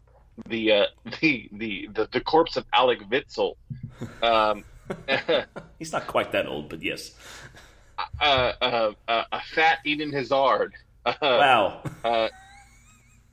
the, 0.47 0.71
uh, 0.71 0.85
the, 1.21 1.49
the 1.51 1.89
the 1.93 2.09
the 2.11 2.21
corpse 2.21 2.57
of 2.57 2.65
Axel 2.73 3.07
Witsel. 3.09 3.55
Um, 4.21 4.63
He's 5.79 5.91
not 5.91 6.07
quite 6.07 6.31
that 6.31 6.47
old, 6.47 6.69
but 6.69 6.81
yes. 6.81 7.11
Uh, 8.19 8.53
uh, 8.59 8.91
uh, 9.07 9.23
a 9.31 9.39
fat 9.39 9.77
Eden 9.85 10.11
Hazard. 10.11 10.73
wow. 11.21 11.83
Uh, 12.03 12.27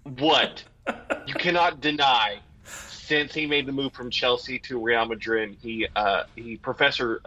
what? 0.05 0.63
you 1.27 1.35
cannot 1.35 1.81
deny. 1.81 2.39
Since 2.65 3.33
he 3.33 3.47
made 3.47 3.65
the 3.65 3.73
move 3.73 3.95
from 3.95 4.11
Chelsea 4.11 4.59
to 4.61 4.79
Real 4.79 5.07
Madrid, 5.07 5.57
he 5.63 5.89
uh, 5.97 6.25
he 6.37 6.59
Professor 6.59 7.23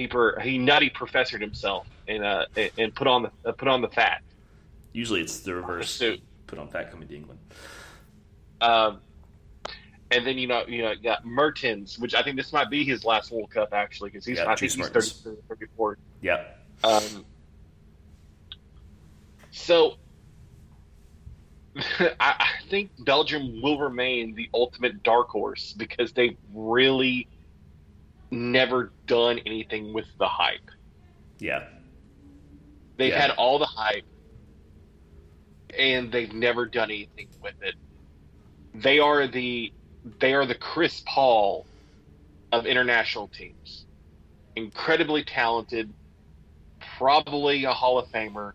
he 0.00 0.06
per, 0.06 0.40
he 0.40 0.56
nutty 0.56 0.88
professored 0.88 1.42
himself 1.42 1.86
and 2.08 2.24
uh 2.24 2.46
and 2.78 2.94
put 2.94 3.06
on 3.06 3.22
the 3.22 3.30
uh, 3.44 3.52
put 3.52 3.68
on 3.68 3.82
the 3.82 3.88
fat. 3.88 4.22
Usually 4.92 5.20
it's 5.20 5.40
the 5.40 5.54
reverse. 5.54 5.98
The 5.98 6.04
suit. 6.04 6.20
Put 6.46 6.58
on 6.58 6.68
fat 6.68 6.90
coming 6.90 7.06
to 7.08 7.14
England. 7.14 7.38
Um, 8.60 9.00
and 10.10 10.26
then 10.26 10.38
you 10.38 10.46
know 10.46 10.64
you 10.66 10.82
know 10.82 10.94
got 11.02 11.24
Mertens, 11.24 11.98
which 11.98 12.14
I 12.14 12.22
think 12.22 12.36
this 12.36 12.52
might 12.52 12.70
be 12.70 12.84
his 12.84 13.04
last 13.04 13.30
World 13.30 13.50
Cup 13.50 13.72
actually 13.72 14.10
because 14.10 14.26
he's 14.26 14.38
yeah, 14.38 14.50
I 14.50 14.56
think 14.56 14.72
he's 14.72 14.88
30, 14.88 15.40
34. 15.48 15.98
Yeah. 16.20 16.44
Um. 16.82 17.24
So 19.50 19.96
I, 21.76 22.12
I 22.20 22.48
think 22.68 22.90
Belgium 23.04 23.60
will 23.62 23.78
remain 23.78 24.34
the 24.34 24.48
ultimate 24.52 25.02
dark 25.02 25.28
horse 25.28 25.72
because 25.76 26.12
they've 26.12 26.36
really 26.52 27.28
never 28.30 28.92
done 29.06 29.40
anything 29.46 29.92
with 29.92 30.06
the 30.18 30.26
hype. 30.26 30.70
Yeah. 31.38 31.64
They've 32.96 33.10
yeah. 33.10 33.20
had 33.20 33.30
all 33.32 33.58
the 33.58 33.66
hype 33.66 34.04
and 35.76 36.12
they've 36.12 36.32
never 36.32 36.66
done 36.66 36.90
anything 36.90 37.28
with 37.42 37.54
it. 37.62 37.74
They 38.74 38.98
are 38.98 39.26
the 39.26 39.72
they 40.18 40.32
are 40.34 40.46
the 40.46 40.54
Chris 40.54 41.02
Paul 41.06 41.66
of 42.52 42.66
international 42.66 43.28
teams. 43.28 43.84
Incredibly 44.56 45.22
talented, 45.24 45.92
probably 46.98 47.64
a 47.64 47.72
Hall 47.72 47.98
of 47.98 48.08
Famer. 48.08 48.52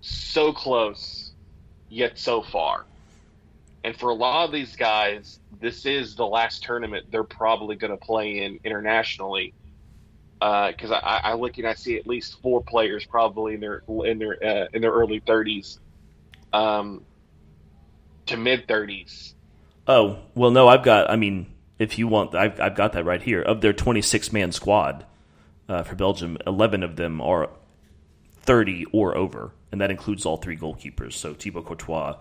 So 0.00 0.52
close, 0.52 1.32
yet 1.88 2.18
so 2.18 2.42
far. 2.42 2.84
And 3.84 3.96
for 3.96 4.10
a 4.10 4.14
lot 4.14 4.44
of 4.44 4.52
these 4.52 4.76
guys, 4.76 5.40
this 5.60 5.86
is 5.86 6.14
the 6.14 6.26
last 6.26 6.62
tournament 6.62 7.06
they're 7.10 7.24
probably 7.24 7.76
going 7.76 7.90
to 7.90 7.96
play 7.96 8.44
in 8.44 8.60
internationally. 8.64 9.54
Because 10.38 10.90
uh, 10.90 10.94
I, 10.94 11.18
I, 11.30 11.34
look 11.34 11.58
and 11.58 11.68
I 11.68 11.74
see 11.74 11.96
at 11.96 12.06
least 12.06 12.40
four 12.42 12.62
players 12.62 13.04
probably 13.04 13.54
in 13.54 13.60
their 13.60 13.84
in 14.04 14.18
their 14.18 14.44
uh, 14.44 14.66
in 14.72 14.82
their 14.82 14.90
early 14.90 15.20
thirties, 15.24 15.78
um, 16.52 17.04
to 18.26 18.36
mid 18.36 18.68
thirties. 18.68 19.34
Oh 19.86 20.18
well, 20.34 20.50
no, 20.50 20.68
I've 20.68 20.82
got. 20.82 21.10
I 21.10 21.16
mean, 21.16 21.52
if 21.78 21.98
you 21.98 22.08
want, 22.08 22.34
I've 22.34 22.60
I've 22.60 22.74
got 22.74 22.92
that 22.92 23.04
right 23.04 23.22
here. 23.22 23.42
Of 23.42 23.60
their 23.60 23.72
twenty 23.72 24.02
six 24.02 24.32
man 24.32 24.52
squad 24.52 25.04
uh, 25.68 25.82
for 25.82 25.94
Belgium, 25.94 26.38
eleven 26.46 26.82
of 26.82 26.96
them 26.96 27.20
are 27.20 27.50
thirty 28.42 28.84
or 28.92 29.16
over, 29.16 29.52
and 29.70 29.80
that 29.80 29.90
includes 29.90 30.24
all 30.24 30.36
three 30.36 30.56
goalkeepers. 30.56 31.14
So 31.14 31.34
Thibaut 31.34 31.66
Courtois, 31.66 32.16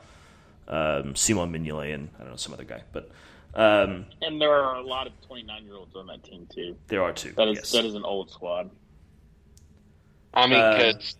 um, 0.68 1.15
Simon 1.15 1.52
Mignolet, 1.52 1.94
and 1.94 2.10
I 2.15 2.23
don't 2.23 2.32
know 2.32 2.38
some 2.38 2.53
other 2.53 2.64
guy. 2.64 2.84
But 2.91 3.11
um, 3.53 4.06
and 4.22 4.40
there 4.41 4.53
are 4.53 4.76
a 4.76 4.84
lot 4.84 5.07
of 5.07 5.14
29 5.28 5.65
year 5.65 5.76
olds 5.76 5.95
on 5.95 6.07
that 6.07 6.23
team 6.23 6.48
too. 6.53 6.76
There 6.88 7.03
are 7.03 7.14
two. 7.14 7.34
That 7.34 7.49
is 7.49 7.57
yes. 7.57 7.72
that 7.72 7.86
is 7.86 7.95
an 7.95 8.03
old 8.03 8.32
squad. 8.32 8.69
I 10.34 10.48
mean, 10.48 10.78
because. 10.78 11.15
Uh, 11.15 11.18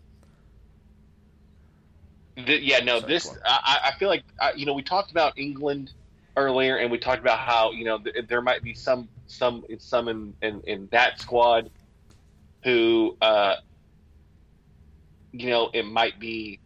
yeah, 2.38 2.80
no. 2.80 3.00
Sorry, 3.00 3.14
this 3.14 3.30
I, 3.46 3.80
I, 3.86 3.92
feel 3.98 4.10
like 4.10 4.24
uh, 4.40 4.52
you 4.56 4.66
know 4.66 4.74
we 4.74 4.84
talked 4.84 5.12
about 5.12 5.38
England 5.38 5.92
earlier, 6.38 6.78
and 6.78 6.92
we 6.92 6.98
talked 6.98 7.22
about 7.22 7.40
how 7.40 7.72
you 7.72 7.86
know 7.86 8.00
th- 8.00 8.28
there 8.28 8.42
might 8.42 8.64
be 8.64 8.74
some 8.74 9.10
some 9.28 9.64
some 9.80 10.08
in 10.08 10.34
in, 10.42 10.62
in 10.66 10.90
that 10.92 11.20
squad 11.20 11.70
who 12.64 13.18
uh, 13.22 13.56
you 15.32 15.50
know 15.50 15.70
it 15.74 15.86
might 15.86 16.20
be 16.20 16.60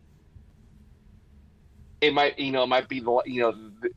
it 2.02 2.14
might 2.14 2.38
you 2.38 2.52
know 2.52 2.64
it 2.64 2.68
might 2.68 2.88
be 2.88 3.00
the 3.00 3.22
you 3.26 3.42
know 3.42 3.54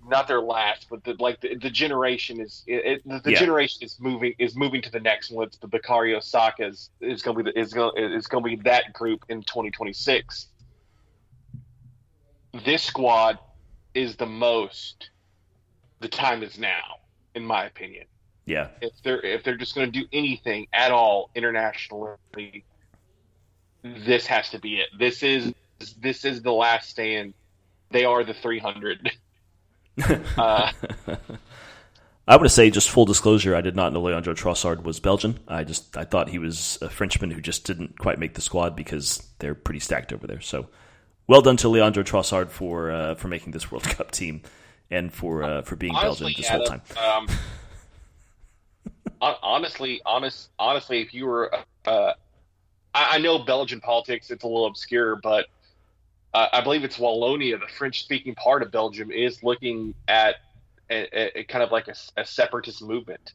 not 0.07 0.29
their 0.29 0.41
last 0.41 0.87
but 0.89 1.03
the 1.05 1.15
like 1.19 1.41
the, 1.41 1.57
the 1.57 1.71
generation 1.71 2.41
is 2.41 2.63
it, 2.67 3.03
it, 3.05 3.25
the 3.25 3.33
yeah. 3.33 3.39
generation 3.39 3.83
is 3.83 3.99
moving 4.01 4.35
is 4.39 4.57
moving 4.57 4.81
to 4.81 4.91
the 4.91 5.01
next 5.01 5.31
one 5.31 5.47
it's 5.47 5.59
the 5.59 5.69
Bukayo 5.69 6.23
Saka's 6.23 6.91
is 7.01 7.23
going 7.23 7.37
to 7.37 7.45
be 7.45 7.51
the, 7.51 7.59
is 7.59 7.73
going 7.73 7.93
is 7.97 8.27
going 8.27 8.45
to 8.45 8.51
be 8.51 8.63
that 8.63 8.93
group 8.93 9.25
in 9.29 9.43
2026 9.43 10.47
this 12.65 12.83
squad 12.83 13.39
is 13.95 14.17
the 14.17 14.27
most 14.27 15.11
the 16.01 16.09
time 16.09 16.43
is 16.43 16.59
now 16.59 16.97
in 17.35 17.45
my 17.45 17.65
opinion 17.65 18.05
yeah 18.47 18.69
if 18.81 18.93
they're 19.03 19.21
if 19.21 19.45
they're 19.45 19.57
just 19.57 19.75
going 19.75 19.91
to 19.91 20.01
do 20.01 20.07
anything 20.13 20.67
at 20.73 20.91
all 20.91 21.31
internationally 21.35 22.65
this 23.83 24.27
has 24.27 24.51
to 24.51 24.59
be 24.59 24.77
it 24.77 24.89
this 24.99 25.23
is 25.23 25.53
this 26.01 26.25
is 26.25 26.43
the 26.43 26.53
last 26.53 26.91
stand 26.91 27.35
they 27.91 28.05
are 28.05 28.25
the 28.25 28.35
300. 28.35 29.11
uh, 30.37 30.73
I 32.29 32.37
want 32.37 32.43
to 32.45 32.49
say, 32.51 32.71
just 32.71 32.91
full 32.91 33.07
disclosure, 33.07 33.55
I 33.55 33.61
did 33.61 33.75
not 33.75 33.93
know 33.93 34.03
Leandro 34.03 34.35
Trossard 34.35 34.83
was 34.83 35.01
Belgian. 35.01 35.39
I 35.49 35.65
just 35.65 35.97
I 35.97 36.05
thought 36.05 36.29
he 36.29 36.39
was 36.39 36.79
a 36.83 36.91
Frenchman 36.91 37.31
who 37.31 37.41
just 37.41 37.65
didn't 37.65 37.99
quite 37.99 38.19
make 38.19 38.35
the 38.35 38.41
squad 38.41 38.77
because 38.77 39.27
they're 39.39 39.55
pretty 39.55 39.81
stacked 39.81 40.13
over 40.13 40.27
there. 40.27 40.41
So 40.41 40.69
well 41.29 41.43
done 41.43 41.57
to 41.59 41.69
Leandro 41.69 42.03
Trossard 42.03 42.51
for 42.51 42.91
uh, 42.91 43.15
for 43.15 43.29
making 43.29 43.53
this 43.53 43.71
World 43.71 43.85
Cup 43.85 44.11
team 44.11 44.43
and 44.91 45.13
for 45.13 45.45
uh, 45.45 45.63
for 45.63 45.77
being 45.77 45.95
Honestly, 45.95 46.35
Belgian 46.35 46.41
this 46.43 46.49
whole 46.49 46.65
time. 46.65 46.83
Um, 46.99 47.29
honestly, 49.43 50.01
honest, 50.05 50.51
honestly, 50.59 51.01
if 51.01 51.15
you 51.15 51.27
were, 51.27 51.55
uh, 51.87 52.13
I, 52.95 53.17
I 53.17 53.19
know 53.19 53.39
Belgian 53.39 53.81
politics; 53.81 54.31
it's 54.31 54.43
a 54.43 54.47
little 54.47 54.67
obscure, 54.67 55.17
but 55.17 55.47
uh, 56.35 56.49
I 56.53 56.61
believe 56.61 56.85
it's 56.85 56.99
Wallonia, 56.99 57.61
the 57.61 57.67
French-speaking 57.67 58.35
part 58.35 58.63
of 58.63 58.71
Belgium, 58.71 59.11
is 59.11 59.43
looking 59.43 59.95
at 60.09 60.37
a, 60.91 61.07
a, 61.13 61.41
a 61.41 61.45
kind 61.45 61.63
of 61.63 61.71
like 61.71 61.89
a, 61.89 61.95
a 62.17 62.25
separatist 62.25 62.83
movement. 62.83 63.35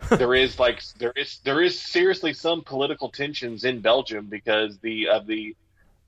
there 0.10 0.34
is 0.34 0.58
like 0.58 0.82
there 0.98 1.12
is 1.14 1.40
there 1.44 1.62
is 1.62 1.78
seriously 1.78 2.32
some 2.32 2.62
political 2.62 3.10
tensions 3.10 3.64
in 3.64 3.80
Belgium 3.80 4.26
because 4.26 4.78
the 4.78 5.08
of 5.08 5.26
the 5.26 5.54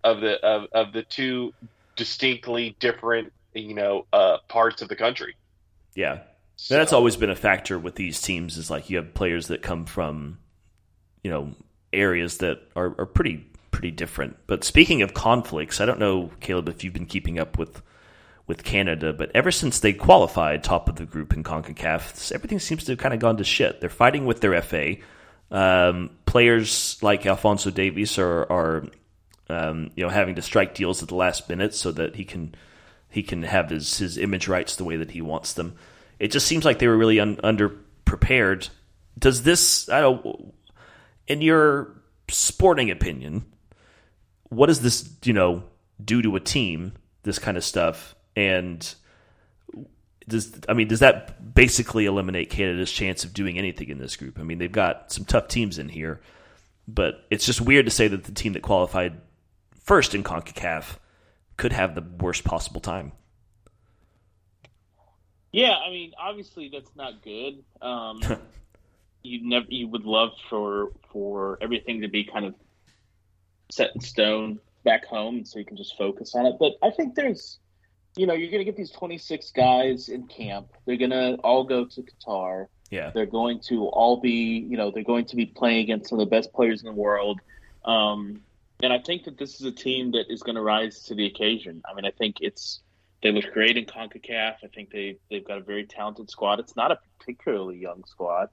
of 0.04 0.20
the 0.20 0.40
of, 0.44 0.68
of 0.72 0.92
the 0.92 1.02
two 1.02 1.52
distinctly 1.96 2.76
different 2.80 3.32
you 3.54 3.74
know 3.74 4.06
uh, 4.12 4.38
parts 4.48 4.82
of 4.82 4.88
the 4.88 4.96
country. 4.96 5.36
Yeah, 5.94 6.20
So, 6.56 6.76
that's 6.76 6.92
always 6.92 7.16
been 7.16 7.30
a 7.30 7.36
factor 7.36 7.78
with 7.78 7.94
these 7.96 8.20
teams. 8.20 8.56
Is 8.56 8.70
like 8.70 8.90
you 8.90 8.96
have 8.96 9.14
players 9.14 9.48
that 9.48 9.62
come 9.62 9.84
from, 9.84 10.38
you 11.22 11.30
know, 11.30 11.54
areas 11.92 12.38
that 12.38 12.62
are, 12.74 12.94
are 12.98 13.06
pretty 13.06 13.46
pretty 13.70 13.90
different. 13.90 14.36
But 14.46 14.64
speaking 14.64 15.02
of 15.02 15.14
conflicts, 15.14 15.80
I 15.80 15.86
don't 15.86 15.98
know, 15.98 16.30
Caleb, 16.40 16.68
if 16.68 16.84
you've 16.84 16.94
been 16.94 17.06
keeping 17.06 17.38
up 17.38 17.58
with 17.58 17.82
with 18.46 18.64
Canada, 18.64 19.12
but 19.12 19.30
ever 19.34 19.50
since 19.50 19.80
they 19.80 19.92
qualified 19.92 20.64
top 20.64 20.88
of 20.88 20.96
the 20.96 21.06
group 21.06 21.32
in 21.32 21.44
Concacaf, 21.44 22.32
everything 22.32 22.58
seems 22.58 22.84
to 22.84 22.92
have 22.92 22.98
kind 22.98 23.14
of 23.14 23.20
gone 23.20 23.36
to 23.36 23.44
shit. 23.44 23.80
They're 23.80 23.88
fighting 23.88 24.26
with 24.26 24.40
their 24.40 24.60
FA. 24.62 24.96
Um, 25.50 26.10
players 26.26 26.98
like 27.02 27.24
Alfonso 27.26 27.70
Davies 27.70 28.18
are, 28.18 28.50
are 28.50 28.86
um, 29.52 29.90
you 29.94 30.04
know 30.04 30.10
having 30.10 30.34
to 30.36 30.42
strike 30.42 30.74
deals 30.74 31.02
at 31.02 31.08
the 31.08 31.14
last 31.14 31.48
minute 31.48 31.74
so 31.74 31.92
that 31.92 32.16
he 32.16 32.24
can 32.24 32.54
he 33.08 33.22
can 33.22 33.42
have 33.42 33.70
his 33.70 33.98
his 33.98 34.18
image 34.18 34.48
rights 34.48 34.76
the 34.76 34.84
way 34.84 34.96
that 34.96 35.10
he 35.10 35.20
wants 35.20 35.52
them. 35.52 35.76
It 36.18 36.30
just 36.30 36.46
seems 36.46 36.64
like 36.64 36.78
they 36.78 36.88
were 36.88 36.96
really 36.96 37.20
un- 37.20 37.36
underprepared. 37.36 38.68
Does 39.18 39.42
this, 39.42 39.88
I 39.88 40.00
don't, 40.00 40.54
in 41.26 41.42
your 41.42 42.00
sporting 42.28 42.90
opinion, 42.90 43.44
what 44.48 44.66
does 44.66 44.80
this 44.80 45.10
you 45.24 45.32
know 45.32 45.64
do 46.02 46.22
to 46.22 46.36
a 46.36 46.40
team? 46.40 46.94
This 47.24 47.38
kind 47.38 47.56
of 47.56 47.64
stuff, 47.64 48.14
and 48.34 48.94
does 50.28 50.58
I 50.68 50.72
mean 50.74 50.88
does 50.88 51.00
that 51.00 51.54
basically 51.54 52.06
eliminate 52.06 52.50
Canada's 52.50 52.90
chance 52.90 53.24
of 53.24 53.34
doing 53.34 53.58
anything 53.58 53.88
in 53.88 53.98
this 53.98 54.16
group? 54.16 54.38
I 54.38 54.42
mean 54.42 54.58
they've 54.58 54.72
got 54.72 55.12
some 55.12 55.24
tough 55.24 55.48
teams 55.48 55.78
in 55.78 55.88
here, 55.88 56.20
but 56.88 57.24
it's 57.30 57.46
just 57.46 57.60
weird 57.60 57.86
to 57.86 57.90
say 57.90 58.08
that 58.08 58.24
the 58.24 58.32
team 58.32 58.54
that 58.54 58.62
qualified 58.62 59.20
first 59.82 60.14
in 60.14 60.22
Concacaf 60.22 60.96
could 61.56 61.72
have 61.72 61.94
the 61.94 62.04
worst 62.20 62.44
possible 62.44 62.80
time. 62.80 63.12
Yeah, 65.52 65.76
I 65.76 65.90
mean, 65.90 66.12
obviously 66.18 66.70
that's 66.72 66.96
not 66.96 67.22
good. 67.22 67.62
Um, 67.82 68.20
you 69.22 69.46
never 69.46 69.66
you 69.68 69.86
would 69.88 70.04
love 70.04 70.30
for 70.48 70.92
for 71.12 71.58
everything 71.60 72.00
to 72.00 72.08
be 72.08 72.24
kind 72.24 72.46
of 72.46 72.54
set 73.70 73.90
in 73.94 74.00
stone 74.00 74.58
back 74.84 75.04
home, 75.04 75.44
so 75.44 75.58
you 75.58 75.64
can 75.64 75.76
just 75.76 75.96
focus 75.96 76.34
on 76.34 76.46
it. 76.46 76.56
But 76.58 76.72
I 76.82 76.90
think 76.90 77.14
there's, 77.14 77.58
you 78.16 78.26
know, 78.26 78.34
you're 78.34 78.50
going 78.50 78.60
to 78.60 78.64
get 78.64 78.76
these 78.76 78.90
26 78.90 79.50
guys 79.52 80.08
in 80.08 80.26
camp. 80.26 80.68
They're 80.86 80.96
going 80.96 81.10
to 81.10 81.34
all 81.44 81.64
go 81.64 81.84
to 81.84 82.02
Qatar. 82.02 82.66
Yeah, 82.90 83.10
They're 83.10 83.24
going 83.24 83.60
to 83.68 83.86
all 83.86 84.20
be, 84.20 84.66
you 84.68 84.76
know, 84.76 84.90
they're 84.90 85.02
going 85.02 85.24
to 85.26 85.36
be 85.36 85.46
playing 85.46 85.80
against 85.80 86.10
some 86.10 86.20
of 86.20 86.26
the 86.26 86.30
best 86.30 86.52
players 86.52 86.82
in 86.82 86.86
the 86.86 86.92
world. 86.92 87.40
Um, 87.86 88.42
and 88.82 88.92
I 88.92 88.98
think 88.98 89.24
that 89.24 89.38
this 89.38 89.60
is 89.60 89.66
a 89.66 89.72
team 89.72 90.12
that 90.12 90.26
is 90.28 90.42
going 90.42 90.56
to 90.56 90.62
rise 90.62 91.04
to 91.04 91.14
the 91.14 91.26
occasion. 91.26 91.82
I 91.88 91.94
mean, 91.94 92.04
I 92.04 92.10
think 92.10 92.36
it's 92.40 92.80
they 93.22 93.30
look 93.30 93.52
great 93.52 93.76
in 93.76 93.84
Concacaf. 93.86 94.56
I 94.62 94.66
think 94.74 94.90
they 94.90 95.18
they've 95.30 95.44
got 95.44 95.58
a 95.58 95.62
very 95.62 95.86
talented 95.86 96.30
squad. 96.30 96.60
It's 96.60 96.76
not 96.76 96.90
a 96.90 96.98
particularly 97.18 97.78
young 97.78 98.04
squad. 98.06 98.48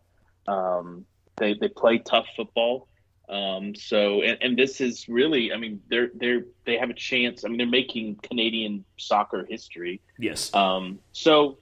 Um, 0.47 1.05
they 1.37 1.53
they 1.55 1.67
play 1.67 1.97
tough 1.97 2.27
football. 2.35 2.87
Um, 3.27 3.75
so 3.75 4.23
and, 4.23 4.37
and 4.41 4.57
this 4.57 4.81
is 4.81 5.07
really, 5.07 5.53
I 5.53 5.57
mean, 5.57 5.81
they're 5.89 6.09
they're 6.15 6.45
they 6.65 6.77
have 6.77 6.89
a 6.89 6.95
chance. 6.95 7.45
I 7.45 7.47
mean, 7.49 7.57
they're 7.57 7.67
making 7.67 8.15
Canadian 8.23 8.85
soccer 8.97 9.45
history. 9.47 10.01
yes, 10.17 10.53
Um, 10.53 10.99
so, 11.11 11.59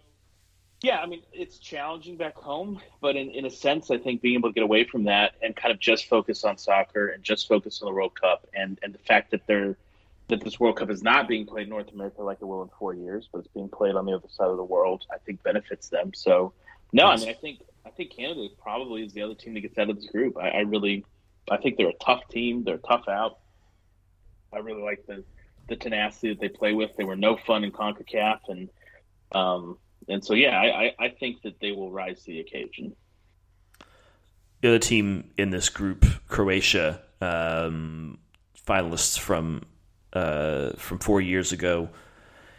yeah, 0.81 0.99
I 0.99 1.07
mean, 1.07 1.23
it's 1.33 1.57
challenging 1.57 2.17
back 2.17 2.35
home, 2.35 2.79
but 3.01 3.15
in, 3.15 3.31
in 3.31 3.45
a 3.45 3.49
sense, 3.49 3.89
I 3.89 3.97
think 3.97 4.21
being 4.21 4.35
able 4.35 4.49
to 4.49 4.53
get 4.53 4.63
away 4.63 4.83
from 4.83 5.05
that 5.05 5.33
and 5.41 5.55
kind 5.55 5.71
of 5.73 5.79
just 5.79 6.07
focus 6.07 6.43
on 6.43 6.57
soccer 6.57 7.07
and 7.07 7.23
just 7.23 7.47
focus 7.47 7.81
on 7.81 7.87
the 7.87 7.93
World 7.93 8.19
Cup 8.19 8.47
and, 8.53 8.77
and 8.83 8.93
the 8.93 8.99
fact 8.99 9.31
that 9.31 9.47
they're 9.47 9.75
that 10.29 10.43
this 10.43 10.59
World 10.59 10.75
Cup 10.75 10.89
is 10.89 11.01
not 11.01 11.27
being 11.27 11.45
played 11.45 11.63
in 11.63 11.69
North 11.69 11.91
America 11.93 12.21
like 12.21 12.39
it 12.41 12.45
will 12.45 12.61
in 12.61 12.69
four 12.77 12.93
years, 12.93 13.29
but 13.31 13.39
it's 13.39 13.47
being 13.47 13.69
played 13.69 13.95
on 13.95 14.05
the 14.05 14.13
other 14.13 14.27
side 14.29 14.49
of 14.49 14.57
the 14.57 14.63
world, 14.63 15.05
I 15.09 15.17
think 15.19 15.41
benefits 15.41 15.87
them. 15.87 16.11
So, 16.13 16.51
no, 16.91 17.07
I 17.07 17.15
mean, 17.15 17.29
I 17.29 17.33
think 17.33 17.61
I 17.85 17.89
think 17.91 18.11
Canada 18.11 18.47
probably 18.61 19.05
is 19.05 19.13
the 19.13 19.21
other 19.21 19.35
team 19.35 19.53
that 19.53 19.61
gets 19.61 19.77
out 19.77 19.89
of 19.89 19.95
this 19.95 20.07
group. 20.07 20.37
I, 20.37 20.49
I 20.49 20.59
really, 20.59 21.05
I 21.49 21.57
think 21.57 21.77
they're 21.77 21.89
a 21.89 22.03
tough 22.03 22.27
team. 22.27 22.65
They're 22.65 22.77
tough 22.77 23.07
out. 23.07 23.39
I 24.53 24.59
really 24.59 24.83
like 24.83 25.07
the 25.07 25.23
the 25.69 25.75
tenacity 25.75 26.29
that 26.29 26.39
they 26.39 26.49
play 26.49 26.73
with. 26.73 26.91
They 26.97 27.03
were 27.05 27.15
no 27.15 27.37
fun 27.37 27.63
in 27.63 27.71
Concacaf, 27.71 28.39
and 28.49 28.69
um, 29.31 29.77
and 30.07 30.23
so 30.23 30.33
yeah, 30.33 30.59
I, 30.59 30.93
I, 30.99 31.09
think 31.09 31.41
that 31.41 31.59
they 31.59 31.71
will 31.71 31.91
rise 31.91 32.23
to 32.23 32.31
the 32.31 32.39
occasion. 32.39 32.95
the 34.61 34.69
other 34.69 34.79
team 34.79 35.31
in 35.37 35.49
this 35.49 35.69
group, 35.69 36.05
Croatia, 36.27 37.01
um, 37.21 38.19
finalists 38.65 39.17
from 39.17 39.63
uh, 40.13 40.71
from 40.77 40.99
four 40.99 41.21
years 41.21 41.51
ago, 41.51 41.89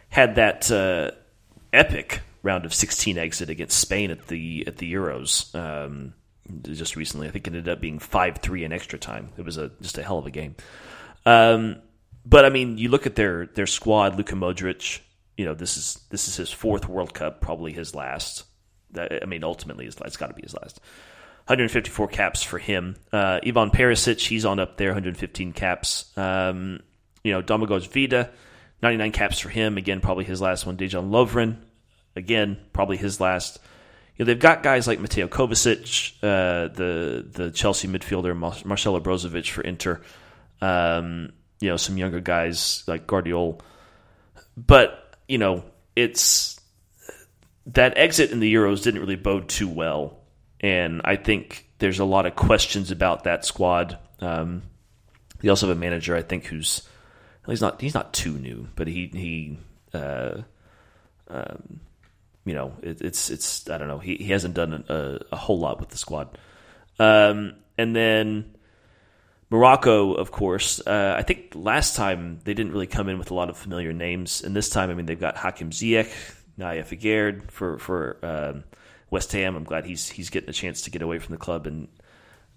had 0.09 0.35
that 0.35 0.71
uh, 0.71 1.11
epic 1.73 2.21
round 2.41 2.65
of 2.65 2.73
16 2.73 3.17
exit 3.17 3.49
against 3.49 3.79
Spain 3.79 4.11
at 4.11 4.27
the 4.27 4.65
at 4.67 4.77
the 4.77 4.91
Euros 4.93 5.53
um, 5.55 6.13
just 6.63 6.95
recently. 6.95 7.27
I 7.27 7.31
think 7.31 7.47
it 7.47 7.51
ended 7.51 7.69
up 7.69 7.81
being 7.81 7.99
five 7.99 8.37
three 8.37 8.63
in 8.63 8.73
extra 8.73 8.99
time. 8.99 9.29
It 9.37 9.45
was 9.45 9.57
a 9.57 9.71
just 9.81 9.97
a 9.97 10.03
hell 10.03 10.17
of 10.17 10.25
a 10.25 10.31
game. 10.31 10.55
Um, 11.25 11.77
but 12.25 12.45
I 12.45 12.49
mean, 12.49 12.77
you 12.77 12.89
look 12.89 13.05
at 13.05 13.15
their 13.15 13.47
their 13.47 13.67
squad. 13.67 14.15
Luka 14.15 14.35
Modric, 14.35 14.99
you 15.39 15.45
know 15.45 15.53
this 15.53 15.77
is 15.77 15.97
this 16.09 16.27
is 16.27 16.35
his 16.35 16.51
fourth 16.51 16.89
World 16.89 17.13
Cup, 17.13 17.39
probably 17.39 17.71
his 17.71 17.95
last. 17.95 18.43
I 18.93 19.25
mean, 19.25 19.45
ultimately, 19.45 19.85
it's 19.85 20.17
got 20.17 20.27
to 20.27 20.33
be 20.33 20.41
his 20.41 20.53
last. 20.53 20.81
154 21.45 22.09
caps 22.09 22.43
for 22.43 22.57
him. 22.57 22.97
Uh, 23.13 23.39
Ivan 23.45 23.69
Perisic, 23.69 24.19
he's 24.19 24.43
on 24.43 24.59
up 24.59 24.75
there, 24.75 24.89
115 24.89 25.53
caps. 25.53 26.11
Um, 26.17 26.81
you 27.23 27.31
know, 27.31 27.41
Domagoj 27.41 27.87
Vida, 27.87 28.31
99 28.83 29.13
caps 29.13 29.39
for 29.39 29.47
him. 29.47 29.77
Again, 29.77 30.01
probably 30.01 30.25
his 30.25 30.41
last 30.41 30.65
one. 30.65 30.75
Dejan 30.75 31.09
Lovren, 31.09 31.55
again, 32.17 32.57
probably 32.73 32.97
his 32.97 33.21
last. 33.21 33.59
You 34.17 34.25
know, 34.25 34.27
they've 34.27 34.39
got 34.39 34.61
guys 34.61 34.87
like 34.87 34.99
Mateo 34.99 35.29
Kovacic, 35.29 36.15
uh, 36.21 36.67
the 36.67 37.25
the 37.31 37.51
Chelsea 37.51 37.87
midfielder, 37.87 38.35
Mar- 38.35 38.57
Marcelo 38.65 38.99
Brozovic 38.99 39.49
for 39.49 39.61
Inter. 39.61 40.01
Um, 40.59 41.31
you 41.61 41.69
know, 41.69 41.77
some 41.77 41.97
younger 41.97 42.19
guys 42.19 42.83
like 42.87 43.07
Gvardiol. 43.07 43.61
But, 44.57 45.08
you 45.29 45.37
know, 45.37 45.63
it's 45.95 46.59
that 47.67 47.97
exit 47.97 48.31
in 48.31 48.39
the 48.39 48.53
Euros 48.53 48.83
didn't 48.83 48.99
really 48.99 49.15
bode 49.15 49.47
too 49.47 49.69
well. 49.69 50.17
And 50.59 51.01
I 51.05 51.15
think 51.15 51.67
there's 51.77 51.99
a 51.99 52.05
lot 52.05 52.25
of 52.25 52.35
questions 52.35 52.91
about 52.91 53.23
that 53.23 53.45
squad. 53.45 53.97
Um, 54.19 54.63
they 55.39 55.47
also 55.47 55.67
have 55.67 55.77
a 55.77 55.79
manager, 55.79 56.15
I 56.15 56.23
think, 56.23 56.45
who's 56.45 56.81
he's 57.47 57.61
not 57.61 57.79
he's 57.79 57.93
not 57.93 58.11
too 58.11 58.37
new, 58.37 58.67
but 58.75 58.87
he 58.87 59.07
he 59.07 59.57
uh, 59.93 60.41
um, 61.29 61.79
you 62.43 62.55
know 62.55 62.73
it, 62.81 63.01
it's 63.01 63.29
it's 63.29 63.69
I 63.69 63.77
don't 63.77 63.87
know 63.87 63.99
he 63.99 64.15
he 64.15 64.31
hasn't 64.31 64.55
done 64.55 64.83
a, 64.89 65.19
a 65.31 65.35
whole 65.35 65.59
lot 65.59 65.79
with 65.79 65.89
the 65.89 65.97
squad. 65.97 66.37
Um, 66.99 67.55
and 67.77 67.95
then 67.95 68.55
Morocco, 69.49 70.13
of 70.13 70.31
course. 70.31 70.79
Uh, 70.85 71.15
I 71.17 71.23
think 71.23 71.53
last 71.55 71.95
time 71.95 72.39
they 72.43 72.53
didn't 72.53 72.71
really 72.71 72.87
come 72.87 73.09
in 73.09 73.17
with 73.17 73.31
a 73.31 73.33
lot 73.33 73.49
of 73.49 73.57
familiar 73.57 73.93
names, 73.93 74.43
and 74.43 74.55
this 74.55 74.69
time, 74.69 74.91
I 74.91 74.93
mean, 74.93 75.07
they've 75.07 75.19
got 75.19 75.37
Hakim 75.37 75.71
Ziyech, 75.71 76.11
Nayef 76.59 76.89
Aguerd 76.97 77.49
for 77.49 77.79
for 77.79 78.19
um, 78.21 78.63
West 79.09 79.31
Ham. 79.31 79.55
I'm 79.55 79.63
glad 79.63 79.85
he's 79.85 80.07
he's 80.07 80.29
getting 80.29 80.49
a 80.49 80.53
chance 80.53 80.83
to 80.83 80.91
get 80.91 81.01
away 81.01 81.17
from 81.17 81.33
the 81.33 81.39
club, 81.39 81.65
and 81.65 81.87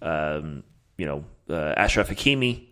um, 0.01 0.63
you 0.97 1.05
know, 1.05 1.25
uh, 1.49 1.73
Achraf 1.75 2.13
Hakimi, 2.13 2.67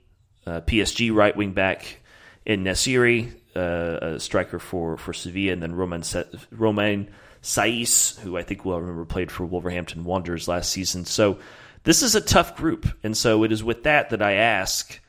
uh, 0.45 0.61
PSG 0.61 1.13
right 1.13 1.35
wing 1.35 1.53
back, 1.53 1.99
En-Nesyri, 2.45 3.33
uh, 3.55 4.15
a 4.15 4.19
striker 4.19 4.59
for 4.59 4.97
for 4.97 5.13
Sevilla, 5.13 5.53
and 5.53 5.63
then 5.63 5.73
Roman 5.73 6.03
Romain 6.51 7.09
Saïss, 7.41 8.19
who 8.19 8.37
I 8.37 8.43
think 8.43 8.65
we'll 8.65 8.79
remember 8.79 9.05
played 9.05 9.31
for 9.31 9.45
Wolverhampton 9.45 10.03
Wanderers 10.03 10.47
last 10.47 10.69
season. 10.69 11.05
So 11.05 11.39
this 11.83 12.01
is 12.01 12.15
a 12.15 12.21
tough 12.21 12.55
group, 12.55 12.87
and 13.03 13.15
so 13.15 13.43
it 13.43 13.51
is 13.51 13.63
with 13.63 13.83
that 13.83 14.09
that 14.11 14.21
I 14.21 14.33
ask 14.33 14.99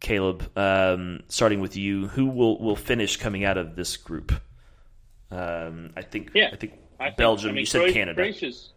Caleb, 0.00 0.56
um, 0.56 1.20
starting 1.28 1.60
with 1.60 1.76
you, 1.76 2.08
who 2.08 2.26
will 2.26 2.58
will 2.58 2.76
finish 2.76 3.16
coming 3.16 3.44
out 3.44 3.58
of 3.58 3.76
this 3.76 3.96
group? 3.96 4.32
Um, 5.30 5.90
I 5.96 6.02
think. 6.02 6.30
Yeah, 6.34 6.50
I 6.52 6.56
think 6.56 6.74
I 7.00 7.06
think- 7.06 7.16
Belgium. 7.16 7.50
I 7.50 7.52
mean, 7.52 7.60
you 7.60 7.66
said 7.66 7.78
Croatia- 7.80 7.94
Canada. 7.94 8.14
Croatia's, 8.22 8.72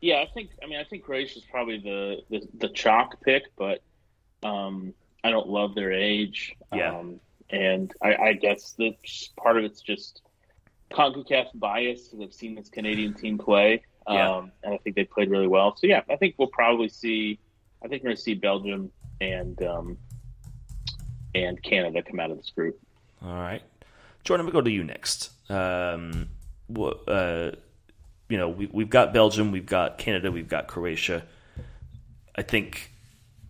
yeah, 0.00 0.16
I 0.16 0.26
think. 0.32 0.50
I 0.62 0.66
mean, 0.66 0.78
I 0.78 0.84
think 0.84 1.04
Croatia's 1.04 1.44
probably 1.50 1.78
the 1.78 2.22
the, 2.30 2.46
the 2.58 2.68
chalk 2.68 3.22
pick, 3.24 3.44
but 3.56 3.82
um, 4.42 4.92
I 5.22 5.30
don't 5.30 5.48
love 5.48 5.74
their 5.74 5.92
age. 5.92 6.56
Yeah. 6.74 6.98
Um, 6.98 7.20
and 7.50 7.92
I, 8.00 8.14
I 8.14 8.32
guess 8.34 8.72
that 8.78 8.94
part 9.36 9.56
of 9.56 9.64
it's 9.64 9.80
just 9.80 10.22
CONCACAF 10.92 11.48
bias 11.54 12.08
because 12.08 12.20
I've 12.24 12.34
seen 12.34 12.54
this 12.54 12.68
Canadian 12.68 13.14
team 13.14 13.38
play. 13.38 13.82
Um, 14.06 14.16
Yeah. 14.16 14.42
and 14.64 14.74
I 14.74 14.78
think 14.78 14.96
they 14.96 15.04
played 15.04 15.30
really 15.30 15.46
well. 15.46 15.76
So 15.76 15.86
yeah, 15.86 16.02
I 16.10 16.16
think 16.16 16.34
we'll 16.38 16.48
probably 16.48 16.88
see. 16.88 17.38
I 17.82 17.88
think 17.88 18.02
we're 18.02 18.08
going 18.08 18.16
to 18.16 18.22
see 18.22 18.34
Belgium 18.34 18.90
and 19.20 19.62
um, 19.62 19.98
and 21.34 21.62
Canada 21.62 22.02
come 22.02 22.20
out 22.20 22.30
of 22.30 22.36
this 22.36 22.50
group. 22.50 22.78
All 23.22 23.34
right, 23.34 23.62
Jordan, 24.24 24.46
we 24.46 24.52
go 24.52 24.60
to 24.60 24.70
you 24.70 24.84
next. 24.84 25.30
Um, 25.50 26.28
uh, 26.76 27.50
you 28.28 28.38
know, 28.38 28.48
we, 28.48 28.68
we've 28.72 28.90
got 28.90 29.12
Belgium, 29.12 29.50
we've 29.50 29.66
got 29.66 29.98
Canada, 29.98 30.30
we've 30.30 30.48
got 30.48 30.68
Croatia. 30.68 31.24
I 32.36 32.42
think 32.42 32.92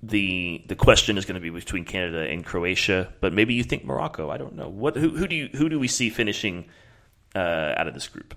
the 0.03 0.65
the 0.67 0.75
question 0.75 1.19
is 1.19 1.25
going 1.27 1.35
to 1.35 1.41
be 1.41 1.51
between 1.51 1.85
Canada 1.85 2.21
and 2.29 2.45
Croatia, 2.45 3.13
but 3.21 3.33
maybe 3.33 3.55
you 3.55 3.63
think 3.63 3.85
Morocco. 3.85 4.31
I 4.31 4.39
don't 4.39 4.57
know. 4.57 4.69
What 4.69 4.97
who, 4.97 5.11
who 5.11 5.27
do 5.29 5.37
you 5.37 5.49
who 5.53 5.69
do 5.69 5.79
we 5.79 5.89
see 5.89 6.09
finishing 6.11 6.67
uh, 7.35 7.75
out 7.77 7.87
of 7.87 7.95
this 7.95 8.09
group? 8.09 8.35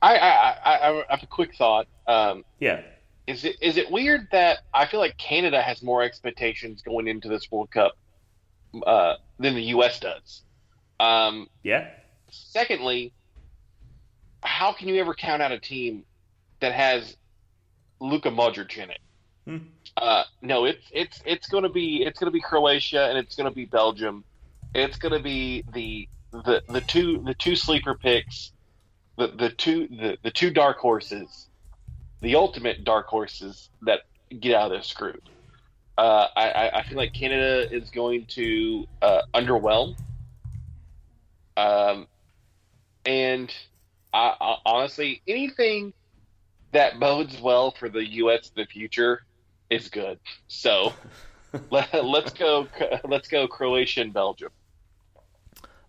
I 0.00 0.16
I, 0.16 0.28
I, 0.64 1.00
I 1.00 1.04
have 1.10 1.22
a 1.22 1.26
quick 1.26 1.54
thought. 1.56 1.86
Um, 2.06 2.44
Yeah, 2.60 2.82
is 3.26 3.44
it 3.44 3.56
is 3.60 3.76
it 3.76 3.90
weird 3.90 4.28
that 4.32 4.60
I 4.72 4.86
feel 4.86 5.00
like 5.00 5.16
Canada 5.18 5.60
has 5.60 5.82
more 5.82 6.02
expectations 6.02 6.82
going 6.82 7.08
into 7.08 7.28
this 7.28 7.50
World 7.50 7.70
Cup 7.70 7.96
uh, 8.86 9.14
than 9.38 9.54
the 9.54 9.64
U.S. 9.64 10.00
does? 10.00 10.42
Um, 11.00 11.48
yeah, 11.62 11.88
secondly, 12.30 13.12
how 14.42 14.72
can 14.72 14.88
you 14.88 14.96
ever 15.00 15.14
count 15.14 15.42
out 15.42 15.52
a 15.52 15.58
team 15.58 16.04
that 16.60 16.72
has 16.72 17.16
Luka 18.00 18.30
Modric 18.30 18.76
in 18.78 18.90
it? 18.90 18.98
Hmm. 19.44 19.56
Uh, 19.96 20.24
no, 20.42 20.64
it's 20.64 20.84
it's 20.92 21.22
it's 21.24 21.48
going 21.48 21.64
to 21.64 21.68
be 21.68 22.02
it's 22.04 22.18
going 22.18 22.28
to 22.28 22.34
be 22.34 22.40
Croatia 22.40 23.08
and 23.08 23.18
it's 23.18 23.36
going 23.36 23.48
to 23.48 23.54
be 23.54 23.64
Belgium. 23.64 24.24
It's 24.74 24.98
going 24.98 25.14
to 25.14 25.22
be 25.22 25.64
the 25.72 26.08
the 26.32 26.62
the 26.68 26.80
two 26.82 27.22
the 27.24 27.34
two 27.34 27.56
sleeper 27.56 27.94
picks, 27.94 28.52
the 29.18 29.26
the 29.28 29.50
two 29.50 29.88
the, 29.88 30.16
the 30.22 30.30
two 30.30 30.50
dark 30.50 30.78
horses, 30.78 31.48
the 32.22 32.36
ultimate 32.36 32.84
dark 32.84 33.06
horses 33.08 33.68
that 33.82 34.00
get 34.40 34.54
out 34.54 34.72
of 34.72 34.78
this 34.78 34.92
group. 34.94 35.22
Uh, 35.98 36.28
I, 36.36 36.50
I- 36.50 36.78
I 36.78 36.82
feel 36.84 36.96
like 36.96 37.12
Canada 37.12 37.68
is 37.74 37.90
going 37.90 38.26
to 38.26 38.86
uh, 39.02 39.22
underwhelm. 39.34 39.96
Um, 41.56 42.06
and 43.04 43.52
I, 44.14 44.34
I, 44.40 44.56
honestly, 44.64 45.22
anything 45.26 45.92
that 46.70 47.00
bodes 47.00 47.40
well 47.40 47.72
for 47.72 47.88
the 47.88 48.06
U.S. 48.08 48.52
in 48.54 48.62
the 48.62 48.66
future 48.66 49.22
is 49.70 49.88
good. 49.88 50.20
So 50.46 50.92
let, 51.70 52.04
let's 52.04 52.32
go. 52.32 52.68
Let's 53.04 53.26
go 53.26 53.48
Croatia 53.48 54.02
and 54.02 54.12
Belgium. 54.12 54.50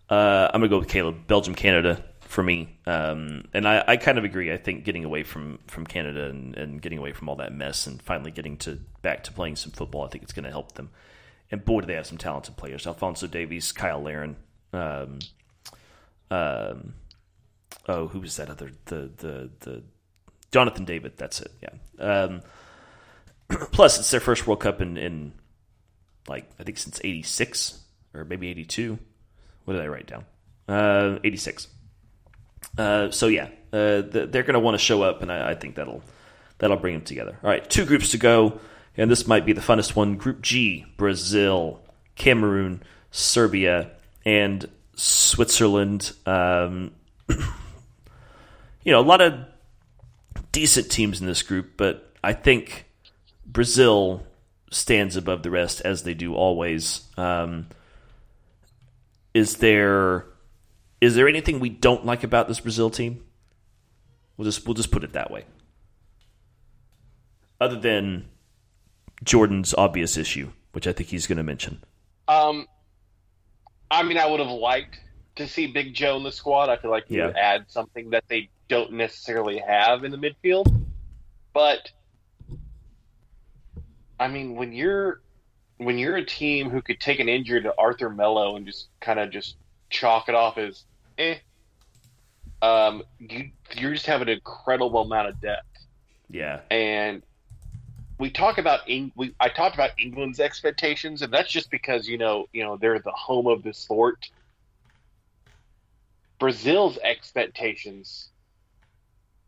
Uh, 0.08 0.48
I'm 0.52 0.60
gonna 0.60 0.68
go 0.68 0.80
with 0.80 0.88
Caleb. 0.88 1.28
Belgium, 1.28 1.54
Canada 1.54 2.04
for 2.30 2.42
me, 2.44 2.78
um, 2.86 3.44
and 3.52 3.66
I, 3.66 3.82
I 3.88 3.96
kind 3.96 4.16
of 4.16 4.24
agree. 4.24 4.52
I 4.52 4.56
think 4.56 4.84
getting 4.84 5.04
away 5.04 5.24
from, 5.24 5.58
from 5.66 5.84
Canada 5.84 6.26
and, 6.26 6.56
and 6.56 6.80
getting 6.80 6.98
away 6.98 7.12
from 7.12 7.28
all 7.28 7.36
that 7.36 7.52
mess 7.52 7.86
and 7.86 8.00
finally 8.00 8.30
getting 8.30 8.56
to 8.58 8.78
back 9.02 9.24
to 9.24 9.32
playing 9.32 9.56
some 9.56 9.72
football, 9.72 10.04
I 10.04 10.08
think 10.08 10.22
it's 10.22 10.32
going 10.32 10.44
to 10.44 10.50
help 10.50 10.72
them. 10.72 10.90
And 11.50 11.64
boy, 11.64 11.80
do 11.80 11.88
they 11.88 11.94
have 11.94 12.06
some 12.06 12.18
talented 12.18 12.56
players: 12.56 12.86
Alfonso 12.86 13.26
Davies, 13.26 13.74
Cyle 13.76 14.00
Larin. 14.00 14.36
Um, 14.72 15.18
um, 16.30 16.94
oh, 17.88 18.06
who 18.06 18.20
was 18.20 18.36
that 18.36 18.48
other 18.48 18.70
the 18.84 19.10
the 19.16 19.50
the 19.58 19.82
Jonathan 20.52 20.84
David? 20.84 21.14
That's 21.16 21.40
it. 21.40 21.50
Yeah. 21.60 21.72
Um, 21.98 22.42
plus, 23.72 23.98
it's 23.98 24.12
their 24.12 24.20
first 24.20 24.46
World 24.46 24.60
Cup 24.60 24.80
in, 24.80 24.96
in 24.96 25.32
like 26.28 26.48
I 26.60 26.62
think 26.62 26.78
since 26.78 27.00
'86 27.02 27.80
or 28.14 28.24
maybe 28.24 28.48
'82 28.48 28.98
what 29.64 29.74
did 29.74 29.82
I 29.82 29.86
write 29.88 30.06
down? 30.06 30.24
Uh, 30.68 31.18
86. 31.22 31.68
Uh, 32.76 33.10
so 33.10 33.26
yeah, 33.28 33.48
uh, 33.72 34.02
th- 34.02 34.30
they're 34.30 34.42
going 34.42 34.54
to 34.54 34.60
want 34.60 34.74
to 34.74 34.84
show 34.84 35.02
up, 35.02 35.22
and 35.22 35.30
I, 35.30 35.50
I 35.50 35.54
think 35.54 35.76
that'll 35.76 36.02
that'll 36.58 36.76
bring 36.76 36.94
them 36.94 37.04
together. 37.04 37.38
All 37.42 37.50
right, 37.50 37.68
two 37.68 37.84
groups 37.84 38.10
to 38.10 38.18
go, 38.18 38.60
and 38.96 39.10
this 39.10 39.26
might 39.26 39.46
be 39.46 39.52
the 39.52 39.60
funnest 39.60 39.96
one. 39.96 40.16
Group 40.16 40.42
G: 40.42 40.86
Brazil, 40.96 41.80
Cameroon, 42.16 42.82
Serbia, 43.10 43.90
and 44.24 44.68
Switzerland. 44.94 46.12
Um, 46.26 46.92
you 47.28 48.92
know, 48.92 49.00
a 49.00 49.02
lot 49.02 49.20
of 49.20 49.34
decent 50.52 50.90
teams 50.90 51.20
in 51.20 51.26
this 51.26 51.42
group, 51.42 51.76
but 51.76 52.12
I 52.22 52.32
think 52.32 52.86
Brazil 53.46 54.26
stands 54.70 55.16
above 55.16 55.42
the 55.42 55.50
rest 55.50 55.80
as 55.80 56.02
they 56.02 56.14
do 56.14 56.34
always. 56.34 57.02
Um, 57.16 57.66
is 59.34 59.56
there 59.58 60.26
is 61.00 61.14
there 61.14 61.28
anything 61.28 61.60
we 61.60 61.68
don't 61.68 62.04
like 62.04 62.22
about 62.24 62.48
this 62.48 62.60
Brazil 62.60 62.90
team? 62.90 63.24
We'll 64.36 64.44
just 64.46 64.66
we'll 64.66 64.74
just 64.74 64.90
put 64.90 65.04
it 65.04 65.12
that 65.12 65.30
way. 65.30 65.44
Other 67.60 67.78
than 67.78 68.28
Jordan's 69.22 69.74
obvious 69.74 70.16
issue, 70.16 70.50
which 70.72 70.86
I 70.86 70.92
think 70.92 71.10
he's 71.10 71.26
going 71.26 71.36
to 71.36 71.42
mention. 71.44 71.82
Um, 72.26 72.66
I 73.90 74.02
mean, 74.02 74.16
I 74.18 74.26
would 74.26 74.40
have 74.40 74.48
liked 74.50 74.98
to 75.36 75.46
see 75.46 75.66
Big 75.66 75.94
Joe 75.94 76.16
in 76.16 76.22
the 76.22 76.32
squad. 76.32 76.70
I 76.70 76.76
feel 76.76 76.90
like 76.90 77.06
he 77.08 77.16
Yeah. 77.16 77.26
would 77.26 77.36
add 77.36 77.70
something 77.70 78.10
that 78.10 78.24
they 78.28 78.48
don't 78.68 78.92
necessarily 78.92 79.58
have 79.58 80.04
in 80.04 80.10
the 80.10 80.16
midfield. 80.16 80.84
But 81.52 81.90
I 84.18 84.28
mean, 84.28 84.54
when 84.54 84.72
you're 84.72 85.22
when 85.78 85.98
you're 85.98 86.16
a 86.16 86.24
team 86.24 86.68
who 86.70 86.82
could 86.82 87.00
take 87.00 87.20
an 87.20 87.28
injury 87.28 87.62
to 87.62 87.74
Arthur 87.78 88.10
Melo 88.10 88.56
and 88.56 88.66
just 88.66 88.88
kind 89.00 89.18
of 89.18 89.30
just 89.30 89.56
chalk 89.88 90.28
it 90.28 90.34
off 90.34 90.58
as 90.58 90.84
eh, 91.20 91.38
um, 92.62 93.02
you 93.18 93.50
you 93.76 93.92
just 93.94 94.06
have 94.06 94.22
an 94.22 94.28
incredible 94.28 95.02
amount 95.02 95.28
of 95.28 95.40
depth 95.40 95.66
Yeah, 96.30 96.62
and 96.70 97.22
we 98.18 98.30
talk 98.30 98.58
about 98.58 98.80
Eng- 98.88 99.12
we 99.16 99.34
I 99.40 99.48
talked 99.48 99.74
about 99.74 99.92
England's 99.98 100.40
expectations, 100.40 101.22
and 101.22 101.32
that's 101.32 101.50
just 101.52 101.70
because 101.70 102.08
you 102.08 102.18
know 102.18 102.46
you 102.52 102.64
know 102.64 102.78
they're 102.78 103.00
the 103.00 103.12
home 103.12 103.46
of 103.48 103.62
the 103.62 103.74
sport. 103.74 104.30
Brazil's 106.40 106.98
expectations 107.04 108.30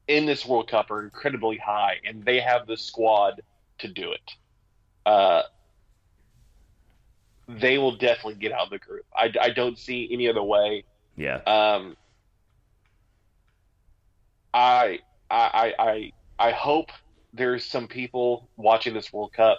in 0.08 0.26
this 0.26 0.46
World 0.46 0.68
Cup 0.70 0.90
are 0.90 1.02
incredibly 1.04 1.58
high, 1.58 1.98
and 2.04 2.24
they 2.24 2.40
have 2.40 2.66
the 2.66 2.76
squad 2.76 3.42
to 3.80 3.88
do 3.88 4.12
it. 4.12 4.32
Uh, 5.06 5.42
they 7.48 7.78
will 7.78 7.96
definitely 7.96 8.36
get 8.36 8.52
out 8.52 8.64
of 8.66 8.70
the 8.70 8.78
group. 8.78 9.04
I, 9.16 9.32
I 9.40 9.50
don't 9.50 9.78
see 9.78 10.08
any 10.12 10.28
other 10.28 10.42
way. 10.42 10.84
Yeah, 11.16 11.36
Um, 11.46 11.96
I, 14.54 15.00
I, 15.30 15.74
I, 15.78 16.12
I, 16.38 16.50
hope 16.52 16.90
there's 17.32 17.64
some 17.64 17.86
people 17.88 18.48
watching 18.56 18.94
this 18.94 19.12
World 19.12 19.32
Cup 19.32 19.58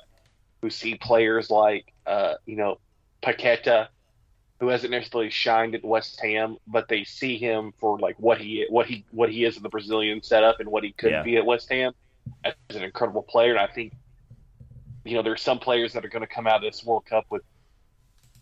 who 0.62 0.70
see 0.70 0.96
players 0.96 1.50
like, 1.50 1.94
uh, 2.06 2.36
you 2.46 2.56
know, 2.56 2.80
Paqueta, 3.24 3.88
who 4.60 4.68
hasn't 4.68 4.92
necessarily 4.92 5.30
shined 5.30 5.76
at 5.76 5.84
West 5.84 6.20
Ham, 6.22 6.58
but 6.68 6.88
they 6.88 7.04
see 7.04 7.38
him 7.38 7.74
for 7.80 8.00
like 8.00 8.16
what 8.20 8.40
he, 8.40 8.66
what 8.70 8.86
he, 8.86 9.06
what 9.12 9.30
he 9.30 9.44
is 9.46 9.58
in 9.58 9.64
the 9.64 9.70
Brazilian 9.70 10.22
setup 10.22 10.60
and 10.60 10.70
what 10.70 10.84
he 10.84 10.94
could 10.94 11.12
Yeah. 11.12 11.24
be 11.24 11.38
at 11.38 11.46
West 11.46 11.70
Ham 11.72 11.94
as 12.46 12.54
an 12.76 12.84
incredible 12.84 13.24
player. 13.24 13.52
And 13.52 13.60
I 13.60 13.68
think, 13.68 13.94
you 15.04 15.16
know, 15.16 15.24
there's 15.24 15.42
some 15.42 15.60
players 15.60 15.94
that 15.94 16.06
are 16.06 16.10
going 16.10 16.22
to 16.22 16.28
come 16.28 16.48
out 16.48 16.58
of 16.58 16.62
this 16.62 16.84
World 16.84 17.06
Cup 17.06 17.26
with, 17.30 17.42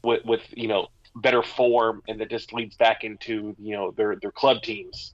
with, 0.04 0.24
with 0.26 0.42
you 0.52 0.68
know, 0.68 0.88
better 1.16 1.44
form, 1.44 2.02
and 2.08 2.20
that 2.22 2.30
just 2.30 2.54
leads 2.54 2.76
back 2.76 3.04
into 3.04 3.56
you 3.60 3.76
know 3.76 3.92
their 3.92 4.16
their 4.16 4.32
club 4.32 4.62
teams. 4.62 5.14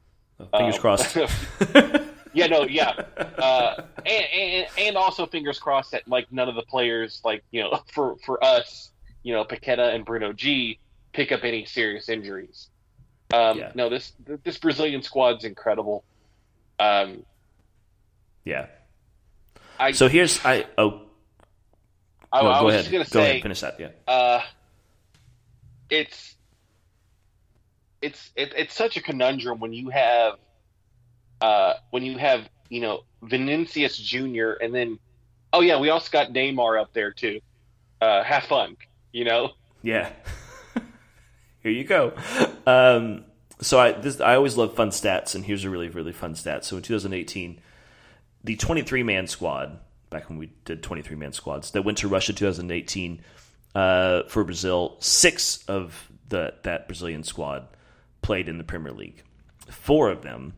fingers 0.52 0.76
Um, 0.76 0.82
crossed. 0.82 1.18
Yeah, 2.34 2.46
no, 2.46 2.68
yeah, 2.68 2.94
uh, 3.40 3.82
and, 4.06 4.26
and 4.32 4.68
and 4.78 4.96
also 4.96 5.26
fingers 5.26 5.58
crossed 5.58 5.92
that 5.92 6.08
like 6.08 6.32
none 6.32 6.48
of 6.48 6.54
the 6.54 6.62
players 6.62 7.20
like 7.26 7.44
you 7.50 7.64
know 7.64 7.82
for 7.92 8.16
for 8.26 8.44
us 8.44 8.92
you 9.24 9.34
know 9.34 9.44
Paqueta 9.44 9.96
and 9.96 10.06
Bruno 10.06 10.34
G 10.34 10.78
pick 11.14 11.32
up 11.32 11.44
any 11.44 11.66
serious 11.66 12.10
injuries. 12.10 12.70
Um, 13.34 13.58
Yeah. 13.58 13.72
No, 13.74 13.90
this 13.90 14.14
this 14.44 14.58
Brazilian 14.60 15.02
squad's 15.02 15.46
incredible. 15.46 16.04
Um, 16.80 17.26
yeah. 18.46 18.68
I 19.80 19.94
So 19.94 20.08
here's 20.08 20.46
I 20.46 20.68
oh 20.78 21.02
I, 22.32 22.42
no, 22.44 22.50
I 22.50 22.60
go 22.60 22.66
was 22.66 22.74
ahead 22.76 22.84
just 22.86 22.92
gonna 22.92 23.04
go 23.04 23.10
say 23.10 23.30
ahead 23.32 23.42
finish 23.42 23.62
that 23.62 23.80
yeah 23.80 23.90
uh, 24.08 24.42
it's 25.90 26.36
it's 28.02 28.32
it, 28.36 28.54
it's 28.56 28.74
such 28.74 28.98
a 28.98 29.02
conundrum 29.02 29.60
when 29.60 29.74
you 29.74 29.90
have 29.90 30.34
uh, 31.42 31.74
when 31.92 32.04
you 32.04 32.18
have 32.18 32.48
you 32.70 32.82
know 32.82 33.04
Vinicius 33.22 33.98
Junior 33.98 34.54
and 34.54 34.74
then 34.74 35.00
oh 35.54 35.62
yeah 35.62 35.80
we 35.80 35.90
also 35.90 36.10
got 36.12 36.30
Neymar 36.30 36.80
up 36.80 36.94
there 36.94 37.12
too. 37.12 37.40
Uh, 38.00 38.24
have 38.24 38.44
fun, 38.44 38.78
you 39.12 39.26
know. 39.26 39.52
Yeah. 39.82 40.12
Here 41.64 41.72
you 41.72 41.84
go. 41.84 42.14
Um, 42.68 43.26
so 43.60 43.80
I 43.80 43.94
this 43.94 44.22
I 44.22 44.36
always 44.36 44.56
love 44.56 44.76
fun 44.76 44.90
stats, 44.90 45.34
and 45.34 45.44
here's 45.46 45.66
a 45.66 45.70
really 45.70 45.90
really 45.90 46.12
fun 46.12 46.36
stat. 46.36 46.64
So 46.64 46.78
in 46.78 46.84
2018, 46.84 47.60
the 48.44 48.56
23 48.56 49.04
man 49.04 49.28
squad 49.28 49.80
back 50.10 50.30
when 50.30 50.38
we 50.38 50.52
did 50.64 50.84
23 50.84 51.16
man 51.16 51.34
squads 51.34 51.72
that 51.72 51.82
went 51.82 51.98
to 51.98 52.08
Russia 52.08 52.34
2018 52.34 53.22
uh, 53.78 54.24
for 54.24 54.44
Brazil. 54.44 54.98
Six 55.00 55.64
of 55.68 56.10
the 56.30 56.56
that 56.64 56.88
Brazilian 56.88 57.24
squad 57.24 57.68
played 58.24 58.50
in 58.50 58.58
the 58.58 58.64
Premier 58.64 58.92
League. 58.92 59.22
Four 59.70 60.10
of 60.10 60.24
them 60.24 60.56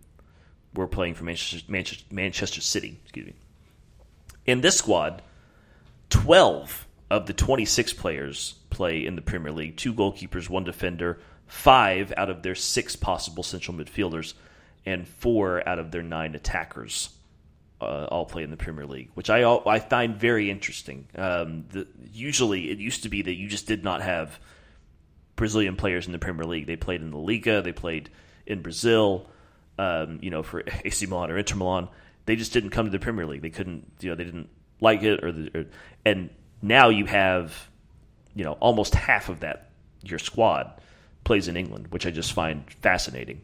were 0.73 0.87
playing 0.87 1.15
for 1.15 1.25
Manchester, 1.25 1.69
Manchester, 1.69 2.05
Manchester 2.11 2.61
City. 2.61 2.97
Excuse 3.03 3.27
me. 3.27 3.33
In 4.45 4.61
this 4.61 4.77
squad, 4.77 5.21
12 6.11 6.87
of 7.11 7.25
the 7.25 7.33
26 7.33 7.91
players 7.93 8.55
play 8.69 9.05
in 9.05 9.17
the 9.17 9.21
Premier 9.21 9.51
League. 9.51 9.75
Two 9.75 9.93
goalkeepers, 9.93 10.49
one 10.49 10.63
defender, 10.63 11.19
five 11.45 12.13
out 12.15 12.29
of 12.29 12.41
their 12.41 12.55
six 12.55 12.95
possible 12.95 13.43
central 13.43 13.75
midfielders, 13.75 14.33
and 14.85 15.05
four 15.05 15.67
out 15.67 15.77
of 15.77 15.91
their 15.91 16.03
nine 16.03 16.35
attackers 16.35 17.09
uh, 17.81 18.07
all 18.09 18.25
play 18.25 18.43
in 18.43 18.51
the 18.51 18.57
Premier 18.57 18.85
League, 18.85 19.09
which 19.13 19.29
I 19.29 19.43
I 19.43 19.79
find 19.79 20.15
very 20.17 20.49
interesting. 20.49 21.07
Um, 21.15 21.65
the, 21.69 21.87
usually, 22.11 22.69
it 22.69 22.79
used 22.79 23.03
to 23.03 23.09
be 23.09 23.21
that 23.21 23.33
you 23.33 23.47
just 23.47 23.67
did 23.67 23.83
not 23.83 24.01
have 24.01 24.39
Brazilian 25.35 25.75
players 25.75 26.05
in 26.05 26.11
the 26.11 26.19
Premier 26.19 26.45
League. 26.45 26.67
They 26.67 26.75
played 26.75 27.01
in 27.01 27.11
the 27.11 27.17
Liga, 27.17 27.61
they 27.61 27.71
played 27.71 28.09
in 28.45 28.61
Brazil, 28.61 29.29
um, 29.77 30.19
you 30.21 30.29
know, 30.29 30.43
for 30.43 30.63
AC 30.85 31.05
Milan 31.05 31.31
or 31.31 31.37
Inter 31.37 31.55
Milan. 31.55 31.87
They 32.25 32.35
just 32.35 32.53
didn't 32.53 32.71
come 32.71 32.85
to 32.85 32.91
the 32.91 32.99
Premier 32.99 33.25
League. 33.25 33.41
They 33.41 33.49
couldn't, 33.49 33.91
you 34.01 34.09
know, 34.09 34.15
they 34.15 34.25
didn't 34.25 34.49
like 34.81 35.01
it, 35.03 35.23
or, 35.23 35.31
the, 35.31 35.59
or 35.59 35.65
and 36.05 36.29
now 36.61 36.89
you 36.89 37.05
have, 37.05 37.69
you 38.35 38.43
know, 38.43 38.53
almost 38.53 38.93
half 38.93 39.29
of 39.29 39.39
that 39.39 39.69
your 40.03 40.19
squad 40.19 40.79
plays 41.23 41.47
in 41.47 41.57
England, 41.57 41.87
which 41.89 42.05
I 42.05 42.11
just 42.11 42.33
find 42.33 42.69
fascinating. 42.81 43.41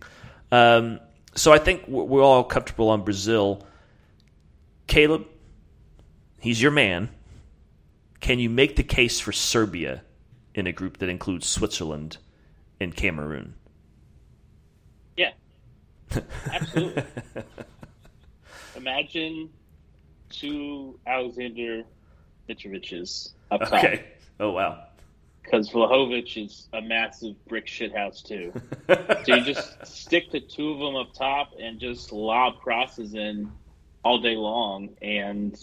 Um, 0.52 1.00
so 1.36 1.52
I 1.52 1.58
think 1.58 1.84
we're 1.88 2.24
all 2.24 2.44
comfortable 2.44 2.90
on 2.90 3.04
Brazil 3.04 3.66
Caleb, 4.88 5.28
he's 6.40 6.62
your 6.62 6.72
man. 6.72 7.10
Can 8.20 8.40
you 8.40 8.50
make 8.50 8.76
the 8.76 8.84
case 8.84 9.20
for 9.20 9.32
Serbia 9.32 10.04
in 10.54 10.68
a 10.68 10.72
group 10.72 10.98
that 10.98 11.10
includes 11.10 11.48
Switzerland 11.48 12.18
and 12.80 12.96
Cameroon? 12.96 13.56
Yeah, 15.18 15.32
absolutely. 16.52 17.04
Imagine 18.76 19.50
two 20.30 21.00
Alexander 21.08 21.84
Mitrovic's 22.50 23.34
up 23.52 23.62
top. 23.62 23.74
Okay. 23.74 24.06
Oh 24.40 24.52
wow. 24.52 24.84
Because 25.44 25.70
Vlahovic 25.70 26.44
is 26.44 26.68
a 26.74 26.82
massive 26.82 27.36
brick 27.46 27.68
shithouse 27.68 28.24
too. 28.24 28.52
so 29.26 29.36
you 29.36 29.42
just 29.42 29.86
stick 29.86 30.32
the 30.32 30.40
two 30.40 30.72
of 30.72 30.80
them 30.80 30.96
up 30.96 31.14
top 31.14 31.52
and 31.62 31.80
just 31.80 32.12
lob 32.12 32.60
crosses 32.60 33.14
in 33.14 33.52
all 34.06 34.20
day 34.20 34.36
long, 34.36 34.90
and 35.02 35.58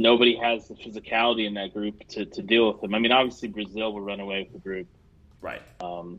nobody 0.00 0.36
has 0.36 0.66
the 0.66 0.74
physicality 0.74 1.46
in 1.46 1.54
that 1.54 1.72
group 1.72 2.06
to, 2.08 2.26
to 2.26 2.42
deal 2.42 2.70
with 2.72 2.80
them. 2.80 2.94
I 2.94 2.98
mean, 2.98 3.12
obviously 3.12 3.48
Brazil 3.48 3.92
will 3.92 4.00
run 4.00 4.18
away 4.18 4.42
with 4.42 4.52
the 4.52 4.58
group, 4.58 4.88
right? 5.40 5.62
Um, 5.80 6.18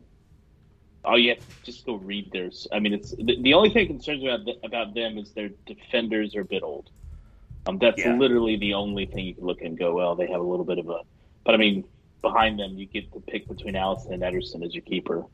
all 1.04 1.20
you 1.20 1.32
have 1.32 1.40
to 1.40 1.46
just 1.64 1.86
go 1.86 1.96
read 1.96 2.32
theirs. 2.32 2.68
I 2.72 2.80
mean, 2.80 2.94
it's 2.94 3.12
the, 3.12 3.38
the 3.42 3.54
only 3.54 3.70
thing 3.70 3.88
that 3.88 3.94
concerns 3.94 4.24
about 4.24 4.48
about 4.64 4.94
them 4.96 5.18
is 5.18 5.32
their 5.32 5.50
defenders 5.68 6.36
are 6.36 6.42
a 6.42 6.46
bit 6.46 6.64
old. 6.64 6.90
Um, 7.68 7.78
that's 7.78 8.00
yeah. 8.00 8.16
literally 8.16 8.56
the 8.56 8.74
only 8.74 9.06
thing 9.06 9.26
you 9.26 9.36
can 9.36 9.46
look 9.46 9.62
and 9.62 9.78
go, 9.78 9.94
well, 9.94 10.16
they 10.16 10.28
have 10.28 10.40
a 10.40 10.44
little 10.44 10.66
bit 10.66 10.80
of 10.80 10.90
a. 10.90 11.02
But 11.44 11.54
I 11.54 11.58
mean, 11.58 11.84
behind 12.22 12.60
them, 12.60 12.78
you 12.78 12.86
get 12.86 13.12
to 13.12 13.20
pick 13.20 13.48
between 13.50 13.74
Alisson 13.74 14.14
and 14.14 14.24
Ederson 14.24 14.66
as 14.66 14.74
your 14.74 14.84
keeper, 14.84 15.26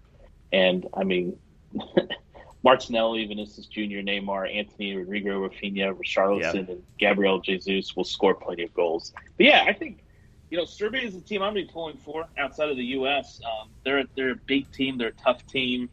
and 0.52 0.88
I 0.96 1.04
mean. 1.04 1.38
Martinelli, 2.66 3.24
Vinicius 3.28 3.68
Jr., 3.68 4.02
Neymar, 4.02 4.54
Antony 4.54 4.96
Rodrygo, 4.96 5.48
Raphinha, 5.48 5.96
Richarlison, 5.96 6.68
and 6.68 6.84
Gabriel 6.98 7.40
Jesus 7.40 7.96
will 7.96 8.04
score 8.04 8.34
plenty 8.34 8.64
of 8.64 8.74
goals. 8.74 9.14
But 9.38 9.46
yeah, 9.46 9.66
I 9.68 9.72
think 9.72 10.04
you 10.50 10.58
know 10.58 10.66
Serbia 10.66 11.04
is 11.04 11.16
a 11.16 11.22
team 11.22 11.44
I'm 11.44 11.54
going 11.54 11.64
to 11.64 11.68
be 11.68 11.72
pulling 11.72 11.98
for 11.98 12.26
outside 12.40 12.70
of 12.70 12.78
the 12.78 12.86
U.S. 12.98 13.40
Um, 13.46 13.70
they're 13.86 14.06
they're 14.16 14.32
a 14.32 14.40
big 14.48 14.72
team. 14.72 14.98
They're 14.98 15.10
a 15.10 15.24
tough 15.24 15.46
team. 15.46 15.90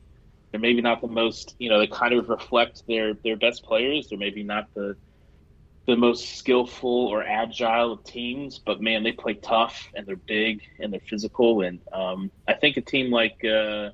They're 0.51 0.61
maybe 0.61 0.81
not 0.81 1.03
the 1.03 1.09
most 1.09 1.55
you 1.59 1.69
know 1.69 1.79
they 1.79 1.87
kind 1.87 2.15
of 2.15 2.31
reflect 2.31 2.83
their 2.89 3.13
their 3.23 3.37
best 3.37 3.63
players. 3.65 4.09
They're 4.09 4.19
maybe 4.19 4.43
not 4.43 4.69
the 4.75 4.97
the 5.87 5.97
most 5.97 6.39
skillful 6.39 7.07
or 7.09 7.23
agile 7.23 7.93
of 7.93 8.05
teams, 8.05 8.61
but 8.65 8.81
man, 8.81 9.03
they 9.03 9.13
play 9.13 9.35
tough 9.35 9.89
and 9.95 10.07
they're 10.07 10.17
big 10.17 10.63
and 10.79 10.91
they're 10.91 11.01
physical. 11.01 11.61
And 11.61 11.81
um, 11.93 12.31
I 12.49 12.55
think 12.55 12.79
a 12.79 12.81
team 12.81 13.11
like 13.11 13.45
uh, 13.45 13.91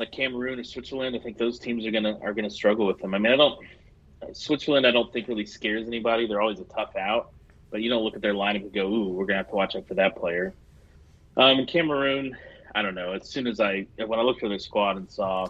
like 0.00 0.10
Cameroon 0.10 0.58
or 0.58 0.64
Switzerland, 0.64 1.14
I 1.14 1.18
think 1.20 1.38
those 1.38 1.58
teams 1.58 1.86
are 1.86 1.90
gonna 1.90 2.18
are 2.22 2.32
gonna 2.32 2.50
struggle 2.50 2.86
with 2.86 2.98
them. 2.98 3.14
I 3.14 3.18
mean, 3.18 3.32
I 3.32 3.36
don't 3.36 3.60
Switzerland. 4.32 4.86
I 4.86 4.90
don't 4.90 5.12
think 5.12 5.28
really 5.28 5.46
scares 5.46 5.86
anybody. 5.86 6.26
They're 6.26 6.40
always 6.40 6.58
a 6.58 6.64
tough 6.64 6.96
out, 6.96 7.32
but 7.70 7.82
you 7.82 7.90
don't 7.90 8.02
look 8.02 8.16
at 8.16 8.22
their 8.22 8.34
lineup 8.34 8.62
and 8.62 8.72
go, 8.72 8.88
"Ooh, 8.92 9.10
we're 9.10 9.26
gonna 9.26 9.38
have 9.38 9.50
to 9.50 9.54
watch 9.54 9.76
out 9.76 9.86
for 9.86 9.94
that 9.94 10.16
player." 10.16 10.54
Um, 11.36 11.66
Cameroon, 11.66 12.36
I 12.74 12.82
don't 12.82 12.94
know. 12.94 13.12
As 13.12 13.28
soon 13.28 13.46
as 13.46 13.60
I 13.60 13.86
when 14.04 14.18
I 14.18 14.22
looked 14.22 14.42
at 14.42 14.48
their 14.48 14.58
squad 14.58 14.96
and 14.96 15.08
saw 15.10 15.48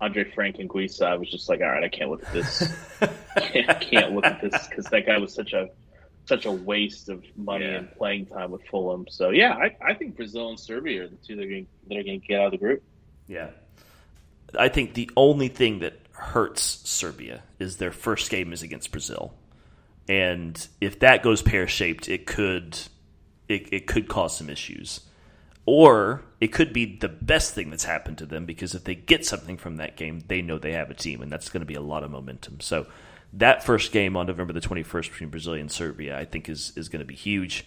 Andre 0.00 0.24
Frank 0.30 0.56
Anguissa, 0.56 1.06
I 1.06 1.16
was 1.16 1.28
just 1.28 1.48
like, 1.48 1.60
"All 1.60 1.68
right, 1.68 1.84
I 1.84 1.88
can't 1.88 2.10
look 2.10 2.22
at 2.22 2.32
this. 2.32 2.72
I 3.00 3.74
can't 3.74 4.12
look 4.12 4.24
at 4.24 4.40
this 4.40 4.68
because 4.68 4.86
that 4.86 5.04
guy 5.04 5.18
was 5.18 5.34
such 5.34 5.52
a 5.52 5.68
such 6.26 6.46
a 6.46 6.52
waste 6.52 7.08
of 7.08 7.24
money 7.36 7.64
yeah. 7.64 7.78
and 7.78 7.92
playing 7.96 8.26
time 8.26 8.52
with 8.52 8.64
Fulham." 8.68 9.06
So 9.10 9.30
yeah, 9.30 9.54
I, 9.54 9.76
I 9.84 9.94
think 9.94 10.16
Brazil 10.16 10.48
and 10.50 10.60
Serbia 10.60 11.04
are 11.04 11.08
the 11.08 11.16
two 11.16 11.34
that 11.34 11.44
are 11.44 11.48
going 11.48 11.66
that 11.88 11.98
are 11.98 12.04
going 12.04 12.20
to 12.20 12.26
get 12.26 12.40
out 12.40 12.46
of 12.46 12.52
the 12.52 12.58
group. 12.58 12.84
Yeah, 13.26 13.50
I 14.58 14.68
think 14.68 14.94
the 14.94 15.10
only 15.16 15.48
thing 15.48 15.80
that 15.80 15.94
hurts 16.12 16.62
Serbia 16.84 17.42
is 17.58 17.76
their 17.76 17.92
first 17.92 18.30
game 18.30 18.52
is 18.52 18.62
against 18.62 18.90
Brazil, 18.90 19.34
and 20.08 20.66
if 20.80 21.00
that 21.00 21.22
goes 21.22 21.42
pear 21.42 21.66
shaped, 21.66 22.08
it 22.08 22.26
could 22.26 22.78
it, 23.48 23.72
it 23.72 23.86
could 23.86 24.08
cause 24.08 24.36
some 24.36 24.50
issues, 24.50 25.00
or 25.66 26.22
it 26.40 26.48
could 26.48 26.72
be 26.72 26.96
the 26.96 27.08
best 27.08 27.54
thing 27.54 27.70
that's 27.70 27.84
happened 27.84 28.18
to 28.18 28.26
them 28.26 28.46
because 28.46 28.74
if 28.74 28.84
they 28.84 28.94
get 28.94 29.26
something 29.26 29.56
from 29.56 29.76
that 29.76 29.96
game, 29.96 30.22
they 30.28 30.42
know 30.42 30.58
they 30.58 30.72
have 30.72 30.90
a 30.90 30.94
team, 30.94 31.22
and 31.22 31.30
that's 31.30 31.48
going 31.48 31.60
to 31.60 31.66
be 31.66 31.74
a 31.74 31.80
lot 31.80 32.04
of 32.04 32.10
momentum. 32.10 32.60
So 32.60 32.86
that 33.34 33.62
first 33.62 33.92
game 33.92 34.16
on 34.16 34.26
November 34.26 34.52
the 34.52 34.60
twenty 34.60 34.82
first 34.82 35.10
between 35.10 35.30
Brazil 35.30 35.54
and 35.54 35.70
Serbia, 35.70 36.18
I 36.18 36.24
think 36.24 36.48
is 36.48 36.72
is 36.76 36.88
going 36.88 37.00
to 37.00 37.06
be 37.06 37.14
huge. 37.14 37.66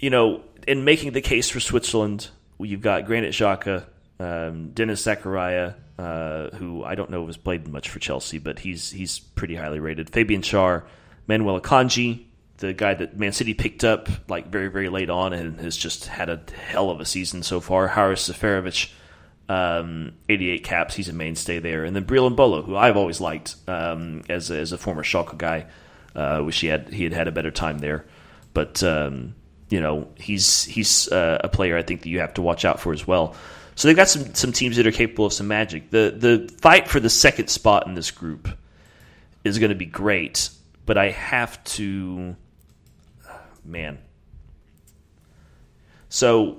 You 0.00 0.10
know, 0.10 0.42
in 0.66 0.84
making 0.84 1.12
the 1.12 1.20
case 1.20 1.48
for 1.48 1.60
Switzerland, 1.60 2.28
you've 2.58 2.80
got 2.80 3.06
Granit 3.06 3.32
Xhaka 3.32 3.84
um, 4.18 4.70
Denis 4.70 5.04
Zakaria, 5.04 5.74
uh, 5.98 6.50
who 6.56 6.84
I 6.84 6.94
don't 6.94 7.10
know 7.10 7.26
has 7.26 7.36
played 7.36 7.68
much 7.68 7.88
for 7.88 7.98
Chelsea, 7.98 8.38
but 8.38 8.58
he's 8.58 8.90
he's 8.90 9.18
pretty 9.18 9.54
highly 9.56 9.80
rated. 9.80 10.10
Fabian 10.10 10.42
Schär, 10.42 10.84
Manuel 11.26 11.60
Akanji, 11.60 12.24
the 12.58 12.72
guy 12.72 12.94
that 12.94 13.18
Man 13.18 13.32
City 13.32 13.54
picked 13.54 13.84
up 13.84 14.08
like 14.28 14.48
very 14.48 14.68
very 14.68 14.88
late 14.88 15.10
on 15.10 15.32
and 15.32 15.60
has 15.60 15.76
just 15.76 16.06
had 16.06 16.28
a 16.28 16.40
hell 16.68 16.90
of 16.90 17.00
a 17.00 17.04
season 17.04 17.42
so 17.42 17.60
far. 17.60 17.88
Haris 17.88 18.28
Seferovic, 18.28 18.90
um, 19.48 20.12
88 20.28 20.64
caps, 20.64 20.94
he's 20.94 21.08
a 21.08 21.12
mainstay 21.12 21.58
there, 21.58 21.84
and 21.84 21.94
then 21.94 22.04
Breel 22.04 22.30
Embolo, 22.30 22.64
who 22.64 22.76
I've 22.76 22.96
always 22.96 23.20
liked 23.20 23.56
um, 23.66 24.22
as 24.28 24.50
a, 24.50 24.58
as 24.58 24.72
a 24.72 24.78
former 24.78 25.02
Schalke 25.02 25.36
guy. 25.36 25.66
Uh, 26.14 26.40
wish 26.44 26.60
he 26.60 26.68
had 26.68 26.92
he 26.92 27.02
had 27.02 27.12
had 27.12 27.26
a 27.26 27.32
better 27.32 27.50
time 27.50 27.78
there, 27.78 28.04
but 28.52 28.82
um, 28.84 29.34
you 29.68 29.80
know 29.80 30.08
he's 30.16 30.64
he's 30.64 31.08
uh, 31.10 31.38
a 31.42 31.48
player 31.48 31.76
I 31.76 31.82
think 31.82 32.02
that 32.02 32.08
you 32.08 32.20
have 32.20 32.34
to 32.34 32.42
watch 32.42 32.64
out 32.64 32.78
for 32.78 32.92
as 32.92 33.04
well. 33.06 33.34
So 33.76 33.88
they've 33.88 33.96
got 33.96 34.08
some 34.08 34.34
some 34.34 34.52
teams 34.52 34.76
that 34.76 34.86
are 34.86 34.92
capable 34.92 35.26
of 35.26 35.32
some 35.32 35.48
magic. 35.48 35.90
The 35.90 36.14
the 36.16 36.52
fight 36.60 36.88
for 36.88 37.00
the 37.00 37.10
second 37.10 37.48
spot 37.48 37.86
in 37.86 37.94
this 37.94 38.10
group 38.10 38.48
is 39.42 39.58
going 39.58 39.70
to 39.70 39.76
be 39.76 39.86
great, 39.86 40.50
but 40.86 40.96
I 40.96 41.10
have 41.10 41.62
to 41.64 42.36
man. 43.64 43.98
So 46.08 46.58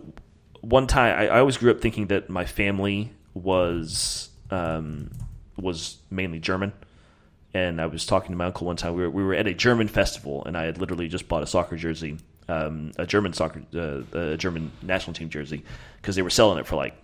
one 0.62 0.88
time 0.88 1.18
I, 1.18 1.28
I 1.28 1.40
always 1.40 1.58
grew 1.58 1.72
up 1.72 1.80
thinking 1.80 2.08
that 2.08 2.30
my 2.30 2.46
family 2.46 3.12
was 3.34 4.30
um, 4.52 5.12
was 5.58 5.98
mainly 6.10 6.40
German. 6.40 6.74
And 7.54 7.80
I 7.80 7.86
was 7.86 8.06
talking 8.06 8.32
to 8.32 8.36
my 8.36 8.48
uncle 8.48 8.68
one 8.68 8.76
time. 8.76 8.96
We 8.96 9.04
were, 9.04 9.10
we 9.10 9.24
were 9.24 9.34
at 9.34 9.48
a 9.48 9.54
German 9.54 9.88
festival, 9.88 10.44
and 10.46 10.58
I 10.58 10.66
had 10.66 10.78
literally 10.78 11.08
just 11.08 11.30
bought 11.30 11.42
a 11.42 11.48
soccer 11.48 11.78
jersey, 11.78 12.18
um, 12.50 12.92
a 12.98 13.06
German 13.06 13.32
soccer, 13.32 13.64
uh, 13.74 14.02
a 14.12 14.36
German 14.36 14.74
national 14.82 15.14
team 15.14 15.30
jersey, 15.30 15.64
because 16.02 16.18
they 16.18 16.22
were 16.22 16.30
selling 16.30 16.60
it 16.60 16.68
for 16.68 16.76
like 16.76 16.96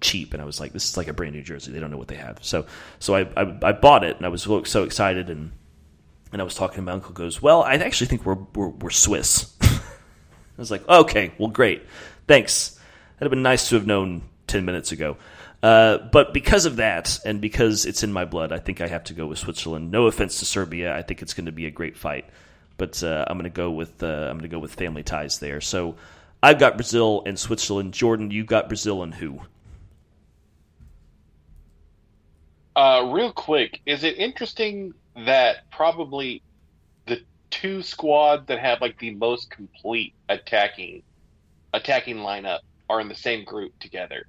cheap, 0.00 0.32
and 0.32 0.42
I 0.42 0.44
was 0.44 0.60
like, 0.60 0.72
"This 0.72 0.88
is 0.88 0.96
like 0.96 1.08
a 1.08 1.12
brand 1.12 1.34
new 1.34 1.42
jersey. 1.42 1.72
They 1.72 1.80
don't 1.80 1.90
know 1.90 1.96
what 1.96 2.08
they 2.08 2.16
have." 2.16 2.38
So, 2.42 2.66
so 2.98 3.14
I, 3.14 3.20
I, 3.36 3.58
I 3.62 3.72
bought 3.72 4.04
it, 4.04 4.16
and 4.16 4.26
I 4.26 4.28
was 4.28 4.42
so 4.42 4.84
excited, 4.84 5.30
and 5.30 5.52
and 6.32 6.40
I 6.40 6.44
was 6.44 6.54
talking 6.54 6.76
to 6.76 6.82
my 6.82 6.92
uncle. 6.92 7.12
Goes, 7.12 7.40
"Well, 7.42 7.62
I 7.62 7.74
actually 7.74 8.08
think 8.08 8.24
we're 8.24 8.38
we're, 8.54 8.68
we're 8.68 8.90
Swiss." 8.90 9.54
I 9.62 9.78
was 10.56 10.70
like, 10.70 10.86
"Okay, 10.88 11.32
well, 11.38 11.48
great, 11.48 11.82
thanks. 12.26 12.78
That'd 13.18 13.26
have 13.26 13.30
been 13.30 13.42
nice 13.42 13.68
to 13.68 13.74
have 13.76 13.86
known 13.86 14.22
ten 14.46 14.64
minutes 14.64 14.92
ago." 14.92 15.16
Uh, 15.62 15.98
but 16.10 16.32
because 16.32 16.64
of 16.64 16.76
that, 16.76 17.18
and 17.24 17.40
because 17.40 17.84
it's 17.84 18.02
in 18.02 18.12
my 18.12 18.24
blood, 18.24 18.50
I 18.50 18.58
think 18.58 18.80
I 18.80 18.86
have 18.86 19.04
to 19.04 19.14
go 19.14 19.26
with 19.26 19.38
Switzerland. 19.38 19.90
No 19.90 20.06
offense 20.06 20.38
to 20.38 20.46
Serbia, 20.46 20.96
I 20.96 21.02
think 21.02 21.20
it's 21.20 21.34
going 21.34 21.46
to 21.46 21.52
be 21.52 21.66
a 21.66 21.70
great 21.70 21.98
fight, 21.98 22.24
but 22.78 23.02
uh, 23.02 23.26
I'm 23.28 23.36
going 23.36 23.44
to 23.44 23.54
go 23.54 23.70
with 23.70 24.02
uh, 24.02 24.06
I'm 24.06 24.38
going 24.38 24.42
to 24.42 24.48
go 24.48 24.58
with 24.58 24.74
family 24.74 25.02
ties 25.02 25.38
there. 25.38 25.60
So 25.60 25.96
I've 26.42 26.58
got 26.58 26.76
Brazil 26.76 27.22
and 27.26 27.38
Switzerland. 27.38 27.92
Jordan, 27.92 28.30
you 28.30 28.44
got 28.44 28.68
Brazil 28.68 29.02
and 29.02 29.14
who? 29.14 29.40
Uh, 32.80 33.04
real 33.12 33.30
quick, 33.30 33.78
is 33.84 34.04
it 34.04 34.16
interesting 34.16 34.94
that 35.14 35.70
probably 35.70 36.42
the 37.04 37.20
two 37.50 37.82
squads 37.82 38.46
that 38.46 38.58
have 38.58 38.80
like 38.80 38.98
the 38.98 39.14
most 39.16 39.50
complete 39.50 40.14
attacking 40.30 41.02
attacking 41.74 42.16
lineup 42.16 42.60
are 42.88 43.02
in 43.02 43.08
the 43.08 43.14
same 43.14 43.44
group 43.44 43.78
together. 43.80 44.24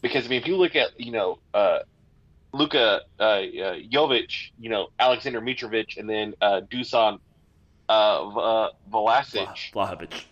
Because 0.00 0.26
I 0.26 0.28
mean, 0.28 0.40
if 0.40 0.46
you 0.46 0.58
look 0.58 0.76
at 0.76 0.90
you 1.00 1.10
know 1.10 1.40
uh, 1.52 1.80
Luka 2.52 3.00
uh, 3.18 3.22
uh, 3.22 3.40
Jovic, 3.92 4.52
you 4.60 4.70
know 4.70 4.86
Alexander 5.00 5.40
Mitrovic, 5.40 5.96
and 5.96 6.08
then 6.08 6.34
uh, 6.40 6.60
Dusan 6.70 7.18
uh, 7.88 8.28
uh, 8.28 8.68
Vlasic, 8.92 9.72
Vlahovic. 9.72 10.26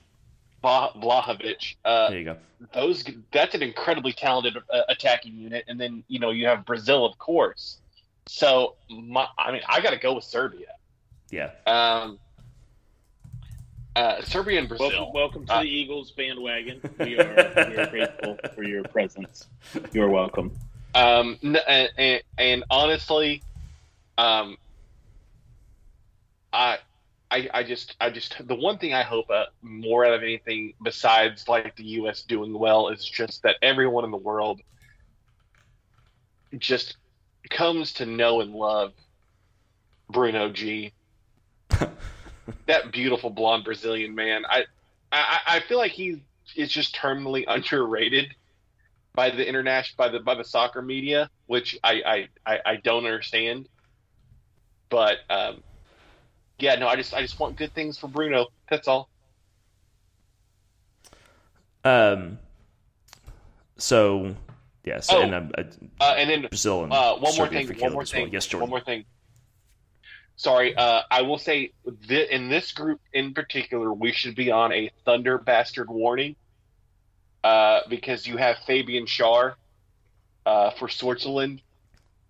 Vla- 0.63 0.95
Vlahovic. 1.01 1.77
Uh, 1.85 2.11
There 2.11 2.19
you 2.19 2.25
go. 2.25 2.37
those 2.75 3.05
that's 3.33 3.55
an 3.55 3.63
incredibly 3.63 4.13
talented 4.13 4.57
uh, 4.73 4.83
attacking 4.89 5.35
unit, 5.37 5.65
and 5.69 5.81
then 5.81 6.05
you 6.09 6.19
know 6.19 6.31
you 6.31 6.47
have 6.47 6.65
Brazil, 6.65 7.05
of 7.07 7.19
course. 7.19 7.79
So 8.27 8.77
my, 8.91 9.27
I 9.39 9.51
mean, 9.53 9.63
I 9.69 9.81
got 9.81 9.91
to 9.91 9.97
go 9.99 10.15
with 10.15 10.25
Serbia. 10.25 10.67
Yeah. 11.31 11.51
Um, 11.67 12.19
uh, 13.97 14.23
Serbia 14.23 14.59
and 14.61 14.69
Brazil. 14.69 14.91
Welcome, 14.91 15.13
welcome 15.15 15.47
to 15.47 15.53
Uh, 15.55 15.63
the 15.63 15.69
Eagles 15.69 16.13
bandwagon. 16.13 16.81
We 16.99 17.19
are, 17.19 17.53
we 17.69 17.77
are 17.77 17.87
grateful 17.87 18.39
for 18.55 18.63
your 18.63 18.85
presence. 18.85 19.47
You're 19.93 20.11
welcome. 20.11 20.53
Um, 20.95 21.39
and, 21.43 21.91
and, 21.97 22.23
and 22.39 22.65
honestly, 22.71 23.43
um, 24.19 24.57
I, 26.53 26.79
I, 27.31 27.49
I 27.55 27.63
just, 27.63 27.97
I 28.01 28.11
just, 28.11 28.47
the 28.47 28.57
one 28.57 28.79
thing 28.79 28.93
I 28.93 29.03
hope 29.03 29.31
uh, 29.31 29.45
more 29.63 30.05
out 30.05 30.15
of 30.15 30.23
anything 30.23 30.75
besides 30.83 31.49
like 31.49 31.77
the 31.77 31.85
U.S. 31.85 32.23
doing 32.23 32.59
well 32.59 32.89
is 32.89 33.05
just 33.05 33.43
that 33.45 33.57
everyone 33.63 34.05
in 34.05 34.11
the 34.11 34.17
world 34.17 34.61
just 36.59 36.97
comes 37.51 37.93
to 37.95 38.07
know 38.07 38.41
and 38.41 38.53
love 38.53 38.93
Bruno 40.11 40.51
G. 40.51 40.93
that 42.67 42.91
beautiful 42.93 43.31
blonde 43.31 43.65
Brazilian 43.65 44.15
man. 44.15 44.45
I, 44.49 44.65
I, 45.13 45.39
I 45.47 45.61
feel 45.61 45.79
like 45.79 45.93
he 45.93 46.23
is 46.57 46.71
just 46.71 46.95
terminally 46.95 47.45
underrated 47.49 48.35
by 49.15 49.31
the 49.31 49.47
international 49.47 49.97
by 49.97 50.09
the 50.09 50.21
by 50.21 50.35
the 50.35 50.45
soccer 50.45 50.83
media, 50.83 51.31
which 51.47 51.79
I 51.83 52.03
I, 52.05 52.29
I, 52.55 52.59
I 52.67 52.77
don't 52.77 53.05
understand. 53.05 53.69
But 54.89 55.19
um, 55.29 55.63
yeah, 56.63 56.75
no, 56.77 56.89
I 56.89 56.97
just 56.97 57.15
I 57.15 57.23
just 57.23 57.39
want 57.41 57.57
good 57.57 57.75
things 57.75 57.99
for 57.99 58.09
Bruno. 58.09 58.47
That's 58.71 58.89
all. 58.89 59.09
Um. 61.85 62.39
So, 63.77 64.35
yes, 64.85 65.09
Oh. 65.11 65.23
and 65.23 65.35
um, 65.35 65.53
uh, 65.57 65.63
Uh, 66.01 66.15
and 66.19 66.29
then 66.29 66.41
Brazil 66.49 66.85
and 66.85 66.93
uh, 66.93 67.17
one 67.17 67.35
more 67.37 67.49
thing. 67.49 67.67
for 67.67 67.73
One 67.75 67.93
more 67.95 68.03
as 68.03 68.13
well. 68.13 68.25
thing. 68.25 68.33
Yes, 68.33 68.53
one 68.53 68.69
more 68.69 68.81
thing. 68.81 69.05
Sorry, 70.37 70.75
uh, 70.75 71.03
I 71.11 71.23
will 71.23 71.39
say 71.39 71.73
th- 72.09 72.29
in 72.31 72.49
this 72.49 72.73
group 72.73 73.01
in 73.13 73.33
particular, 73.35 73.93
we 73.93 74.13
should 74.13 74.35
be 74.35 74.51
on 74.51 74.73
a 74.73 74.91
thunder 75.05 75.39
bastard 75.39 75.89
warning 75.91 76.37
uh, 77.45 77.81
because 77.89 78.27
you 78.27 78.37
have 78.37 78.59
Fabian 78.67 79.07
Schär 79.07 79.55
uh, 80.47 80.71
for 80.73 80.89
Switzerland, 80.89 81.63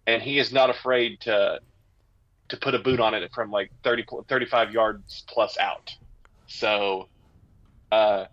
and 0.06 0.22
he 0.22 0.38
is 0.38 0.52
not 0.52 0.70
afraid 0.70 1.20
to 1.22 1.60
to 2.50 2.56
put 2.56 2.74
a 2.74 2.78
boot 2.78 3.00
on 3.00 3.14
it 3.14 3.32
from 3.32 3.50
like 3.50 3.70
30, 3.82 4.04
35 4.28 4.72
yards 4.72 5.24
plus 5.28 5.56
out. 5.58 5.94
So, 6.46 7.08
uh, 7.90 8.26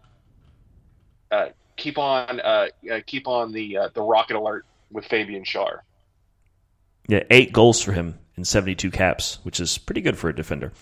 uh, 1.32 1.50
keep 1.76 1.98
on 1.98 2.40
uh, 2.40 2.68
uh, 2.92 3.00
keep 3.06 3.28
on 3.28 3.52
the 3.52 3.78
uh, 3.78 3.90
the 3.94 4.02
rocket 4.02 4.36
alert 4.36 4.66
with 4.92 5.06
Fabian 5.06 5.44
Schär. 5.44 5.80
Yeah, 7.08 7.24
eight 7.30 7.54
goals 7.54 7.82
for 7.82 7.94
him 7.94 8.18
in 8.36 8.44
72 8.44 8.92
caps, 8.92 9.40
which 9.44 9.60
is 9.60 9.78
pretty 9.78 10.02
good 10.02 10.18
for 10.18 10.30
a 10.30 10.36
defender. 10.36 10.74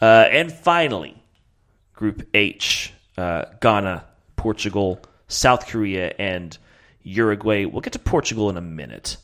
Uh, 0.00 0.26
and 0.30 0.52
finally, 0.52 1.22
Group 1.94 2.26
H 2.34 2.92
Ghana, 3.16 4.04
Portugal, 4.36 5.00
South 5.28 5.66
Korea, 5.66 6.14
and 6.18 6.56
Uruguay. 7.02 7.66
We'll 7.66 7.82
get 7.82 7.92
to 7.92 7.98
Portugal 7.98 8.48
in 8.48 8.56
a 8.56 8.62
minute. 8.62 9.18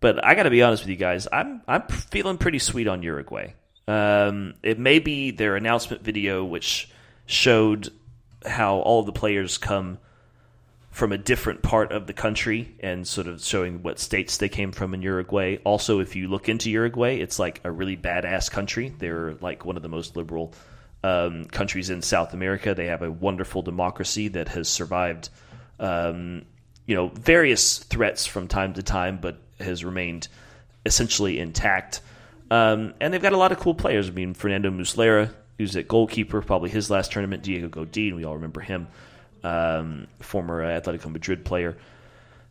But 0.00 0.24
I 0.24 0.34
got 0.34 0.44
to 0.44 0.50
be 0.50 0.62
honest 0.62 0.82
with 0.82 0.90
you 0.90 0.96
guys, 0.96 1.26
I'm 1.32 1.62
I'm 1.66 1.86
feeling 1.88 2.38
pretty 2.38 2.58
sweet 2.58 2.86
on 2.86 3.02
Uruguay. 3.02 3.52
Um, 3.86 4.54
it 4.62 4.78
may 4.78 4.98
be 4.98 5.30
their 5.30 5.56
announcement 5.56 6.02
video, 6.02 6.44
which 6.44 6.90
showed 7.26 7.88
how 8.46 8.76
all 8.78 9.02
the 9.02 9.12
players 9.12 9.58
come 9.58 9.98
from 10.90 11.12
a 11.12 11.18
different 11.18 11.62
part 11.62 11.92
of 11.92 12.06
the 12.06 12.12
country 12.12 12.74
and 12.80 13.06
sort 13.06 13.28
of 13.28 13.42
showing 13.42 13.82
what 13.82 13.98
states 13.98 14.38
they 14.38 14.48
came 14.48 14.72
from 14.72 14.94
in 14.94 15.02
Uruguay. 15.02 15.56
Also, 15.64 16.00
if 16.00 16.16
you 16.16 16.28
look 16.28 16.48
into 16.48 16.70
Uruguay, 16.70 17.16
it's 17.16 17.38
like 17.38 17.60
a 17.64 17.70
really 17.70 17.96
badass 17.96 18.50
country. 18.50 18.92
They're 18.98 19.34
like 19.34 19.64
one 19.64 19.76
of 19.76 19.82
the 19.82 19.88
most 19.88 20.16
liberal 20.16 20.54
um, 21.04 21.44
countries 21.44 21.90
in 21.90 22.02
South 22.02 22.34
America. 22.34 22.74
They 22.74 22.86
have 22.86 23.02
a 23.02 23.10
wonderful 23.10 23.62
democracy 23.62 24.28
that 24.28 24.48
has 24.48 24.68
survived, 24.68 25.28
um, 25.78 26.44
you 26.86 26.96
know, 26.96 27.08
various 27.08 27.78
threats 27.78 28.26
from 28.26 28.48
time 28.48 28.74
to 28.74 28.82
time, 28.82 29.18
but 29.20 29.40
has 29.60 29.84
remained 29.84 30.28
essentially 30.86 31.38
intact. 31.38 32.00
Um, 32.50 32.94
and 33.00 33.12
they've 33.12 33.22
got 33.22 33.32
a 33.32 33.38
lot 33.38 33.52
of 33.52 33.58
cool 33.58 33.74
players. 33.74 34.08
I 34.08 34.12
mean, 34.12 34.34
Fernando 34.34 34.70
Muslera, 34.70 35.32
who's 35.58 35.76
at 35.76 35.88
goalkeeper, 35.88 36.40
probably 36.40 36.70
his 36.70 36.90
last 36.90 37.12
tournament. 37.12 37.42
Diego 37.42 37.68
Godin, 37.68 38.16
we 38.16 38.24
all 38.24 38.34
remember 38.34 38.60
him 38.60 38.88
um, 39.44 40.06
former 40.20 40.62
uh, 40.62 40.80
Atletico 40.80 41.10
Madrid 41.10 41.44
player. 41.44 41.76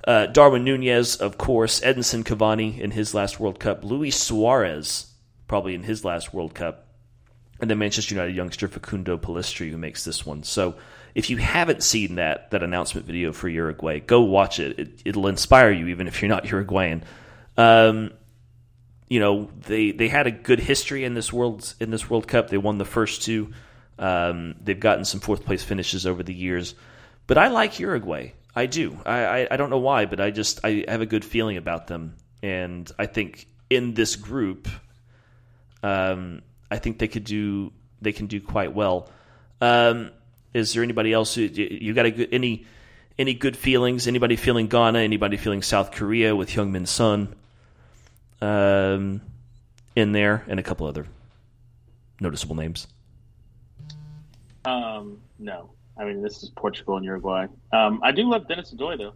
Uh, 0.06 0.28
Darwin 0.28 0.64
Nunez, 0.64 1.18
of 1.18 1.38
course. 1.38 1.82
Edinson 1.82 2.24
Cavani 2.24 2.80
in 2.80 2.92
his 2.92 3.14
last 3.14 3.40
World 3.40 3.60
Cup. 3.60 3.84
Luis 3.84 4.18
Suarez, 4.20 5.12
probably 5.48 5.76
in 5.76 5.84
his 5.84 6.06
last 6.06 6.34
World 6.34 6.54
Cup. 6.54 6.86
And 7.60 7.70
then 7.70 7.80
Manchester 7.80 8.14
United 8.14 8.36
youngster 8.36 8.68
Facundo 8.68 9.18
Pellistri, 9.18 9.72
who 9.72 9.78
makes 9.78 10.06
this 10.06 10.26
one. 10.26 10.44
So 10.44 10.76
if 11.18 11.32
you 11.32 11.38
haven't 11.38 11.82
seen 11.82 12.16
that 12.16 12.52
that 12.52 12.62
announcement 12.62 13.08
video 13.08 13.34
for 13.34 13.50
Uruguay, 13.50 14.00
go 14.00 14.22
watch 14.22 14.60
it. 14.60 14.78
it 14.78 15.02
it'll 15.04 15.26
inspire 15.26 15.72
you, 15.72 15.88
even 15.88 16.08
if 16.08 16.22
you're 16.22 16.30
not 16.30 16.46
Uruguayan. 16.52 17.04
Um, 17.58 18.12
you 19.10 19.20
know 19.20 19.50
they 19.62 19.92
they 19.92 20.10
had 20.10 20.28
a 20.28 20.32
good 20.32 20.60
history 20.60 21.04
in 21.04 21.16
this 21.16 21.34
world 21.34 21.74
in 21.80 21.90
this 21.90 22.08
World 22.08 22.28
Cup. 22.28 22.50
They 22.50 22.60
won 22.60 22.78
the 22.78 22.86
first 22.86 23.24
two. 23.24 23.52
Um, 23.98 24.58
they've 24.62 24.80
gotten 24.80 25.06
some 25.06 25.20
fourth 25.20 25.44
place 25.44 25.64
finishes 25.64 26.06
over 26.06 26.22
the 26.22 26.36
years, 26.36 26.76
but 27.26 27.40
I 27.40 27.48
like 27.48 27.80
Uruguay. 27.80 28.34
I 28.56 28.68
do. 28.68 29.00
I, 29.04 29.26
I, 29.26 29.48
I 29.50 29.58
don't 29.58 29.72
know 29.72 29.80
why, 29.80 30.06
but 30.06 30.22
I 30.22 30.30
just 30.30 30.60
I 30.64 30.86
have 30.88 31.02
a 31.02 31.08
good 31.08 31.26
feeling 31.26 31.58
about 31.58 31.88
them, 31.88 32.16
and 32.44 32.92
I 33.00 33.08
think 33.08 33.48
in 33.72 33.96
this 33.96 34.16
group, 34.16 34.68
um, 35.82 36.44
I 36.70 36.78
think 36.78 37.00
they 37.00 37.08
could 37.08 37.24
do 37.24 37.74
they 38.04 38.12
can 38.12 38.28
do 38.28 38.40
quite 38.40 38.76
well. 38.76 39.10
Um, 39.62 40.12
is 40.58 40.74
there 40.74 40.84
anybody 40.84 41.14
else 41.14 41.36
who 41.36 41.44
you 41.44 41.94
got 41.94 42.06
a 42.06 42.34
any 42.34 42.66
any 43.18 43.34
good 43.34 43.58
feelings? 43.58 44.08
Anybody 44.08 44.36
feeling 44.36 44.68
Ghana? 44.68 45.00
Anybody 45.00 45.38
feeling 45.38 45.62
South 45.62 45.92
Korea 45.92 46.36
with 46.36 46.50
Heung-Min 46.50 46.86
Son 46.86 47.36
um, 48.42 49.22
in 49.96 50.12
there, 50.12 50.44
and 50.48 50.60
a 50.60 50.64
couple 50.64 50.88
other 50.88 51.08
noticeable 52.20 52.56
names? 52.56 52.88
Um, 54.66 55.20
no, 55.40 55.72
I 55.98 56.06
mean 56.06 56.22
this 56.22 56.44
is 56.44 56.50
Portugal 56.50 56.98
and 56.98 57.06
Uruguay. 57.06 57.48
Um, 57.72 58.02
I 58.04 58.12
do 58.12 58.30
love 58.30 58.48
Denis 58.48 58.74
Odoi 58.74 58.98
though. 58.98 59.14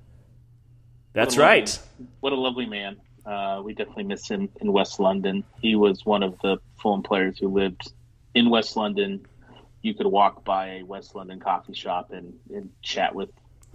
That's 1.13 1.35
What 1.35 1.43
right. 1.43 1.79
What 2.21 2.33
a 2.33 2.37
lovely 2.37 2.65
man. 2.65 2.97
Uh, 3.25 3.61
we 3.63 3.73
definitely 3.73 4.05
miss 4.05 4.27
him 4.27 4.49
in 4.61 4.71
West 4.71 4.99
London. 4.99 5.43
He 5.61 5.75
was 5.75 6.05
one 6.05 6.23
of 6.23 6.39
the 6.41 6.57
Fulham 6.81 7.03
players 7.03 7.37
who 7.37 7.49
lived 7.49 7.91
in 8.33 8.49
West 8.49 8.75
London. 8.75 9.25
You 9.81 9.93
could 9.93 10.07
walk 10.07 10.43
by 10.43 10.79
a 10.79 10.83
West 10.83 11.15
London 11.15 11.39
coffee 11.39 11.73
shop 11.73 12.11
and, 12.11 12.33
and 12.53 12.69
chat 12.81 13.15
with 13.15 13.29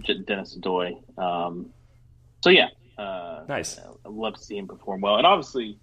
Denis 0.05 0.57
Odoi. 0.57 0.97
Um, 1.19 1.71
so 2.43 2.51
yeah, 2.51 2.69
uh, 2.99 3.45
Nice. 3.49 3.79
I 3.79 4.09
love 4.09 4.35
to 4.35 4.43
see 4.43 4.57
him 4.57 4.67
perform 4.69 5.01
well. 5.01 5.17
And 5.17 5.27
obviously, 5.27 5.79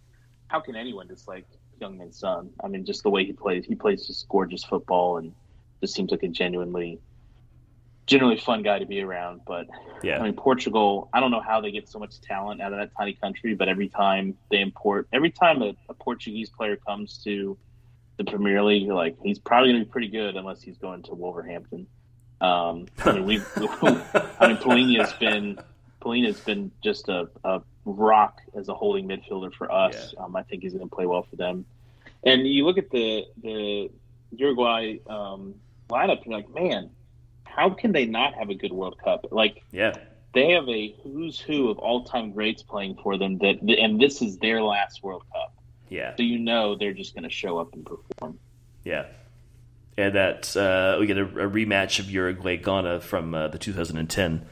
how 0.48 0.60
can 0.60 0.76
anyone 0.76 1.08
dislike 1.08 1.46
Heung-Min 1.82 2.12
Son? 2.12 2.50
I 2.64 2.68
mean, 2.68 2.86
just 2.86 3.04
the 3.04 3.10
way 3.10 3.26
he 3.26 3.34
plays. 3.34 3.66
He 3.66 3.76
plays 3.76 4.08
just 4.08 4.28
gorgeous 4.30 4.64
football 4.64 5.18
and 5.18 5.34
just 5.82 5.94
seems 5.94 6.12
like 6.12 6.24
a 6.24 6.28
genuinely, 6.28 7.00
genuinely 8.06 8.40
fun 8.40 8.64
guy 8.64 8.80
to 8.80 8.86
be 8.86 9.02
around. 9.02 9.42
But 9.46 9.68
Yeah. 10.04 10.20
I 10.20 10.24
mean, 10.24 10.34
Portugal, 10.34 11.10
I 11.14 11.20
don't 11.20 11.32
know 11.32 11.42
how 11.42 11.62
they 11.62 11.72
get 11.72 11.90
so 11.90 12.00
much 12.00 12.22
talent 12.22 12.62
out 12.62 12.72
of 12.74 12.80
that 12.80 12.92
tiny 12.98 13.14
country, 13.14 13.56
but 13.56 13.68
every 13.68 13.90
time 13.90 14.38
they 14.50 14.62
import, 14.62 15.08
every 15.12 15.32
time 15.32 15.62
a, 15.62 15.76
a 15.90 15.94
Portuguese 15.94 16.50
player 16.50 16.78
comes 16.78 17.18
to 17.24 17.58
the 18.18 18.24
Premier 18.24 18.64
League, 18.64 18.84
you're 18.84 18.96
like, 18.96 19.18
he's 19.24 19.40
probably 19.40 19.72
going 19.72 19.82
to 19.82 19.86
be 19.86 19.92
pretty 19.92 20.08
good 20.10 20.36
unless 20.36 20.62
he's 20.62 20.78
going 20.78 21.04
to 21.04 21.14
Wolverhampton. 21.16 21.88
Um, 22.42 22.88
I 23.06 23.14
mean, 23.14 23.26
we've, 23.26 23.48
I 23.58 24.48
mean, 24.48 24.58
Palhinha's 24.58 25.14
been, 25.14 25.58
Palhinha's 26.02 26.40
been 26.42 26.72
just 26.84 27.08
a, 27.10 27.30
a 27.44 27.62
rock 27.86 28.42
as 28.56 28.70
a 28.70 28.74
holding 28.74 29.08
midfielder 29.08 29.54
for 29.54 29.72
us. 29.72 30.14
Um, 30.18 30.36
I 30.36 30.44
think 30.44 30.64
he's 30.64 30.74
going 30.74 30.88
to 30.88 30.96
play 30.96 31.06
well 31.06 31.24
for 31.30 31.36
them. 31.38 31.66
And 32.24 32.48
you 32.48 32.66
look 32.66 32.78
at 32.78 32.90
the, 32.92 33.26
the 33.42 33.90
Uruguay 34.36 34.98
um, 35.08 35.56
lineup, 35.90 36.18
and 36.24 36.26
you're 36.28 36.36
like, 36.38 36.54
man, 36.54 36.90
how 37.46 37.70
can 37.70 37.92
they 37.92 38.06
not 38.06 38.34
have 38.36 38.50
a 38.50 38.56
good 38.56 38.72
World 38.72 38.98
Cup? 39.04 39.28
Like, 39.32 39.64
Yeah. 39.72 39.94
they 40.34 40.52
have 40.52 40.68
a 40.68 40.96
who's 41.04 41.40
who 41.40 41.70
of 41.70 41.78
all 41.80 42.04
time 42.04 42.32
greats 42.32 42.64
playing 42.64 42.98
for 43.04 43.18
them 43.18 43.38
that 43.40 43.62
and 43.62 44.00
this 44.00 44.22
is 44.22 44.38
their 44.40 44.62
last 44.62 45.04
World 45.04 45.24
Cup. 45.32 45.54
Yeah. 45.94 46.16
So 46.16 46.24
you 46.24 46.40
know 46.40 46.74
they're 46.76 46.94
just 46.94 47.14
going 47.14 47.24
to 47.24 47.30
show 47.30 47.60
up 47.60 47.74
and 47.74 47.86
perform. 47.86 48.40
Yeah. 48.84 49.06
And 49.96 50.16
that 50.16 50.58
uh, 50.58 50.98
we 51.00 51.06
get 51.06 51.20
a, 51.20 51.24
a, 51.24 51.48
rematch 51.48 52.00
of 52.00 52.10
Uruguay 52.10 52.58
Ghana 52.58 53.00
from 53.02 53.36
uh, 53.36 53.50
the 53.50 53.60
2010. 53.60 54.44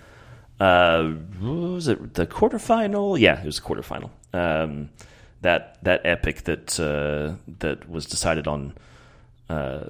Uh, 0.59 1.13
was 1.41 1.87
it 1.87 2.13
the 2.13 2.27
quarterfinal? 2.27 3.19
Yeah, 3.19 3.41
it 3.41 3.45
was 3.47 3.57
a 3.57 3.61
quarterfinal. 3.61 4.11
Um, 4.33 4.91
that 5.41 5.79
that 5.81 6.01
epic 6.05 6.43
that 6.43 6.79
uh, 6.79 7.37
that 7.57 7.89
was 7.89 8.05
decided 8.05 8.47
on 8.47 8.75
uh, 9.49 9.85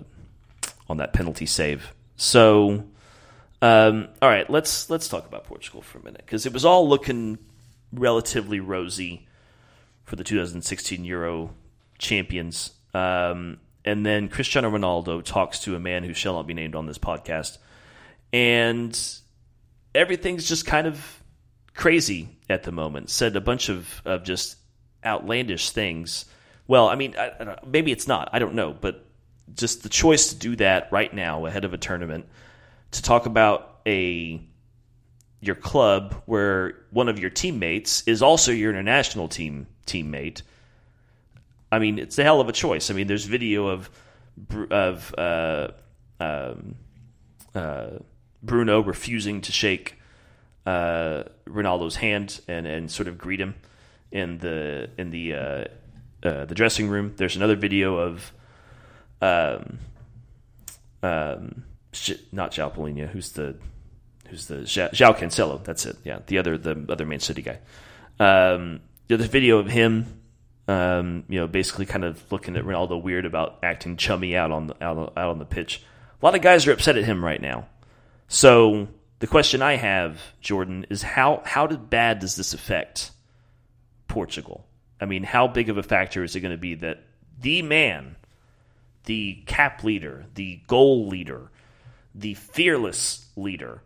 on 0.88 0.96
that 0.98 1.12
penalty 1.12 1.46
save. 1.46 1.94
So, 2.16 2.86
um, 3.62 4.08
all 4.22 4.30
right, 4.30 4.50
let's 4.50 4.90
let's 4.90 5.10
talk 5.10 5.28
about 5.28 5.44
Portugal 5.44 5.82
for 5.82 6.00
a 6.00 6.04
minute 6.04 6.24
because 6.26 6.46
it 6.46 6.54
was 6.54 6.64
all 6.64 6.88
looking 6.88 7.38
relatively 7.92 8.62
rosy 8.62 9.28
for 10.04 10.16
the 10.16 10.24
2016 10.24 11.04
Euro 11.06 11.54
champions. 11.98 12.72
Um, 12.94 13.60
and 13.86 14.06
then 14.06 14.30
Cristiano 14.30 14.70
Ronaldo 14.70 15.24
talks 15.24 15.60
to 15.62 15.76
a 15.76 15.80
man 15.80 16.04
who 16.04 16.14
shall 16.14 16.34
not 16.34 16.48
be 16.48 16.54
named 16.54 16.76
on 16.76 16.86
this 16.86 16.98
podcast, 16.98 17.58
and 18.32 18.98
everything's 19.96 20.48
just 20.48 20.66
kind 20.66 20.88
of 20.88 21.24
crazy 21.74 22.30
at 22.50 22.64
the 22.64 22.72
moment. 22.72 23.10
Said 23.10 23.36
a 23.36 23.42
bunch 23.42 23.70
of, 23.70 24.02
of 24.06 24.24
just 24.24 24.58
outlandish 25.04 25.72
things. 25.72 26.26
Well, 26.68 26.88
I 26.88 26.96
mean, 26.96 27.16
I, 27.18 27.32
I 27.40 27.58
maybe 27.66 27.92
it's 27.92 28.08
not. 28.08 28.30
I 28.34 28.40
don't 28.40 28.54
know, 28.54 28.76
but 28.80 29.06
just 29.56 29.84
the 29.84 29.90
choice 29.90 30.30
to 30.30 30.36
do 30.36 30.56
that 30.58 30.92
right 30.92 31.14
now 31.14 31.46
ahead 31.46 31.66
of 31.66 31.74
a 31.74 31.78
tournament 31.78 32.26
to 32.92 33.02
talk 33.02 33.26
about 33.26 33.80
a 33.86 34.42
your 35.42 35.56
club 35.56 36.22
where 36.26 36.76
one 36.92 37.10
of 37.10 37.20
your 37.20 37.32
teammates 37.32 38.04
is 38.08 38.22
also 38.22 38.52
your 38.52 38.70
international 38.70 39.28
team 39.28 39.68
teammate. 39.88 40.44
I 41.72 41.80
mean, 41.80 41.98
it's 42.00 42.18
a 42.20 42.24
hell 42.24 42.40
of 42.40 42.48
a 42.48 42.52
choice. 42.52 42.92
I 42.92 42.94
mean, 42.94 43.08
there's 43.08 43.26
video 43.26 43.68
of 43.68 43.90
of 44.70 45.14
uh, 45.18 45.70
um, 46.20 46.76
uh, 47.54 47.90
Bruno 48.44 48.82
refusing 48.82 49.42
to 49.42 49.52
shake 49.52 50.00
uh, 50.66 51.24
Ronaldo's 51.46 51.96
hand 51.96 52.40
and, 52.48 52.66
and 52.68 52.90
sort 52.90 53.08
of 53.08 53.18
greet 53.18 53.42
him 53.42 53.56
in 54.12 54.38
the 54.38 54.90
in 54.98 55.10
the 55.10 55.34
uh, 55.34 55.66
uh, 56.24 56.46
the 56.46 56.56
dressing 56.56 56.88
room. 56.88 57.14
There's 57.18 57.36
another 57.36 57.56
video 57.56 57.98
of 57.98 58.32
um, 59.22 59.80
um, 61.02 61.64
not 62.32 62.52
Palhinha, 62.52 63.10
who's 63.10 63.32
the 63.32 63.56
who's 64.32 64.48
the 64.48 64.56
João 64.56 65.16
Cancelo. 65.16 65.64
That's 65.64 65.86
it. 65.86 65.98
Yeah, 66.04 66.20
the 66.26 66.40
other 66.40 66.58
the 66.58 66.86
other 66.90 67.06
Man 67.06 67.20
City 67.20 67.44
guy. 67.44 67.60
Um, 68.20 68.80
there's 69.08 69.22
a 69.22 69.28
video 69.28 69.60
of 69.60 69.68
him, 69.68 70.22
um, 70.68 71.26
you 71.28 71.40
know, 71.40 71.48
basically 71.48 71.86
kind 71.86 72.06
of 72.06 72.24
looking 72.32 72.56
at 72.56 72.64
Ronaldo 72.64 73.02
weird 73.02 73.26
about 73.26 73.60
acting 73.62 73.98
chummy 73.98 74.36
out 74.36 74.52
on 74.52 74.68
the, 74.68 74.84
out, 74.84 75.14
out 75.18 75.30
on 75.30 75.38
the 75.38 75.46
pitch. 75.46 75.84
A 76.22 76.26
lot 76.26 76.34
of 76.34 76.42
guys 76.42 76.66
are 76.66 76.72
upset 76.72 76.98
at 76.98 77.04
him 77.04 77.24
right 77.24 77.42
now. 77.42 77.68
So 78.28 78.88
the 79.20 79.28
question 79.28 79.62
I 79.62 79.76
have, 79.76 80.22
Jordan, 80.40 80.86
is 80.90 81.02
how 81.02 81.42
how 81.46 81.68
bad 81.68 82.20
does 82.20 82.38
this 82.38 82.54
affect 82.54 83.12
Portugal? 84.08 84.66
I 85.02 85.06
mean, 85.06 85.24
how 85.24 85.48
big 85.48 85.70
of 85.70 85.78
a 85.78 85.84
factor 85.84 86.24
is 86.24 86.36
it 86.36 86.40
going 86.40 86.52
to 86.52 86.58
be 86.58 86.76
that 86.76 87.04
the 87.40 87.64
man, 87.64 88.16
the 89.06 89.44
cap 89.46 89.84
leader, 89.84 90.26
the 90.36 90.62
goal 90.68 91.08
leader, 91.08 91.52
the 92.16 92.36
fearless 92.36 93.30
leader, 93.36 93.82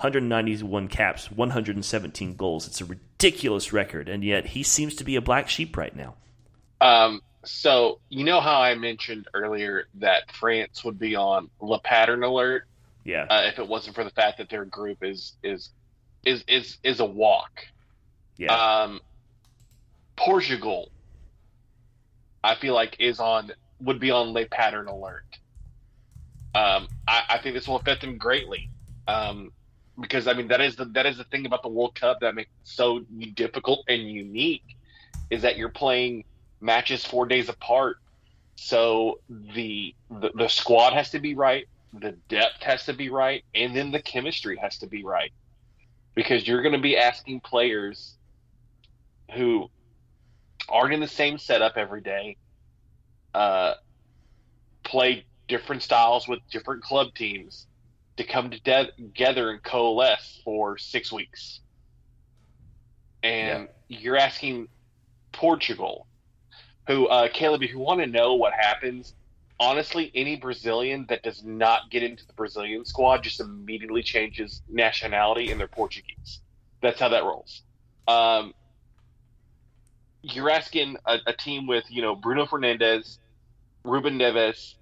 191 0.00 0.88
caps, 0.88 1.30
117 1.30 2.34
goals. 2.34 2.66
It's 2.66 2.80
a 2.80 2.86
ridiculous 2.86 3.72
record, 3.72 4.08
and 4.08 4.24
yet 4.24 4.46
he 4.46 4.62
seems 4.62 4.94
to 4.96 5.04
be 5.04 5.16
a 5.16 5.20
black 5.20 5.48
sheep 5.48 5.76
right 5.76 5.94
now. 5.94 6.14
Um, 6.80 7.20
so 7.44 8.00
you 8.08 8.24
know 8.24 8.40
how 8.40 8.62
I 8.62 8.74
mentioned 8.76 9.28
earlier 9.34 9.84
that 9.96 10.32
France 10.32 10.84
would 10.84 10.98
be 10.98 11.16
on 11.16 11.50
Le 11.60 11.78
Pattern 11.80 12.22
alert, 12.22 12.66
yeah. 13.04 13.26
Uh, 13.28 13.42
if 13.46 13.58
it 13.58 13.66
wasn't 13.66 13.94
for 13.94 14.04
the 14.04 14.10
fact 14.10 14.38
that 14.38 14.48
their 14.48 14.64
group 14.64 15.02
is 15.02 15.34
is 15.42 15.70
is 16.24 16.44
is 16.46 16.78
is 16.82 17.00
a 17.00 17.04
walk. 17.04 17.66
Yeah. 18.36 18.54
Um, 18.54 19.00
Portugal, 20.16 20.90
I 22.44 22.54
feel 22.54 22.74
like 22.74 22.96
is 22.98 23.20
on 23.20 23.52
would 23.80 24.00
be 24.00 24.10
on 24.10 24.32
Le 24.32 24.46
Pattern 24.46 24.88
alert. 24.88 25.24
Um, 26.54 26.88
I, 27.06 27.22
I 27.28 27.38
think 27.42 27.54
this 27.54 27.68
will 27.68 27.76
affect 27.76 28.00
them 28.00 28.18
greatly. 28.18 28.70
Um, 29.06 29.52
because 29.98 30.26
I 30.26 30.34
mean 30.34 30.48
that 30.48 30.60
is 30.60 30.76
the 30.76 30.84
that 30.86 31.06
is 31.06 31.16
the 31.16 31.24
thing 31.24 31.46
about 31.46 31.62
the 31.62 31.68
World 31.68 31.94
Cup 31.94 32.18
that 32.20 32.34
makes 32.34 32.50
it 32.50 32.68
so 32.68 33.00
difficult 33.34 33.84
and 33.88 34.02
unique 34.02 34.64
is 35.30 35.42
that 35.42 35.56
you're 35.56 35.68
playing 35.68 36.24
matches 36.60 37.04
four 37.04 37.26
days 37.26 37.48
apart. 37.48 37.96
So 38.56 39.20
the, 39.28 39.94
the 40.10 40.30
the 40.34 40.48
squad 40.48 40.92
has 40.92 41.10
to 41.10 41.18
be 41.18 41.34
right, 41.34 41.64
the 41.92 42.12
depth 42.28 42.62
has 42.62 42.84
to 42.86 42.92
be 42.92 43.08
right, 43.08 43.42
and 43.54 43.74
then 43.74 43.90
the 43.90 44.02
chemistry 44.02 44.58
has 44.58 44.78
to 44.78 44.86
be 44.86 45.02
right. 45.04 45.32
Because 46.14 46.46
you're 46.46 46.62
going 46.62 46.74
to 46.74 46.80
be 46.80 46.96
asking 46.96 47.40
players 47.40 48.16
who 49.34 49.68
aren't 50.68 50.92
in 50.92 51.00
the 51.00 51.08
same 51.08 51.38
setup 51.38 51.76
every 51.76 52.02
day, 52.02 52.36
uh, 53.32 53.74
play 54.82 55.24
different 55.48 55.82
styles 55.82 56.28
with 56.28 56.40
different 56.50 56.82
club 56.82 57.08
teams 57.14 57.66
to 58.20 58.26
come 58.26 58.50
together 58.50 59.50
and 59.50 59.62
coalesce 59.62 60.42
for 60.44 60.76
six 60.76 61.10
weeks. 61.10 61.60
And 63.22 63.66
yeah. 63.88 63.98
you're 63.98 64.16
asking 64.18 64.68
Portugal, 65.32 66.06
who, 66.86 67.06
uh, 67.06 67.28
Caleb, 67.32 67.62
if 67.62 67.70
you 67.70 67.78
want 67.78 68.00
to 68.00 68.06
know 68.06 68.34
what 68.34 68.52
happens, 68.52 69.14
honestly, 69.58 70.10
any 70.14 70.36
Brazilian 70.36 71.06
that 71.08 71.22
does 71.22 71.42
not 71.42 71.90
get 71.90 72.02
into 72.02 72.26
the 72.26 72.34
Brazilian 72.34 72.84
squad 72.84 73.22
just 73.22 73.40
immediately 73.40 74.02
changes 74.02 74.60
nationality 74.68 75.50
and 75.50 75.58
they're 75.58 75.66
Portuguese. 75.66 76.40
That's 76.82 77.00
how 77.00 77.08
that 77.08 77.24
rolls. 77.24 77.62
Um, 78.06 78.52
you're 80.20 80.50
asking 80.50 80.96
a, 81.06 81.16
a, 81.26 81.32
team 81.32 81.66
with, 81.66 81.84
you 81.88 82.02
know, 82.02 82.14
Bruno 82.14 82.44
Fernandes, 82.44 83.16
Ruben 83.82 84.18
Neves, 84.18 84.74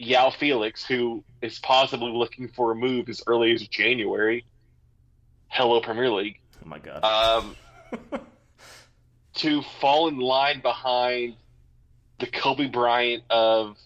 João 0.00 0.32
Felix, 0.32 0.84
who 0.84 1.24
is 1.40 1.58
possibly 1.58 2.12
looking 2.12 2.48
for 2.48 2.72
a 2.72 2.74
move 2.74 3.08
as 3.08 3.22
early 3.26 3.52
as 3.52 3.66
January. 3.66 4.44
Hello, 5.48 5.80
Premier 5.80 6.10
League. 6.10 6.38
Oh 6.64 6.68
my 6.68 6.78
god. 6.78 7.04
Um, 7.04 7.56
to 9.34 9.62
fall 9.80 10.08
in 10.08 10.18
line 10.18 10.60
behind 10.60 11.36
the 12.18 12.26
Kobe 12.26 12.66
Bryant 12.66 13.24
of 13.30 13.76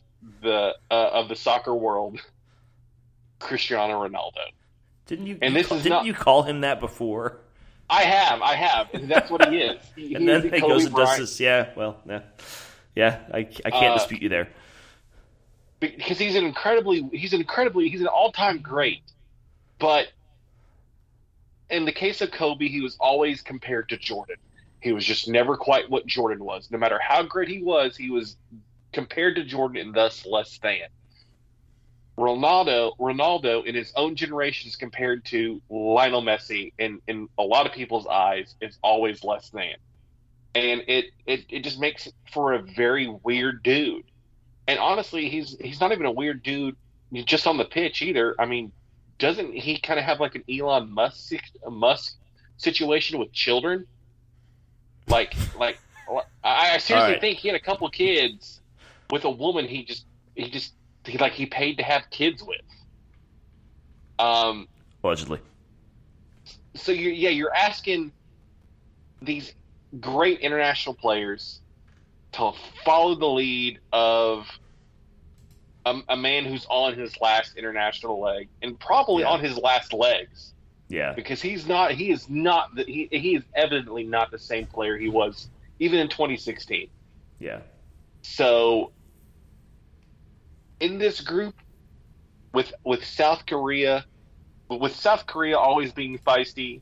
the 0.42 0.74
uh, 0.90 1.10
of 1.12 1.28
the 1.28 1.36
soccer 1.36 1.74
world, 1.74 2.20
Cristiano 3.38 4.06
Ronaldo. 4.06 4.52
Didn't 5.06 5.26
you? 5.26 5.38
And 5.40 5.54
you 5.54 5.60
this 5.60 5.68
call, 5.68 5.76
is 5.78 5.82
didn't 5.84 5.96
not, 5.96 6.06
you 6.06 6.14
call 6.14 6.42
him 6.42 6.62
that 6.62 6.80
before? 6.80 7.38
I 7.88 8.02
have, 8.02 8.40
I 8.40 8.54
have, 8.54 8.88
and 8.94 9.10
that's 9.10 9.30
what 9.30 9.48
he 9.48 9.58
is. 9.58 9.82
He, 9.96 10.14
and 10.16 10.28
then 10.28 10.42
he 10.42 10.60
goes 10.60 10.84
and 10.84 10.94
does 10.94 11.18
this. 11.18 11.40
Yeah, 11.40 11.70
well, 11.76 12.00
yeah, 12.08 12.20
yeah. 12.94 13.20
I, 13.32 13.38
I 13.38 13.70
can't 13.70 13.92
uh, 13.92 13.98
dispute 13.98 14.22
you 14.22 14.28
there 14.28 14.48
because 15.80 16.18
he's 16.18 16.36
an 16.36 16.44
incredibly 16.44 17.08
he's 17.12 17.32
an 17.32 17.40
incredibly 17.40 17.88
he's 17.88 18.02
an 18.02 18.06
all-time 18.06 18.58
great. 18.58 19.02
But 19.78 20.08
in 21.70 21.84
the 21.86 21.92
case 21.92 22.20
of 22.20 22.30
kobe 22.30 22.68
he 22.68 22.80
was 22.80 22.96
always 23.00 23.40
compared 23.42 23.88
to 23.88 23.96
jordan. 23.96 24.36
He 24.80 24.92
was 24.92 25.04
just 25.04 25.28
never 25.28 25.56
quite 25.56 25.90
what 25.90 26.06
jordan 26.06 26.44
was. 26.44 26.70
No 26.70 26.78
matter 26.78 27.00
how 27.02 27.22
great 27.22 27.48
he 27.48 27.62
was 27.62 27.96
he 27.96 28.10
was 28.10 28.36
compared 28.92 29.36
to 29.36 29.44
jordan 29.44 29.80
and 29.80 29.94
thus 29.94 30.26
less 30.26 30.58
than. 30.58 30.88
Ronaldo 32.18 32.96
ronaldo 32.98 33.64
in 33.64 33.74
his 33.74 33.92
own 33.96 34.14
generation 34.14 34.68
is 34.68 34.76
compared 34.76 35.24
to 35.26 35.62
lionel 35.70 36.22
messi 36.22 36.72
in 36.78 37.00
in 37.08 37.28
a 37.38 37.42
lot 37.42 37.64
of 37.64 37.72
people's 37.72 38.06
eyes 38.06 38.54
is 38.60 38.78
always 38.82 39.24
less 39.24 39.48
than. 39.48 39.76
And 40.54 40.82
it 40.88 41.06
it, 41.24 41.46
it 41.48 41.64
just 41.64 41.80
makes 41.80 42.06
for 42.30 42.52
a 42.52 42.60
very 42.60 43.08
weird 43.22 43.62
dude 43.62 44.09
and 44.70 44.78
honestly, 44.78 45.28
he's 45.28 45.56
he's 45.60 45.80
not 45.80 45.90
even 45.90 46.06
a 46.06 46.12
weird 46.12 46.44
dude 46.44 46.76
just 47.12 47.48
on 47.48 47.56
the 47.56 47.64
pitch 47.64 48.02
either. 48.02 48.36
I 48.38 48.46
mean, 48.46 48.70
doesn't 49.18 49.52
he 49.52 49.80
kind 49.80 49.98
of 49.98 50.06
have 50.06 50.20
like 50.20 50.36
an 50.36 50.44
Elon 50.48 50.88
Musk 50.92 51.32
Musk 51.68 52.16
situation 52.56 53.18
with 53.18 53.32
children? 53.32 53.84
Like 55.08 55.34
like 55.58 55.80
I 56.44 56.78
seriously 56.78 57.12
right. 57.14 57.20
think 57.20 57.38
he 57.38 57.48
had 57.48 57.56
a 57.56 57.60
couple 57.60 57.90
kids 57.90 58.60
with 59.10 59.24
a 59.24 59.30
woman 59.30 59.66
he 59.66 59.84
just 59.84 60.06
he 60.36 60.48
just 60.48 60.72
he 61.04 61.18
like 61.18 61.32
he 61.32 61.46
paid 61.46 61.78
to 61.78 61.82
have 61.82 62.08
kids 62.10 62.40
with. 62.40 62.60
Um, 64.20 64.68
allegedly. 65.02 65.40
So 66.76 66.92
you 66.92 67.10
yeah 67.10 67.30
you're 67.30 67.52
asking 67.52 68.12
these 69.20 69.52
great 69.98 70.38
international 70.38 70.94
players 70.94 71.60
to 72.32 72.52
follow 72.84 73.16
the 73.16 73.26
lead 73.26 73.80
of 73.92 74.46
a, 75.86 76.00
a, 76.10 76.16
man 76.16 76.44
who's 76.44 76.66
on 76.68 76.94
his 76.94 77.18
last 77.20 77.56
international 77.56 78.20
leg 78.20 78.48
and 78.62 78.78
probably 78.78 79.22
yeah. 79.22 79.30
on 79.30 79.40
his 79.40 79.56
last 79.56 79.92
legs. 79.92 80.52
Yeah, 80.88 81.12
because 81.12 81.40
he's 81.40 81.66
not. 81.66 81.92
He 81.92 82.10
is 82.10 82.28
not. 82.28 82.74
The, 82.74 82.84
he 82.84 83.08
he 83.12 83.36
is 83.36 83.44
evidently 83.54 84.02
not 84.02 84.30
the 84.30 84.38
same 84.38 84.66
player 84.66 84.96
he 84.96 85.08
was 85.08 85.48
even 85.80 85.98
in 85.98 86.08
2016. 86.08 86.88
Yeah. 87.40 87.60
So 88.22 88.92
in 90.78 90.98
this 90.98 91.20
group, 91.20 91.54
with 92.52 92.72
with 92.84 93.04
South 93.04 93.46
Korea, 93.46 94.04
with 94.68 94.94
South 94.94 95.26
Korea 95.26 95.56
always 95.56 95.92
being 95.92 96.18
feisty, 96.18 96.80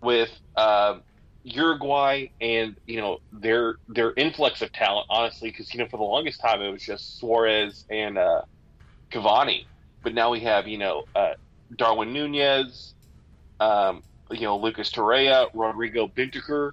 with 0.00 0.30
uh, 0.54 0.98
Uruguay 1.46 2.26
and 2.40 2.76
you 2.86 3.00
know 3.00 3.18
their 3.30 3.76
their 3.86 4.12
influx 4.16 4.62
of 4.62 4.72
talent, 4.72 5.06
honestly, 5.08 5.48
because 5.48 5.72
you 5.72 5.78
know 5.78 5.86
for 5.88 5.96
the 5.96 6.02
longest 6.02 6.40
time 6.40 6.60
it 6.60 6.70
was 6.72 6.82
just 6.82 7.20
Suarez 7.20 7.84
and 7.88 8.18
uh, 8.18 8.42
Cavani, 9.12 9.68
but 10.02 10.12
now 10.12 10.30
we 10.30 10.40
have 10.40 10.66
you 10.66 10.78
know 10.78 11.04
uh, 11.14 11.34
Darwin 11.78 12.12
Nunez, 12.12 12.94
um, 13.60 14.02
you 14.32 14.40
know 14.40 14.58
Lucas 14.58 14.90
Torreira, 14.90 15.46
Rodrigo 15.54 16.08
Bentancur. 16.08 16.72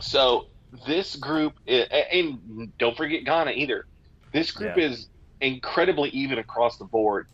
So 0.00 0.46
this 0.88 1.14
group, 1.14 1.52
is, 1.64 1.86
and 2.12 2.72
don't 2.80 2.96
forget 2.96 3.24
Ghana 3.24 3.52
either. 3.52 3.86
This 4.32 4.50
group 4.50 4.76
Yeah. 4.76 4.88
is 4.88 5.08
incredibly 5.40 6.10
even 6.10 6.38
across 6.38 6.76
the 6.76 6.86
board, 6.86 7.26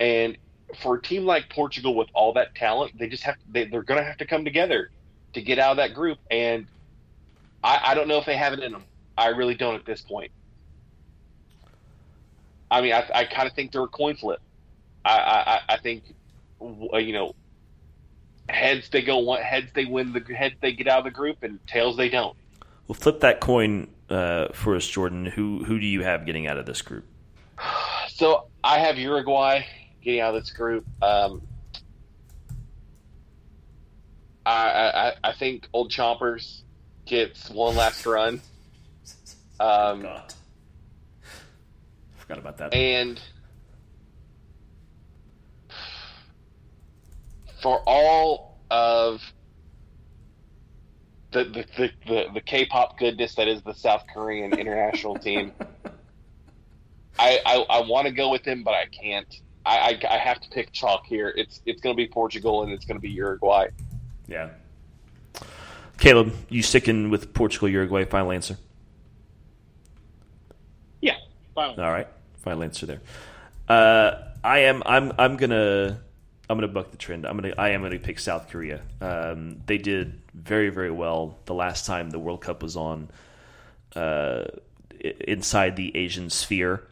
and 0.00 0.36
for 0.82 0.96
a 0.96 1.02
team 1.02 1.24
like 1.24 1.48
Portugal 1.50 1.94
with 1.94 2.08
all 2.14 2.32
that 2.32 2.52
talent, 2.56 2.90
they 2.98 3.08
just 3.08 3.22
have 3.22 3.36
they, 3.48 3.66
they're 3.66 3.84
going 3.84 4.00
to 4.00 4.04
have 4.04 4.16
to 4.16 4.26
come 4.26 4.44
together 4.44 4.90
to 5.32 5.42
get 5.42 5.58
out 5.58 5.72
of 5.72 5.76
that 5.78 5.94
group. 5.94 6.18
And 6.30 6.66
I, 7.62 7.80
I 7.86 7.94
don't 7.94 8.08
know 8.08 8.18
if 8.18 8.26
they 8.26 8.36
have 8.36 8.52
it 8.52 8.60
in 8.60 8.72
them. 8.72 8.84
I 9.16 9.28
really 9.28 9.54
don't 9.54 9.74
at 9.74 9.84
this 9.84 10.00
point. 10.00 10.30
I 12.70 12.80
mean, 12.80 12.92
I, 12.92 13.08
I 13.14 13.24
kind 13.24 13.48
of 13.48 13.54
think 13.54 13.72
they're 13.72 13.82
a 13.82 13.88
coin 13.88 14.16
flip. 14.16 14.40
I, 15.04 15.60
I, 15.68 15.74
I- 15.74 15.78
think, 15.78 16.04
you 16.60 17.12
know, 17.12 17.34
heads 18.48 18.88
they 18.90 19.02
go 19.02 19.34
heads 19.36 19.68
they 19.74 19.84
win 19.84 20.12
the 20.12 20.34
heads 20.34 20.56
they 20.60 20.72
get 20.72 20.88
out 20.88 20.98
of 20.98 21.04
the 21.04 21.10
group, 21.10 21.42
and 21.42 21.64
tails 21.66 21.96
they 21.96 22.08
don't. 22.08 22.36
Well, 22.86 22.94
flip 22.94 23.20
that 23.20 23.40
coin 23.40 23.88
uh, 24.10 24.48
for 24.52 24.76
us, 24.76 24.86
Jordan. 24.86 25.26
Who 25.26 25.64
who 25.64 25.78
do 25.78 25.86
you 25.86 26.02
have 26.02 26.26
getting 26.26 26.46
out 26.46 26.58
of 26.58 26.66
this 26.66 26.82
group? 26.82 27.06
So 28.08 28.48
I 28.62 28.78
have 28.78 28.98
Uruguay 28.98 29.64
getting 30.02 30.20
out 30.20 30.34
of 30.34 30.42
this 30.42 30.52
group. 30.52 30.84
Um, 31.00 31.42
I, 34.46 35.12
I 35.22 35.30
I 35.30 35.32
think 35.32 35.68
Old 35.72 35.90
Chompers 35.90 36.62
gets 37.04 37.50
one 37.50 37.76
last 37.76 38.06
run. 38.06 38.40
Um, 39.58 40.02
God, 40.02 40.34
forgot 42.16 42.38
about 42.38 42.56
that. 42.58 42.74
and 42.74 43.20
for 47.60 47.82
all 47.86 48.58
of 48.70 49.20
the 51.32 51.44
the, 51.44 51.66
the, 51.76 51.90
the, 52.06 52.24
the 52.34 52.40
K-pop 52.40 52.98
goodness 52.98 53.34
that 53.34 53.48
is 53.48 53.62
the 53.62 53.74
South 53.74 54.04
Korean 54.12 54.54
international 54.54 55.16
team, 55.18 55.52
I 57.18 57.40
I, 57.44 57.56
I 57.68 57.80
want 57.82 58.06
to 58.06 58.12
go 58.12 58.30
with 58.30 58.44
them, 58.44 58.62
but 58.62 58.74
I 58.74 58.86
can't. 58.86 59.42
I, 59.66 60.00
I, 60.02 60.14
I 60.14 60.16
have 60.16 60.40
to 60.40 60.48
pick 60.48 60.72
chalk 60.72 61.04
here. 61.06 61.34
It's 61.36 61.60
it's 61.66 61.82
going 61.82 61.94
to 61.94 61.96
be 61.96 62.08
Portugal 62.08 62.62
and 62.62 62.72
it's 62.72 62.86
going 62.86 62.96
to 62.96 63.02
be 63.02 63.10
Uruguay. 63.10 63.68
Yeah. 64.30 64.50
Caleb, 65.98 66.34
you 66.48 66.62
sticking 66.62 67.10
with 67.10 67.34
Portugal, 67.34 67.68
Uruguay? 67.68 68.04
Final 68.04 68.32
answer. 68.32 68.56
Yeah, 71.00 71.16
final. 71.54 71.84
All 71.84 71.90
right, 71.90 72.08
final 72.38 72.62
answer 72.62 72.86
there. 72.86 73.00
Uh, 73.68 74.12
I 74.42 74.60
am. 74.60 74.82
I'm. 74.86 75.12
I'm 75.18 75.36
gonna. 75.36 76.00
I'm 76.48 76.56
gonna 76.56 76.68
buck 76.68 76.90
the 76.90 76.96
trend. 76.96 77.26
I'm 77.26 77.36
gonna. 77.36 77.54
I 77.58 77.70
am 77.70 77.82
gonna 77.82 77.98
pick 77.98 78.18
South 78.18 78.48
Korea. 78.48 78.80
Um, 79.00 79.60
they 79.66 79.76
did 79.76 80.22
very, 80.32 80.70
very 80.70 80.90
well 80.90 81.38
the 81.44 81.54
last 81.54 81.84
time 81.84 82.08
the 82.08 82.18
World 82.18 82.40
Cup 82.40 82.62
was 82.62 82.76
on. 82.76 83.10
Uh, 83.94 84.44
inside 85.26 85.76
the 85.76 85.94
Asian 85.96 86.30
sphere, 86.30 86.86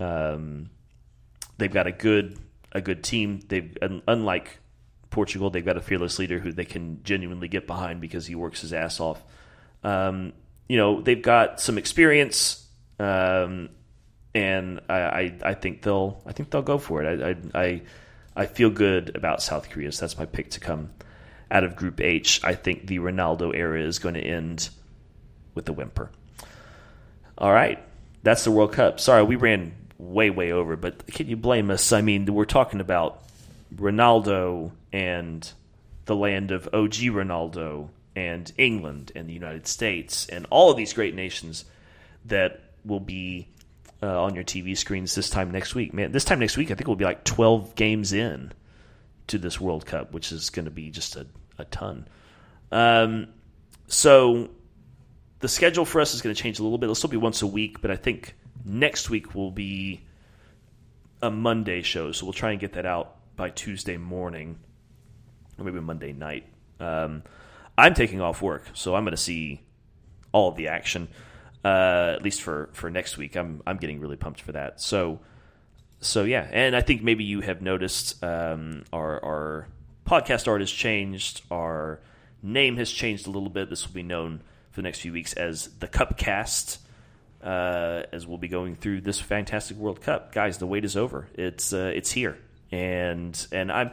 um, 0.00 0.70
they've 1.58 1.72
got 1.72 1.86
a 1.86 1.92
good 1.92 2.38
a 2.72 2.80
good 2.80 3.04
team. 3.04 3.40
They've 3.46 3.76
unlike 4.08 4.58
Portugal, 5.10 5.50
they've 5.50 5.64
got 5.64 5.76
a 5.76 5.80
fearless 5.80 6.18
leader 6.18 6.38
who 6.38 6.52
they 6.52 6.64
can 6.64 7.02
genuinely 7.02 7.48
get 7.48 7.66
behind 7.66 8.00
because 8.00 8.26
he 8.26 8.34
works 8.34 8.60
his 8.60 8.72
ass 8.72 9.00
off. 9.00 9.22
Um, 9.82 10.32
you 10.68 10.76
know, 10.76 11.00
they've 11.00 11.22
got 11.22 11.60
some 11.60 11.78
experience, 11.78 12.66
um, 12.98 13.70
and 14.34 14.80
I, 14.88 15.00
I, 15.00 15.38
I 15.42 15.54
think 15.54 15.82
they'll 15.82 16.22
I 16.26 16.32
think 16.32 16.50
they'll 16.50 16.62
go 16.62 16.78
for 16.78 17.02
it. 17.02 17.22
I, 17.22 17.58
I 17.58 17.62
I 17.62 17.82
I 18.36 18.46
feel 18.46 18.70
good 18.70 19.16
about 19.16 19.42
South 19.42 19.70
Korea, 19.70 19.90
so 19.92 20.02
that's 20.02 20.18
my 20.18 20.26
pick 20.26 20.50
to 20.50 20.60
come 20.60 20.90
out 21.50 21.64
of 21.64 21.74
Group 21.74 22.00
H. 22.00 22.40
I 22.44 22.54
think 22.54 22.86
the 22.86 22.98
Ronaldo 22.98 23.54
era 23.54 23.82
is 23.82 23.98
going 23.98 24.14
to 24.14 24.20
end 24.20 24.68
with 25.54 25.68
a 25.68 25.72
whimper. 25.72 26.10
All 27.38 27.52
right, 27.52 27.82
that's 28.22 28.44
the 28.44 28.50
World 28.50 28.72
Cup. 28.72 29.00
Sorry, 29.00 29.22
we 29.22 29.36
ran 29.36 29.74
way 29.96 30.28
way 30.30 30.52
over, 30.52 30.76
but 30.76 31.06
can 31.06 31.28
you 31.28 31.36
blame 31.36 31.70
us? 31.70 31.92
I 31.92 32.02
mean, 32.02 32.26
we're 32.32 32.44
talking 32.44 32.80
about 32.80 33.22
Ronaldo 33.74 34.72
and 34.92 35.50
the 36.06 36.16
land 36.16 36.50
of 36.50 36.68
OG 36.72 36.94
Ronaldo 37.12 37.88
and 38.16 38.50
England 38.56 39.12
and 39.14 39.28
the 39.28 39.32
United 39.32 39.66
States 39.66 40.26
and 40.28 40.46
all 40.50 40.70
of 40.70 40.76
these 40.76 40.92
great 40.92 41.14
nations 41.14 41.64
that 42.24 42.60
will 42.84 43.00
be 43.00 43.48
uh, 44.02 44.22
on 44.22 44.34
your 44.34 44.44
TV 44.44 44.76
screens 44.76 45.14
this 45.14 45.30
time 45.30 45.50
next 45.50 45.74
week. 45.74 45.92
Man, 45.92 46.12
this 46.12 46.24
time 46.24 46.38
next 46.38 46.56
week, 46.56 46.70
I 46.70 46.74
think 46.74 46.86
we'll 46.86 46.96
be 46.96 47.04
like 47.04 47.24
12 47.24 47.74
games 47.74 48.12
in 48.12 48.52
to 49.28 49.38
this 49.38 49.60
World 49.60 49.86
Cup, 49.86 50.12
which 50.12 50.32
is 50.32 50.50
going 50.50 50.64
to 50.64 50.70
be 50.70 50.90
just 50.90 51.16
a, 51.16 51.26
a 51.58 51.64
ton. 51.66 52.08
Um, 52.72 53.28
so 53.86 54.50
the 55.40 55.48
schedule 55.48 55.84
for 55.84 56.00
us 56.00 56.14
is 56.14 56.22
going 56.22 56.34
to 56.34 56.40
change 56.40 56.58
a 56.58 56.62
little 56.62 56.78
bit. 56.78 56.86
It'll 56.86 56.94
still 56.94 57.10
be 57.10 57.16
once 57.16 57.42
a 57.42 57.46
week, 57.46 57.80
but 57.80 57.90
I 57.90 57.96
think 57.96 58.34
next 58.64 59.10
week 59.10 59.34
will 59.34 59.50
be 59.50 60.04
a 61.22 61.30
Monday 61.30 61.82
show. 61.82 62.12
So 62.12 62.26
we'll 62.26 62.32
try 62.32 62.52
and 62.52 62.60
get 62.60 62.72
that 62.74 62.86
out 62.86 63.16
by 63.38 63.48
Tuesday 63.48 63.96
morning 63.96 64.58
or 65.56 65.64
maybe 65.64 65.80
Monday 65.80 66.12
night. 66.12 66.44
Um, 66.78 67.22
I'm 67.78 67.94
taking 67.94 68.20
off 68.20 68.42
work, 68.42 68.64
so 68.74 68.94
I'm 68.94 69.04
going 69.04 69.16
to 69.16 69.16
see 69.16 69.62
all 70.32 70.50
of 70.50 70.56
the 70.56 70.68
action. 70.68 71.08
Uh, 71.64 72.12
at 72.14 72.22
least 72.22 72.42
for, 72.42 72.68
for 72.74 72.90
next 72.90 73.16
week, 73.16 73.36
I'm 73.36 73.62
I'm 73.66 73.78
getting 73.78 74.00
really 74.00 74.16
pumped 74.16 74.42
for 74.42 74.52
that. 74.52 74.80
So 74.80 75.20
so 76.00 76.24
yeah, 76.24 76.46
and 76.52 76.76
I 76.76 76.80
think 76.80 77.02
maybe 77.02 77.24
you 77.24 77.40
have 77.40 77.62
noticed 77.62 78.22
um, 78.22 78.84
our 78.92 79.24
our 79.24 79.68
podcast 80.06 80.46
art 80.46 80.60
has 80.60 80.70
changed. 80.70 81.42
Our 81.50 82.00
name 82.42 82.76
has 82.76 82.90
changed 82.90 83.26
a 83.26 83.30
little 83.30 83.48
bit. 83.48 83.70
This 83.70 83.86
will 83.86 83.94
be 83.94 84.02
known 84.02 84.42
for 84.70 84.80
the 84.80 84.84
next 84.84 85.00
few 85.00 85.12
weeks 85.12 85.32
as 85.32 85.68
the 85.78 85.88
Cupcast. 85.88 86.78
Uh, 87.42 88.02
as 88.12 88.26
we'll 88.26 88.38
be 88.38 88.48
going 88.48 88.74
through 88.74 89.00
this 89.00 89.20
fantastic 89.20 89.76
World 89.76 90.00
Cup, 90.00 90.32
guys, 90.32 90.58
the 90.58 90.66
wait 90.66 90.84
is 90.84 90.96
over. 90.96 91.28
It's 91.34 91.72
uh, 91.72 91.92
it's 91.94 92.10
here, 92.10 92.36
and 92.70 93.46
and 93.52 93.72
I'm 93.72 93.90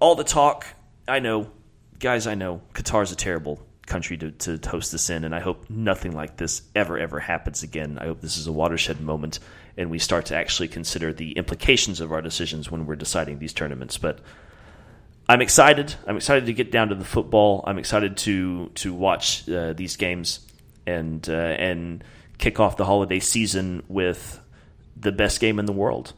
all 0.00 0.14
the 0.14 0.24
talk. 0.24 0.66
I 1.06 1.18
know, 1.18 1.50
guys. 1.98 2.26
I 2.26 2.34
know 2.34 2.62
Qatar's 2.74 3.12
a 3.12 3.16
terrible 3.16 3.60
country 3.86 4.16
to, 4.16 4.30
to 4.30 4.58
host 4.68 4.92
this 4.92 5.10
in, 5.10 5.24
and 5.24 5.34
I 5.34 5.40
hope 5.40 5.68
nothing 5.68 6.12
like 6.12 6.36
this 6.36 6.62
ever 6.74 6.98
ever 6.98 7.20
happens 7.20 7.62
again. 7.62 7.98
I 8.00 8.06
hope 8.06 8.20
this 8.20 8.36
is 8.36 8.46
a 8.46 8.52
watershed 8.52 9.00
moment, 9.00 9.38
and 9.76 9.90
we 9.90 9.98
start 9.98 10.26
to 10.26 10.36
actually 10.36 10.68
consider 10.68 11.12
the 11.12 11.32
implications 11.32 12.00
of 12.00 12.12
our 12.12 12.22
decisions 12.22 12.70
when 12.70 12.86
we're 12.86 12.96
deciding 12.96 13.38
these 13.38 13.52
tournaments. 13.52 13.98
But 13.98 14.20
I'm 15.28 15.40
excited. 15.40 15.94
I'm 16.06 16.16
excited 16.16 16.46
to 16.46 16.52
get 16.52 16.70
down 16.70 16.88
to 16.88 16.94
the 16.94 17.04
football. 17.04 17.64
I'm 17.66 17.78
excited 17.78 18.16
to 18.18 18.70
to 18.76 18.94
watch 18.94 19.48
uh, 19.48 19.72
these 19.72 19.96
games 19.96 20.40
and 20.86 21.28
uh, 21.28 21.32
and 21.32 22.04
kick 22.38 22.58
off 22.60 22.76
the 22.76 22.84
holiday 22.84 23.20
season 23.20 23.82
with 23.88 24.40
the 24.96 25.12
best 25.12 25.40
game 25.40 25.58
in 25.58 25.66
the 25.66 25.72
world. 25.72 26.12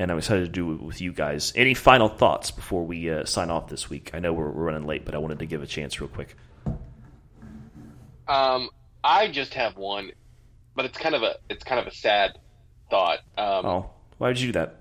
And 0.00 0.10
I'm 0.10 0.16
excited 0.16 0.46
to 0.46 0.50
do 0.50 0.72
it 0.72 0.80
with 0.80 1.02
you 1.02 1.12
guys. 1.12 1.52
Any 1.54 1.74
final 1.74 2.08
thoughts 2.08 2.50
before 2.50 2.86
we 2.86 3.10
uh, 3.10 3.26
sign 3.26 3.50
off 3.50 3.68
this 3.68 3.90
week? 3.90 4.12
I 4.14 4.18
know 4.18 4.32
we're, 4.32 4.48
we're 4.48 4.64
running 4.64 4.86
late, 4.86 5.04
but 5.04 5.14
I 5.14 5.18
wanted 5.18 5.40
to 5.40 5.46
give 5.46 5.62
a 5.62 5.66
chance 5.66 6.00
real 6.00 6.08
quick. 6.08 6.36
Um, 8.26 8.70
I 9.04 9.28
just 9.28 9.52
have 9.52 9.76
one, 9.76 10.12
but 10.74 10.86
it's 10.86 10.96
kind 10.96 11.14
of 11.14 11.22
a 11.22 11.34
it's 11.50 11.64
kind 11.64 11.78
of 11.78 11.86
a 11.86 11.94
sad 11.94 12.38
thought. 12.88 13.18
Um, 13.36 13.66
Oh, 13.66 13.90
why 14.16 14.28
would 14.28 14.40
you 14.40 14.48
do 14.48 14.52
that? 14.52 14.76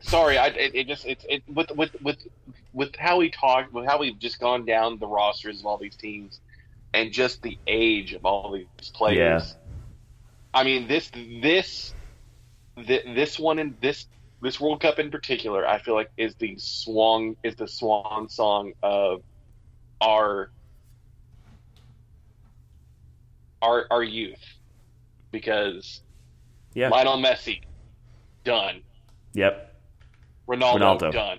sorry, 0.00 0.38
I 0.38 0.46
it, 0.46 0.74
it 0.74 0.86
just 0.86 1.04
it's 1.04 1.26
it 1.28 1.42
with 1.46 1.70
with 1.72 1.90
with 2.02 2.26
with 2.72 2.96
how 2.96 3.18
we 3.18 3.28
talked 3.30 3.74
with 3.74 3.84
how 3.84 3.98
we've 3.98 4.18
just 4.18 4.40
gone 4.40 4.64
down 4.64 4.98
the 4.98 5.06
rosters 5.06 5.60
of 5.60 5.66
all 5.66 5.76
these 5.76 5.96
teams 5.96 6.40
and 6.94 7.12
just 7.12 7.42
the 7.42 7.58
age 7.66 8.14
of 8.14 8.24
all 8.24 8.52
these 8.52 8.88
players. 8.94 9.18
Yeah. 9.18 9.60
I 10.54 10.64
mean 10.64 10.88
this 10.88 11.10
this 11.14 11.92
thi- 12.76 13.02
this 13.14 13.38
one 13.38 13.58
in 13.58 13.76
this 13.82 14.06
this 14.44 14.60
World 14.60 14.80
Cup 14.82 14.98
in 14.98 15.10
particular, 15.10 15.66
I 15.66 15.78
feel 15.78 15.94
like 15.94 16.10
is 16.18 16.34
the 16.34 16.54
swan 16.58 17.34
is 17.42 17.56
the 17.56 17.66
swan 17.66 18.28
song 18.28 18.74
of 18.82 19.22
our 20.02 20.50
our 23.62 23.86
our 23.90 24.02
youth 24.02 24.42
because 25.32 26.02
Yeah. 26.74 26.90
Lionel 26.90 27.16
Messi 27.18 27.62
done. 28.44 28.82
Yep. 29.32 29.74
Ronaldo, 30.46 30.78
Ronaldo. 30.98 31.12
done. 31.12 31.38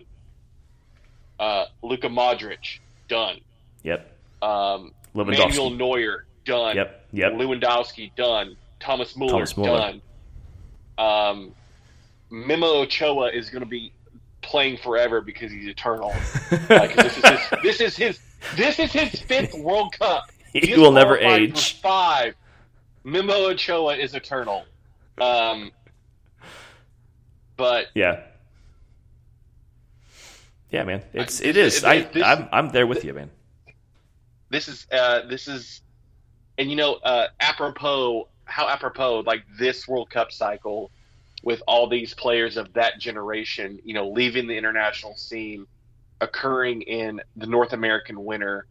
Uh, 1.40 1.66
Luka 1.84 2.08
Modric 2.08 2.80
done. 3.08 3.40
Yep. 3.84 4.12
Um, 4.42 4.92
Lewandowski. 5.16 5.38
Manuel 5.38 5.70
Neuer 5.72 6.26
done. 6.44 6.76
Yep. 6.76 7.08
Yep. 7.14 7.34
Lewandowski 7.34 8.16
done. 8.16 8.58
Thomas 8.80 9.16
Muller, 9.16 9.32
Thomas 9.32 9.58
Muller. 9.58 9.78
done. 9.78 10.02
Um, 10.98 11.52
Memo 12.30 12.68
Ochoa 12.82 13.30
is 13.30 13.50
going 13.50 13.64
to 13.64 13.70
be 13.70 13.92
playing 14.42 14.78
forever 14.78 15.22
because 15.22 15.52
he's 15.52 15.68
eternal. 15.68 16.14
Like, 16.70 16.96
this 16.96 17.18
is 17.18 17.24
his. 17.26 17.40
This 17.64 17.82
is 17.82 17.96
his. 17.98 18.20
This 18.56 18.80
is 18.80 18.92
his 18.92 19.20
fifth 19.22 19.54
World 19.56 19.94
Cup. 19.98 20.26
he 20.54 20.60
He's 20.62 20.78
will 20.78 20.92
never 20.92 21.18
age. 21.18 21.80
Five. 21.82 22.36
Memo 23.04 23.34
Ochoa 23.50 23.96
is 23.96 24.14
eternal. 24.16 24.66
Um, 25.20 25.72
but 27.58 27.88
Yeah. 27.96 28.22
Yeah, 30.72 30.84
man. 30.84 31.04
It's 31.14 31.42
I- 31.42 31.46
it 31.46 31.58
is. 31.58 31.76
this- 31.76 31.84
I 31.84 32.02
this- 32.02 32.24
I'm 32.24 32.50
I'm 32.52 32.70
there 32.70 32.88
with 32.88 33.06
you, 33.06 33.14
man. 33.14 33.30
this 34.50 34.68
is 34.68 34.88
uh, 34.92 35.22
this 35.28 35.48
is, 35.48 35.82
and 36.58 36.70
you 36.70 36.76
know, 36.76 36.96
uh, 36.96 37.28
apropos 37.40 38.28
how 38.46 38.68
apropos 38.68 39.20
like 39.26 39.44
this 39.58 39.88
World 39.88 40.10
Cup 40.10 40.32
cycle 40.32 40.92
with 41.46 41.62
all 41.68 41.88
these 41.88 42.14
players 42.16 42.58
of 42.58 42.74
that 42.74 43.00
generation, 43.00 43.80
you 43.86 43.94
know, 43.94 44.10
leaving 44.10 44.48
the 44.48 44.58
international 44.58 45.16
scene, 45.16 45.68
occurring 46.20 46.82
in 46.82 47.22
the 47.38 47.46
North 47.46 47.72
American 47.72 48.26
winter 48.26 48.66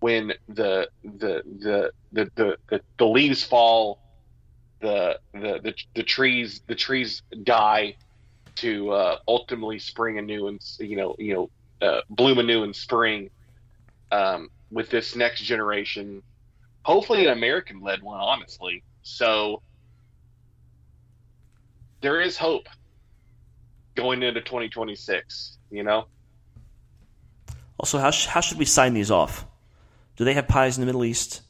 when 0.00 0.34
the 0.48 0.86
the 1.02 1.42
the 1.62 1.82
the 2.12 2.28
the, 2.36 2.58
the, 2.68 2.80
the 2.98 3.06
leaves 3.06 3.42
fall, 3.42 3.98
the, 4.80 5.18
the 5.32 5.60
the 5.62 5.74
the 5.94 6.02
trees 6.02 6.60
the 6.66 6.74
trees 6.74 7.22
die 7.42 7.96
to 8.56 8.90
uh, 8.90 9.16
ultimately 9.26 9.78
spring 9.78 10.18
anew 10.18 10.46
and 10.46 10.60
you 10.78 10.96
know 10.96 11.16
you 11.18 11.34
know 11.34 11.88
uh, 11.88 12.02
bloom 12.10 12.38
anew 12.38 12.62
in 12.62 12.74
spring. 12.74 13.30
Um, 14.12 14.50
with 14.70 14.90
this 14.90 15.16
next 15.16 15.42
generation, 15.42 16.22
hopefully 16.84 17.26
an 17.26 17.32
American 17.32 17.80
led 17.80 18.02
one, 18.02 18.20
honestly. 18.20 18.82
So 19.02 19.62
there 22.04 22.20
is 22.20 22.36
hope 22.36 22.68
going 23.94 24.22
into 24.22 24.42
2026, 24.42 25.56
you 25.70 25.82
know? 25.82 26.06
Also, 27.80 27.98
how 27.98 28.10
sh- 28.10 28.26
how 28.26 28.40
should 28.40 28.58
we 28.58 28.66
sign 28.66 28.92
these 28.92 29.10
off? 29.10 29.46
Do 30.16 30.24
they 30.24 30.34
have 30.34 30.46
pies 30.46 30.76
in 30.76 30.82
the 30.82 30.86
Middle 30.86 31.04
East? 31.04 31.40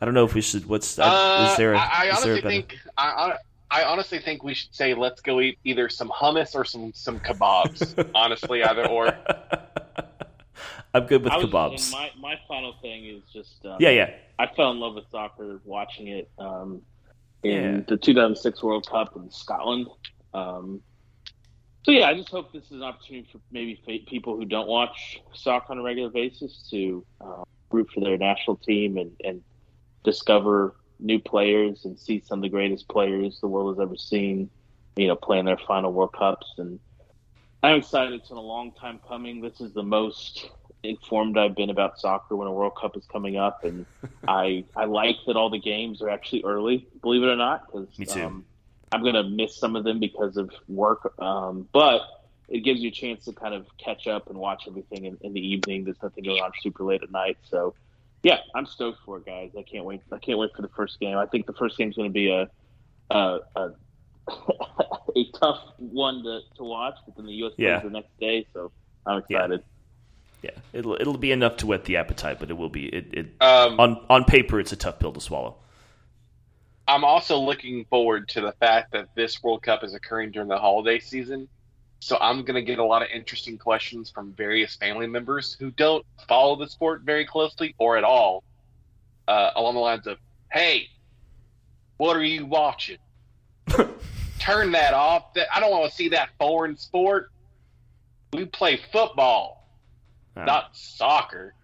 I 0.00 0.04
don't 0.04 0.12
know 0.14 0.24
if 0.24 0.34
we 0.34 0.42
should. 0.42 0.66
What's 0.66 0.98
uh, 0.98 1.02
Uh, 1.04 1.48
is 1.50 1.56
there? 1.56 1.72
A, 1.72 1.78
I, 1.78 1.82
I 1.82 2.04
is 2.12 2.22
there 2.22 2.34
a 2.34 2.36
honestly 2.36 2.40
better- 2.42 2.48
think 2.50 2.78
I, 2.98 3.36
I, 3.70 3.80
I 3.80 3.84
honestly 3.84 4.18
think 4.18 4.42
we 4.44 4.52
should 4.54 4.74
say 4.74 4.92
let's 4.94 5.22
go 5.22 5.40
eat 5.40 5.58
either 5.64 5.88
some 5.88 6.10
hummus 6.10 6.54
or 6.54 6.64
some 6.66 6.92
some 6.94 7.18
kebabs. 7.18 8.10
honestly, 8.14 8.62
either 8.62 8.86
or. 8.86 9.06
I'm 10.92 11.06
good 11.06 11.22
with 11.24 11.32
I 11.32 11.38
was- 11.38 11.46
kebabs. 11.46 11.82
and 11.84 11.92
My, 11.92 12.10
my 12.34 12.40
final 12.46 12.74
thing 12.82 13.06
is 13.06 13.22
just 13.32 13.64
um, 13.64 13.76
yeah, 13.80 13.90
yeah. 13.90 14.10
I 14.38 14.46
fell 14.54 14.70
in 14.72 14.78
love 14.78 14.94
with 14.94 15.04
soccer 15.10 15.60
watching 15.64 16.08
it 16.08 16.30
um, 16.38 16.82
in 17.42 17.50
Yeah. 17.50 17.80
the 17.88 17.96
2006 17.96 18.62
World 18.62 18.86
Cup 18.86 19.16
in 19.16 19.30
Scotland. 19.30 19.86
Um, 20.34 20.82
so 21.84 21.92
yeah, 21.92 22.08
I 22.08 22.14
just 22.14 22.28
hope 22.28 22.52
this 22.52 22.64
is 22.66 22.72
an 22.72 22.82
opportunity 22.82 23.28
for 23.32 23.40
maybe 23.50 23.80
people 24.06 24.36
who 24.36 24.44
don't 24.44 24.68
watch 24.68 25.20
soccer 25.34 25.72
on 25.72 25.78
a 25.78 25.82
regular 25.82 26.10
basis 26.10 26.68
to 26.70 27.04
uh, 27.20 27.42
root 27.70 27.88
for 27.94 28.00
their 28.00 28.18
national 28.18 28.56
team 28.56 28.98
and, 28.98 29.12
and 29.24 29.42
discover 30.04 30.76
new 30.98 31.18
players 31.18 31.84
and 31.84 31.98
see 31.98 32.20
some 32.20 32.40
of 32.40 32.42
the 32.42 32.48
greatest 32.48 32.88
players 32.88 33.40
the 33.40 33.48
world 33.48 33.76
has 33.76 33.82
ever 33.82 33.96
seen. 33.96 34.50
You 34.96 35.08
know, 35.08 35.16
playing 35.16 35.46
their 35.46 35.56
final 35.56 35.92
World 35.92 36.12
Cups, 36.12 36.46
and 36.58 36.78
I'm 37.62 37.76
excited. 37.76 38.12
It's 38.12 38.28
been 38.28 38.36
a 38.36 38.42
long 38.42 38.72
time 38.72 39.00
coming. 39.08 39.40
This 39.40 39.60
is 39.60 39.72
the 39.72 39.82
most 39.84 40.50
informed 40.82 41.38
I've 41.38 41.54
been 41.54 41.70
about 41.70 41.98
soccer 41.98 42.36
when 42.36 42.48
a 42.48 42.52
World 42.52 42.76
Cup 42.80 42.96
is 42.96 43.04
coming 43.06 43.36
up, 43.36 43.64
and 43.64 43.86
I 44.28 44.64
I 44.76 44.84
like 44.84 45.16
that 45.26 45.36
all 45.36 45.50
the 45.50 45.60
games 45.60 46.02
are 46.02 46.08
actually 46.10 46.44
early. 46.44 46.86
Believe 47.02 47.22
it 47.22 47.26
or 47.28 47.36
not, 47.36 47.66
because 47.66 47.98
Me 47.98 48.06
too. 48.06 48.24
um, 48.24 48.44
I'm 48.92 49.04
gonna 49.04 49.24
miss 49.24 49.56
some 49.56 49.76
of 49.76 49.84
them 49.84 50.00
because 50.00 50.36
of 50.36 50.50
work. 50.68 51.12
Um, 51.20 51.68
but 51.72 52.02
it 52.48 52.60
gives 52.60 52.80
you 52.80 52.88
a 52.88 52.92
chance 52.92 53.24
to 53.26 53.32
kind 53.32 53.54
of 53.54 53.66
catch 53.78 54.06
up 54.08 54.28
and 54.28 54.36
watch 54.36 54.64
everything 54.66 55.04
in, 55.04 55.16
in 55.20 55.32
the 55.32 55.40
evening. 55.40 55.84
There's 55.84 56.02
nothing 56.02 56.24
going 56.24 56.42
on 56.42 56.50
super 56.62 56.82
late 56.84 57.02
at 57.02 57.10
night, 57.12 57.38
so 57.48 57.74
yeah, 58.22 58.38
I'm 58.54 58.66
stoked 58.66 58.98
for 59.04 59.18
it, 59.18 59.26
guys. 59.26 59.50
I 59.58 59.62
can't 59.62 59.84
wait. 59.84 60.02
I 60.12 60.18
can't 60.18 60.38
wait 60.38 60.50
for 60.54 60.62
the 60.62 60.68
first 60.68 60.98
game. 61.00 61.16
I 61.16 61.26
think 61.26 61.46
the 61.46 61.52
first 61.54 61.78
game's 61.78 61.96
going 61.96 62.08
to 62.08 62.12
be 62.12 62.30
a 62.30 62.50
a, 63.10 63.38
a, 63.56 63.70
a 65.16 65.30
tough 65.38 65.60
one 65.78 66.22
to, 66.24 66.40
to 66.56 66.64
watch, 66.64 66.96
but 67.06 67.16
then 67.16 67.26
the 67.26 67.32
U.S. 67.34 67.54
plays 67.54 67.82
the 67.84 67.90
next 67.90 68.18
day, 68.20 68.46
so 68.52 68.70
I'm 69.06 69.18
excited. 69.18 69.60
Yeah, 69.60 69.66
it'll 70.72 70.94
it'll 70.94 71.18
be 71.18 71.32
enough 71.32 71.56
to 71.58 71.66
whet 71.66 71.84
the 71.84 71.96
appetite, 71.96 72.38
but 72.38 72.50
it 72.50 72.56
will 72.56 72.68
be 72.68 72.86
it, 72.86 73.06
it 73.12 73.26
Um, 73.40 73.78
on 73.78 74.04
on 74.08 74.24
paper 74.24 74.60
it's 74.60 74.72
a 74.72 74.76
tough 74.76 74.98
pill 74.98 75.12
to 75.12 75.20
swallow. 75.20 75.56
I'm 76.88 77.04
also 77.04 77.38
looking 77.38 77.84
forward 77.84 78.28
to 78.30 78.40
the 78.40 78.52
fact 78.52 78.92
that 78.92 79.14
this 79.14 79.42
World 79.42 79.62
Cup 79.62 79.84
is 79.84 79.94
occurring 79.94 80.32
during 80.32 80.48
the 80.48 80.58
holiday 80.58 80.98
season. 80.98 81.48
So 82.00 82.16
I'm 82.18 82.44
going 82.44 82.54
to 82.54 82.62
get 82.62 82.78
a 82.78 82.84
lot 82.84 83.02
of 83.02 83.08
interesting 83.14 83.58
questions 83.58 84.10
from 84.10 84.32
various 84.32 84.74
family 84.74 85.06
members 85.06 85.54
who 85.60 85.70
don't 85.70 86.04
follow 86.26 86.56
the 86.56 86.66
sport 86.66 87.02
very 87.02 87.26
closely 87.26 87.74
or 87.78 87.98
at 87.98 88.04
all, 88.04 88.42
uh, 89.28 89.50
along 89.54 89.74
the 89.74 89.80
lines 89.80 90.06
of, 90.06 90.18
"Hey, 90.50 90.88
what 91.98 92.16
are 92.16 92.24
you 92.24 92.46
watching? 92.46 92.96
Turn 94.40 94.72
that 94.72 94.94
off. 94.94 95.26
I 95.54 95.60
don't 95.60 95.70
want 95.70 95.90
to 95.90 95.94
see 95.94 96.08
that 96.08 96.30
foreign 96.38 96.76
sport. 96.78 97.30
We 98.32 98.46
play 98.46 98.80
football, 98.90 99.59
Uh, 100.36 100.44
not 100.44 100.76
soccer." 100.76 101.54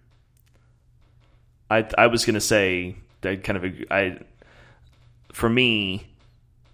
I 1.71 1.89
I 1.97 2.07
was 2.07 2.25
gonna 2.25 2.41
say 2.41 2.97
that 3.23 3.45
kind 3.45 3.57
of 3.57 3.73
I 3.91 4.19
for 5.33 5.49
me, 5.49 6.07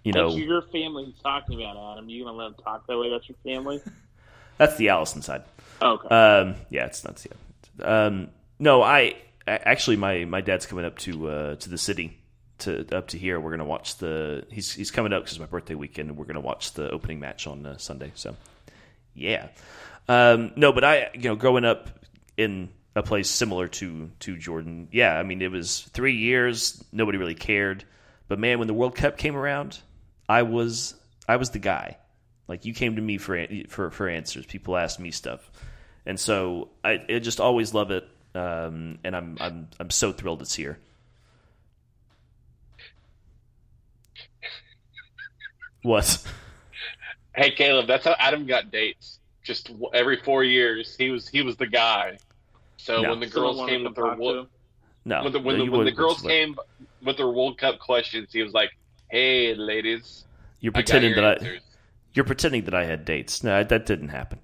you 0.03 0.13
know, 0.13 0.29
That's 0.29 0.39
your 0.39 0.61
family 0.63 1.13
talking 1.21 1.61
about 1.61 1.93
Adam. 1.93 2.09
You 2.09 2.23
gonna 2.23 2.37
let 2.37 2.55
them 2.55 2.63
talk 2.63 2.87
that 2.87 2.97
way? 2.97 3.09
That's 3.09 3.27
your 3.27 3.37
family. 3.43 3.81
that's 4.57 4.75
the 4.77 4.89
Allison 4.89 5.21
side. 5.21 5.43
Okay. 5.81 6.07
Um, 6.07 6.55
yeah, 6.69 6.85
it's 6.85 7.03
not. 7.03 7.25
Yeah. 7.25 7.85
Um, 7.85 8.29
no, 8.59 8.81
I 8.81 9.15
actually 9.47 9.97
my 9.97 10.25
my 10.25 10.41
dad's 10.41 10.65
coming 10.65 10.85
up 10.85 10.97
to 10.99 11.27
uh, 11.27 11.55
to 11.55 11.69
the 11.69 11.77
city 11.77 12.19
to 12.59 12.85
up 12.95 13.09
to 13.09 13.17
here. 13.17 13.39
We're 13.39 13.51
gonna 13.51 13.65
watch 13.65 13.97
the. 13.97 14.45
He's 14.49 14.73
he's 14.73 14.91
coming 14.91 15.13
up 15.13 15.23
because 15.23 15.33
it's 15.33 15.39
my 15.39 15.45
birthday 15.45 15.75
weekend, 15.75 16.09
and 16.09 16.17
we're 16.17 16.25
gonna 16.25 16.39
watch 16.39 16.73
the 16.73 16.89
opening 16.91 17.19
match 17.19 17.47
on 17.47 17.65
uh, 17.65 17.77
Sunday. 17.77 18.11
So, 18.15 18.35
yeah. 19.13 19.47
Um, 20.07 20.51
no, 20.55 20.71
but 20.73 20.83
I 20.83 21.09
you 21.13 21.29
know 21.29 21.35
growing 21.35 21.65
up 21.65 21.89
in 22.37 22.69
a 22.95 23.03
place 23.03 23.29
similar 23.29 23.67
to 23.67 24.11
to 24.19 24.37
Jordan, 24.37 24.87
yeah. 24.91 25.17
I 25.17 25.23
mean, 25.23 25.41
it 25.41 25.51
was 25.51 25.81
three 25.93 26.15
years. 26.15 26.83
Nobody 26.91 27.17
really 27.17 27.35
cared, 27.35 27.85
but 28.27 28.39
man, 28.39 28.59
when 28.59 28.67
the 28.67 28.73
World 28.73 28.95
Cup 28.95 29.17
came 29.17 29.35
around, 29.35 29.79
I 30.27 30.43
was 30.43 30.95
I 31.27 31.37
was 31.37 31.51
the 31.51 31.59
guy. 31.59 31.97
Like 32.47 32.65
you 32.65 32.73
came 32.73 32.97
to 32.97 33.01
me 33.01 33.17
for 33.17 33.47
for 33.69 33.89
for 33.91 34.09
answers. 34.09 34.45
People 34.45 34.75
asked 34.75 34.99
me 34.99 35.11
stuff, 35.11 35.49
and 36.05 36.19
so 36.19 36.69
I, 36.83 37.01
I 37.09 37.19
just 37.19 37.39
always 37.39 37.73
love 37.73 37.91
it. 37.91 38.07
Um, 38.35 38.99
and 39.03 39.15
I'm 39.15 39.37
I'm 39.39 39.67
I'm 39.79 39.89
so 39.89 40.11
thrilled 40.11 40.41
it's 40.41 40.53
here. 40.53 40.79
What? 45.83 46.23
Hey 47.35 47.51
Caleb, 47.51 47.87
that's 47.87 48.05
how 48.05 48.15
Adam 48.19 48.45
got 48.45 48.71
dates. 48.71 49.12
Just 49.43 49.71
every 49.93 50.17
four 50.23 50.43
years, 50.43 50.95
he 50.97 51.09
was 51.11 51.27
he 51.27 51.41
was 51.41 51.57
the 51.57 51.67
guy. 51.67 52.17
So 52.77 53.01
No. 53.01 53.09
when 53.11 53.19
the 53.19 53.27
girls 53.27 53.57
wanted 53.57 53.71
came 53.71 53.83
with 53.83 53.95
their 53.95 54.05
talk 54.05 54.17
wo- 54.19 54.47
No. 55.05 55.23
when 55.23 55.31
the 55.33 55.39
when, 55.39 55.57
No, 55.57 55.65
the, 55.65 55.71
when 55.71 55.85
the 55.85 55.91
girls 55.91 56.21
but 56.21 56.29
came 56.29 56.55
with 57.03 57.17
their 57.17 57.27
World 57.29 57.57
Cup 57.57 57.79
questions, 57.79 58.29
he 58.31 58.41
was 58.41 58.53
like, 58.53 58.71
"Hey, 59.09 59.53
ladies, 59.55 60.25
you're 60.61 60.71
I 60.71 60.79
got 60.79 60.85
pretending 60.85 61.11
your 61.13 61.21
that 61.21 61.41
I 61.43 61.59
you're 62.13 62.25
pretending 62.25 62.63
that 62.65 62.73
I 62.73 62.85
had 62.85 63.03
dates. 63.05 63.43
No, 63.43 63.63
that 63.63 63.85
didn't 63.85 64.09
happen. 64.09 64.39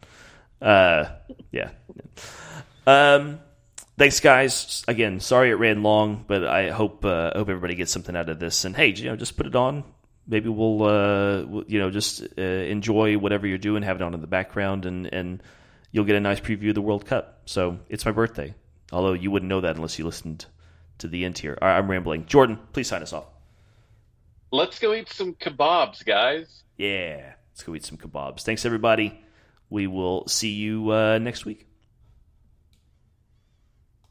Uh, 0.61 1.05
yeah. 1.51 1.69
Um, 2.85 3.39
thanks, 3.97 4.19
guys. 4.19 4.83
Again, 4.87 5.19
sorry 5.19 5.51
it 5.51 5.55
ran 5.55 5.83
long, 5.83 6.25
but 6.27 6.43
I 6.45 6.69
hope 6.69 7.05
uh, 7.05 7.31
hope 7.35 7.47
everybody 7.49 7.75
gets 7.75 7.91
something 7.91 8.15
out 8.15 8.29
of 8.29 8.39
this. 8.39 8.65
And 8.65 8.75
hey, 8.75 8.87
you 8.87 9.05
know, 9.05 9.15
just 9.15 9.37
put 9.37 9.45
it 9.45 9.55
on. 9.55 9.83
Maybe 10.29 10.47
we'll, 10.47 10.83
uh, 10.83 11.63
you 11.67 11.79
know, 11.79 11.89
just 11.89 12.21
uh, 12.37 12.41
enjoy 12.41 13.17
whatever 13.17 13.47
you're 13.47 13.57
doing, 13.57 13.81
have 13.81 13.95
it 13.95 14.03
on 14.03 14.13
in 14.13 14.21
the 14.21 14.27
background, 14.27 14.85
and 14.85 15.07
and 15.07 15.43
you'll 15.91 16.05
get 16.05 16.15
a 16.15 16.19
nice 16.19 16.39
preview 16.39 16.69
of 16.69 16.75
the 16.75 16.81
World 16.81 17.05
Cup. 17.05 17.41
So 17.45 17.79
it's 17.89 18.05
my 18.05 18.11
birthday. 18.11 18.53
Although 18.91 19.13
you 19.13 19.31
wouldn't 19.31 19.49
know 19.49 19.61
that 19.61 19.75
unless 19.75 19.97
you 19.97 20.05
listened 20.05 20.45
to 20.99 21.07
the 21.07 21.25
end 21.25 21.37
here. 21.39 21.57
Right, 21.61 21.77
I'm 21.77 21.89
rambling. 21.89 22.25
Jordan, 22.27 22.59
please 22.73 22.87
sign 22.87 23.01
us 23.01 23.11
off. 23.11 23.25
Let's 24.51 24.79
go 24.79 24.93
eat 24.93 25.09
some 25.09 25.33
kebabs, 25.33 26.05
guys. 26.05 26.63
Yeah, 26.77 27.33
let's 27.51 27.63
go 27.63 27.75
eat 27.75 27.85
some 27.85 27.97
kebabs. 27.97 28.41
Thanks, 28.41 28.65
everybody. 28.65 29.19
We 29.69 29.87
will 29.87 30.27
see 30.27 30.53
you 30.53 30.91
uh, 30.91 31.19
next 31.19 31.45
week. 31.45 31.67